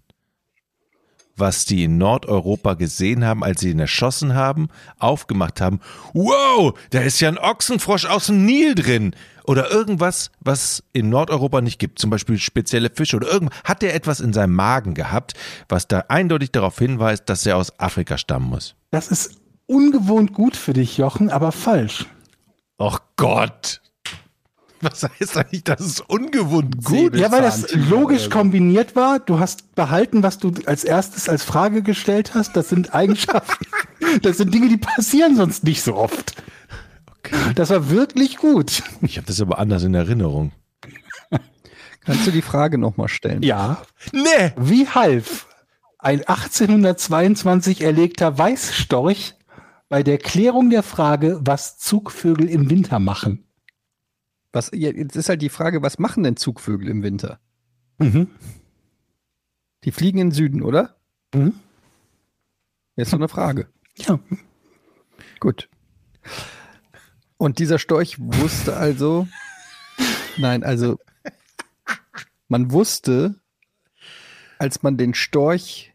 was 1.35 1.65
die 1.65 1.83
in 1.83 1.99
Nordeuropa 1.99 2.73
gesehen 2.73 3.23
haben, 3.23 3.43
als 3.43 3.61
sie 3.61 3.69
ihn 3.69 3.79
erschossen 3.79 4.33
haben, 4.33 4.69
aufgemacht 4.97 5.61
haben. 5.61 5.79
Wow, 6.13 6.73
da 6.89 7.01
ist 7.01 7.19
ja 7.19 7.29
ein 7.29 7.37
Ochsenfrosch 7.37 8.05
aus 8.05 8.25
dem 8.25 8.43
Nil 8.45 8.73
drin. 8.73 9.15
Oder 9.47 9.71
irgendwas, 9.71 10.29
was 10.41 10.83
in 10.91 11.09
Nordeuropa 11.09 11.61
nicht 11.61 11.79
gibt. 11.79 11.99
Zum 11.99 12.09
Beispiel 12.09 12.37
spezielle 12.37 12.89
Fische 12.93 13.15
oder 13.15 13.31
irgendwas. 13.31 13.57
Hat 13.63 13.81
er 13.81 13.95
etwas 13.95 14.19
in 14.19 14.33
seinem 14.33 14.53
Magen 14.53 14.93
gehabt, 14.93 15.35
was 15.69 15.87
da 15.87 16.03
eindeutig 16.09 16.51
darauf 16.51 16.77
hinweist, 16.77 17.29
dass 17.29 17.45
er 17.45 17.55
aus 17.55 17.79
Afrika 17.79 18.17
stammen 18.17 18.49
muss? 18.49 18.75
Das 18.91 19.07
ist 19.07 19.37
ungewohnt 19.65 20.33
gut 20.33 20.57
für 20.57 20.73
dich, 20.73 20.97
Jochen, 20.97 21.29
aber 21.29 21.53
falsch. 21.53 22.05
Och 22.77 22.99
Gott. 23.15 23.81
Was 24.81 25.03
heißt 25.03 25.37
eigentlich, 25.37 25.63
das 25.63 25.79
ist 25.79 26.01
ungewohnt 26.01 26.83
gut? 26.83 27.15
Ja, 27.15 27.31
weil 27.31 27.41
das 27.41 27.73
logisch 27.73 28.29
kombiniert 28.29 28.95
war. 28.97 29.19
Du 29.19 29.39
hast 29.39 29.73
behalten, 29.75 30.23
was 30.23 30.39
du 30.39 30.51
als 30.65 30.83
erstes 30.83 31.29
als 31.29 31.43
Frage 31.43 31.81
gestellt 31.81 32.35
hast. 32.35 32.55
Das 32.57 32.67
sind 32.69 32.93
Eigenschaften. 32.93 33.65
das 34.21 34.37
sind 34.37 34.53
Dinge, 34.53 34.67
die 34.67 34.77
passieren 34.77 35.37
sonst 35.37 35.63
nicht 35.63 35.81
so 35.81 35.95
oft. 35.95 36.35
Das 37.55 37.69
war 37.69 37.89
wirklich 37.89 38.37
gut. 38.37 38.83
Ich 39.01 39.17
habe 39.17 39.27
das 39.27 39.41
aber 39.41 39.59
anders 39.59 39.83
in 39.83 39.93
Erinnerung. 39.93 40.51
Kannst 42.01 42.27
du 42.27 42.31
die 42.31 42.41
Frage 42.41 42.77
nochmal 42.77 43.07
stellen? 43.07 43.41
Ja. 43.43 43.81
Nee! 44.11 44.53
Wie 44.57 44.87
half 44.87 45.47
ein 45.99 46.19
1822 46.19 47.81
erlegter 47.81 48.37
Weißstorch 48.37 49.35
bei 49.89 50.03
der 50.03 50.17
Klärung 50.17 50.69
der 50.69 50.83
Frage, 50.83 51.39
was 51.41 51.77
Zugvögel 51.79 52.49
im 52.49 52.69
Winter 52.69 52.99
machen? 52.99 53.45
Was, 54.51 54.71
jetzt 54.73 55.15
ist 55.15 55.29
halt 55.29 55.41
die 55.41 55.49
Frage, 55.49 55.81
was 55.81 55.99
machen 55.99 56.23
denn 56.23 56.37
Zugvögel 56.37 56.89
im 56.89 57.03
Winter? 57.03 57.39
Mhm. 57.97 58.29
Die 59.83 59.91
fliegen 59.91 60.19
in 60.19 60.27
den 60.27 60.33
Süden, 60.33 60.61
oder? 60.61 60.95
Mhm. 61.33 61.53
Jetzt 62.95 63.11
noch 63.11 63.19
eine 63.19 63.27
Frage. 63.27 63.67
Ja. 63.95 64.19
Gut. 65.39 65.69
Und 67.37 67.59
dieser 67.59 67.77
Storch 67.79 68.17
wusste 68.19 68.75
also, 68.77 69.27
nein, 70.37 70.63
also 70.63 70.99
man 72.47 72.71
wusste, 72.71 73.35
als 74.57 74.81
man 74.81 74.97
den 74.97 75.13
Storch, 75.13 75.93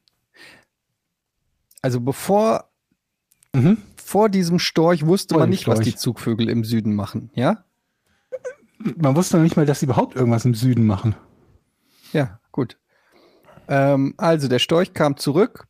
also 1.81 2.01
bevor, 2.01 2.71
Mhm. 3.55 3.79
vor 3.97 4.29
diesem 4.29 4.59
Storch 4.59 5.05
wusste 5.05 5.35
Vor 5.35 5.41
man 5.41 5.51
nicht, 5.51 5.67
was 5.67 5.79
Storch. 5.79 5.89
die 5.89 5.97
Zugvögel 5.97 6.49
im 6.49 6.65
Süden 6.65 6.95
machen, 6.95 7.31
ja? 7.35 7.65
Man 8.79 9.15
wusste 9.17 9.37
noch 9.37 9.45
nicht 9.45 9.57
mal, 9.57 9.67
dass 9.67 9.81
sie 9.81 9.87
überhaupt 9.87 10.17
irgendwas 10.17 10.45
im 10.45 10.55
Süden 10.55 10.87
machen. 10.87 11.15
Ja, 12.13 12.41
gut. 12.51 12.79
Ähm, 13.69 14.15
also 14.17 14.49
der 14.49 14.59
Storch 14.59 14.93
kam 14.93 15.17
zurück, 15.17 15.67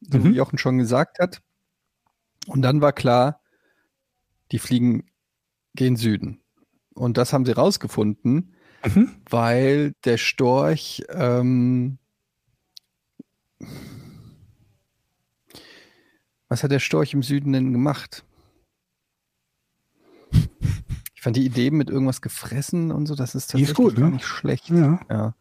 so 0.00 0.18
Mhm. 0.18 0.24
wie 0.24 0.36
Jochen 0.36 0.58
schon 0.58 0.78
gesagt 0.78 1.18
hat. 1.18 1.40
Und 2.46 2.62
dann 2.62 2.80
war 2.80 2.92
klar, 2.92 3.40
die 4.52 4.58
fliegen 4.58 5.06
gen 5.74 5.96
Süden. 5.96 6.40
Und 6.94 7.16
das 7.16 7.32
haben 7.32 7.44
sie 7.44 7.52
rausgefunden, 7.52 8.54
Mhm. 8.84 9.10
weil 9.30 9.92
der 10.04 10.18
Storch 10.18 11.02
ähm, 11.08 11.98
was 16.48 16.62
hat 16.62 16.70
der 16.70 16.78
Storch 16.80 17.14
im 17.14 17.22
Süden 17.22 17.52
denn 17.52 17.72
gemacht? 17.72 18.24
Ich 21.14 21.22
fand 21.22 21.36
die 21.36 21.46
Idee 21.46 21.70
mit 21.70 21.88
irgendwas 21.88 22.20
gefressen 22.20 22.92
und 22.92 23.06
so, 23.06 23.14
das 23.14 23.34
ist 23.34 23.54
Die 23.54 23.62
ist 23.62 23.68
tatsächlich 23.70 23.76
gut, 23.76 23.96
gar 23.96 24.08
ne? 24.10 24.16
nicht 24.16 24.26
schlecht. 24.26 24.68
Ja. 24.68 25.00
Ja. 25.10 25.34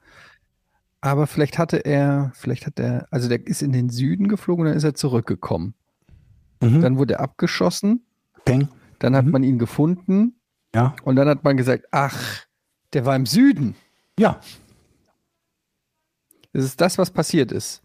Aber 1.01 1.27
vielleicht 1.27 1.57
hatte 1.57 1.83
er, 1.83 2.31
vielleicht 2.35 2.65
hat 2.65 2.79
er, 2.79 3.07
also 3.11 3.27
der 3.27 3.45
ist 3.45 3.61
in 3.61 3.73
den 3.73 3.89
Süden 3.89 4.29
geflogen 4.29 4.61
und 4.63 4.69
dann 4.69 4.77
ist 4.77 4.85
er 4.85 4.95
zurückgekommen. 4.95 5.73
Mhm. 6.61 6.79
Dann 6.81 6.97
wurde 6.97 7.15
er 7.15 7.19
abgeschossen, 7.19 8.05
Peng. 8.45 8.69
Dann 9.03 9.15
hat 9.15 9.25
Mhm. 9.25 9.31
man 9.31 9.43
ihn 9.43 9.59
gefunden 9.59 10.39
Ja. 10.73 10.95
und 11.03 11.15
dann 11.17 11.27
hat 11.27 11.43
man 11.43 11.57
gesagt, 11.57 11.85
ach, 11.91 12.45
der 12.93 13.05
war 13.05 13.15
im 13.15 13.25
Süden. 13.25 13.75
Ja. 14.17 14.39
Das 16.53 16.63
ist 16.63 16.79
das, 16.81 16.97
was 16.97 17.11
passiert 17.11 17.51
ist, 17.51 17.81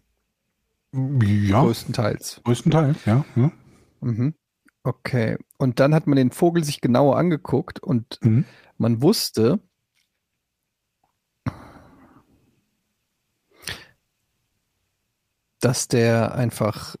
Ja. 0.93 1.61
größtenteils. 1.61 2.41
Größtenteils, 2.43 3.03
ja. 3.05 3.25
ja. 3.35 3.51
Mhm. 4.01 4.33
Okay. 4.83 5.37
Und 5.57 5.79
dann 5.79 5.93
hat 5.93 6.07
man 6.07 6.15
den 6.15 6.31
Vogel 6.31 6.63
sich 6.63 6.79
genauer 6.79 7.17
angeguckt 7.17 7.81
und 7.83 8.17
Mhm. 8.23 8.45
man 8.77 9.01
wusste, 9.01 9.59
dass 15.59 15.87
der 15.87 16.35
einfach. 16.35 16.95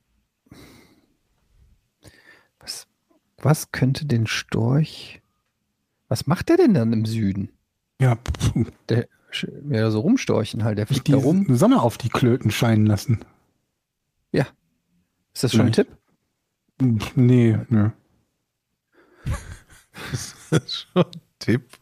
Was, 2.59 2.87
was 3.43 3.71
könnte 3.71 4.05
den 4.05 4.27
Storch. 4.27 5.21
Was 6.07 6.27
macht 6.27 6.49
der 6.49 6.57
denn 6.57 6.73
dann 6.73 6.93
im 6.93 7.05
Süden? 7.05 7.51
Ja. 8.01 8.17
Der 8.89 9.07
ja, 9.69 9.91
so 9.91 9.99
rumstorchen 9.99 10.63
halt, 10.63 10.77
der 10.79 10.85
Nicht 10.85 10.93
fliegt 10.93 11.07
die 11.07 11.11
da 11.11 11.19
rum. 11.19 11.55
Sonne 11.55 11.81
auf 11.81 11.99
die 11.99 12.09
Klöten 12.09 12.49
scheinen 12.49 12.87
lassen. 12.87 13.23
Ist 15.39 15.43
das 15.43 15.51
schon 15.53 15.67
ein 15.67 15.73
Vielleicht. 15.73 15.89
Tipp? 16.79 17.15
Nee, 17.15 17.57
nö. 17.69 17.89
Das 20.11 20.63
ist 20.63 20.87
schon 20.93 21.05
ein 21.05 21.21
Tipp. 21.39 21.77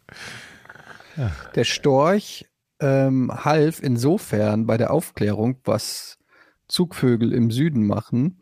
Der 1.55 1.63
Storch 1.63 2.47
ähm, 2.79 3.31
half 3.31 3.81
insofern 3.81 4.67
bei 4.67 4.77
der 4.77 4.91
Aufklärung, 4.91 5.59
was 5.63 6.19
Zugvögel 6.67 7.33
im 7.33 7.49
Süden 7.49 7.87
machen, 7.87 8.41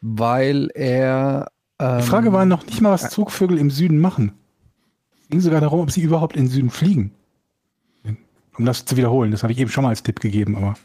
weil 0.00 0.70
er. 0.74 1.50
Ähm, 1.78 1.98
Die 2.00 2.06
Frage 2.06 2.32
war 2.32 2.44
noch 2.46 2.64
nicht 2.66 2.80
mal, 2.80 2.92
was 2.92 3.10
Zugvögel 3.10 3.58
im 3.58 3.70
Süden 3.70 3.98
machen. 4.00 4.32
Es 5.22 5.28
ging 5.28 5.40
sogar 5.40 5.60
darum, 5.60 5.80
ob 5.80 5.90
sie 5.90 6.02
überhaupt 6.02 6.36
in 6.36 6.44
den 6.44 6.50
Süden 6.50 6.70
fliegen. 6.70 7.12
Um 8.58 8.64
das 8.64 8.84
zu 8.86 8.96
wiederholen, 8.96 9.30
das 9.32 9.42
habe 9.42 9.52
ich 9.52 9.58
eben 9.58 9.70
schon 9.70 9.82
mal 9.84 9.90
als 9.90 10.02
Tipp 10.02 10.20
gegeben, 10.20 10.56
aber 10.56 10.76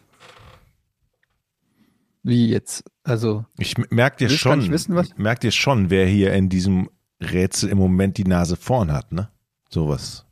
Wie 2.23 2.49
jetzt? 2.49 2.83
Also, 3.03 3.45
Ich 3.57 3.77
merke 3.89 4.17
dir 4.17 4.29
schon, 4.29 4.59
nicht 4.59 4.71
wissen, 4.71 4.93
was- 4.95 5.15
merk 5.17 5.39
dir 5.39 5.51
schon, 5.51 5.89
wer 5.89 6.05
hier 6.05 6.33
in 6.33 6.49
diesem 6.49 6.89
Rätsel 7.21 7.69
im 7.69 7.77
Moment 7.77 8.17
die 8.17 8.25
Nase 8.25 8.57
vorn 8.57 8.91
hat, 8.91 9.11
ne? 9.11 9.29
Sowas. 9.69 10.25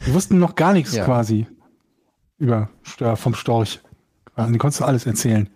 wir 0.00 0.14
wussten 0.14 0.38
noch 0.38 0.54
gar 0.56 0.72
nichts 0.72 0.94
Ja. 0.94 1.04
quasi 1.04 1.46
über 2.38 2.70
Stör 2.82 3.16
vom 3.16 3.34
Storch. 3.34 3.80
Also, 4.34 4.50
den 4.50 4.58
konntest 4.58 4.80
du 4.80 4.84
alles 4.84 5.06
erzählen. 5.06 5.48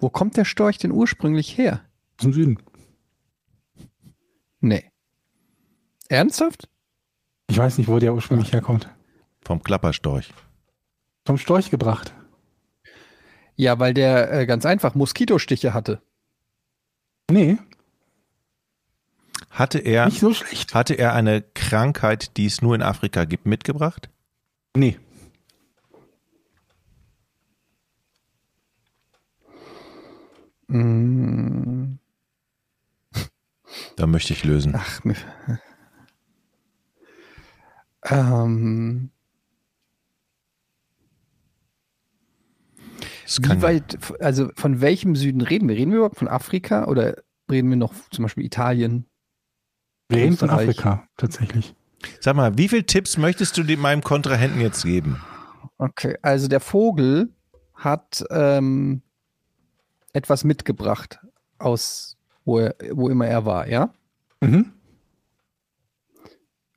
Wo 0.00 0.08
kommt 0.10 0.36
der 0.36 0.44
Storch 0.44 0.78
denn 0.78 0.92
ursprünglich 0.92 1.56
her? 1.56 1.80
Aus 2.18 2.24
dem 2.24 2.32
Süden. 2.32 2.58
Nee. 4.60 4.90
Ernsthaft? 6.08 6.68
Ich 7.48 7.58
weiß 7.58 7.78
nicht, 7.78 7.88
wo 7.88 7.98
der 7.98 8.14
ursprünglich 8.14 8.52
herkommt. 8.52 8.88
Vom 9.42 9.62
Klapperstorch. 9.62 10.32
Vom 11.24 11.38
Storch 11.38 11.70
gebracht. 11.70 12.12
Ja, 13.56 13.78
weil 13.78 13.94
der 13.94 14.32
äh, 14.32 14.46
ganz 14.46 14.64
einfach 14.66 14.94
Moskitostiche 14.94 15.74
hatte. 15.74 16.00
Nee, 17.30 17.58
Hatte 19.50 19.78
er, 19.78 20.06
nicht 20.06 20.20
so 20.20 20.32
schlecht. 20.32 20.74
hatte 20.74 20.94
er 20.94 21.12
eine 21.14 21.42
Krankheit, 21.42 22.36
die 22.36 22.46
es 22.46 22.62
nur 22.62 22.74
in 22.74 22.82
Afrika 22.82 23.24
gibt, 23.24 23.46
mitgebracht? 23.46 24.08
Nee. 24.76 24.98
Mm, 30.70 31.98
Da 33.96 34.06
möchte 34.06 34.32
ich 34.32 34.44
lösen. 34.44 34.72
ach, 34.76 35.04
mir. 35.04 35.16
Ähm, 38.04 39.10
wie 43.42 43.62
weit, 43.62 43.98
also 44.20 44.50
von 44.56 44.80
welchem 44.80 45.14
Süden 45.16 45.40
reden 45.40 45.68
wir? 45.68 45.76
Reden 45.76 45.90
wir 45.90 45.98
überhaupt 45.98 46.18
von 46.18 46.28
Afrika 46.28 46.86
oder 46.86 47.16
reden 47.50 47.68
wir 47.70 47.76
noch 47.76 47.92
zum 48.10 48.22
Beispiel 48.24 48.44
Italien? 48.44 49.06
Wir 50.08 50.18
reden 50.18 50.36
von. 50.36 50.50
Afrika, 50.50 51.06
tatsächlich. 51.16 51.74
Sag 52.20 52.34
mal, 52.36 52.56
wie 52.56 52.68
viele 52.68 52.86
Tipps 52.86 53.18
möchtest 53.18 53.56
du 53.58 53.62
meinem 53.80 54.02
Kontrahenten 54.02 54.60
jetzt 54.60 54.84
geben? 54.84 55.20
Okay, 55.78 56.16
also 56.22 56.48
der 56.48 56.60
Vogel 56.60 57.32
hat 57.74 58.24
ähm, 58.30 59.02
etwas 60.12 60.44
mitgebracht 60.44 61.20
aus, 61.58 62.16
wo, 62.44 62.58
er, 62.58 62.74
wo 62.92 63.08
immer 63.08 63.26
er 63.26 63.44
war, 63.44 63.68
ja? 63.68 63.92
Mhm. 64.40 64.72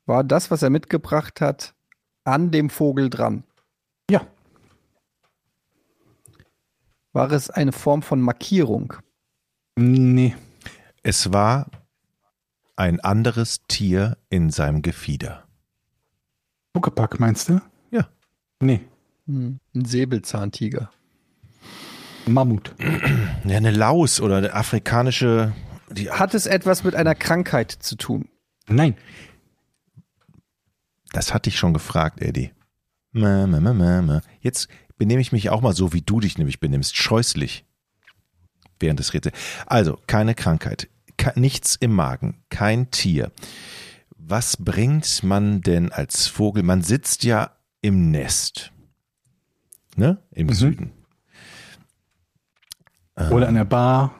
War 0.06 0.22
das, 0.22 0.50
was 0.50 0.62
er 0.62 0.70
mitgebracht 0.70 1.40
hat, 1.40 1.74
an 2.24 2.50
dem 2.50 2.70
Vogel 2.70 3.10
dran? 3.10 3.44
Ja. 4.10 4.26
War 7.12 7.30
es 7.32 7.48
eine 7.48 7.72
Form 7.72 8.02
von 8.02 8.20
Markierung? 8.20 8.94
Nee. 9.76 10.34
Es 11.02 11.32
war 11.32 11.70
ein 12.76 13.00
anderes 13.00 13.62
Tier 13.68 14.18
in 14.30 14.50
seinem 14.50 14.82
Gefieder. 14.82 15.46
Huckepack, 16.76 17.20
meinst 17.20 17.48
du? 17.48 17.60
Ja. 17.90 18.08
Nee. 18.60 18.80
Hm, 19.26 19.60
ein 19.74 19.84
Säbelzahntiger. 19.84 20.90
Mammut. 22.26 22.74
Ja, 23.44 23.56
eine 23.56 23.70
Laus 23.70 24.20
oder 24.20 24.36
eine 24.36 24.52
afrikanische. 24.54 25.52
Die, 25.90 26.10
Hat 26.10 26.34
es 26.34 26.46
etwas 26.46 26.84
mit 26.84 26.94
einer 26.94 27.14
Krankheit 27.14 27.70
zu 27.70 27.96
tun? 27.96 28.28
Nein. 28.66 28.96
das 31.12 31.32
hatte 31.34 31.48
ich 31.50 31.58
schon 31.58 31.74
gefragt, 31.74 32.20
Eddie. 32.20 32.50
Mä, 33.12 33.46
mä, 33.46 33.60
mä, 33.60 33.72
mä, 33.74 34.02
mä. 34.02 34.20
Jetzt 34.40 34.68
benehme 34.96 35.20
ich 35.20 35.30
mich 35.32 35.50
auch 35.50 35.60
mal 35.60 35.74
so, 35.74 35.92
wie 35.92 36.02
du 36.02 36.18
dich 36.20 36.38
nämlich 36.38 36.58
benimmst. 36.60 36.96
Scheußlich. 36.96 37.64
Während 38.80 38.98
des 38.98 39.14
Rätsels. 39.14 39.36
Also, 39.66 40.00
keine 40.06 40.34
Krankheit. 40.34 40.88
Nichts 41.36 41.76
im 41.76 41.92
Magen. 41.92 42.42
Kein 42.48 42.90
Tier. 42.90 43.30
Was 44.16 44.56
bringt 44.56 45.22
man 45.22 45.60
denn 45.60 45.92
als 45.92 46.26
Vogel? 46.26 46.62
Man 46.64 46.82
sitzt 46.82 47.22
ja 47.24 47.50
im 47.82 48.10
Nest. 48.10 48.72
Ne? 49.96 50.18
Im 50.32 50.48
Mhm. 50.48 50.52
Süden. 50.54 50.92
Oder 53.30 53.48
an 53.48 53.54
der 53.54 53.64
Bar. 53.64 54.14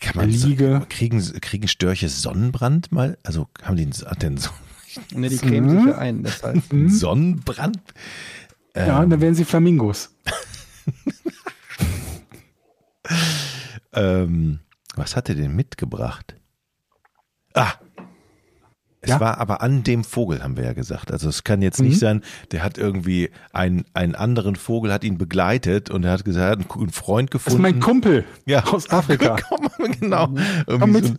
Kann 0.00 0.16
man 0.16 0.28
Liege. 0.30 0.78
So, 0.80 0.86
kriegen, 0.88 1.20
kriegen 1.40 1.68
Störche 1.68 2.08
Sonnenbrand 2.08 2.90
mal? 2.92 3.18
Also 3.22 3.48
haben 3.62 3.76
die 3.76 3.82
einen, 3.84 3.92
hat 3.92 4.24
einen 4.24 4.38
Son- 4.38 4.52
Ne, 5.14 5.28
die 5.28 5.36
cremen 5.36 5.70
sich 5.70 5.86
ja 5.88 5.98
ein, 5.98 6.22
deshalb. 6.24 6.72
einen 6.72 6.88
Sonnenbrand? 6.90 7.78
Ja, 8.74 9.04
dann 9.04 9.20
werden 9.20 9.34
sie 9.34 9.44
Flamingos. 9.44 10.10
Ähm, 13.92 14.60
was 14.94 15.16
hat 15.16 15.28
er 15.28 15.34
denn 15.34 15.54
mitgebracht? 15.56 16.36
Ah. 17.54 17.72
Es 19.08 19.14
Ja. 19.14 19.20
war 19.20 19.38
aber 19.38 19.62
an 19.62 19.82
dem 19.84 20.04
Vogel, 20.04 20.42
haben 20.42 20.56
wir 20.56 20.64
ja 20.64 20.72
gesagt. 20.74 21.10
Also 21.12 21.28
es 21.28 21.44
kann 21.44 21.62
jetzt 21.62 21.80
nicht 21.80 21.94
Mhm. 21.96 21.98
sein, 21.98 22.22
der 22.52 22.62
hat 22.62 22.76
irgendwie 22.78 23.30
einen, 23.52 23.84
einen 23.94 24.14
anderen 24.14 24.56
Vogel, 24.56 24.92
hat 24.92 25.02
ihn 25.04 25.16
begleitet 25.18 25.88
und 25.90 26.04
er 26.04 26.12
hat 26.12 26.24
gesagt, 26.24 26.44
er 26.44 26.50
hat 26.50 26.58
einen, 26.76 26.82
einen 26.82 26.92
Freund 26.92 27.32
Das 27.32 27.40
ist 27.40 27.44
gefunden. 27.46 27.62
mein 27.62 27.80
Kumpel 27.80 28.24
ja. 28.46 28.64
aus 28.64 28.90
Afrika. 28.90 29.36
Genau. 30.00 30.26
Komm 30.26 30.38
Irgendwie 30.66 31.06
so, 31.06 31.12
ein, 31.14 31.18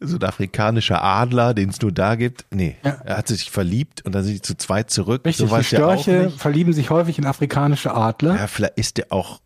so 0.00 0.16
ein 0.18 0.22
afrikanischer 0.24 1.02
Adler, 1.02 1.54
den 1.54 1.70
es 1.70 1.80
nur 1.80 1.92
da 1.92 2.14
gibt. 2.16 2.44
Nee, 2.50 2.76
Ja. 2.84 2.98
er 3.04 3.16
hat 3.18 3.28
sich 3.28 3.50
verliebt 3.50 4.04
und 4.04 4.14
dann 4.14 4.22
sind 4.24 4.34
die 4.34 4.42
zu 4.42 4.56
zweit 4.56 4.90
zurück. 4.90 5.22
Richtig, 5.24 5.48
so 5.48 5.56
die 5.56 5.64
Störche 5.64 6.24
nicht. 6.26 6.40
verlieben 6.40 6.72
sich 6.72 6.90
häufig 6.90 7.18
in 7.18 7.24
afrikanische 7.26 7.94
Adler. 7.94 8.36
Ja, 8.36 8.46
vielleicht 8.46 8.76
ist 8.78 8.98
der 8.98 9.06
auch, 9.10 9.40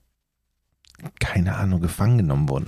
keine 1.18 1.56
Ahnung, 1.56 1.80
gefangen 1.80 2.18
genommen 2.18 2.48
worden. 2.48 2.66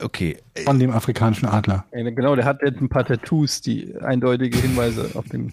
Okay, 0.00 0.38
Von 0.64 0.78
dem 0.78 0.90
afrikanischen 0.90 1.46
Adler. 1.46 1.84
Ja, 1.92 2.02
genau, 2.10 2.34
der 2.36 2.44
hat 2.44 2.62
jetzt 2.62 2.80
ein 2.80 2.88
paar 2.88 3.04
Tattoos, 3.04 3.60
die 3.60 3.94
eindeutige 4.00 4.58
Hinweise 4.58 5.10
auf 5.14 5.26
dem. 5.28 5.52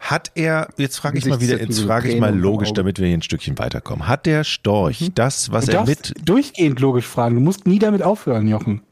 Hat 0.00 0.30
er, 0.36 0.68
jetzt 0.76 0.96
frage 0.98 1.18
ich 1.18 1.26
mal 1.26 1.40
wieder, 1.40 1.60
jetzt 1.60 1.80
frage 1.80 2.08
ich 2.08 2.20
mal 2.20 2.32
logisch, 2.36 2.72
damit 2.72 2.98
wir 3.00 3.08
hier 3.08 3.16
ein 3.18 3.22
Stückchen 3.22 3.58
weiterkommen. 3.58 4.06
Hat 4.06 4.26
der 4.26 4.44
Storch 4.44 5.10
das, 5.14 5.50
was 5.50 5.66
Du 5.66 5.72
er 5.72 5.84
mit, 5.86 6.14
durchgehend 6.24 6.78
logisch 6.78 7.06
fragen. 7.06 7.34
Du 7.34 7.40
musst 7.40 7.66
nie 7.66 7.80
damit 7.80 8.02
aufhören, 8.02 8.46
Jochen. 8.46 8.82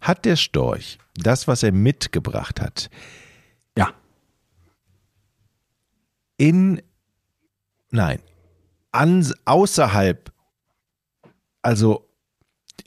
hat 0.00 0.24
der 0.24 0.34
Storch 0.36 0.98
das, 1.14 1.46
was 1.46 1.62
er 1.62 1.70
mitgebracht 1.72 2.60
hat, 2.60 2.90
Ja. 3.78 3.90
in, 6.36 6.82
nein, 7.90 8.18
an, 8.90 9.24
außerhalb, 9.44 10.31
also 11.62 12.08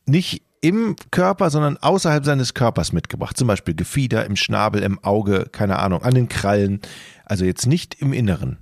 nicht 0.06 0.44
im 0.62 0.96
Körper, 1.12 1.50
sondern 1.50 1.78
außerhalb 1.78 2.26
seines 2.26 2.54
Körpers 2.54 2.92
mitgebracht. 2.92 3.38
Zum 3.38 3.48
Beispiel 3.48 3.76
Gefieder 3.76 4.26
im 4.26 4.36
Schnabel, 4.36 4.82
im 4.84 5.04
Auge, 5.04 5.48
keine 5.52 5.80
Ahnung, 5.80 6.02
an 6.02 6.14
den 6.16 6.28
Krallen. 6.30 6.82
Also 7.24 7.46
jetzt 7.46 7.68
nicht 7.68 7.96
im 8.02 8.14
Inneren. 8.14 8.58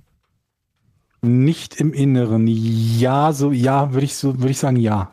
Nicht 1.22 1.76
im 1.80 1.94
Inneren. 1.94 2.46
Ja, 2.46 3.32
so, 3.32 3.52
ja, 3.52 3.94
würde 3.94 4.04
ich 4.04 4.16
so, 4.16 4.38
würde 4.38 4.50
ich 4.50 4.58
sagen, 4.58 4.76
ja. 4.76 5.12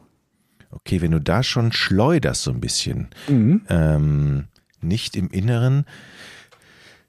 Okay, 0.70 1.02
wenn 1.02 1.12
du 1.12 1.22
da 1.22 1.44
schon 1.44 1.72
schleuderst 1.72 2.44
so 2.44 2.52
ein 2.52 2.60
bisschen, 2.62 3.10
Mhm. 3.30 3.62
ähm, 3.70 4.48
nicht 4.82 5.16
im 5.16 5.30
Inneren, 5.30 5.86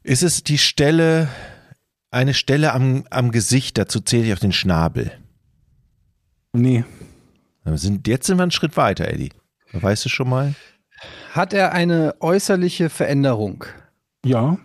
ist 0.05 0.23
es 0.23 0.44
die 0.44 0.59
Stelle, 0.59 1.28
eine 2.10 2.35
Stelle 2.35 2.73
am, 2.73 3.05
am 3.10 3.31
Gesicht, 3.32 3.78
dazu 3.78 4.01
zähle 4.01 4.27
ich 4.27 4.32
auf 4.32 4.39
den 4.40 4.52
Schnabel. 4.52 5.10
Nee. 6.52 6.85
Sind, 7.64 8.09
jetzt 8.09 8.26
sind 8.26 8.39
wir 8.39 8.43
einen 8.43 8.51
Schritt 8.51 8.76
weiter, 8.76 9.09
Eddie. 9.09 9.32
Weißt 9.72 10.05
du 10.05 10.09
schon 10.09 10.28
mal? 10.28 10.55
Hat 11.32 11.52
er 11.52 11.72
eine 11.72 12.16
äußerliche 12.20 12.90
Veränderung? 12.90 13.64
Ja. 14.24 14.59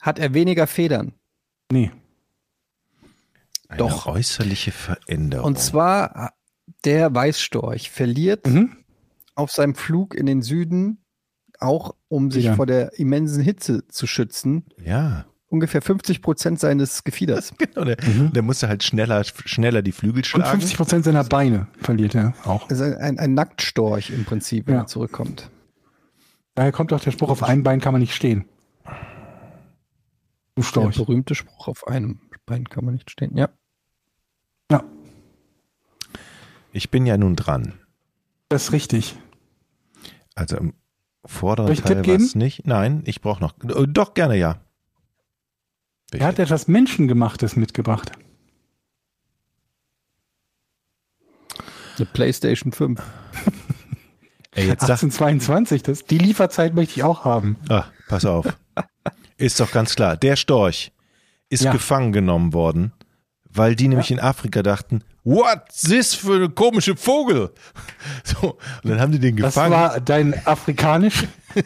Hat 0.00 0.18
er 0.18 0.34
weniger 0.34 0.66
Federn? 0.66 1.12
Nee. 1.70 1.90
Eine 3.68 3.78
Doch. 3.78 4.06
äußerliche 4.06 4.72
Veränderung. 4.72 5.46
Und 5.46 5.58
zwar 5.58 6.34
der 6.84 7.14
Weißstorch 7.14 7.90
verliert 7.90 8.46
Mhm. 8.46 8.76
auf 9.34 9.50
seinem 9.50 9.74
Flug 9.74 10.14
in 10.14 10.26
den 10.26 10.42
Süden, 10.42 11.04
auch 11.58 11.94
um 12.08 12.30
sich 12.30 12.46
Ja. 12.46 12.56
vor 12.56 12.66
der 12.66 12.98
immensen 12.98 13.42
Hitze 13.42 13.86
zu 13.88 14.06
schützen, 14.06 14.66
ja, 14.78 15.24
ungefähr 15.52 15.82
50 15.82 16.22
Prozent 16.22 16.58
seines 16.58 17.04
Gefieders. 17.04 17.52
genau. 17.58 17.84
Der, 17.84 17.96
der 17.96 18.42
musste 18.42 18.68
halt 18.68 18.82
schneller, 18.82 19.22
schneller 19.24 19.82
die 19.82 19.92
Flügel 19.92 20.18
Und 20.20 20.26
schlagen. 20.26 20.50
50 20.60 20.76
Prozent 20.76 21.04
seiner 21.04 21.24
Beine 21.24 21.68
verliert 21.80 22.14
er 22.14 22.34
auch. 22.44 22.68
Also 22.70 22.84
ein, 22.84 23.18
ein, 23.18 23.34
Nacktstorch 23.34 24.10
im 24.10 24.24
Prinzip, 24.24 24.66
wenn 24.66 24.74
Ja. 24.74 24.80
er 24.82 24.86
zurückkommt. 24.86 25.50
Daher 26.54 26.72
kommt 26.72 26.92
auch 26.92 27.00
der 27.00 27.12
Spruch, 27.12 27.30
auf 27.30 27.42
einem 27.42 27.62
Bein 27.62 27.80
kann 27.80 27.92
man 27.92 28.00
nicht 28.00 28.14
stehen. 28.14 28.44
Du 30.54 30.60
Der 30.60 30.62
Storch. 30.64 30.96
berühmte 30.96 31.34
Spruch 31.34 31.68
auf 31.68 31.86
einem 31.86 32.20
Bein 32.44 32.64
kann 32.68 32.84
man 32.84 32.94
nicht 32.94 33.10
stehen. 33.10 33.36
Ja. 33.36 33.48
Ja, 34.70 34.82
Ich 36.72 36.90
bin 36.90 37.06
ja 37.06 37.16
nun 37.16 37.36
dran. 37.36 37.74
das 38.48 38.64
ist 38.64 38.72
richtig. 38.72 39.16
Also 40.34 40.56
im 40.56 40.74
vorderen 41.24 41.74
Teil 41.76 42.06
war 42.06 42.14
es 42.16 42.34
nicht. 42.34 42.66
Nein, 42.66 43.02
ich 43.06 43.20
brauche 43.20 43.40
noch. 43.40 43.54
äh, 43.64 43.86
Doch, 43.86 44.14
gerne, 44.14 44.36
ja. 44.36 44.60
Er 46.20 46.26
hat 46.26 46.38
etwas 46.38 46.68
Menschengemachtes 46.68 47.56
mitgebracht. 47.56 48.12
Eine 51.96 52.06
PlayStation 52.06 52.72
5. 52.72 53.00
Ey, 54.54 54.66
jetzt 54.66 54.80
sag, 54.82 54.90
1822, 54.90 55.82
das, 55.82 56.04
die 56.04 56.18
Lieferzeit 56.18 56.74
möchte 56.74 56.94
ich 56.96 57.02
auch 57.04 57.24
haben. 57.24 57.56
ah, 57.68 57.84
pass 58.08 58.24
auf. 58.24 58.46
Ist 59.38 59.60
doch 59.60 59.70
ganz 59.72 59.94
klar. 59.96 60.16
Der 60.16 60.36
Storch 60.36 60.92
ist 61.48 61.64
Ja. 61.64 61.72
gefangen 61.72 62.12
genommen 62.12 62.52
worden, 62.52 62.92
weil 63.54 63.74
die 63.76 63.88
nämlich 63.88 64.10
in 64.10 64.20
Afrika 64.20 64.62
dachten, 64.62 65.02
what 65.24 65.60
this 65.86 66.14
für 66.14 66.34
eine 66.36 66.48
komische 66.48 66.96
Vogel? 66.96 67.50
So, 68.24 68.58
und 68.82 68.90
dann 68.90 69.00
haben 69.00 69.12
die 69.12 69.18
den 69.18 69.36
Das 69.36 69.54
gefangen. 69.54 69.72
war 69.72 70.00
dein 70.00 70.46
Afrikanisch. 70.46 71.24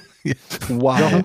Wow. 0.68 1.22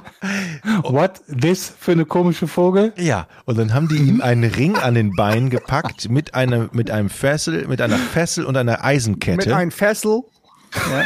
What 0.83 1.21
this 1.27 1.73
für 1.79 1.93
eine 1.93 2.05
komische 2.05 2.47
Vogel? 2.47 2.93
Ja, 2.97 3.27
und 3.45 3.57
dann 3.57 3.73
haben 3.73 3.88
die 3.88 3.95
ihm 3.95 4.21
einen 4.21 4.43
Ring 4.43 4.75
an 4.75 4.93
den 4.93 5.15
Bein 5.15 5.49
gepackt 5.49 6.07
mit 6.09 6.35
einer 6.35 6.69
mit 6.71 6.91
einem 6.91 7.09
Fessel, 7.09 7.67
mit 7.67 7.81
einer 7.81 7.97
Fessel 7.97 8.45
und 8.45 8.55
einer 8.57 8.73
Mit 8.73 8.83
Eisenkette. 8.83 9.55
einem 9.55 9.71
Fessel. 9.71 10.21
Ja. 10.75 11.05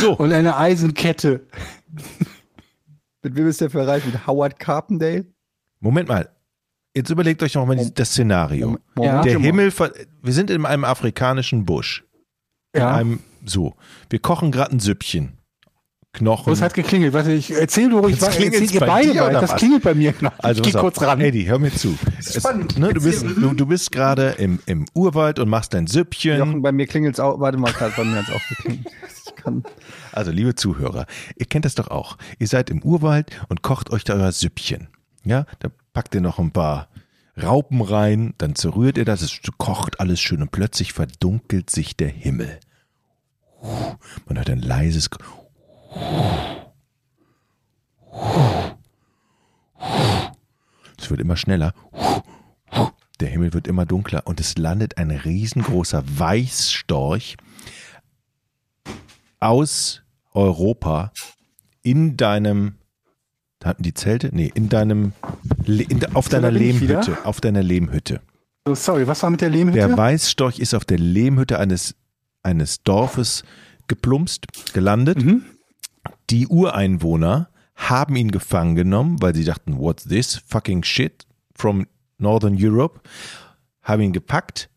so, 0.00 0.16
Und 0.16 0.32
eine 0.32 0.56
Eisenkette. 0.56 1.46
Mit 3.22 3.36
wem 3.36 3.46
ist 3.46 3.60
der 3.60 3.70
verreist? 3.70 4.04
Mit 4.06 4.26
Howard 4.26 4.58
Carpendale? 4.58 5.26
Moment 5.78 6.08
mal. 6.08 6.28
Jetzt 6.94 7.10
überlegt 7.10 7.42
euch 7.42 7.54
noch 7.54 7.64
mal 7.66 7.76
die- 7.76 7.92
das 7.94 8.10
Szenario. 8.10 8.78
Ja. 8.98 9.22
Der 9.22 9.38
Himmel, 9.38 9.70
ver- 9.70 9.92
wir 10.22 10.32
sind 10.32 10.50
in 10.50 10.66
einem 10.66 10.84
afrikanischen 10.84 11.64
Busch. 11.64 12.04
In 12.74 12.80
Ja. 12.82 12.94
einem, 12.94 13.20
so, 13.44 13.74
wir 14.10 14.18
kochen 14.18 14.52
gerade 14.52 14.72
ein 14.72 14.80
Süppchen. 14.80 15.38
Knochen. 16.14 16.52
Was 16.52 16.60
hat 16.60 16.74
geklingelt? 16.74 17.14
Warte, 17.14 17.32
ich 17.32 17.50
erzähl 17.52 17.88
du 17.88 17.98
ruhig 17.98 18.18
klingelt's 18.20 18.60
Erzähl 18.60 18.74
ihr 18.74 18.80
bei 18.80 18.86
beide 18.86 19.14
weiter. 19.18 19.40
Das 19.40 19.52
was? 19.52 19.56
klingelt 19.58 19.82
bei 19.82 19.94
mir. 19.94 20.12
Genau. 20.12 20.30
also 20.36 20.60
ich 20.62 20.68
geh 20.70 20.74
auf. 20.76 20.82
kurz 20.82 21.00
ran. 21.00 21.18
Eddie, 21.22 21.48
hör 21.48 21.58
mir 21.58 21.72
zu. 21.72 21.96
Es, 22.18 22.34
spannend. 22.36 22.78
ne, 22.78 22.92
du, 22.92 23.00
bist, 23.00 23.22
du, 23.22 23.54
du 23.54 23.64
bist 23.66 23.90
gerade 23.92 24.32
im, 24.32 24.58
im 24.66 24.84
Urwald 24.92 25.38
und 25.38 25.48
machst 25.48 25.72
dein 25.72 25.86
Süppchen. 25.86 26.38
Jochen, 26.38 26.60
bei 26.60 26.70
mir 26.70 26.86
klingelt 26.86 27.14
es 27.14 27.20
auch. 27.20 27.40
Warte 27.40 27.56
mal, 27.56 27.72
gerade 27.72 27.94
bei 27.96 28.04
mir 28.04 28.16
hat 28.16 28.28
es 28.28 28.34
auch 28.34 28.46
geklingelt. 28.50 28.86
Ich 29.26 29.34
kann. 29.36 29.62
Also, 30.12 30.32
liebe 30.32 30.54
Zuhörer, 30.54 31.06
ihr 31.38 31.46
kennt 31.46 31.64
das 31.64 31.76
doch 31.76 31.88
auch. 31.88 32.18
Ihr 32.38 32.46
seid 32.46 32.68
im 32.68 32.82
Urwald 32.82 33.30
und 33.48 33.62
kocht 33.62 33.90
euch 33.90 34.04
da 34.04 34.12
euer 34.12 34.32
Süppchen. 34.32 34.88
Ja, 35.24 35.46
da 35.60 35.70
packt 35.92 36.14
ihr 36.14 36.20
noch 36.20 36.38
ein 36.38 36.52
paar 36.52 36.88
Raupen 37.40 37.80
rein, 37.80 38.34
dann 38.38 38.54
zerrührt 38.54 38.98
ihr 38.98 39.04
das, 39.04 39.22
es 39.22 39.40
kocht 39.58 40.00
alles 40.00 40.20
schön 40.20 40.42
und 40.42 40.50
plötzlich 40.50 40.92
verdunkelt 40.92 41.70
sich 41.70 41.96
der 41.96 42.08
Himmel. 42.08 42.60
Man 44.26 44.36
hört 44.36 44.50
ein 44.50 44.60
leises. 44.60 45.08
Es 50.98 51.10
wird 51.10 51.20
immer 51.20 51.36
schneller. 51.36 51.74
Der 53.20 53.28
Himmel 53.28 53.52
wird 53.52 53.66
immer 53.66 53.86
dunkler 53.86 54.26
und 54.26 54.40
es 54.40 54.58
landet 54.58 54.98
ein 54.98 55.10
riesengroßer 55.10 56.02
Weißstorch 56.18 57.36
aus 59.40 60.02
Europa 60.32 61.12
in 61.82 62.16
deinem 62.16 62.78
da 63.62 63.68
hatten 63.68 63.84
die 63.84 63.94
Zelte? 63.94 64.30
Nee, 64.32 64.50
in 64.52 64.68
deinem 64.68 65.12
in, 65.66 66.04
auf 66.16 66.28
da 66.28 66.40
deiner 66.40 66.50
Lehmhütte, 66.50 67.16
auf 67.24 67.40
deiner 67.40 67.62
Lehmhütte. 67.62 68.20
So, 68.66 68.74
sorry, 68.74 69.06
was 69.06 69.22
war 69.22 69.30
mit 69.30 69.40
der 69.40 69.50
Lehmhütte? 69.50 69.78
Der 69.78 69.96
Weißstorch 69.96 70.58
ist 70.58 70.74
auf 70.74 70.84
der 70.84 70.98
Lehmhütte 70.98 71.60
eines 71.60 71.94
eines 72.42 72.82
Dorfes 72.82 73.44
geplumpst, 73.86 74.46
gelandet. 74.72 75.24
Mhm. 75.24 75.44
Die 76.28 76.48
Ureinwohner 76.48 77.50
haben 77.76 78.16
ihn 78.16 78.32
gefangen 78.32 78.74
genommen, 78.74 79.22
weil 79.22 79.32
sie 79.32 79.44
dachten, 79.44 79.78
what's 79.78 80.08
this 80.08 80.42
fucking 80.44 80.82
shit 80.82 81.24
from 81.54 81.86
Northern 82.18 82.56
Europe? 82.58 83.00
Haben 83.82 84.02
ihn 84.02 84.12
gepackt, 84.12 84.70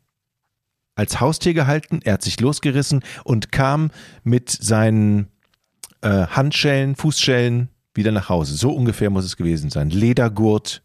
als 0.94 1.20
Haustier 1.20 1.56
gehalten, 1.56 2.02
er 2.03 2.14
hat 2.14 2.22
sich 2.22 2.40
losgerissen 2.40 3.03
und 3.24 3.52
kam 3.52 3.90
mit 4.24 4.52
seinen 4.52 5.28
äh, 6.02 6.28
Handschellen, 6.28 6.95
Fußschellen, 6.95 7.70
wieder 7.95 8.11
nach 8.11 8.30
Hause. 8.30 8.55
So 8.55 8.72
ungefähr 8.72 9.09
muss 9.09 9.26
es 9.26 9.38
gewesen 9.38 9.69
sein. 9.69 9.89
Ledergurt, 9.89 10.84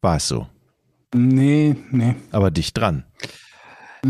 war 0.00 0.16
es 0.16 0.28
so. 0.28 0.46
Nee, 1.14 1.76
nee. 1.90 2.14
Aber 2.30 2.50
dicht 2.50 2.76
dran. 2.78 3.04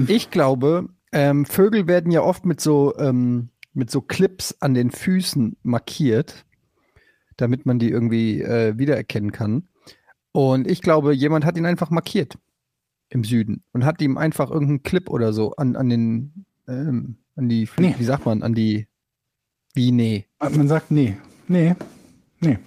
Ich 0.09 0.31
glaube, 0.31 0.89
ähm, 1.13 1.47
Vögel 1.47 1.87
werden 1.87 2.11
ja 2.13 2.21
oft 2.23 2.45
mit 2.45 2.61
so, 2.61 2.97
ähm, 2.99 3.49
mit 3.73 3.91
so 3.91 4.01
Clips 4.01 4.57
an 4.61 4.75
den 4.75 4.91
Füßen 4.91 5.57
markiert, 5.63 6.45
damit 7.37 7.67
man 7.67 7.79
die 7.79 7.91
irgendwie 7.91 8.43
äh, 8.43 8.77
wiedererkennen 8.79 9.33
kann. 9.33 9.69
Und 10.33 10.71
ich 10.71 10.83
glaube, 10.83 11.15
jemand 11.15 11.45
hat 11.45 11.57
ihn 11.57 11.67
einfach 11.67 11.91
markiert 11.91 12.39
im 13.09 13.25
Süden 13.25 13.63
und 13.73 13.85
hat 13.85 14.01
ihm 14.03 14.19
einfach 14.19 14.51
irgendeinen 14.51 14.83
Clip 14.83 15.09
oder 15.09 15.33
so 15.33 15.53
an, 15.57 15.77
an 15.77 15.89
den, 15.89 16.45
ähm, 16.69 17.17
an 17.37 17.49
die, 17.49 17.69
Nee. 17.79 17.95
wie 17.99 18.05
sagt 18.05 18.27
man, 18.27 18.43
an 18.43 18.55
die, 18.55 18.87
wie, 19.75 19.93
nee. 19.93 20.27
Man 20.41 20.69
sagt 20.69 20.91
nee. 20.91 21.17
Nee. 21.49 21.75
Nee. 22.41 22.59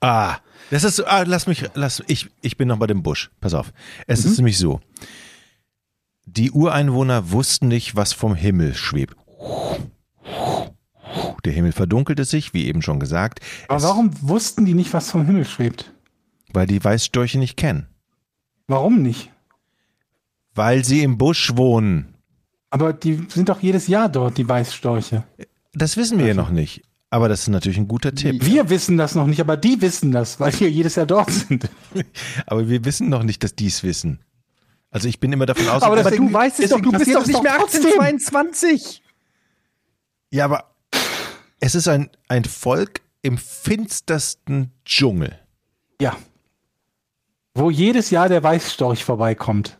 Ah, 0.00 0.38
das 0.70 0.84
ist, 0.84 1.00
ah, 1.00 1.22
lass 1.26 1.46
mich, 1.46 1.68
lass, 1.74 2.02
ich, 2.06 2.30
ich 2.40 2.56
bin 2.56 2.68
noch 2.68 2.78
bei 2.78 2.86
dem 2.86 3.02
Busch. 3.02 3.30
Pass 3.40 3.54
auf. 3.54 3.72
Es 4.06 4.24
ist 4.24 4.38
nämlich 4.38 4.56
so. 4.58 4.80
Die 6.26 6.50
Ureinwohner 6.50 7.32
wussten 7.32 7.68
nicht, 7.68 7.96
was 7.96 8.12
vom 8.12 8.34
Himmel 8.34 8.74
schwebt. 8.74 9.16
Der 11.44 11.52
Himmel 11.52 11.72
verdunkelte 11.72 12.24
sich, 12.24 12.52
wie 12.54 12.66
eben 12.66 12.82
schon 12.82 13.00
gesagt, 13.00 13.40
Aber 13.68 13.78
es, 13.78 13.82
warum 13.82 14.10
wussten 14.20 14.64
die 14.64 14.74
nicht, 14.74 14.92
was 14.92 15.10
vom 15.10 15.24
Himmel 15.26 15.44
schwebt? 15.44 15.92
weil 16.52 16.66
die 16.66 16.82
Weißstörche 16.82 17.38
nicht 17.38 17.56
kennen. 17.56 17.86
Warum 18.66 19.02
nicht? 19.02 19.30
Weil 20.54 20.84
sie 20.84 21.02
im 21.04 21.16
Busch 21.16 21.56
wohnen. 21.56 22.14
Aber 22.70 22.92
die 22.92 23.24
sind 23.28 23.48
doch 23.48 23.60
jedes 23.60 23.86
Jahr 23.86 24.08
dort, 24.08 24.36
die 24.36 24.48
Weißstorche. 24.48 25.22
Das 25.74 25.96
wissen 25.96 26.18
wir 26.18 26.26
ja 26.26 26.34
noch 26.34 26.50
nicht. 26.50 26.82
Aber 27.10 27.28
das 27.28 27.40
ist 27.42 27.48
natürlich 27.48 27.78
ein 27.78 27.88
guter 27.88 28.14
Tipp. 28.14 28.44
Wir 28.44 28.70
wissen 28.70 28.96
das 28.96 29.16
noch 29.16 29.26
nicht, 29.26 29.40
aber 29.40 29.56
die 29.56 29.80
wissen 29.80 30.12
das, 30.12 30.38
weil 30.38 30.58
wir 30.60 30.70
jedes 30.70 30.94
Jahr 30.94 31.06
dort 31.06 31.30
sind. 31.30 31.68
Aber 32.46 32.68
wir 32.68 32.84
wissen 32.84 33.08
noch 33.08 33.24
nicht, 33.24 33.42
dass 33.42 33.56
die 33.56 33.66
es 33.66 33.82
wissen. 33.82 34.20
Also 34.92 35.08
ich 35.08 35.18
bin 35.18 35.32
immer 35.32 35.46
davon 35.46 35.68
aus. 35.68 35.82
Aber 35.82 35.98
Aber 35.98 36.10
du 36.10 36.32
weißt 36.32 36.60
es 36.60 36.70
doch, 36.70 36.80
du 36.80 36.92
bist 36.92 37.12
doch 37.12 37.26
nicht 37.26 37.42
mehr 37.42 37.56
trotzdem. 37.58 38.00
1822. 38.00 39.02
ja, 40.30 40.44
aber 40.44 40.70
es 41.58 41.74
ist 41.74 41.88
ein, 41.88 42.10
ein 42.28 42.44
Volk 42.44 43.00
im 43.22 43.38
finstersten 43.38 44.70
Dschungel. 44.84 45.36
Ja. 46.00 46.16
Wo 47.54 47.70
jedes 47.70 48.10
Jahr 48.10 48.28
der 48.28 48.42
Weißstorch 48.42 49.04
vorbeikommt. 49.04 49.79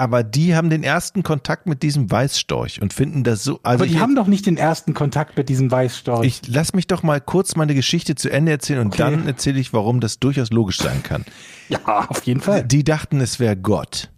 Aber 0.00 0.22
die 0.22 0.56
haben 0.56 0.70
den 0.70 0.82
ersten 0.82 1.22
Kontakt 1.22 1.66
mit 1.66 1.82
diesem 1.82 2.10
Weißstorch 2.10 2.80
und 2.80 2.94
finden 2.94 3.22
das 3.22 3.44
so. 3.44 3.60
Also 3.62 3.82
Aber 3.82 3.86
die 3.86 3.96
ich, 3.96 4.00
haben 4.00 4.14
doch 4.16 4.26
nicht 4.26 4.46
den 4.46 4.56
ersten 4.56 4.94
Kontakt 4.94 5.36
mit 5.36 5.50
diesem 5.50 5.70
Weißstorch. 5.70 6.26
ich 6.26 6.40
lass 6.48 6.72
mich 6.72 6.86
doch 6.86 7.02
mal 7.02 7.20
kurz 7.20 7.54
meine 7.54 7.74
Geschichte 7.74 8.14
zu 8.14 8.30
Ende 8.30 8.50
erzählen 8.52 8.80
und 8.80 8.86
Okay. 8.94 8.96
dann 9.02 9.26
erzähle 9.26 9.60
ich, 9.60 9.74
warum 9.74 10.00
das 10.00 10.18
durchaus 10.18 10.50
logisch 10.50 10.78
sein 10.78 11.02
kann. 11.02 11.26
ja, 11.68 12.06
auf 12.08 12.22
jeden 12.24 12.40
Fall. 12.40 12.64
Die 12.64 12.82
dachten, 12.82 13.20
es 13.20 13.38
wäre 13.40 13.58
Gott, 13.58 14.10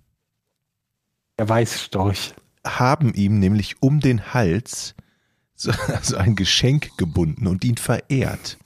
Der 1.38 1.48
Weißstorch. 1.48 2.32
haben 2.64 3.12
ihm 3.14 3.40
nämlich 3.40 3.82
um 3.82 3.98
den 3.98 4.32
Hals 4.32 4.94
so, 5.56 5.72
so 6.02 6.16
ein 6.16 6.36
Geschenk 6.36 6.96
gebunden 6.96 7.48
und 7.48 7.64
ihn 7.64 7.76
verehrt. 7.76 8.56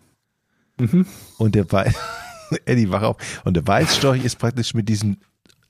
Mhm. 0.79 1.07
Und 1.39 1.55
der 1.55 1.73
Weiß, 1.73 1.95
Eddie, 2.67 2.91
wach 2.91 3.03
auf. 3.03 3.17
Und 3.47 3.55
der 3.55 3.67
Weißstorch 3.67 4.23
ist 4.23 4.39
praktisch 4.39 4.75
mit 4.75 4.89
diesem 4.91 5.17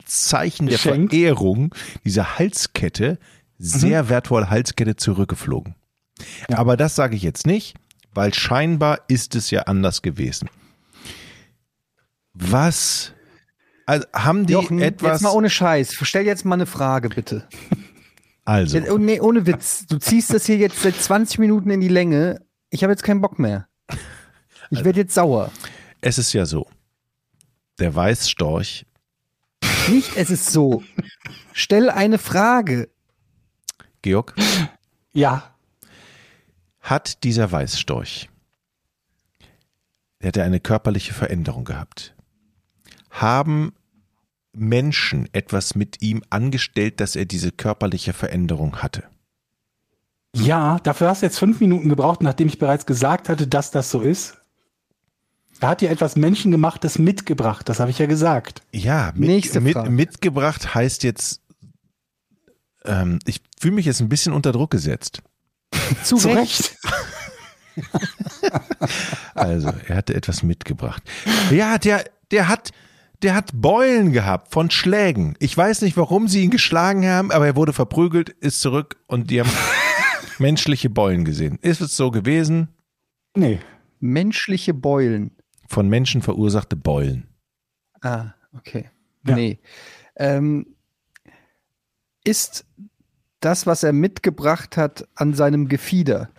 Zeichen 0.07 0.67
der 0.67 0.79
Verehrung, 0.79 1.75
dieser 2.05 2.39
Halskette, 2.39 3.19
sehr 3.59 4.09
wertvolle 4.09 4.51
Halskette 4.51 4.97
zurückgeflogen. 4.97 5.75
Mhm. 6.19 6.25
Ja. 6.51 6.59
Aber 6.59 6.77
das 6.77 6.95
sage 6.95 7.17
ich 7.17 7.23
jetzt 7.23 7.47
nicht, 7.47 7.75
weil 8.15 8.33
scheinbar 8.33 9.01
ist 9.09 9.35
es 9.35 9.51
ja 9.51 9.63
anders 9.63 10.03
gewesen. 10.03 10.49
Was? 12.33 13.13
Also 13.87 14.07
haben 14.13 14.47
die 14.47 14.55
Jochen, 14.55 14.81
etwas? 14.81 15.13
jetzt 15.13 15.23
mal 15.23 15.31
ohne 15.31 15.51
Scheiß. 15.51 15.97
Stell 16.03 16.27
jetzt 16.27 16.45
mal 16.45 16.55
eine 16.55 16.67
Frage, 16.67 17.09
bitte. 17.09 17.49
also, 18.45 18.79
oh, 18.91 18.99
nee, 18.99 19.21
ohne 19.21 19.47
Witz. 19.47 19.87
Du 19.87 19.99
ziehst 19.99 20.33
das 20.33 20.47
hier 20.47 20.57
jetzt 20.57 20.83
seit 20.83 20.97
20 20.97 21.39
Minuten 21.39 21.71
in 21.71 21.81
die 21.81 21.89
Länge. 21.89 22.41
Ich 22.71 22.83
habe 22.83 22.93
jetzt 22.93 23.03
keinen 23.03 23.21
Bock 23.21 23.39
mehr. 23.39 23.69
Ich 24.71 24.85
werde 24.85 24.99
jetzt 24.99 25.15
sauer. 25.15 25.53
es 26.01 26.19
ist 26.19 26.33
ja 26.33 26.45
so. 26.45 26.67
Der 27.79 27.95
Weißstorch, 27.95 28.85
Nicht, 29.89 30.17
es 30.17 30.31
ist 30.31 30.51
so. 30.51 30.83
Stell 31.53 31.91
eine 31.91 32.19
Frage. 32.19 32.89
Georg, 34.03 34.35
Ja. 35.13 35.55
hat 36.81 37.25
dieser 37.25 37.51
Weißstorch, 37.51 38.29
der 40.21 40.29
hat 40.29 40.37
ja 40.37 40.45
eine 40.45 40.61
körperliche 40.61 41.13
Veränderung 41.15 41.65
gehabt. 41.65 42.15
Haben 43.11 43.73
Menschen 44.53 45.29
etwas 45.33 45.75
mit 45.75 46.03
ihm 46.03 46.23
angestellt, 46.31 47.01
dass 47.01 47.17
er 47.17 47.25
diese 47.25 47.51
körperliche 47.53 48.13
Veränderung 48.13 48.77
hatte? 48.83 49.05
Ja, 50.35 50.79
dafür 50.81 51.09
hast 51.09 51.23
du 51.23 51.27
jetzt 51.27 51.39
fünf 51.39 51.61
Minuten 51.61 51.89
gebraucht, 51.89 52.23
nachdem 52.23 52.49
ich 52.49 52.59
bereits 52.59 52.87
gesagt 52.87 53.29
hatte, 53.29 53.47
dass 53.47 53.71
das 53.71 53.91
so 53.91 54.01
ist. 54.03 54.39
Da 55.61 55.69
hat 55.69 55.81
dir 55.81 55.91
etwas 55.91 56.17
Menschengemachtes 56.17 56.99
mitgebracht, 56.99 57.69
das 57.69 57.81
habe 57.81 57.91
ich 57.91 57.99
ja 57.99 58.07
gesagt. 58.07 58.63
Ja, 58.73 59.13
mit, 59.15 59.29
Nächste 59.29 59.61
mit, 59.61 59.73
Frage. 59.73 59.91
mitgebracht 59.91 60.75
heißt 60.75 61.03
jetzt, 61.03 61.41
ähm, 62.85 63.19
ich 63.27 63.41
fühle 63.59 63.75
mich 63.75 63.87
jetzt 63.87 64.01
ein 64.01 64.09
bisschen 64.09 64.33
unter 64.33 64.53
Druck 64.53 64.71
gesetzt. 64.71 65.23
Zu, 66.05 66.17
Zu 66.17 66.29
Recht. 66.29 66.39
Recht. 66.39 66.77
Also, 69.35 69.71
er 69.87 69.97
hatte 69.97 70.15
etwas 70.15 70.43
mitgebracht. 70.43 71.03
Ja, 71.51 71.77
der, 71.77 72.05
der 72.31 72.49
hat, 72.49 72.71
der 73.23 73.35
hat 73.35 73.51
Beulen 73.53 74.13
gehabt 74.13 74.51
von 74.53 74.71
Schlägen. 74.71 75.37
Ich 75.41 75.55
weiß 75.55 75.83
nicht, 75.83 75.97
warum 75.99 76.27
sie 76.29 76.43
ihn 76.43 76.51
geschlagen 76.51 77.07
haben, 77.07 77.31
aber 77.31 77.47
er 77.47 77.57
wurde 77.57 77.75
verprügelt, 77.75 78.31
ist 78.31 78.61
zurück 78.61 78.97
und 79.07 79.31
die 79.31 79.41
haben 79.41 79.51
menschliche 80.39 80.89
Beulen 80.89 81.27
gesehen. 81.27 81.59
Ist 81.61 81.83
es 81.83 81.97
so 81.97 82.11
gewesen? 82.11 82.69
Nee. 83.37 83.61
Menschliche 84.01 84.73
Beulen. 84.73 85.36
Von 85.69 85.89
Menschen 85.89 86.23
verursachte 86.23 86.77
Beulen. 86.77 87.29
Ah, 88.01 88.35
okay. 88.57 88.91
Ja. 89.27 89.35
Nee. 89.35 89.59
Ähm, 90.17 90.77
ist 92.25 92.65
das, 93.41 93.67
was 93.67 93.83
er 93.83 93.93
mitgebracht 93.93 94.77
hat, 94.77 95.09
an 95.15 95.35
seinem 95.35 95.69
Gefieder? 95.69 96.31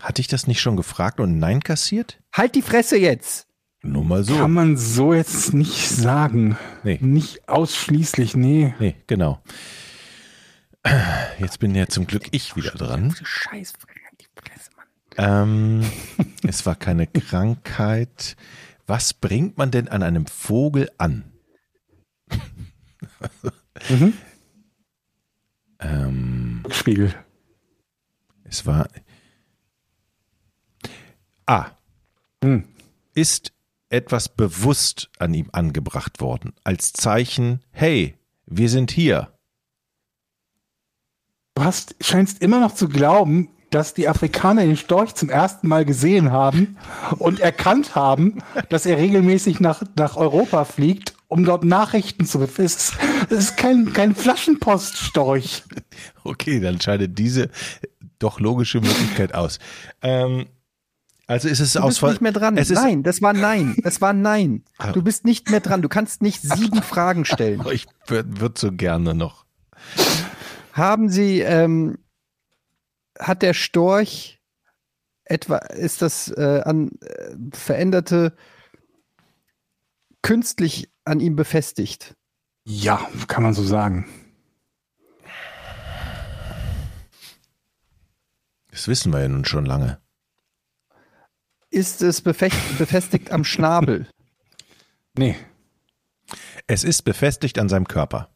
Hatte 0.00 0.20
ich 0.20 0.28
das 0.28 0.46
nicht 0.46 0.60
schon 0.60 0.76
gefragt 0.76 1.20
und 1.20 1.38
Nein 1.38 1.62
kassiert? 1.62 2.20
Halt 2.32 2.54
die 2.54 2.62
Fresse 2.62 2.98
jetzt! 2.98 3.48
Nur 3.82 4.04
mal 4.04 4.24
so. 4.24 4.36
Kann 4.36 4.52
man 4.52 4.76
so 4.78 5.12
jetzt 5.12 5.52
nicht 5.52 5.90
sagen. 5.90 6.56
Nee. 6.84 6.98
Nicht 7.02 7.48
ausschließlich, 7.48 8.34
nee. 8.34 8.74
Nee, 8.78 8.96
genau. 9.06 9.42
Jetzt 11.38 11.58
bin 11.58 11.74
ja 11.74 11.86
zum 11.86 12.06
Glück 12.06 12.24
ich 12.30 12.56
wieder 12.56 12.72
dran. 12.72 13.14
Scheiß 13.22 13.72
die 13.72 13.80
Fresse, 13.80 13.86
Mann. 13.86 13.93
Ähm, 15.16 15.82
es 16.46 16.66
war 16.66 16.74
keine 16.76 17.06
Krankheit. 17.06 18.36
Was 18.86 19.14
bringt 19.14 19.56
man 19.56 19.70
denn 19.70 19.88
an 19.88 20.02
einem 20.02 20.26
Vogel 20.26 20.90
an? 20.98 21.32
Mhm. 23.90 24.14
Ähm, 25.80 26.62
Spiegel. 26.70 27.12
es 28.44 28.64
war. 28.66 28.88
Ah, 31.44 31.72
Hm. 32.42 32.64
ist 33.14 33.52
etwas 33.90 34.28
bewusst 34.28 35.10
an 35.18 35.34
ihm 35.34 35.48
angebracht 35.52 36.20
worden, 36.20 36.54
als 36.62 36.92
Zeichen, 36.92 37.60
hey, 37.72 38.16
wir 38.46 38.68
sind 38.70 38.90
hier. 38.92 39.36
Du 41.56 41.64
hast, 41.64 41.96
scheinst 42.00 42.40
immer 42.42 42.60
noch 42.60 42.74
zu 42.74 42.88
glauben, 42.88 43.50
dass 43.74 43.92
die 43.92 44.08
Afrikaner 44.08 44.62
den 44.62 44.76
Storch 44.76 45.14
zum 45.14 45.28
ersten 45.28 45.66
Mal 45.66 45.84
gesehen 45.84 46.30
haben 46.30 46.76
und 47.18 47.40
erkannt 47.40 47.96
haben, 47.96 48.38
dass 48.68 48.86
er 48.86 48.98
regelmäßig 48.98 49.58
nach, 49.58 49.82
nach 49.96 50.16
Europa 50.16 50.64
fliegt, 50.64 51.14
um 51.26 51.44
dort 51.44 51.64
Nachrichten 51.64 52.24
zu 52.24 52.38
befehlen. 52.38 52.66
Es 52.66 52.76
ist, 52.76 52.94
es 53.30 53.38
ist 53.38 53.56
kein, 53.56 53.92
kein 53.92 54.14
Flaschenpoststorch. 54.14 55.64
Okay, 56.22 56.60
dann 56.60 56.80
scheidet 56.80 57.18
diese 57.18 57.50
doch 58.20 58.38
logische 58.38 58.80
Möglichkeit 58.80 59.34
aus. 59.34 59.58
Ähm, 60.02 60.46
also 61.26 61.48
ist 61.48 61.58
es 61.58 61.72
Du 61.72 61.80
aus 61.80 61.98
bist 61.98 62.12
nicht 62.12 62.20
mehr 62.20 62.32
dran. 62.32 62.56
Es 62.56 62.70
nein, 62.70 63.02
das 63.02 63.22
war 63.22 63.32
Nein. 63.32 63.74
Das 63.82 64.00
war 64.00 64.12
Nein. 64.12 64.62
Ah. 64.78 64.92
Du 64.92 65.02
bist 65.02 65.24
nicht 65.24 65.50
mehr 65.50 65.60
dran. 65.60 65.82
Du 65.82 65.88
kannst 65.88 66.22
nicht 66.22 66.42
sieben 66.42 66.80
Fragen 66.80 67.24
stellen. 67.24 67.62
Ich 67.72 67.86
würde 68.06 68.40
würd 68.40 68.56
so 68.56 68.70
gerne 68.70 69.14
noch. 69.14 69.46
Haben 70.72 71.08
Sie, 71.08 71.40
ähm, 71.40 71.98
hat 73.18 73.42
der 73.42 73.54
Storch 73.54 74.40
etwa, 75.24 75.58
ist 75.58 76.02
das 76.02 76.28
äh, 76.28 76.62
an 76.64 76.90
äh, 77.00 77.36
veränderte 77.52 78.36
künstlich 80.22 80.90
an 81.04 81.20
ihm 81.20 81.36
befestigt? 81.36 82.14
Ja, 82.64 83.08
kann 83.28 83.42
man 83.42 83.54
so 83.54 83.62
sagen. 83.62 84.08
Das 88.70 88.88
wissen 88.88 89.12
wir 89.12 89.20
ja 89.20 89.28
nun 89.28 89.44
schon 89.44 89.66
lange. 89.66 90.00
Ist 91.70 92.02
es 92.02 92.22
befestigt 92.22 93.30
am 93.30 93.44
Schnabel? 93.44 94.06
Nee. 95.16 95.36
Es 96.66 96.82
ist 96.82 97.02
befestigt 97.02 97.56
an 97.56 97.68
seinem 97.68 97.86
Körper. 97.86 98.34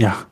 Ja. 0.00 0.26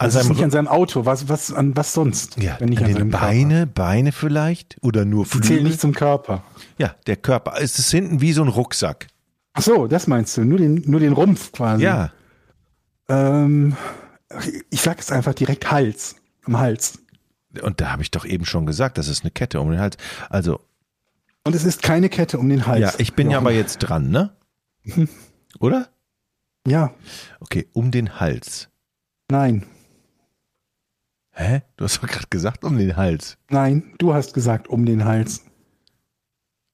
An 0.00 0.06
Also 0.06 0.18
ist 0.18 0.24
seinem 0.26 0.34
nicht 0.36 0.44
an 0.44 0.50
seinem 0.50 0.68
Auto. 0.68 1.04
Was, 1.04 1.28
was, 1.28 1.52
an 1.52 1.76
was 1.76 1.92
sonst? 1.92 2.36
ja, 2.42 2.56
wenn 2.58 2.70
nicht 2.70 2.78
an 2.78 2.84
an, 2.86 2.90
den 2.90 2.96
seinem 2.98 3.10
Beine, 3.10 3.66
Beine 3.66 4.12
vielleicht 4.12 4.78
oder 4.82 5.04
nur 5.04 5.24
Körper? 5.24 5.38
Die 5.40 5.46
zählen 5.46 5.58
Flügel. 5.58 5.70
nicht 5.70 5.80
zum 5.80 5.92
Körper. 5.94 6.42
Ja, 6.78 6.94
der 7.06 7.16
Körper. 7.16 7.54
Es 7.60 7.78
ist 7.78 7.90
hinten 7.90 8.20
wie 8.20 8.32
so 8.32 8.42
ein 8.42 8.48
Rucksack. 8.48 9.08
Ach 9.52 9.62
so, 9.62 9.86
das 9.86 10.06
meinst 10.06 10.36
du. 10.36 10.44
Nur 10.44 10.58
den, 10.58 10.82
nur 10.86 11.00
den 11.00 11.12
Rumpf 11.12 11.52
quasi. 11.52 11.84
Ja, 11.84 12.12
Ähm, 13.08 13.76
ich 14.70 14.80
sag 14.80 15.00
es 15.00 15.10
einfach 15.10 15.34
direkt 15.34 15.70
Hals. 15.70 16.16
Am 16.44 16.58
Hals. 16.58 16.98
und 17.62 17.80
da 17.80 17.90
habe 17.92 18.02
ich 18.02 18.10
doch 18.10 18.24
eben 18.24 18.44
schon 18.46 18.64
gesagt, 18.64 18.96
das 18.96 19.08
ist 19.08 19.22
eine 19.22 19.30
Kette 19.32 19.60
um 19.60 19.70
den 19.70 19.80
Hals. 19.80 19.96
Also, 20.30 20.60
Und 21.44 21.54
es 21.54 21.64
ist 21.64 21.82
keine 21.82 22.08
Kette 22.08 22.38
um 22.38 22.48
den 22.48 22.66
Hals. 22.66 22.80
ja, 22.80 22.92
ich 22.98 23.12
bin 23.14 23.26
ja 23.28 23.34
Jochen. 23.34 23.46
aber 23.46 23.54
jetzt 23.54 23.78
dran, 23.78 24.10
ne? 24.10 24.30
Oder? 25.60 25.88
Ja, 26.66 26.94
Okay, 27.40 27.68
um 27.74 27.90
den 27.90 28.18
Hals. 28.20 28.68
nein. 29.30 29.66
Hä? 31.40 31.62
Du 31.76 31.84
hast 31.84 32.02
doch 32.02 32.06
gerade 32.06 32.26
gesagt, 32.28 32.64
um 32.64 32.76
den 32.76 32.96
Hals. 32.96 33.38
Nein, 33.48 33.94
du 33.96 34.12
hast 34.12 34.34
gesagt 34.34 34.68
um 34.68 34.84
den 34.84 35.06
Hals. 35.06 35.42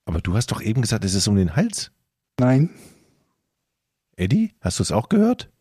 Aber 0.07 0.21
du 0.21 0.35
hast 0.35 0.51
doch 0.51 0.61
eben 0.61 0.83
gesagt, 0.83 1.05
es 1.05 1.15
ist 1.15 1.29
um 1.29 1.37
den 1.37 1.55
Hals. 1.55 1.93
Nein. 2.41 2.71
Eddie, 4.17 4.55
hast 4.61 4.81
du 4.81 4.83
es 4.83 4.91
auch 4.91 5.09
gehört? 5.09 5.53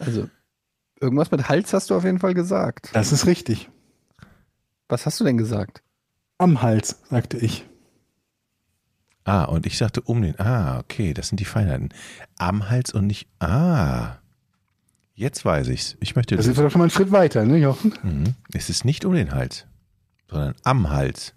Also, 0.00 0.28
irgendwas 1.00 1.30
mit 1.30 1.48
Hals 1.48 1.72
hast 1.72 1.90
du 1.90 1.94
auf 1.94 2.02
jeden 2.02 2.18
Fall 2.18 2.34
gesagt. 2.34 2.90
Das 2.92 3.12
ist 3.12 3.26
richtig. 3.26 3.70
Was 4.88 5.06
hast 5.06 5.20
du 5.20 5.24
denn 5.24 5.38
gesagt? 5.38 5.84
Am 6.38 6.60
Hals, 6.60 7.00
sagte 7.08 7.36
ich. 7.38 7.68
Ah, 9.22 9.44
und 9.44 9.64
ich 9.64 9.78
sagte 9.78 10.00
um 10.00 10.22
den. 10.22 10.40
Ah, 10.40 10.80
okay, 10.80 11.14
das 11.14 11.28
sind 11.28 11.38
die 11.38 11.44
Feinheiten. 11.44 11.90
Am 12.36 12.68
Hals 12.68 12.92
und 12.92 13.06
nicht. 13.06 13.28
Ah. 13.38 14.21
Jetzt 15.14 15.44
weiß 15.44 15.68
ich's. 15.68 15.96
Ich 16.00 16.16
möchte. 16.16 16.36
Da 16.36 16.42
sind 16.42 16.56
wir 16.56 16.64
doch 16.64 16.70
schon 16.70 16.78
mal 16.78 16.84
einen 16.84 16.90
Schritt 16.90 17.12
weiter, 17.12 17.44
ne, 17.44 17.58
Jochen? 17.58 17.94
Mhm. 18.02 18.34
Es 18.52 18.70
ist 18.70 18.84
nicht 18.84 19.04
um 19.04 19.14
den 19.14 19.32
Hals, 19.32 19.66
sondern 20.30 20.54
am 20.62 20.90
Hals. 20.90 21.34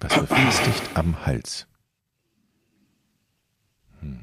Was 0.00 0.14
befestigt 0.14 0.82
am 0.94 1.26
Hals? 1.26 1.66
Hm. 4.00 4.22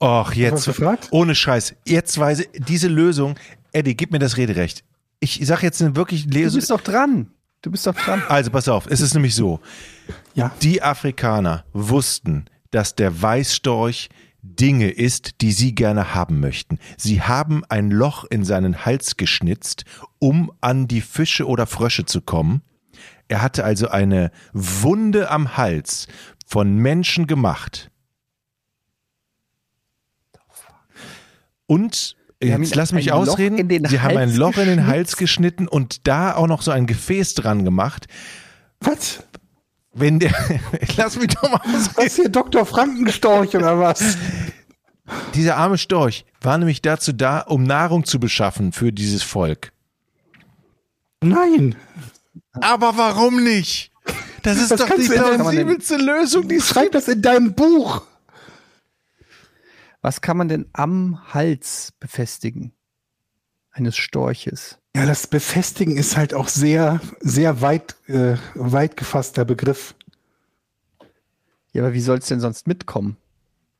Och, 0.00 0.32
jetzt. 0.34 0.66
du? 0.66 0.96
Ohne 1.10 1.34
Scheiß. 1.34 1.74
Jetzt 1.84 2.18
weiß 2.18 2.40
ich, 2.40 2.48
diese 2.54 2.88
Lösung. 2.88 3.36
Eddie, 3.72 3.96
gib 3.96 4.12
mir 4.12 4.18
das 4.18 4.36
Rederecht. 4.36 4.84
Ich 5.20 5.40
sag 5.44 5.62
jetzt 5.62 5.80
eine 5.82 5.96
wirklich 5.96 6.26
Du 6.26 6.30
Lesung. 6.38 6.60
bist 6.60 6.70
doch 6.70 6.80
dran. 6.80 7.30
Du 7.62 7.70
bist 7.70 7.86
doch 7.86 7.94
dran. 7.94 8.22
Also 8.28 8.50
pass 8.50 8.68
auf, 8.68 8.86
es 8.88 9.00
ist 9.00 9.14
nämlich 9.14 9.34
so. 9.34 9.60
Ja. 10.34 10.52
Die 10.62 10.82
Afrikaner 10.82 11.64
wussten, 11.72 12.46
dass 12.70 12.96
der 12.96 13.22
Weißstorch 13.22 14.08
Dinge 14.42 14.90
isst, 14.90 15.40
die 15.40 15.52
sie 15.52 15.74
gerne 15.74 16.14
haben 16.14 16.40
möchten. 16.40 16.78
Sie 16.98 17.22
haben 17.22 17.64
ein 17.68 17.90
Loch 17.90 18.24
in 18.24 18.44
seinen 18.44 18.84
Hals 18.84 19.16
geschnitzt, 19.16 19.84
um 20.18 20.52
an 20.60 20.86
die 20.86 21.00
Fische 21.00 21.46
oder 21.46 21.66
Frösche 21.66 22.04
zu 22.04 22.20
kommen. 22.20 22.62
Er 23.28 23.40
hatte 23.40 23.64
also 23.64 23.88
eine 23.88 24.30
Wunde 24.52 25.30
am 25.30 25.56
Hals 25.56 26.08
von 26.46 26.76
Menschen 26.76 27.26
gemacht. 27.26 27.90
Und 31.66 32.16
jetzt 32.42 32.74
lass 32.74 32.92
mich 32.92 33.12
ausreden. 33.12 33.86
Sie 33.88 34.00
haben 34.00 34.18
ein 34.18 34.28
Hals 34.28 34.36
Loch 34.36 34.58
in 34.58 34.66
den 34.66 34.86
Hals 34.86 35.16
geschnitten 35.16 35.66
und 35.66 36.06
da 36.06 36.34
auch 36.34 36.46
noch 36.46 36.60
so 36.60 36.70
ein 36.70 36.86
Gefäß 36.86 37.32
dran 37.34 37.64
gemacht. 37.64 38.06
Was? 38.80 39.24
Wenn 39.94 40.18
der, 40.18 40.32
lass 40.96 41.16
mich 41.16 41.28
doch 41.28 41.42
mal 41.42 41.60
ausreden. 41.60 41.94
Was 41.96 42.16
hier, 42.16 42.28
Dr. 42.28 42.66
Frankenstorch 42.66 43.56
oder 43.56 43.78
was? 43.78 44.16
Dieser 45.34 45.56
arme 45.56 45.78
Storch 45.78 46.24
war 46.40 46.58
nämlich 46.58 46.82
dazu 46.82 47.12
da, 47.12 47.40
um 47.40 47.62
Nahrung 47.62 48.04
zu 48.04 48.18
beschaffen 48.18 48.72
für 48.72 48.92
dieses 48.92 49.22
Volk. 49.22 49.72
Nein. 51.22 51.76
Aber 52.52 52.96
warum 52.96 53.42
nicht? 53.42 53.92
Das 54.42 54.58
ist 54.58 54.70
Das 54.70 54.80
doch 54.80 54.94
die 54.94 55.08
plausibelste 55.08 55.96
Lösung, 55.96 56.48
die 56.48 56.60
Schreib 56.60 56.92
das 56.92 57.08
in 57.08 57.22
deinem 57.22 57.54
Buch. 57.54 58.02
Was 60.02 60.20
kann 60.20 60.36
man 60.36 60.48
denn 60.48 60.68
am 60.74 61.32
Hals 61.32 61.92
befestigen? 61.98 62.72
Eines 63.70 63.96
Storches. 63.96 64.78
Ja, 64.96 65.06
das 65.06 65.26
Befestigen 65.26 65.96
ist 65.96 66.16
halt 66.16 66.34
auch 66.34 66.48
sehr, 66.48 67.00
sehr 67.20 67.60
weit, 67.60 67.96
äh, 68.06 68.36
weit 68.54 68.96
gefasster 68.96 69.44
Begriff. 69.44 69.94
Ja, 71.72 71.82
aber 71.82 71.92
wie 71.94 72.00
soll 72.00 72.18
es 72.18 72.26
denn 72.26 72.38
sonst 72.40 72.68
mitkommen? 72.68 73.16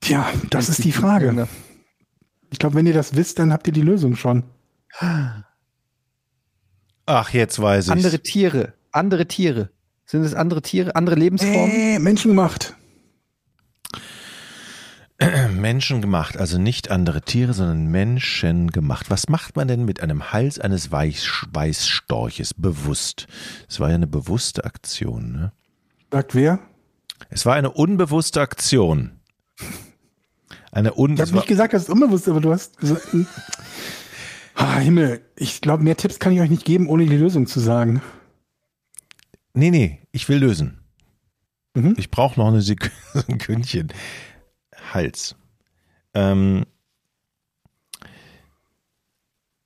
Tja, 0.00 0.28
das 0.50 0.66
Wenn's 0.68 0.78
ist 0.80 0.84
die 0.84 0.92
Frage. 0.92 1.26
irgendeine- 1.26 1.48
Ich 2.50 2.58
glaube, 2.58 2.74
wenn 2.74 2.86
ihr 2.86 2.92
das 2.94 3.14
wisst, 3.14 3.38
dann 3.38 3.52
habt 3.52 3.66
ihr 3.68 3.72
die 3.72 3.80
Lösung 3.82 4.16
schon. 4.16 4.42
Ach, 7.06 7.30
jetzt 7.30 7.60
weiß 7.60 7.86
ich. 7.86 7.92
Andere 7.92 8.20
Tiere. 8.20 8.72
Andere 8.92 9.26
Tiere. 9.26 9.70
Sind 10.06 10.22
es 10.24 10.34
andere 10.34 10.62
Tiere? 10.62 10.94
Andere 10.96 11.16
Lebensformen? 11.16 11.70
Äh, 11.70 11.98
menschengemacht. 11.98 12.74
Menschen 15.52 16.00
gemacht, 16.00 16.36
also 16.36 16.58
nicht 16.58 16.90
andere 16.90 17.22
Tiere, 17.22 17.54
sondern 17.54 17.86
Menschen 17.90 18.70
gemacht. 18.70 19.06
Was 19.10 19.28
macht 19.28 19.56
man 19.56 19.68
denn 19.68 19.84
mit 19.84 20.00
einem 20.00 20.32
Hals 20.32 20.58
eines 20.58 20.90
Weiß 20.90 21.46
Weißstorches 21.52 22.54
bewusst? 22.54 23.26
Es 23.68 23.80
war 23.80 23.88
ja 23.88 23.94
eine 23.94 24.06
bewusste 24.06 24.64
Aktion. 24.64 25.32
Ne? 25.32 25.52
Sagt 26.10 26.34
wer? 26.34 26.58
Es 27.30 27.46
war 27.46 27.54
eine 27.54 27.70
unbewusste 27.70 28.40
Aktion. 28.40 29.20
Eine 30.72 30.94
un 30.94 31.14
Ich 31.14 31.20
habe 31.20 31.32
nicht 31.32 31.46
gesagt, 31.46 31.72
dass 31.72 31.84
es 31.84 31.88
unbewusst 31.88 32.24
ist, 32.24 32.30
aber 32.30 32.40
du 32.40 32.52
hast. 32.52 32.76
So, 32.80 32.96
ah, 34.54 34.78
Himmel, 34.78 35.20
ich 35.36 35.60
glaube, 35.60 35.84
mehr 35.84 35.96
Tipps 35.96 36.18
kann 36.18 36.32
ich 36.32 36.40
euch 36.40 36.50
nicht 36.50 36.64
geben, 36.64 36.88
ohne 36.88 37.06
die 37.06 37.16
Lösung 37.16 37.46
zu 37.46 37.60
sagen. 37.60 38.02
Nee, 39.54 39.70
nee, 39.70 40.00
ich 40.10 40.28
will 40.28 40.38
lösen. 40.38 40.80
Mhm. 41.74 41.94
Ich 41.96 42.10
brauche 42.10 42.38
noch 42.38 42.48
eine 42.48 42.60
Sek 42.60 42.90
Sekündchen. 43.14 43.92
Hals. 44.94 45.34
Ähm, 46.14 46.64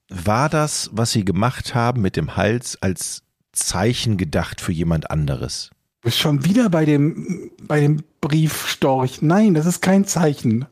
war 0.09 0.49
das, 0.49 0.89
was 0.93 1.13
Sie 1.13 1.25
gemacht 1.25 1.75
haben 1.75 2.01
mit 2.01 2.17
dem 2.17 2.37
Hals, 2.37 2.81
als 2.81 3.23
Zeichen 3.53 4.17
gedacht 4.17 4.61
für 4.61 4.73
jemand 4.73 5.11
anderes? 5.11 5.71
Du 6.01 6.09
bist 6.09 6.19
schon 6.19 6.45
wieder 6.45 6.71
bei 6.71 6.85
dem, 6.85 7.51
bei 7.63 7.81
dem 7.81 8.03
Briefstorch. 8.21 9.21
Nein, 9.21 9.55
das 9.55 9.67
ist 9.67 9.83
kein 9.83 10.05
Zeichen. 10.07 10.65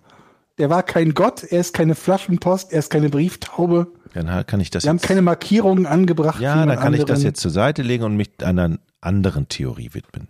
Der 0.58 0.70
war 0.70 0.82
kein 0.82 1.12
Gott, 1.12 1.42
er 1.44 1.60
ist 1.60 1.74
keine 1.74 1.94
Flaschenpost, 1.94 2.72
er 2.72 2.78
ist 2.78 2.88
keine 2.90 3.10
Brieftaube. 3.10 3.88
Dann 4.14 4.46
kann 4.46 4.60
ich 4.60 4.70
das 4.70 4.84
Wir 4.84 4.88
haben 4.90 5.00
keine 5.00 5.20
Markierungen 5.20 5.84
angebracht. 5.84 6.40
ja, 6.40 6.64
dann 6.64 6.78
kann 6.78 6.94
ich 6.94 7.00
das 7.00 7.10
anderen- 7.10 7.22
jetzt 7.24 7.40
zur 7.40 7.50
Seite 7.50 7.82
legen 7.82 8.04
und 8.04 8.16
mich 8.16 8.30
einer 8.42 8.78
anderen 9.02 9.48
Theorie 9.48 9.90
widmen, 9.92 10.28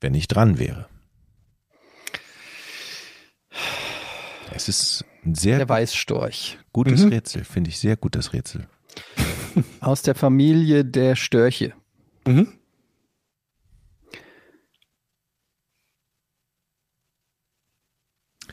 wenn 0.00 0.14
ich 0.14 0.28
dran 0.28 0.60
wäre. 0.60 0.86
Es 4.54 4.68
ist 4.68 5.04
ein 5.24 5.34
sehr 5.34 5.58
Der 5.58 5.68
Weißstorch. 5.68 6.58
gutes 6.72 7.02
Mhm. 7.04 7.10
Rätsel, 7.10 7.44
finde 7.44 7.70
ich 7.70 7.78
sehr 7.78 7.96
gut, 7.96 8.14
das 8.14 8.32
Rätsel. 8.32 8.68
Aus 9.80 10.02
der 10.02 10.14
Familie 10.14 10.84
der 10.84 11.16
Störche. 11.16 11.74
Mhm. 12.26 12.52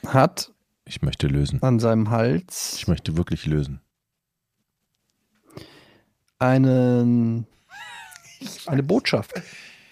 Hat 0.05 0.51
Ich 0.85 1.01
möchte 1.01 1.27
lösen. 1.27 1.61
an 1.61 1.79
seinem 1.79 2.09
Hals 2.09 2.73
Ich 2.75 2.87
möchte 2.87 3.15
wirklich 3.17 3.45
lösen. 3.45 3.81
einen, 6.39 7.47
eine 8.65 8.83
Botschaft. 8.83 9.33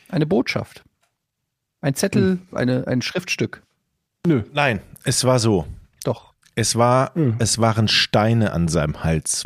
Eine 0.09 0.25
Botschaft. 0.25 0.83
Ein 1.79 1.95
Zettel, 1.95 2.39
eine, 2.51 2.85
ein 2.87 3.01
Schriftstück. 3.01 3.63
Nö. 4.25 4.43
Nein, 4.53 4.81
es 5.03 5.23
war 5.23 5.39
so. 5.39 5.65
Doch. 6.03 6.33
Es 6.55 6.75
war, 6.75 7.13
Hm. 7.15 7.35
es 7.39 7.57
waren 7.59 7.87
Steine 7.87 8.53
an 8.53 8.67
seinem 8.67 9.03
Hals. 9.03 9.43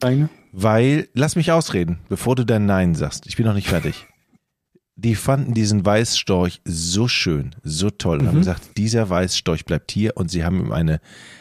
Eine. 0.00 0.28
Weil, 0.52 1.08
lass 1.14 1.36
mich 1.36 1.50
ausreden, 1.52 1.98
bevor 2.08 2.36
du 2.36 2.44
dein 2.44 2.66
Nein 2.66 2.94
sagst. 2.94 3.26
Ich 3.26 3.36
bin 3.36 3.46
noch 3.46 3.54
nicht 3.54 3.68
fertig. 3.68 4.06
Die 4.96 5.14
fanden 5.14 5.54
diesen 5.54 5.84
Weißstorch 5.84 6.60
so 6.64 7.06
schön, 7.08 7.54
so 7.62 7.90
toll 7.90 8.18
und 8.20 8.26
haben 8.26 8.34
Mhm. 8.36 8.40
gesagt, 8.40 8.76
dieser 8.76 9.08
Weißstorch 9.08 9.64
bleibt 9.64 9.90
hier 9.92 10.16
und 10.16 10.28
sie 10.30 10.44
haben 10.44 10.58
ihm 10.60 10.72
eine, 10.72 11.00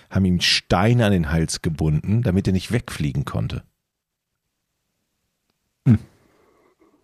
haben 0.10 0.26
ihm 0.26 0.42
Steine 0.42 1.06
an 1.06 1.12
den 1.12 1.32
Hals 1.32 1.62
gebunden, 1.62 2.22
damit 2.24 2.48
er 2.48 2.54
nicht 2.54 2.72
wegfliegen 2.72 3.26
konnte. 3.26 3.64
Hm. 5.88 5.98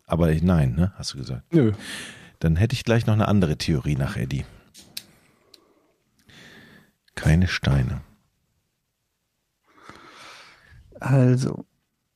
Aber 0.05 0.31
nein, 0.33 0.75
ne, 0.75 0.93
hast 0.95 1.13
du 1.13 1.17
gesagt. 1.17 1.51
Nö. 1.53 1.71
Dann 2.39 2.55
hätte 2.55 2.73
ich 2.73 2.83
gleich 2.83 3.05
noch 3.07 3.13
eine 3.13 3.27
andere 3.27 3.57
Theorie 3.57 3.95
nach 3.95 4.15
Eddie. 4.17 4.45
Keine 7.15 7.47
Steine. 7.47 8.01
Also, 10.99 11.65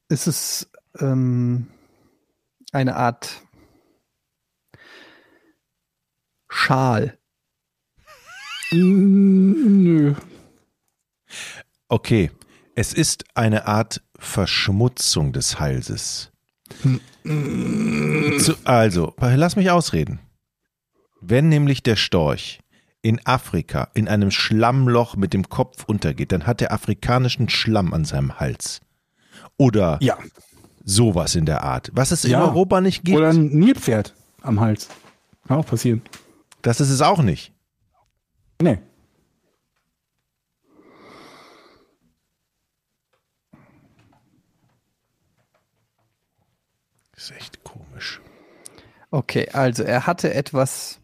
ist 0.10 0.28
es 0.28 0.72
ähm, 1.00 1.68
eine 2.72 2.96
Art 2.96 3.42
Schal? 6.50 7.18
Nö. 8.72 10.16
Okay, 11.90 12.32
es 12.76 12.94
ist 12.94 13.26
eine 13.36 13.66
Art 13.66 14.02
Verschmutzung 14.18 15.34
des 15.34 15.60
Halses. 15.60 16.32
Zu, 17.24 18.56
also, 18.66 19.14
lass 19.20 19.56
mich 19.56 19.72
ausreden. 19.72 20.20
Wenn 21.22 21.50
nämlich 21.50 21.84
der 21.84 21.96
Storch 21.96 22.60
in 23.02 23.26
Afrika 23.26 23.90
in 23.94 24.08
einem 24.08 24.32
Schlammloch 24.32 25.16
mit 25.16 25.34
dem 25.34 25.50
Kopf 25.50 25.84
untergeht, 25.86 26.32
dann 26.32 26.46
hat 26.48 26.62
er 26.62 26.72
afrikanischen 26.72 27.50
Schlamm 27.50 27.94
an 27.94 28.06
seinem 28.06 28.40
Hals. 28.40 28.82
Oder 29.58 29.98
Ja. 30.02 30.18
sowas 30.84 31.36
in 31.36 31.46
der 31.46 31.64
Art. 31.64 31.90
Was 31.94 32.12
es 32.12 32.24
Ja. 32.24 32.38
in 32.40 32.50
Europa 32.50 32.82
nicht 32.82 33.04
gibt, 33.04 33.18
Oder 33.18 33.30
ein 33.30 33.48
Nilpferd 33.48 34.14
am 34.42 34.60
Hals. 34.60 34.90
Kann 35.48 35.58
auch 35.60 35.66
passieren. 35.66 36.02
das 36.62 36.80
ist 36.82 36.90
es 36.90 37.02
auch 37.02 37.22
nicht. 37.22 37.54
Nee. 38.62 38.80
Das 47.14 47.26
ist 47.26 47.32
echt 47.38 47.64
komisch. 47.64 48.22
Okay, 49.12 49.50
also 49.54 49.84
er 49.84 50.06
hatte 50.06 50.34
etwas 50.34 51.00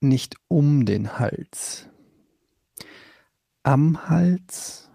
nicht 0.00 0.36
um 0.48 0.86
den 0.86 1.18
Hals. 1.18 1.88
Am 3.62 4.08
Hals. 4.08 4.90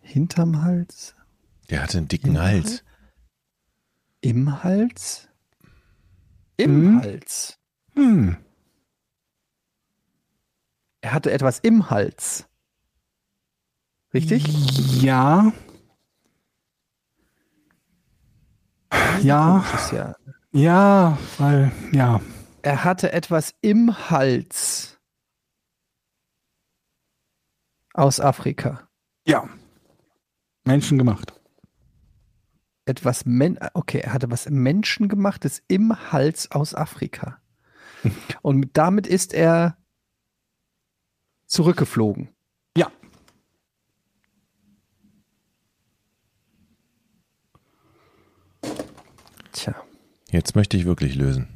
Hinterm 0.00 0.62
Hals. 0.62 1.14
Der 1.70 1.82
hatte 1.82 1.98
einen 1.98 2.08
dicken 2.08 2.40
Hals. 2.40 2.84
Im 4.20 4.62
Hals. 4.62 5.28
Im 6.56 6.70
Hm. 6.70 7.00
Hals. 7.02 7.58
Hm. 7.94 8.36
Er 11.00 11.12
hatte 11.12 11.32
etwas 11.32 11.58
im 11.58 11.90
Hals. 11.90 12.46
Richtig? 14.12 15.02
Ja. 15.02 15.52
Ja, 19.22 19.64
ja. 19.92 20.14
Ja, 20.54 21.18
weil, 21.38 21.72
ja. 21.92 22.20
Er 22.62 22.84
hatte 22.84 23.12
etwas 23.12 23.54
im 23.60 24.10
Hals. 24.10 24.98
Aus 27.92 28.20
Afrika. 28.20 28.88
Ja. 29.26 29.48
Menschen 30.64 30.96
gemacht. 30.96 31.38
Etwas 32.86 33.24
Men 33.26 33.58
okay, 33.74 33.98
er 33.98 34.12
hatte 34.12 34.30
was 34.30 34.48
Menschengemachtes 34.48 35.62
im 35.68 36.12
Hals 36.12 36.50
aus 36.50 36.74
Afrika. 36.74 37.40
Und 38.42 38.70
damit 38.76 39.06
ist 39.06 39.34
er 39.34 39.76
zurückgeflogen. 41.46 42.28
Ja. 42.76 42.90
Tja, 49.52 49.74
Jetzt 50.34 50.56
möchte 50.56 50.76
ich 50.76 50.84
wirklich 50.84 51.14
lösen. 51.14 51.46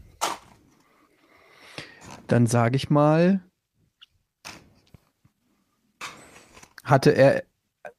dann 2.28 2.46
sage 2.46 2.76
ich 2.76 2.90
mal, 2.90 3.40
hatte 6.84 7.10
er 7.10 7.42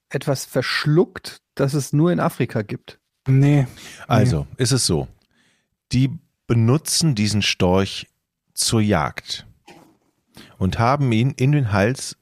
etwas 0.07 0.45
verschluckt, 0.45 1.41
das 1.55 1.73
es 1.73 1.91
nur 1.91 2.13
in 2.13 2.21
Afrika 2.21 2.61
gibt. 2.61 2.97
Nee. 3.27 3.67
Also, 4.07 4.47
ist 4.55 4.71
es 4.71 4.85
so. 4.85 5.09
Die 5.91 6.17
benutzen 6.47 7.13
diesen 7.13 7.41
Storch 7.41 8.07
zur 8.53 8.79
Jagd 8.79 9.45
und 10.59 10.79
haben 10.79 11.11
ihn 11.11 11.31
in 11.31 11.51
den 11.51 11.73
Hals 11.73 12.15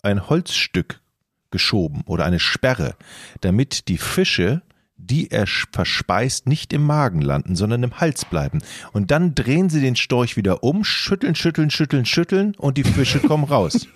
ein 0.00 0.30
Holzstück 0.30 1.02
geschoben 1.50 2.00
oder 2.06 2.24
eine 2.24 2.40
Sperre, 2.40 2.96
damit 3.42 3.88
die 3.88 3.98
Fische, 3.98 4.62
die 5.06 5.30
er 5.30 5.46
verspeist, 5.46 6.46
nicht 6.46 6.72
im 6.72 6.84
Magen 6.84 7.20
landen, 7.20 7.56
sondern 7.56 7.82
im 7.82 8.00
Hals 8.00 8.24
bleiben. 8.24 8.62
Und 8.92 9.10
dann 9.10 9.34
drehen 9.34 9.70
sie 9.70 9.80
den 9.80 9.96
Storch 9.96 10.36
wieder 10.36 10.62
um, 10.62 10.84
schütteln, 10.84 11.34
schütteln, 11.34 11.70
schütteln, 11.70 12.06
schütteln 12.06 12.54
und 12.56 12.76
die 12.76 12.84
Fische 12.84 13.20
kommen 13.26 13.44
raus. 13.44 13.86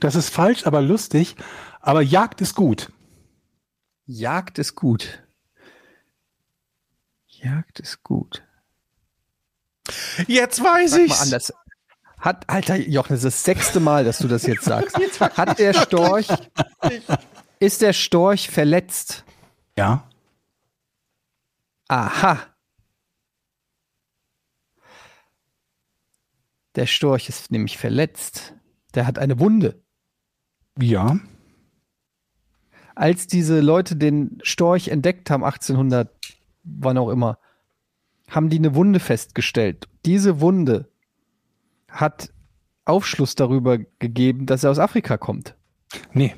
Das 0.00 0.14
ist 0.14 0.30
falsch, 0.30 0.66
aber 0.66 0.80
lustig. 0.80 1.36
Aber 1.80 2.02
Jagd 2.02 2.40
ist 2.40 2.54
gut. 2.54 2.92
Jagd 4.06 4.58
ist 4.58 4.74
gut. 4.74 5.22
Jagd 7.26 7.80
ist 7.80 8.02
gut. 8.02 8.42
Jetzt 10.26 10.62
weiß 10.62 10.90
Sag 10.90 10.98
mal 10.98 11.06
ich's. 11.06 11.20
anders. 11.20 11.52
Hat, 12.18 12.48
Alter, 12.48 12.76
Jochen, 12.76 13.14
das 13.14 13.24
ist 13.24 13.36
das 13.36 13.44
sechste 13.44 13.80
Mal, 13.80 14.04
dass 14.04 14.18
du 14.18 14.28
das 14.28 14.44
jetzt 14.44 14.64
sagst. 14.64 14.98
Hat 15.20 15.58
der 15.58 15.72
Storch, 15.72 16.26
ist 17.60 17.82
der 17.82 17.92
Storch 17.92 18.50
verletzt? 18.50 19.24
Ja. 19.76 20.08
Aha. 21.88 22.38
Der 26.74 26.86
Storch 26.86 27.28
ist 27.28 27.50
nämlich 27.50 27.78
verletzt. 27.78 28.54
Der 28.94 29.06
hat 29.06 29.18
eine 29.18 29.40
Wunde. 29.40 29.82
Ja. 30.78 31.18
Als 32.94 33.26
diese 33.26 33.60
Leute 33.60 33.96
den 33.96 34.38
Storch 34.42 34.88
entdeckt 34.88 35.30
haben, 35.30 35.44
1800, 35.44 36.12
wann 36.64 36.98
auch 36.98 37.10
immer, 37.10 37.38
haben 38.28 38.50
die 38.50 38.58
eine 38.58 38.74
Wunde 38.74 39.00
festgestellt. 39.00 39.88
Diese 40.04 40.40
Wunde 40.40 40.90
hat 41.88 42.32
Aufschluss 42.84 43.34
darüber 43.34 43.78
gegeben, 43.78 44.46
dass 44.46 44.64
er 44.64 44.70
aus 44.70 44.78
Afrika 44.78 45.16
kommt. 45.16 45.56
Nee. 46.12 46.34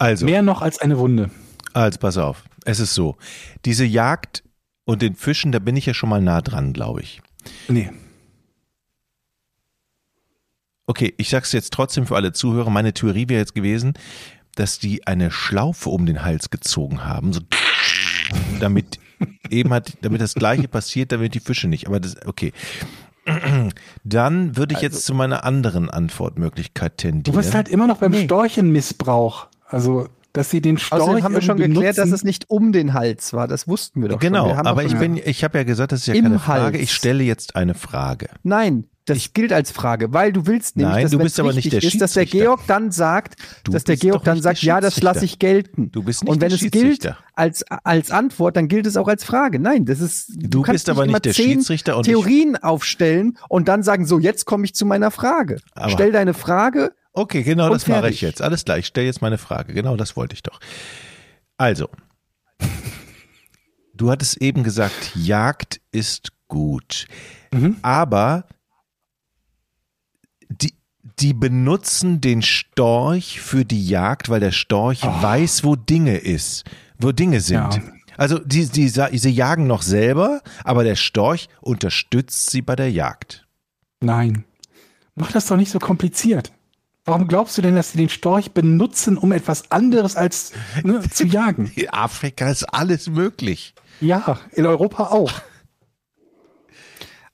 Also, 0.00 0.24
Mehr 0.24 0.40
noch 0.42 0.62
als 0.62 0.78
eine 0.78 0.98
Wunde. 0.98 1.30
Also 1.74 1.98
pass 1.98 2.16
auf, 2.16 2.42
es 2.64 2.80
ist 2.80 2.94
so. 2.94 3.16
Diese 3.66 3.84
Jagd 3.84 4.42
und 4.86 5.02
den 5.02 5.14
Fischen, 5.14 5.52
da 5.52 5.58
bin 5.58 5.76
ich 5.76 5.84
ja 5.86 5.92
schon 5.94 6.08
mal 6.08 6.22
nah 6.22 6.40
dran, 6.40 6.72
glaube 6.72 7.02
ich. 7.02 7.20
Nee. 7.68 7.90
Okay, 10.86 11.14
ich 11.18 11.28
sag's 11.28 11.52
jetzt 11.52 11.72
trotzdem 11.72 12.06
für 12.06 12.16
alle 12.16 12.32
Zuhörer. 12.32 12.70
Meine 12.70 12.92
Theorie 12.94 13.28
wäre 13.28 13.40
jetzt 13.40 13.54
gewesen, 13.54 13.92
dass 14.56 14.78
die 14.78 15.06
eine 15.06 15.30
Schlaufe 15.30 15.90
um 15.90 16.06
den 16.06 16.24
Hals 16.24 16.50
gezogen 16.50 17.04
haben, 17.04 17.32
so 17.32 17.40
damit 18.60 18.98
eben 19.50 19.72
hat, 19.72 19.98
damit 20.00 20.20
das 20.22 20.34
Gleiche 20.34 20.66
passiert, 20.66 21.12
damit 21.12 21.34
die 21.34 21.40
Fische 21.40 21.68
nicht. 21.68 21.86
Aber 21.86 22.00
das, 22.00 22.16
okay. 22.26 22.52
Dann 24.04 24.56
würde 24.56 24.74
ich 24.74 24.80
jetzt 24.80 25.04
zu 25.04 25.14
meiner 25.14 25.44
anderen 25.44 25.90
Antwortmöglichkeit 25.90 26.92
Du 26.94 27.08
tendieren. 27.10 27.36
bist 27.38 27.54
halt 27.54 27.68
immer 27.68 27.86
noch 27.86 27.98
beim 27.98 28.10
Nee. 28.12 28.24
Storchenmissbrauch. 28.24 29.46
Also, 29.70 30.08
dass 30.32 30.50
sie 30.50 30.60
den 30.60 30.78
Storch 30.78 31.02
Außerdem 31.02 31.24
haben 31.24 31.34
wir 31.34 31.40
schon 31.42 31.58
irgendwie 31.58 31.74
geklärt, 31.74 31.98
dass 31.98 32.04
benutzen. 32.06 32.14
es 32.14 32.24
nicht 32.24 32.50
um 32.50 32.72
den 32.72 32.92
Hals 32.94 33.32
war. 33.32 33.48
Das 33.48 33.66
wussten 33.66 34.00
wir 34.02 34.08
doch 34.10 34.20
schon. 34.20 34.32
genau, 34.32 34.54
haben 34.56 34.66
aber 34.66 34.84
ich 34.84 34.90
schon- 34.92 35.00
bin, 35.00 35.16
ich 35.24 35.42
habe 35.42 35.58
ja 35.58 35.64
gesagt, 35.64 35.92
das 35.92 36.00
ist 36.00 36.06
ja 36.06 36.14
Im 36.14 36.24
keine 36.24 36.38
Frage. 36.38 36.78
Hals. 36.78 36.84
Ich 36.84 36.92
stelle 36.92 37.24
jetzt 37.24 37.56
eine 37.56 37.74
Frage. 37.74 38.28
Nein, 38.44 38.84
das 39.06 39.32
gilt 39.32 39.52
als 39.52 39.72
Frage, 39.72 40.12
weil 40.12 40.32
du 40.32 40.46
willst 40.46 40.76
nämlich, 40.76 40.94
Nein, 40.94 41.02
dass 41.02 41.10
du 41.10 41.18
bist 41.18 41.40
aber 41.40 41.48
nicht 41.48 41.64
richtig 41.64 41.80
der 41.80 41.88
ist, 41.88 42.00
dass 42.00 42.12
der. 42.12 42.26
Georg 42.26 42.60
dann 42.68 42.92
sagt, 42.92 43.34
Du 43.64 43.72
dass 43.72 43.82
der 43.82 43.96
Georg 43.96 44.22
dann 44.22 44.40
sagt, 44.40 44.62
ja, 44.62 44.80
das 44.80 45.02
lasse 45.02 45.24
ich 45.24 45.40
gelten. 45.40 45.90
Du 45.90 46.04
bist 46.04 46.22
nicht 46.22 46.30
Und 46.30 46.40
wenn 46.40 46.50
der 46.50 46.60
es 46.62 46.70
gilt 46.70 47.12
als, 47.34 47.64
als 47.82 48.12
Antwort, 48.12 48.56
dann 48.56 48.68
gilt 48.68 48.86
es 48.86 48.96
auch 48.96 49.08
als 49.08 49.24
Frage. 49.24 49.58
Nein, 49.58 49.84
das 49.84 50.00
ist. 50.00 50.30
Du 50.36 50.62
kannst 50.62 50.84
bist 50.86 50.90
aber 50.90 51.02
immer 51.04 51.14
nicht 51.14 51.24
der 51.24 51.32
zehn 51.34 51.54
Schiedsrichter 51.54 51.96
und 51.96 52.06
ich- 52.06 52.12
Theorien 52.12 52.56
aufstellen 52.56 53.36
und 53.48 53.66
dann 53.66 53.82
sagen, 53.82 54.06
so, 54.06 54.20
jetzt 54.20 54.44
komme 54.44 54.64
ich 54.64 54.74
zu 54.76 54.86
meiner 54.86 55.10
Frage. 55.10 55.56
Aber- 55.74 55.90
Stell 55.90 56.12
deine 56.12 56.34
Frage. 56.34 56.92
Okay, 57.12 57.42
genau 57.42 57.66
Und 57.66 57.72
das 57.72 57.86
mache 57.88 58.00
fertig. 58.00 58.16
ich 58.16 58.20
jetzt. 58.22 58.42
Alles 58.42 58.64
klar, 58.64 58.78
ich 58.78 58.86
stelle 58.86 59.06
jetzt 59.06 59.20
meine 59.22 59.38
Frage. 59.38 59.74
Genau 59.74 59.96
das 59.96 60.16
wollte 60.16 60.34
ich 60.34 60.42
doch. 60.42 60.60
Also, 61.56 61.88
du 63.94 64.10
hattest 64.10 64.40
eben 64.40 64.62
gesagt, 64.62 65.12
Jagd 65.14 65.80
ist 65.92 66.32
gut. 66.48 67.06
Mhm. 67.52 67.76
Aber 67.82 68.44
die, 70.48 70.74
die 71.18 71.34
benutzen 71.34 72.20
den 72.20 72.42
Storch 72.42 73.40
für 73.40 73.64
die 73.64 73.86
Jagd, 73.86 74.28
weil 74.28 74.40
der 74.40 74.52
Storch 74.52 75.02
weiß, 75.02 75.64
wo 75.64 75.76
Dinge 75.76 76.16
ist, 76.16 76.64
wo 76.98 77.12
Dinge 77.12 77.40
sind. 77.40 77.74
Ja. 77.74 77.82
Also 78.16 78.38
die, 78.38 78.66
die, 78.66 78.88
sie 78.88 79.30
jagen 79.30 79.66
noch 79.66 79.82
selber, 79.82 80.42
aber 80.62 80.84
der 80.84 80.96
Storch 80.96 81.48
unterstützt 81.62 82.50
sie 82.50 82.60
bei 82.60 82.76
der 82.76 82.90
Jagd. 82.90 83.46
Nein. 84.00 84.44
Mach 85.14 85.32
das 85.32 85.46
doch 85.46 85.56
nicht 85.56 85.70
so 85.70 85.78
kompliziert. 85.78 86.52
Warum 87.04 87.26
glaubst 87.28 87.56
du 87.58 87.62
denn, 87.62 87.74
dass 87.76 87.92
sie 87.92 87.98
den 87.98 88.08
Storch 88.08 88.52
benutzen, 88.52 89.16
um 89.16 89.32
etwas 89.32 89.70
anderes 89.70 90.16
als 90.16 90.52
ne, 90.82 91.00
zu 91.08 91.24
jagen? 91.26 91.66
In 91.74 91.88
Afrika 91.90 92.50
ist 92.50 92.64
alles 92.64 93.08
möglich. 93.08 93.74
Ja, 94.00 94.40
in 94.52 94.64
Europa 94.64 95.08
auch. 95.08 95.32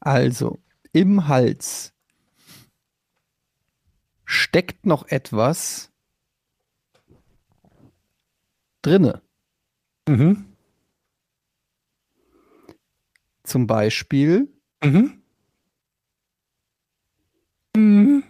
Also, 0.00 0.58
im 0.92 1.28
Hals 1.28 1.92
steckt 4.24 4.84
noch 4.84 5.06
etwas 5.08 5.92
drinne. 8.82 9.22
Mhm. 10.08 10.56
Zum 13.44 13.66
Beispiel 13.66 14.48
Mhm. 14.82 15.22
Mhm. 17.76 18.24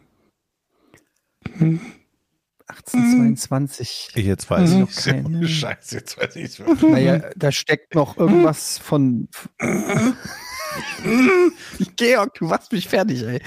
1822. 2.68 4.10
Jetzt 4.14 4.50
weiß 4.50 4.70
Mhm. 4.70 4.86
ich 4.90 4.96
Keine- 4.96 5.46
Scheiße, 5.48 5.94
jetzt 5.96 6.18
weiß 6.18 6.36
ich 6.36 6.44
es 6.44 6.58
wirklich. 6.58 6.82
Naja, 6.90 7.30
da 7.36 7.52
steckt 7.52 7.94
noch 7.94 8.16
irgendwas 8.16 8.78
von. 8.78 9.28
Georg, 11.96 12.34
du 12.34 12.46
machst 12.46 12.72
mich 12.72 12.88
fertig, 12.88 13.22
ey. 13.22 13.40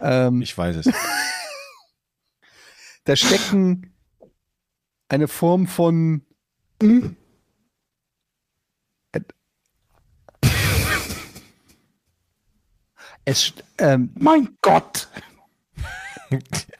ähm, 0.00 0.40
Ich 0.42 0.56
weiß 0.56 0.76
es. 0.76 0.88
da 3.04 3.16
stecken 3.16 3.92
eine 5.08 5.26
Form 5.28 5.66
von. 5.66 6.24
Es, 13.24 13.52
ähm, 13.78 14.10
Mein 14.18 14.56
Gott. 14.62 15.08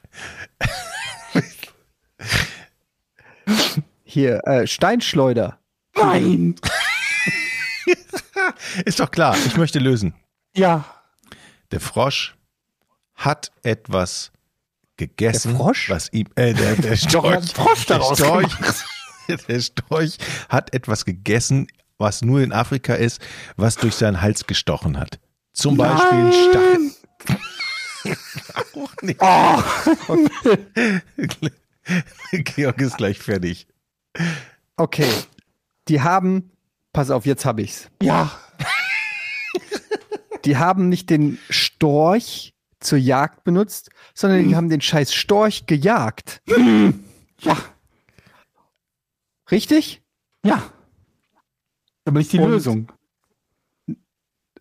hier, 4.11 4.47
äh, 4.47 4.67
Steinschleuder. 4.67 5.59
Nein. 5.97 6.57
Ist 8.85 9.01
doch 9.01 9.11
klar, 9.11 9.37
ich 9.47 9.57
möchte 9.57 9.79
lösen. 9.79 10.15
Ja. 10.55 10.85
Der 11.71 11.81
Frosch 11.81 12.37
hat 13.15 13.53
etwas 13.63 14.33
gegessen. 14.97 15.51
Der 15.51 15.61
Frosch? 15.61 15.91
Was 15.91 16.13
ihm, 16.13 16.27
äh, 16.35 16.55
der, 16.55 16.77
der 16.77 16.97
Storch, 16.97 17.53
Frosch 17.53 17.87
der, 17.87 17.99
daraus 17.99 18.19
Storch 18.19 18.53
der 19.49 19.61
Storch 19.61 20.19
hat 20.49 20.75
etwas 20.75 21.05
gegessen, 21.05 21.69
was 21.99 22.23
nur 22.23 22.41
in 22.41 22.53
Afrika 22.53 22.95
ist, 22.95 23.21
was 23.57 23.77
durch 23.77 23.95
seinen 23.95 24.21
Hals 24.21 24.47
gestochen 24.47 24.99
hat. 24.99 25.21
Zum 25.53 25.77
Beispiel 25.77 26.19
ein 26.19 26.33
Stachel. 26.33 26.91
Auch 28.75 29.03
nicht. 29.03 29.21
Oh. 29.21 29.63
Georg 32.33 32.81
ist 32.81 32.97
gleich 32.97 33.19
fertig. 33.19 33.67
Okay. 34.77 35.11
Die 35.89 36.01
haben, 36.01 36.51
pass 36.93 37.11
auf, 37.11 37.27
jetzt 37.27 37.45
habe 37.45 37.63
ich's. 37.63 37.89
Ja. 38.03 38.31
Die 40.45 40.57
haben 40.57 40.89
nicht 40.89 41.11
den 41.11 41.39
Storch 41.51 42.55
zur 42.81 42.97
Jagd 42.99 43.45
benutzt, 43.45 43.91
sondern 44.15 44.49
die 44.49 44.57
haben 44.57 44.71
den 44.71 44.81
scheiß 44.81 45.13
Storch 45.13 45.67
gejagt. 45.67 46.41
Ja. 47.41 47.59
Richtig? 49.51 50.03
Ja. 50.43 50.63
Aber 52.07 52.19
nicht 52.19 52.33
die 52.33 52.39
Und- 52.39 52.51
Lösung. 52.51 52.91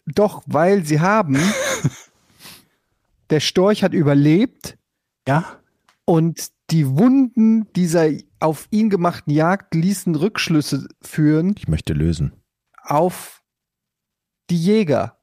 Doch, 0.05 0.43
weil 0.47 0.83
sie 0.85 0.99
haben. 0.99 1.37
der 3.29 3.39
Storch 3.39 3.81
hat 3.83 3.93
überlebt 3.93 4.77
Ja. 5.27 5.59
und 6.03 6.49
die 6.71 6.87
Wunden 6.97 7.71
dieser 7.73 8.09
auf 8.39 8.67
ihn 8.71 8.89
gemachten 8.89 9.31
Jagd 9.33 9.75
ließen 9.75 10.15
Rückschlüsse 10.15 10.87
führen 11.01 11.55
Ich 11.57 11.67
möchte 11.67 11.93
lösen. 11.93 12.33
auf 12.83 13.41
die 14.49 14.57
Jäger. 14.57 15.17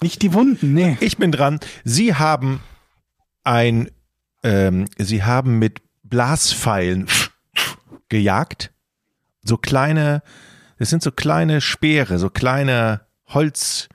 Nicht 0.00 0.22
die 0.22 0.32
Wunden, 0.32 0.74
nee. 0.74 0.96
Ich 1.00 1.16
bin 1.18 1.30
dran. 1.30 1.60
Sie 1.84 2.14
haben 2.14 2.60
ein, 3.44 3.90
ähm, 4.42 4.86
Sie 4.98 5.22
haben 5.22 5.58
mit 5.58 5.80
Blaspfeilen 6.02 7.06
gejagt. 8.08 8.72
So 9.44 9.56
kleine, 9.56 10.22
das 10.78 10.90
sind 10.90 11.02
so 11.02 11.12
kleine 11.12 11.60
Speere, 11.60 12.18
so 12.18 12.30
kleine 12.30 13.06
Holz. 13.26 13.88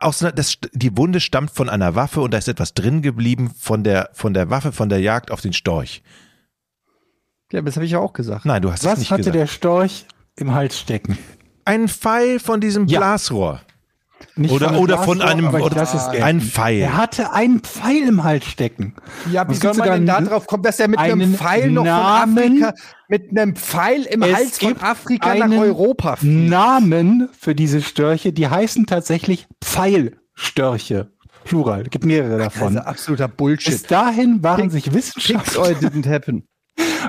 Aus, 0.00 0.22
einer- 0.22 0.32
das, 0.32 0.56
die 0.72 0.96
Wunde 0.96 1.20
stammt 1.20 1.50
von 1.50 1.68
einer 1.68 1.94
Waffe 1.94 2.20
und 2.22 2.32
da 2.32 2.38
ist 2.38 2.48
etwas 2.48 2.72
drin 2.74 3.02
geblieben 3.02 3.50
von 3.56 3.84
der, 3.84 4.10
von 4.14 4.32
der 4.34 4.48
Waffe, 4.50 4.72
von 4.72 4.88
der 4.88 5.00
Jagd 5.00 5.30
auf 5.30 5.40
den 5.42 5.52
Storch. 5.52 6.02
Ja, 7.52 7.60
das 7.62 7.76
habe 7.76 7.84
ich 7.84 7.92
ja 7.92 7.98
auch 7.98 8.12
gesagt. 8.12 8.44
Nein, 8.46 8.62
du 8.62 8.72
hast 8.72 8.80
es 8.84 8.90
Was 8.90 8.98
nicht 8.98 9.10
hatte 9.10 9.20
gesagt. 9.22 9.36
der 9.36 9.46
Storch 9.46 10.06
im 10.36 10.54
Hals 10.54 10.78
stecken? 10.78 11.18
Ein 11.64 11.88
Pfeil 11.88 12.40
von 12.40 12.60
diesem 12.60 12.86
Ja. 12.86 12.98
Blasrohr. 13.00 13.60
Nicht 14.36 14.52
Oder- 14.52 14.68
einem 14.70 14.78
oder 14.78 14.98
von 14.98 15.20
einem- 15.22 15.48
oder-. 15.54 15.88
Ein 16.22 16.40
Pfeil. 16.40 16.80
Er 16.80 16.96
hatte 16.96 17.32
einen 17.32 17.60
Pfeil 17.60 18.08
im 18.08 18.22
Hals 18.24 18.44
stecken. 18.46 18.94
Ja, 19.30 19.48
wie 19.48 19.54
soll 19.54 19.74
man 19.74 19.88
denn 19.90 20.06
da 20.06 20.20
drauf 20.20 20.46
kommen, 20.46 20.62
dass 20.62 20.78
er 20.80 20.88
mit 20.88 20.98
einem 20.98 21.34
Pfeil 21.34 21.70
noch 21.70 21.84
Namen- 21.84 22.34
von 22.36 22.44
Afrika, 22.64 22.74
mit 23.08 23.30
einem 23.30 23.56
Pfeil 23.56 24.02
im 24.04 24.22
Es 24.22 24.34
Hals 24.34 24.58
von 24.58 24.68
gibt 24.68 24.82
Afrika 24.82 25.34
nach 25.34 25.50
Europa 25.50 26.16
fliegt? 26.16 26.48
Namen 26.50 27.28
für 27.38 27.54
diese 27.54 27.82
Störche, 27.82 28.32
die 28.32 28.48
heißen 28.48 28.86
tatsächlich 28.86 29.46
Pfeilstörche. 29.62 31.10
Plural. 31.44 31.82
Es 31.84 31.90
gibt 31.90 32.04
mehrere 32.04 32.36
davon. 32.38 32.76
Also 32.76 32.80
absoluter 32.88 33.26
Bullshit. 33.28 33.72
Bis 33.72 33.82
dahin 33.84 34.42
waren 34.42 34.62
Pix- 34.62 34.72
sich 34.74 34.92
Wissenschaftler, 34.92 35.74
happen. 36.06 36.44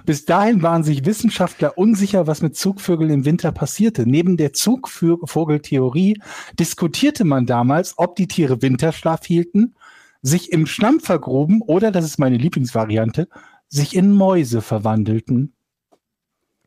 Bis 0.06 0.26
dahin 0.26 0.62
waren 0.62 0.84
sich 0.84 1.06
Wissenschaftler 1.06 1.78
unsicher, 1.78 2.28
was 2.28 2.42
mit 2.42 2.56
Zugvögeln 2.56 3.10
im 3.10 3.26
Winter 3.26 3.52
passierte. 3.52 4.08
Neben 4.08 4.38
der 4.38 4.54
Zugvogeltheorie 4.54 6.22
diskutierte 6.60 7.24
man 7.24 7.46
damals, 7.46 7.94
ob 7.98 8.16
die 8.16 8.28
Tiere 8.28 8.62
Winterschlaf 8.62 9.26
hielten, 9.26 9.76
sich 10.22 10.52
im 10.52 10.66
Schlamm 10.66 11.00
vergruben 11.00 11.62
oder, 11.62 11.92
das 11.92 12.06
ist 12.06 12.20
meine 12.20 12.38
Lieblingsvariante, 12.38 13.28
sich 13.68 13.96
in 13.96 14.12
Mäuse 14.14 14.62
verwandelten. 14.62 15.54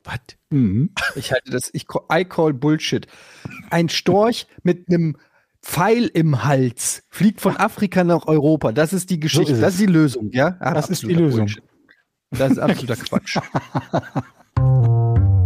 Was? 0.02 0.18
Mhm. 0.51 0.90
Ich 1.14 1.32
halte 1.32 1.51
das, 1.51 1.70
ich 1.72 1.86
I 2.12 2.24
call 2.24 2.52
Bullshit. 2.52 3.06
Ein 3.70 3.88
Storch 3.88 4.46
mit 4.62 4.88
einem 4.88 5.16
Pfeil 5.62 6.10
im 6.12 6.44
Hals 6.44 7.05
fliegt 7.09 7.40
von 7.40 7.56
Afrika 7.56 8.05
nach 8.05 8.26
Europa. 8.26 8.72
Das 8.72 8.92
ist 8.92 9.09
die 9.09 9.18
Geschichte. 9.18 9.55
ist 9.55 9.62
das 9.62 9.74
ist 9.74 9.80
die 9.80 9.86
Lösung, 9.86 10.30
ja? 10.30 10.56
Ah, 10.60 10.74
Das 10.74 10.90
ist 10.90 11.02
die 11.02 11.14
Lösung. 11.14 11.46
Bullshit. 11.46 11.62
Das 12.39 12.52
ist 12.52 12.59
absoluter 12.59 12.97
Quatsch. 12.97 13.39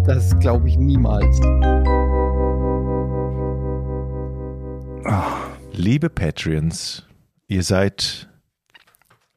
Das 0.06 0.38
glaube 0.38 0.70
ich 0.70 0.78
niemals. 0.78 1.38
Liebe 5.72 6.08
Patreons, 6.08 7.04
ihr 7.46 7.62
seid 7.62 8.26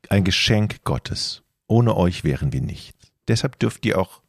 ein 0.08 0.24
Geschenk 0.24 0.86
Gottes. 0.86 1.44
Ohne 1.68 1.98
euch 1.98 2.24
wären 2.24 2.54
wir 2.54 2.62
nichts. 2.62 3.12
Deshalb 3.28 3.60
dürft 3.60 3.86
ihr 3.86 4.00
auch 4.00 4.22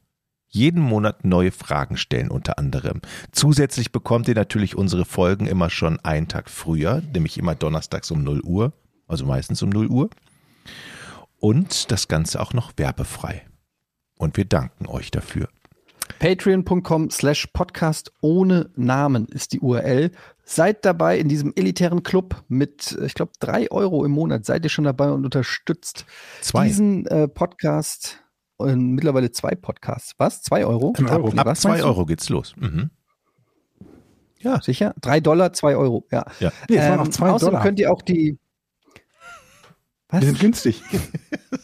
jeden 0.49 0.83
Monat 0.83 1.25
neue 1.25 1.53
Fragen 1.53 1.97
stellen, 1.97 2.29
unter 2.29 2.59
anderem. 2.59 3.01
Zusätzlich 3.31 3.93
bekommt 3.93 4.27
ihr 4.27 4.35
natürlich 4.35 4.77
unsere 4.77 5.05
Folgen 5.05 5.47
immer 5.47 5.71
schon 5.71 6.01
einen 6.01 6.27
Tag 6.27 6.51
früher, 6.51 7.03
nämlich 7.15 7.39
immer 7.39 7.55
donnerstags 7.55 8.11
um 8.11 8.25
0 8.25 8.41
Uhr, 8.43 8.73
also 9.07 9.27
meistens 9.27 9.63
um 9.63 9.71
0 9.71 9.87
Uhr. 9.87 10.11
Und 11.43 11.91
das 11.91 12.07
Ganze 12.07 12.41
auch 12.41 12.53
noch 12.53 12.71
werbefrei. 12.77 13.43
Und 14.17 14.37
wir 14.37 14.45
danken 14.45 14.87
euch 14.87 15.11
dafür. 15.11 15.49
Patreon.com 16.21 17.11
slash 17.11 17.49
Podcast 17.49 18.13
ohne 18.21 18.71
Namen 18.77 19.27
ist 19.27 19.53
die 19.53 19.59
URL. 19.59 20.13
Seid 20.45 20.85
dabei 20.85 21.19
in 21.19 21.29
diesem 21.29 21.53
elitären 21.57 22.05
Club 22.05 22.45
mit, 22.47 22.97
äh, 22.97 23.07
ich 23.07 23.15
glaube, 23.15 23.33
drei 23.41 23.69
Euro 23.73 24.05
im 24.05 24.13
Monat. 24.13 24.45
Seid 24.45 24.63
ihr 24.63 24.69
schon 24.69 24.85
dabei 24.85 25.11
und 25.11 25.25
unterstützt 25.25 26.07
Zwei. 26.43 26.69
diesen 26.69 27.07
äh, 27.07 27.27
Podcast. 27.27 28.23
Und 28.57 28.93
mittlerweile 28.93 29.33
zwei 29.33 29.57
Podcasts. 29.57 30.15
Was? 30.19 30.43
Zwei 30.43 30.65
Euro? 30.65 30.93
Ein 30.97 31.09
Euro. 31.09 31.33
Ab, 31.37 31.49
Ab 31.49 31.57
zwei? 31.57 31.83
Euro 31.83 32.07
geht's 32.07 32.29
los. 32.29 32.55
Mhm. 32.57 32.91
Ja, 34.39 34.63
Sicher? 34.63 34.95
Drei 35.01 35.19
Dollar, 35.19 35.53
zwei 35.55 35.75
Euro. 35.75 36.07
Ja. 36.13 36.25
ja. 36.39 36.53
Nee, 36.69 36.77
zwei 37.11 37.31
außerdem 37.31 37.39
Dollar. 37.39 37.63
könnt 37.65 37.81
ihr 37.81 37.93
auch 37.93 38.03
die. 38.03 38.39
Was? 40.13 40.21
Die 40.21 40.27
sind 40.27 40.41
günstig. 40.41 40.83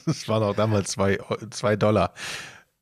Das 0.05 0.27
waren 0.27 0.43
auch 0.43 0.55
damals 0.55 0.91
zwei, 0.91 1.19
zwei 1.51 1.77
Dollar. 1.77 2.15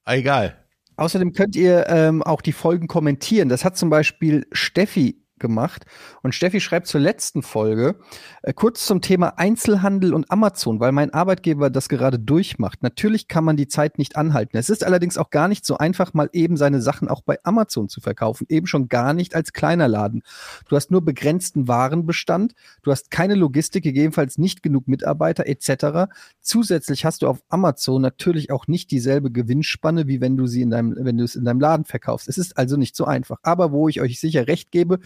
Egal. 0.04 0.56
Außerdem 0.96 1.32
könnt 1.32 1.56
ihr 1.56 1.88
ähm, 1.88 2.22
auch 2.22 2.40
die 2.40 2.52
Folgen 2.52 2.86
kommentieren. 2.86 3.48
Das 3.48 3.64
hat 3.64 3.76
zum 3.76 3.90
Beispiel 3.90 4.46
Steffi 4.52 5.25
gemacht. 5.38 5.84
Und 6.22 6.34
Steffi 6.34 6.60
schreibt 6.60 6.86
zur 6.86 7.00
letzten 7.00 7.42
Folge 7.42 7.96
äh, 8.42 8.52
kurz 8.52 8.86
zum 8.86 9.00
Thema 9.00 9.38
Einzelhandel 9.38 10.14
und 10.14 10.30
Amazon, 10.30 10.80
weil 10.80 10.92
mein 10.92 11.12
Arbeitgeber 11.12 11.70
das 11.70 11.88
gerade 11.88 12.18
durchmacht. 12.18 12.82
Natürlich 12.82 13.28
kann 13.28 13.44
man 13.44 13.56
die 13.56 13.68
Zeit 13.68 13.98
nicht 13.98 14.16
anhalten. 14.16 14.56
Es 14.56 14.70
ist 14.70 14.84
allerdings 14.84 15.18
auch 15.18 15.30
gar 15.30 15.48
nicht 15.48 15.64
so 15.64 15.78
einfach, 15.78 16.14
mal 16.14 16.28
eben 16.32 16.56
seine 16.56 16.80
Sachen 16.80 17.08
auch 17.08 17.22
bei 17.22 17.38
Amazon 17.44 17.88
zu 17.88 18.00
verkaufen. 18.00 18.46
Eben 18.48 18.66
schon 18.66 18.88
gar 18.88 19.12
nicht 19.12 19.34
als 19.34 19.52
kleiner 19.52 19.88
Laden. 19.88 20.22
Du 20.68 20.76
hast 20.76 20.90
nur 20.90 21.04
begrenzten 21.04 21.68
Warenbestand, 21.68 22.54
du 22.82 22.90
hast 22.90 23.10
keine 23.10 23.34
Logistik, 23.34 23.84
gegebenenfalls 23.84 24.38
nicht 24.38 24.62
genug 24.62 24.88
Mitarbeiter 24.88 25.46
etc. 25.46 26.10
Zusätzlich 26.40 27.04
hast 27.04 27.22
du 27.22 27.28
auf 27.28 27.42
Amazon 27.48 28.02
natürlich 28.02 28.50
auch 28.50 28.66
nicht 28.66 28.90
dieselbe 28.90 29.30
Gewinnspanne, 29.30 30.06
wie 30.06 30.20
wenn 30.20 30.36
du 30.36 30.46
sie 30.46 30.62
in 30.62 30.70
deinem, 30.70 30.94
wenn 30.98 31.18
du 31.18 31.24
es 31.24 31.36
in 31.36 31.44
deinem 31.44 31.60
Laden 31.60 31.84
verkaufst. 31.84 32.28
Es 32.28 32.38
ist 32.38 32.56
also 32.56 32.76
nicht 32.76 32.96
so 32.96 33.04
einfach. 33.04 33.38
Aber 33.42 33.72
wo 33.72 33.88
ich 33.88 34.00
euch 34.00 34.18
sicher 34.20 34.46
recht 34.46 34.70
gebe, 34.70 34.98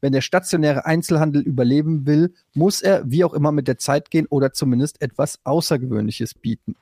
Wenn 0.00 0.12
der 0.12 0.20
stationäre 0.20 0.86
Einzelhandel 0.86 1.42
überleben 1.42 2.06
will, 2.06 2.34
muss 2.54 2.80
er 2.80 3.02
wie 3.10 3.24
auch 3.24 3.34
immer 3.34 3.52
mit 3.52 3.68
der 3.68 3.78
Zeit 3.78 4.10
gehen 4.10 4.26
oder 4.26 4.52
zumindest 4.52 5.00
etwas 5.02 5.40
Außergewöhnliches 5.44 6.34
bieten. 6.34 6.76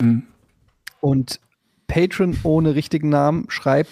Mhm. 0.00 0.24
Und 1.00 1.40
Patron 1.86 2.36
ohne 2.42 2.74
richtigen 2.74 3.08
Namen 3.08 3.46
schreibt 3.48 3.90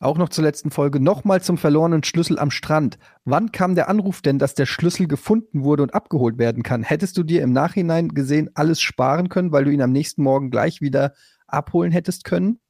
auch 0.00 0.18
noch 0.18 0.28
zur 0.28 0.44
letzten 0.44 0.70
Folge 0.70 1.00
nochmal 1.00 1.42
zum 1.42 1.56
verlorenen 1.56 2.04
Schlüssel 2.04 2.38
am 2.38 2.50
Strand. 2.50 2.98
Wann 3.24 3.52
kam 3.52 3.74
der 3.74 3.88
Anruf 3.88 4.20
denn, 4.20 4.38
dass 4.38 4.54
der 4.54 4.66
Schlüssel 4.66 5.06
gefunden 5.08 5.64
wurde 5.64 5.82
und 5.82 5.94
abgeholt 5.94 6.38
werden 6.38 6.62
kann? 6.62 6.82
Hättest 6.82 7.16
du 7.16 7.22
dir 7.22 7.42
im 7.42 7.52
Nachhinein 7.52 8.08
gesehen 8.08 8.50
alles 8.54 8.80
sparen 8.80 9.28
können, 9.30 9.52
weil 9.52 9.64
du 9.64 9.70
ihn 9.70 9.80
am 9.80 9.92
nächsten 9.92 10.22
Morgen 10.22 10.50
gleich 10.50 10.80
wieder 10.80 11.14
abholen 11.46 11.90
hättest 11.90 12.24
können? 12.24 12.60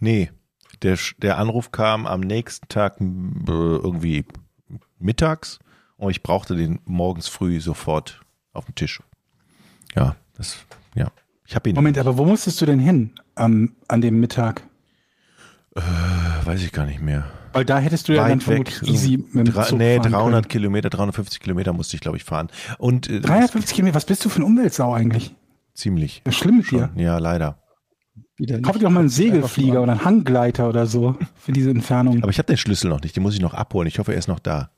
Nee, 0.00 0.30
der, 0.82 0.98
der 1.18 1.38
Anruf 1.38 1.72
kam 1.72 2.06
am 2.06 2.20
nächsten 2.20 2.68
Tag 2.68 3.00
äh, 3.00 3.04
irgendwie 3.48 4.24
mittags 4.98 5.58
und 5.96 6.10
ich 6.10 6.22
brauchte 6.22 6.56
den 6.56 6.80
morgens 6.84 7.28
früh 7.28 7.60
sofort 7.60 8.20
auf 8.52 8.66
dem 8.66 8.74
Tisch. 8.74 9.02
Ja, 9.94 10.16
das, 10.36 10.58
ja. 10.94 11.08
Ich 11.46 11.54
habe 11.54 11.70
ihn, 11.70 11.74
Moment, 11.74 11.98
aber 11.98 12.18
wo 12.18 12.24
musstest 12.24 12.60
du 12.60 12.66
denn 12.66 12.78
hin 12.78 13.12
am, 13.34 13.76
an 13.88 14.00
dem 14.00 14.20
Mittag? 14.20 14.62
äh, 15.78 16.46
weiß 16.46 16.62
ich 16.62 16.72
gar 16.72 16.86
nicht 16.86 17.00
mehr. 17.00 17.24
Weil 17.52 17.64
da 17.64 17.78
hättest 17.78 18.08
du 18.08 18.12
ja 18.12 18.28
dann 18.28 18.40
Weit 18.40 18.48
weg. 18.48 18.70
vermutlich 18.70 18.82
easy 18.90 19.16
mit 19.16 19.46
dem 19.46 19.54
Dra 19.54 19.64
Zug 19.64 19.78
nee, 19.78 19.96
fahren 19.96 20.12
300 20.12 20.32
können. 20.32 20.48
Kilometer, 20.48 20.90
350 20.90 21.40
Kilometer 21.40 21.72
musste 21.72 21.96
ich, 21.96 22.00
glaube 22.00 22.16
ich, 22.16 22.24
fahren. 22.24 22.48
Und 22.78 23.08
äh, 23.08 23.20
350 23.20 23.74
Kilometer, 23.74 23.96
was 23.96 24.04
bist 24.04 24.24
du 24.24 24.28
für 24.28 24.40
ein 24.40 24.44
Umweltsau 24.44 24.92
eigentlich? 24.92 25.34
ziemlich. 25.74 26.22
Das 26.24 26.34
ist 26.34 26.40
schlimm 26.40 26.58
mit 26.58 26.70
dir. 26.70 26.90
Ja, 26.96 27.18
leider. 27.18 27.58
Wieder 28.38 28.60
Kauf 28.60 28.76
dir 28.78 28.84
doch 28.84 28.90
mal 28.90 29.00
einen 29.00 29.08
Segelflieger 29.08 29.82
oder 29.82 29.92
einen 29.92 30.04
Hanggleiter 30.04 30.68
oder 30.68 30.86
so 30.86 31.16
für 31.36 31.52
diese 31.52 31.70
Entfernung. 31.70 32.22
Aber 32.22 32.30
ich 32.30 32.38
habe 32.38 32.46
den 32.46 32.56
Schlüssel 32.56 32.88
noch 32.88 33.00
nicht, 33.02 33.16
den 33.16 33.22
muss 33.22 33.34
ich 33.34 33.40
noch 33.40 33.54
abholen. 33.54 33.88
Ich 33.88 33.98
hoffe, 33.98 34.12
er 34.12 34.18
ist 34.18 34.28
noch 34.28 34.38
da. 34.38 34.70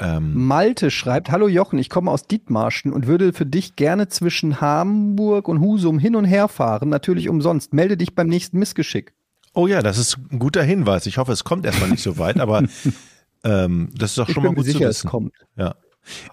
Ähm, 0.00 0.46
Malte 0.46 0.92
schreibt, 0.92 1.30
hallo 1.32 1.48
Jochen, 1.48 1.76
ich 1.80 1.90
komme 1.90 2.10
aus 2.12 2.28
Dithmarschen 2.28 2.92
und 2.92 3.08
würde 3.08 3.32
für 3.32 3.46
dich 3.46 3.74
gerne 3.74 4.06
zwischen 4.06 4.60
Hamburg 4.60 5.48
und 5.48 5.60
Husum 5.60 5.98
hin 5.98 6.14
und 6.14 6.24
her 6.24 6.46
fahren, 6.46 6.88
natürlich 6.88 7.28
umsonst. 7.28 7.74
Melde 7.74 7.96
dich 7.96 8.14
beim 8.14 8.28
nächsten 8.28 8.60
Missgeschick. 8.60 9.12
oh 9.54 9.66
ja, 9.66 9.82
das 9.82 9.98
ist 9.98 10.16
ein 10.30 10.38
guter 10.38 10.62
Hinweis. 10.62 11.06
Ich 11.06 11.18
hoffe, 11.18 11.32
es 11.32 11.42
kommt 11.42 11.66
erstmal 11.66 11.90
nicht 11.90 12.02
so 12.04 12.16
weit, 12.16 12.38
aber 12.38 12.62
ähm, 13.44 13.90
das 13.96 14.12
ist 14.12 14.18
auch 14.20 14.28
Ich 14.28 14.34
schon 14.34 14.44
bin 14.44 14.50
mal 14.52 14.54
mir 14.54 14.56
gut 14.62 14.66
zu 14.66 14.72
sicher, 14.72 14.88
es 14.88 14.98
wissen. 14.98 15.10
kommt. 15.10 15.32
Ja. 15.56 15.74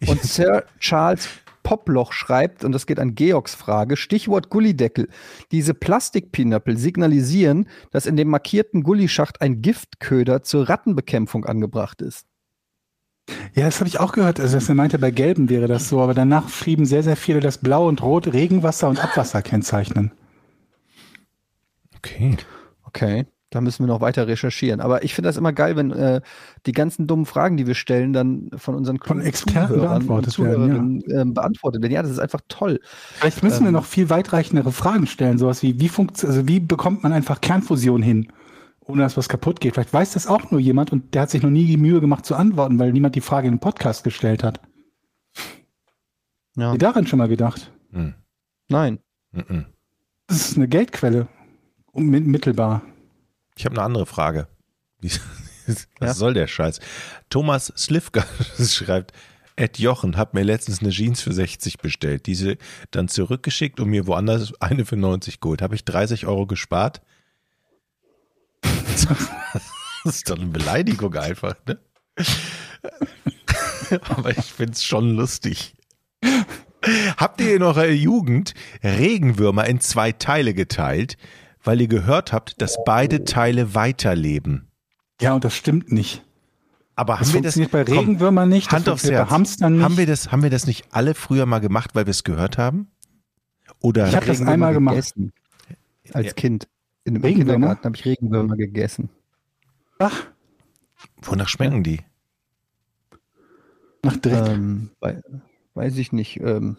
Und 0.06 0.22
Sir 0.22 0.64
Charles 0.80 1.28
Poploch 1.66 2.14
schreibt, 2.14 2.64
und 2.64 2.72
das 2.72 2.86
geht 2.86 3.00
an 3.00 3.16
Georgs 3.16 3.56
Frage, 3.56 3.98
Stichwort 3.98 4.50
Gullideckel. 4.50 5.10
Diese 5.52 5.74
Plastikpinöppel 5.74 6.78
signalisieren, 6.78 7.68
dass 7.92 8.06
in 8.06 8.16
dem 8.16 8.30
markierten 8.30 8.84
Gullischacht 8.84 9.42
ein 9.42 9.62
Giftköder 9.62 10.44
zur 10.44 10.70
Rattenbekämpfung 10.70 11.44
angebracht 11.44 12.04
ist. 12.04 12.28
Ja, 13.56 13.66
das 13.66 13.80
habe 13.80 13.88
ich 13.88 14.00
auch 14.00 14.12
gehört. 14.12 14.40
Also, 14.40 14.56
dass 14.56 14.70
er 14.70 14.76
meinte, 14.76 15.00
bei 15.00 15.10
Gelben 15.10 15.50
wäre 15.50 15.68
das 15.68 15.90
so, 15.90 16.00
aber 16.00 16.14
danach 16.14 16.50
schrieben 16.50 16.86
sehr, 16.86 17.02
sehr 17.02 17.18
viele, 17.18 17.40
dass 17.40 17.58
Blau 17.58 17.88
und 17.88 18.04
Rot 18.04 18.32
Regenwasser 18.32 18.88
und 18.88 19.04
Abwasser 19.04 19.42
kennzeichnen. 19.42 20.12
Okay. 21.98 22.38
Okay. 22.84 23.26
Da 23.52 23.62
müssen 23.62 23.84
wir 23.84 23.88
noch 23.88 24.02
weiter 24.02 24.28
recherchieren. 24.28 24.82
Aber 24.82 25.04
ich 25.04 25.14
finde 25.14 25.30
das 25.30 25.38
immer 25.38 25.54
geil, 25.54 25.76
wenn 25.76 25.92
äh, 25.92 26.22
die 26.66 26.72
ganzen 26.72 27.08
dummen 27.08 27.26
Fragen, 27.26 27.58
die 27.58 27.68
wir 27.68 27.76
stellen, 27.76 28.12
dann 28.12 28.50
von 28.56 28.76
unseren 28.76 28.98
Von 28.98 29.06
klugen 29.06 29.22
Experten 29.22 29.80
beantwortet 29.80 30.38
werden, 30.40 31.04
ja. 31.08 31.22
Ähm, 31.22 31.34
beantwortet 31.34 31.82
werden. 31.82 31.94
Ja, 31.94 32.02
das 32.02 32.12
ist 32.12 32.20
einfach 32.20 32.42
toll. 32.48 32.80
Vielleicht 33.14 33.44
müssen 33.44 33.62
wir 33.62 33.68
Ähm. 33.68 33.74
noch 33.76 33.86
viel 33.86 34.10
weitreichendere 34.10 34.72
Fragen 34.72 35.08
stellen, 35.08 35.38
sowas 35.38 35.62
wie, 35.62 35.80
wie 35.80 35.90
funkt, 35.90 36.26
also 36.26 36.48
wie 36.48 36.60
bekommt 36.60 37.04
man 37.04 37.14
einfach 37.14 37.40
Kernfusion 37.40 38.02
hin, 38.02 38.32
ohne 38.82 39.04
dass 39.04 39.16
was 39.16 39.30
kaputt 39.30 39.60
geht? 39.62 39.76
Vielleicht 39.76 39.94
weiß 39.94 40.14
das 40.14 40.26
auch 40.28 40.50
nur 40.52 40.60
jemand 40.60 40.92
und 40.92 41.14
der 41.14 41.22
hat 41.22 41.30
sich 41.30 41.44
noch 41.44 41.52
nie 41.52 41.66
die 41.66 41.78
Mühe 41.78 42.02
gemacht 42.02 42.26
zu 42.26 42.36
antworten, 42.36 42.80
weil 42.80 42.92
niemand 42.94 43.16
die 43.16 43.22
Frage 43.22 43.48
in 43.48 43.54
den 43.54 43.60
Podcast 43.60 44.04
gestellt 44.04 44.44
hat. 44.44 44.60
Ja. 46.58 46.66
Habt 46.70 46.76
ihr 46.76 46.80
daran 46.80 47.06
schon 47.06 47.20
mal 47.20 47.28
gedacht? 47.28 47.72
Hm. 47.92 48.16
Nein. 48.70 49.00
Mhm. 49.32 49.66
Das 50.28 50.50
ist 50.50 50.58
eine 50.58 50.68
Geldquelle. 50.68 51.28
Unmittelbar. 51.92 52.82
Ich 53.58 53.66
habe 53.66 53.76
eine 53.76 53.84
andere 53.84 54.06
Frage. 54.06 54.48
Was 55.68 55.88
Ja. 56.00 56.14
soll 56.14 56.34
der 56.34 56.48
Scheiß? 56.48 56.80
Thomas 57.30 57.74
Slivka 57.78 58.26
schreibt, 58.64 59.14
Ed 59.56 59.80
Jochen 59.80 60.18
hat 60.18 60.34
mir 60.34 60.44
letztens 60.44 60.82
eine 60.82 60.90
Jeans 60.90 61.22
für 61.22 61.32
60 61.34 61.78
bestellt, 61.78 62.26
diese 62.26 62.58
dann 62.92 63.08
zurückgeschickt 63.08 63.80
und 63.80 63.90
mir 63.90 64.06
woanders 64.06 64.54
eine 64.62 64.86
für 64.86 64.98
90 64.98 65.40
geholt. 65.40 65.62
Habe 65.62 65.76
ich 65.76 65.86
30 65.86 66.28
Euro 66.28 66.46
gespart? 66.48 67.02
Das 70.04 70.18
ist 70.18 70.30
doch 70.30 70.38
eine 70.38 70.46
Beleidigung 70.46 71.16
einfach, 71.16 71.56
ne? 71.66 71.80
Aber 74.10 74.30
ich 74.38 74.54
find's 74.54 74.84
schon 74.84 75.16
lustig. 75.16 75.76
Habt 77.18 77.42
ihr 77.42 77.56
in 77.56 77.64
eurer 77.64 77.88
Jugend 77.88 78.54
Regenwürmer 78.84 79.66
in 79.66 79.80
zwei 79.80 80.12
Teile 80.12 80.54
geteilt, 80.54 81.18
weil 81.66 81.82
ihr 81.82 81.88
gehört 81.88 82.32
habt, 82.34 82.62
dass 82.62 82.78
beide 82.86 83.24
Teile 83.26 83.76
weiterleben? 83.76 84.68
Ja, 85.22 85.34
und 85.34 85.44
das 85.44 85.56
stimmt 85.56 85.92
nicht. 85.92 86.24
Aber 86.96 87.18
Das 87.18 87.28
haben 87.30 87.34
wir 87.36 87.42
das 87.42 87.58
bei 87.70 87.84
komm, 87.84 87.98
Regenwürmern 87.98 88.48
nicht, 88.48 88.68
das 88.68 88.74
Hand 88.74 88.90
aufs 88.90 89.04
Herz. 89.04 89.28
bei 89.30 89.36
Hamstern 89.36 89.74
nicht. 89.74 89.84
Haben 89.84 89.98
wir 89.98 90.06
das, 90.06 90.32
haben 90.32 90.44
wir 90.44 90.50
das 90.50 90.66
nicht 90.66 90.86
alle 90.92 91.14
früher 91.14 91.46
mal 91.46 91.60
gemacht, 91.60 91.92
weil 91.94 92.06
wir 92.06 92.12
es 92.12 92.24
gehört 92.24 92.58
haben? 92.58 92.88
Oder 93.82 94.08
Ich 94.08 94.16
hab 94.16 94.26
das 94.26 94.42
einmal 94.42 94.74
gemacht. 94.74 94.96
gegessen. 94.96 95.34
Als 96.14 96.28
Ja. 96.28 96.34
Kind. 96.34 96.68
In, 97.04 97.18
Im 97.18 97.22
Regenwürmer? 97.22 97.54
Kindergarten 97.54 97.84
habe 97.86 97.96
ich 97.98 98.06
Regenwürmer 98.06 98.56
gegessen. 98.56 99.10
Ach, 100.00 100.24
wonach 101.22 101.50
schmecken 101.50 101.84
die? 101.84 102.00
nach 104.04 104.18
Dreck. 104.18 104.48
Ähm, 104.50 104.92
wei- 105.00 105.22
weiß 105.74 105.98
ich 105.98 106.12
nicht. 106.12 106.40
Ähm, 106.40 106.78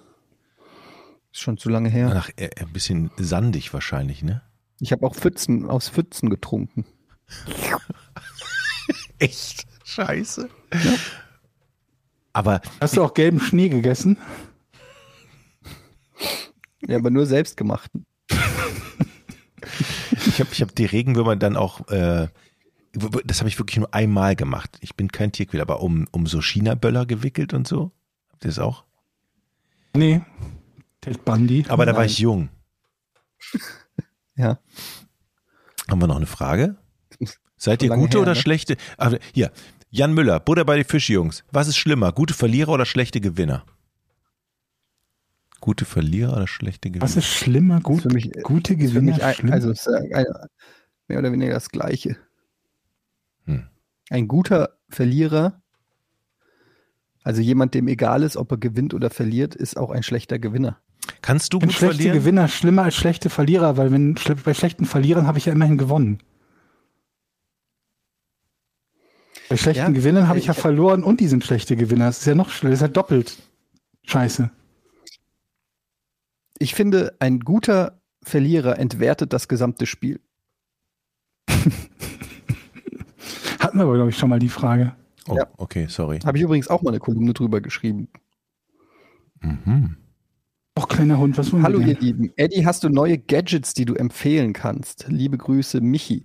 ist 1.33 1.41
schon 1.41 1.59
zu 1.59 1.69
lange 1.69 1.89
her. 1.89 2.09
Nach 2.09 2.31
äh, 2.37 2.51
ein 2.61 2.73
bisschen 2.73 3.11
sandig 3.19 3.75
wahrscheinlich, 3.75 4.23
ne? 4.23 4.43
Ich 4.81 4.93
habe 4.93 5.07
auch 5.07 5.15
Pfützen 5.15 5.69
aus 5.69 5.89
Pfützen 5.89 6.31
getrunken. 6.31 6.85
Echt? 9.19 9.66
Scheiße. 9.85 10.48
Aber 12.32 12.61
Hast 12.81 12.97
du 12.97 13.03
auch 13.03 13.15
gelben 13.15 13.40
Schnee 13.40 13.69
gegessen? 13.69 14.19
Ja, 16.86 16.98
aber 16.98 17.11
nur 17.11 17.27
selbstgemachten. 17.27 18.05
ich 20.27 20.40
habe 20.40 20.51
ich 20.53 20.62
hab 20.62 20.74
die 20.74 20.85
Regenwürmer 20.85 21.36
dann 21.36 21.57
auch, 21.57 21.89
äh, 21.89 22.28
das 22.93 23.40
habe 23.40 23.48
ich 23.48 23.59
wirklich 23.59 23.78
nur 23.78 23.93
einmal 23.94 24.36
gemacht. 24.36 24.77
Ich 24.81 24.94
bin 24.94 25.11
kein 25.11 25.32
Tierquäler, 25.32 25.62
aber 25.62 25.81
um, 25.81 26.07
um 26.12 26.27
so 26.27 26.43
China-Böller 26.43 27.07
gewickelt 27.07 27.55
und 27.55 27.66
so. 27.66 27.93
Habt 28.31 28.44
ihr 28.44 28.48
das 28.48 28.59
auch? 28.59 28.85
Nee. 29.94 30.20
Ted 31.01 31.24
Bundy. 31.24 31.65
Aber 31.69 31.86
da 31.86 31.97
war 31.97 32.05
ich 32.05 32.19
jung. 32.19 32.51
Ja. 34.37 34.59
Haben 35.89 36.01
wir 36.01 36.07
noch 36.07 36.17
eine 36.17 36.27
Frage? 36.27 36.77
Seid 37.57 37.83
ihr 37.83 37.91
gute 37.91 38.19
her, 38.19 38.23
oder 38.23 38.35
ne? 38.35 38.41
schlechte? 38.41 38.77
Ah, 38.99 39.13
hier, 39.33 39.51
Jan 39.91 40.13
Müller, 40.13 40.41
Butter 40.41 40.65
bei 40.65 40.77
den 40.77 40.85
Fischjungs. 40.85 41.45
Was 41.51 41.69
ist 41.69 41.77
schlimmer, 41.77 42.13
gute 42.13 42.35
Verlierer 42.35 42.73
oder 42.73 42.85
schlechte 42.85 43.21
Gewinner? 43.21 43.65
Gute 45.61 45.85
Verlierer 45.87 46.37
oder 46.37 46.47
schlechte 46.47 46.91
Gewinner? 46.91 47.03
Was 47.05 47.17
ist 47.17 47.27
schlimmer? 47.27 47.81
Gut, 47.81 48.03
Für 48.03 48.11
mich- 48.13 48.31
gute 48.43 48.75
Für 48.75 48.79
Gewinner? 48.79 49.15
mich 49.15 49.25
ein, 49.25 49.53
also 49.53 49.71
ist 49.71 49.89
ein, 49.89 50.25
mehr 51.09 51.19
oder 51.19 51.33
weniger 51.33 51.55
das 51.55 51.71
Gleiche. 51.71 52.17
Hm. 53.45 53.67
Ein 54.11 54.29
guter 54.29 54.77
Verlierer, 54.91 55.63
also 57.23 57.41
jemand, 57.41 57.75
dem 57.75 57.89
egal 57.89 58.23
ist, 58.23 58.37
ob 58.37 58.53
er 58.53 58.59
gewinnt 58.59 58.93
oder 58.93 59.09
verliert, 59.11 59.55
ist 59.55 59.77
auch 59.77 59.91
ein 59.91 60.03
schlechter 60.03 60.39
Gewinner. 60.39 60.79
Kannst 61.23 61.53
du 61.53 61.59
Sind 61.61 61.69
gut 61.69 61.77
schlechte 61.77 61.97
verlieren? 61.97 62.19
Gewinner 62.19 62.49
schlimmer 62.49 62.83
als 62.85 62.95
schlechte 62.95 63.31
Verlierer, 63.31 63.77
weil 63.77 63.91
wenn 63.93 64.15
bei 64.45 64.55
schlechten 64.55 64.85
Verlierern 64.85 65.27
habe 65.27 65.39
ich 65.39 65.47
ja 65.47 65.53
immerhin 65.53 65.78
gewonnen. 65.78 66.19
Bei 69.49 69.57
schlechten 69.57 69.83
Ja, 69.83 69.89
Gewinnern 69.91 70.28
habe 70.28 70.39
ich 70.39 70.47
ja 70.47 70.53
ich- 70.53 70.59
verloren 70.59 71.03
und 71.05 71.20
die 71.20 71.28
sind 71.28 71.45
schlechte 71.45 71.77
Gewinner. 71.77 72.07
Das 72.07 72.19
ist 72.19 72.27
ja 72.27 72.35
noch 72.35 72.51
schlimmer, 72.51 72.70
das 72.73 72.78
ist 72.81 72.83
ja 72.83 72.89
doppelt 72.89 73.37
scheiße. 74.05 74.51
Ich 76.59 76.74
finde, 76.74 77.15
ein 77.20 77.41
guter 77.41 78.01
Verlierer 78.23 78.78
entwertet 78.78 79.33
das 79.33 79.47
gesamte 79.47 79.87
Spiel. 79.87 80.20
Hatten 83.61 83.78
wir 83.78 83.85
aber, 83.85 83.95
glaube 83.95 84.11
ich, 84.11 84.19
schon 84.19 84.31
mal 84.31 84.39
die 84.39 84.49
Frage. 84.49 84.95
Oh, 85.28 85.37
Ja. 85.37 85.47
okay, 85.59 85.87
sorry. 85.89 86.19
Habe 86.20 86.39
ich 86.39 86.45
übrigens 86.45 86.69
auch 86.69 86.83
mal 86.83 86.91
eine 86.91 86.99
Kolumne 87.01 87.33
drüber 87.35 87.61
geschrieben. 87.61 88.09
Mhm. 89.41 89.97
Och, 90.78 90.89
kleiner 90.89 91.16
Hund, 91.19 91.39
was 91.39 91.53
wollen 91.53 91.62
Hallo 91.62 91.81
ihr? 91.81 91.98
Lieben. 91.98 92.32
Eddie, 92.36 92.66
hast 92.66 92.85
du 92.85 92.90
neue 92.90 93.16
Gadgets, 93.16 93.73
die 93.73 93.86
du 93.86 93.94
empfehlen 93.94 94.53
kannst? 94.53 95.07
Liebe 95.09 95.39
Grüße, 95.39 95.81
Michi. 95.81 96.24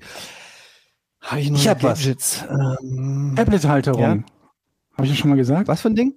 Habe 1.22 1.40
ich 1.40 1.50
neue 1.50 1.60
Ich 1.60 1.68
hab. 1.70 1.80
Gadgets? 1.80 2.44
Ähm, 2.50 3.34
Tablet-Halterung. 3.38 4.02
Ja. 4.02 4.10
Habe 4.10 5.06
ich 5.06 5.10
das 5.10 5.18
schon 5.18 5.30
mal 5.30 5.38
gesagt? 5.38 5.70
was 5.70 5.80
für 5.80 5.90
ein 5.90 5.96
Ding? 5.96 6.16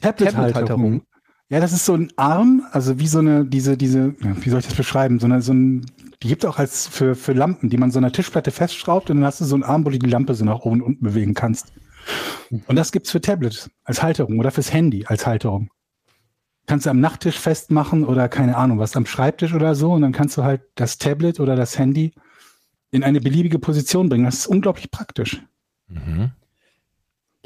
Tablet-Halterung. 0.00 0.52
Tablet-Halterung. 0.52 1.02
Ja, 1.48 1.60
das 1.60 1.72
ist 1.72 1.84
so 1.84 1.94
ein 1.94 2.12
Arm, 2.16 2.66
also 2.72 2.98
wie 2.98 3.06
so 3.06 3.18
eine, 3.18 3.44
diese, 3.44 3.76
diese, 3.76 4.14
ja, 4.20 4.36
wie 4.40 4.50
soll 4.50 4.60
ich 4.60 4.66
das 4.66 4.76
beschreiben? 4.76 5.20
So 5.20 5.26
eine, 5.26 5.40
so 5.42 5.52
ein, 5.52 5.86
die 6.22 6.28
gibt 6.28 6.44
auch 6.46 6.58
als 6.58 6.88
für, 6.88 7.14
für 7.14 7.32
Lampen, 7.32 7.70
die 7.70 7.76
man 7.76 7.90
so 7.90 7.98
an 7.98 8.04
der 8.04 8.12
Tischplatte 8.12 8.50
festschraubt 8.50 9.10
und 9.10 9.18
dann 9.18 9.26
hast 9.26 9.40
du 9.40 9.44
so 9.44 9.54
einen 9.54 9.64
Arm, 9.64 9.84
wo 9.84 9.90
du 9.90 9.98
die 9.98 10.10
Lampe 10.10 10.34
so 10.34 10.44
nach 10.44 10.60
oben 10.60 10.80
und 10.80 10.82
unten 10.82 11.04
bewegen 11.04 11.34
kannst. 11.34 11.72
Und 12.66 12.76
das 12.76 12.92
gibt's 12.92 13.10
für 13.10 13.20
Tablets 13.20 13.70
als 13.84 14.02
Halterung 14.02 14.38
oder 14.38 14.50
fürs 14.50 14.72
Handy 14.72 15.06
als 15.06 15.26
Halterung. 15.26 15.70
Kannst 16.70 16.86
du 16.86 16.90
am 16.90 17.00
Nachttisch 17.00 17.36
festmachen 17.36 18.04
oder 18.04 18.28
keine 18.28 18.56
Ahnung, 18.56 18.78
was 18.78 18.94
am 18.94 19.04
Schreibtisch 19.04 19.54
oder 19.54 19.74
so. 19.74 19.90
Und 19.92 20.02
dann 20.02 20.12
kannst 20.12 20.36
du 20.38 20.44
halt 20.44 20.60
das 20.76 20.98
Tablet 20.98 21.40
oder 21.40 21.56
das 21.56 21.76
Handy 21.76 22.12
in 22.92 23.02
eine 23.02 23.20
beliebige 23.20 23.58
Position 23.58 24.08
bringen. 24.08 24.24
Das 24.24 24.36
ist 24.36 24.46
unglaublich 24.46 24.88
praktisch. 24.92 25.42
Mhm. 25.88 26.30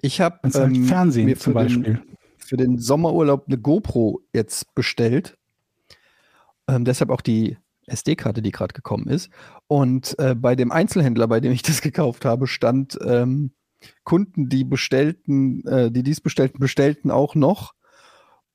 Ich 0.02 0.20
habe 0.20 0.40
halt 0.42 0.54
ähm, 0.56 0.84
Fernsehen 0.84 1.24
mir 1.24 1.38
zum 1.38 1.54
für 1.54 1.58
den- 1.60 1.64
Beispiel. 1.82 2.02
für 2.36 2.56
den 2.58 2.78
Sommerurlaub 2.78 3.44
eine 3.46 3.56
GoPro 3.56 4.20
jetzt 4.34 4.74
bestellt. 4.74 5.38
Ähm, 6.68 6.84
deshalb 6.84 7.08
auch 7.08 7.22
die 7.22 7.56
SD-Karte, 7.86 8.42
die 8.42 8.50
gerade 8.52 8.74
gekommen 8.74 9.08
ist. 9.08 9.30
Und 9.68 10.18
äh, 10.18 10.34
bei 10.34 10.54
dem 10.54 10.70
Einzelhändler, 10.70 11.28
bei 11.28 11.40
dem 11.40 11.52
ich 11.52 11.62
das 11.62 11.80
gekauft 11.80 12.26
habe, 12.26 12.46
stand 12.46 12.98
ähm, 13.02 13.52
Kunden, 14.02 14.50
die 14.50 14.64
bestellten, 14.64 15.66
äh, 15.66 15.90
die 15.90 16.02
dies 16.02 16.20
bestellten, 16.20 16.58
bestellten 16.60 17.10
auch 17.10 17.34
noch. 17.34 17.72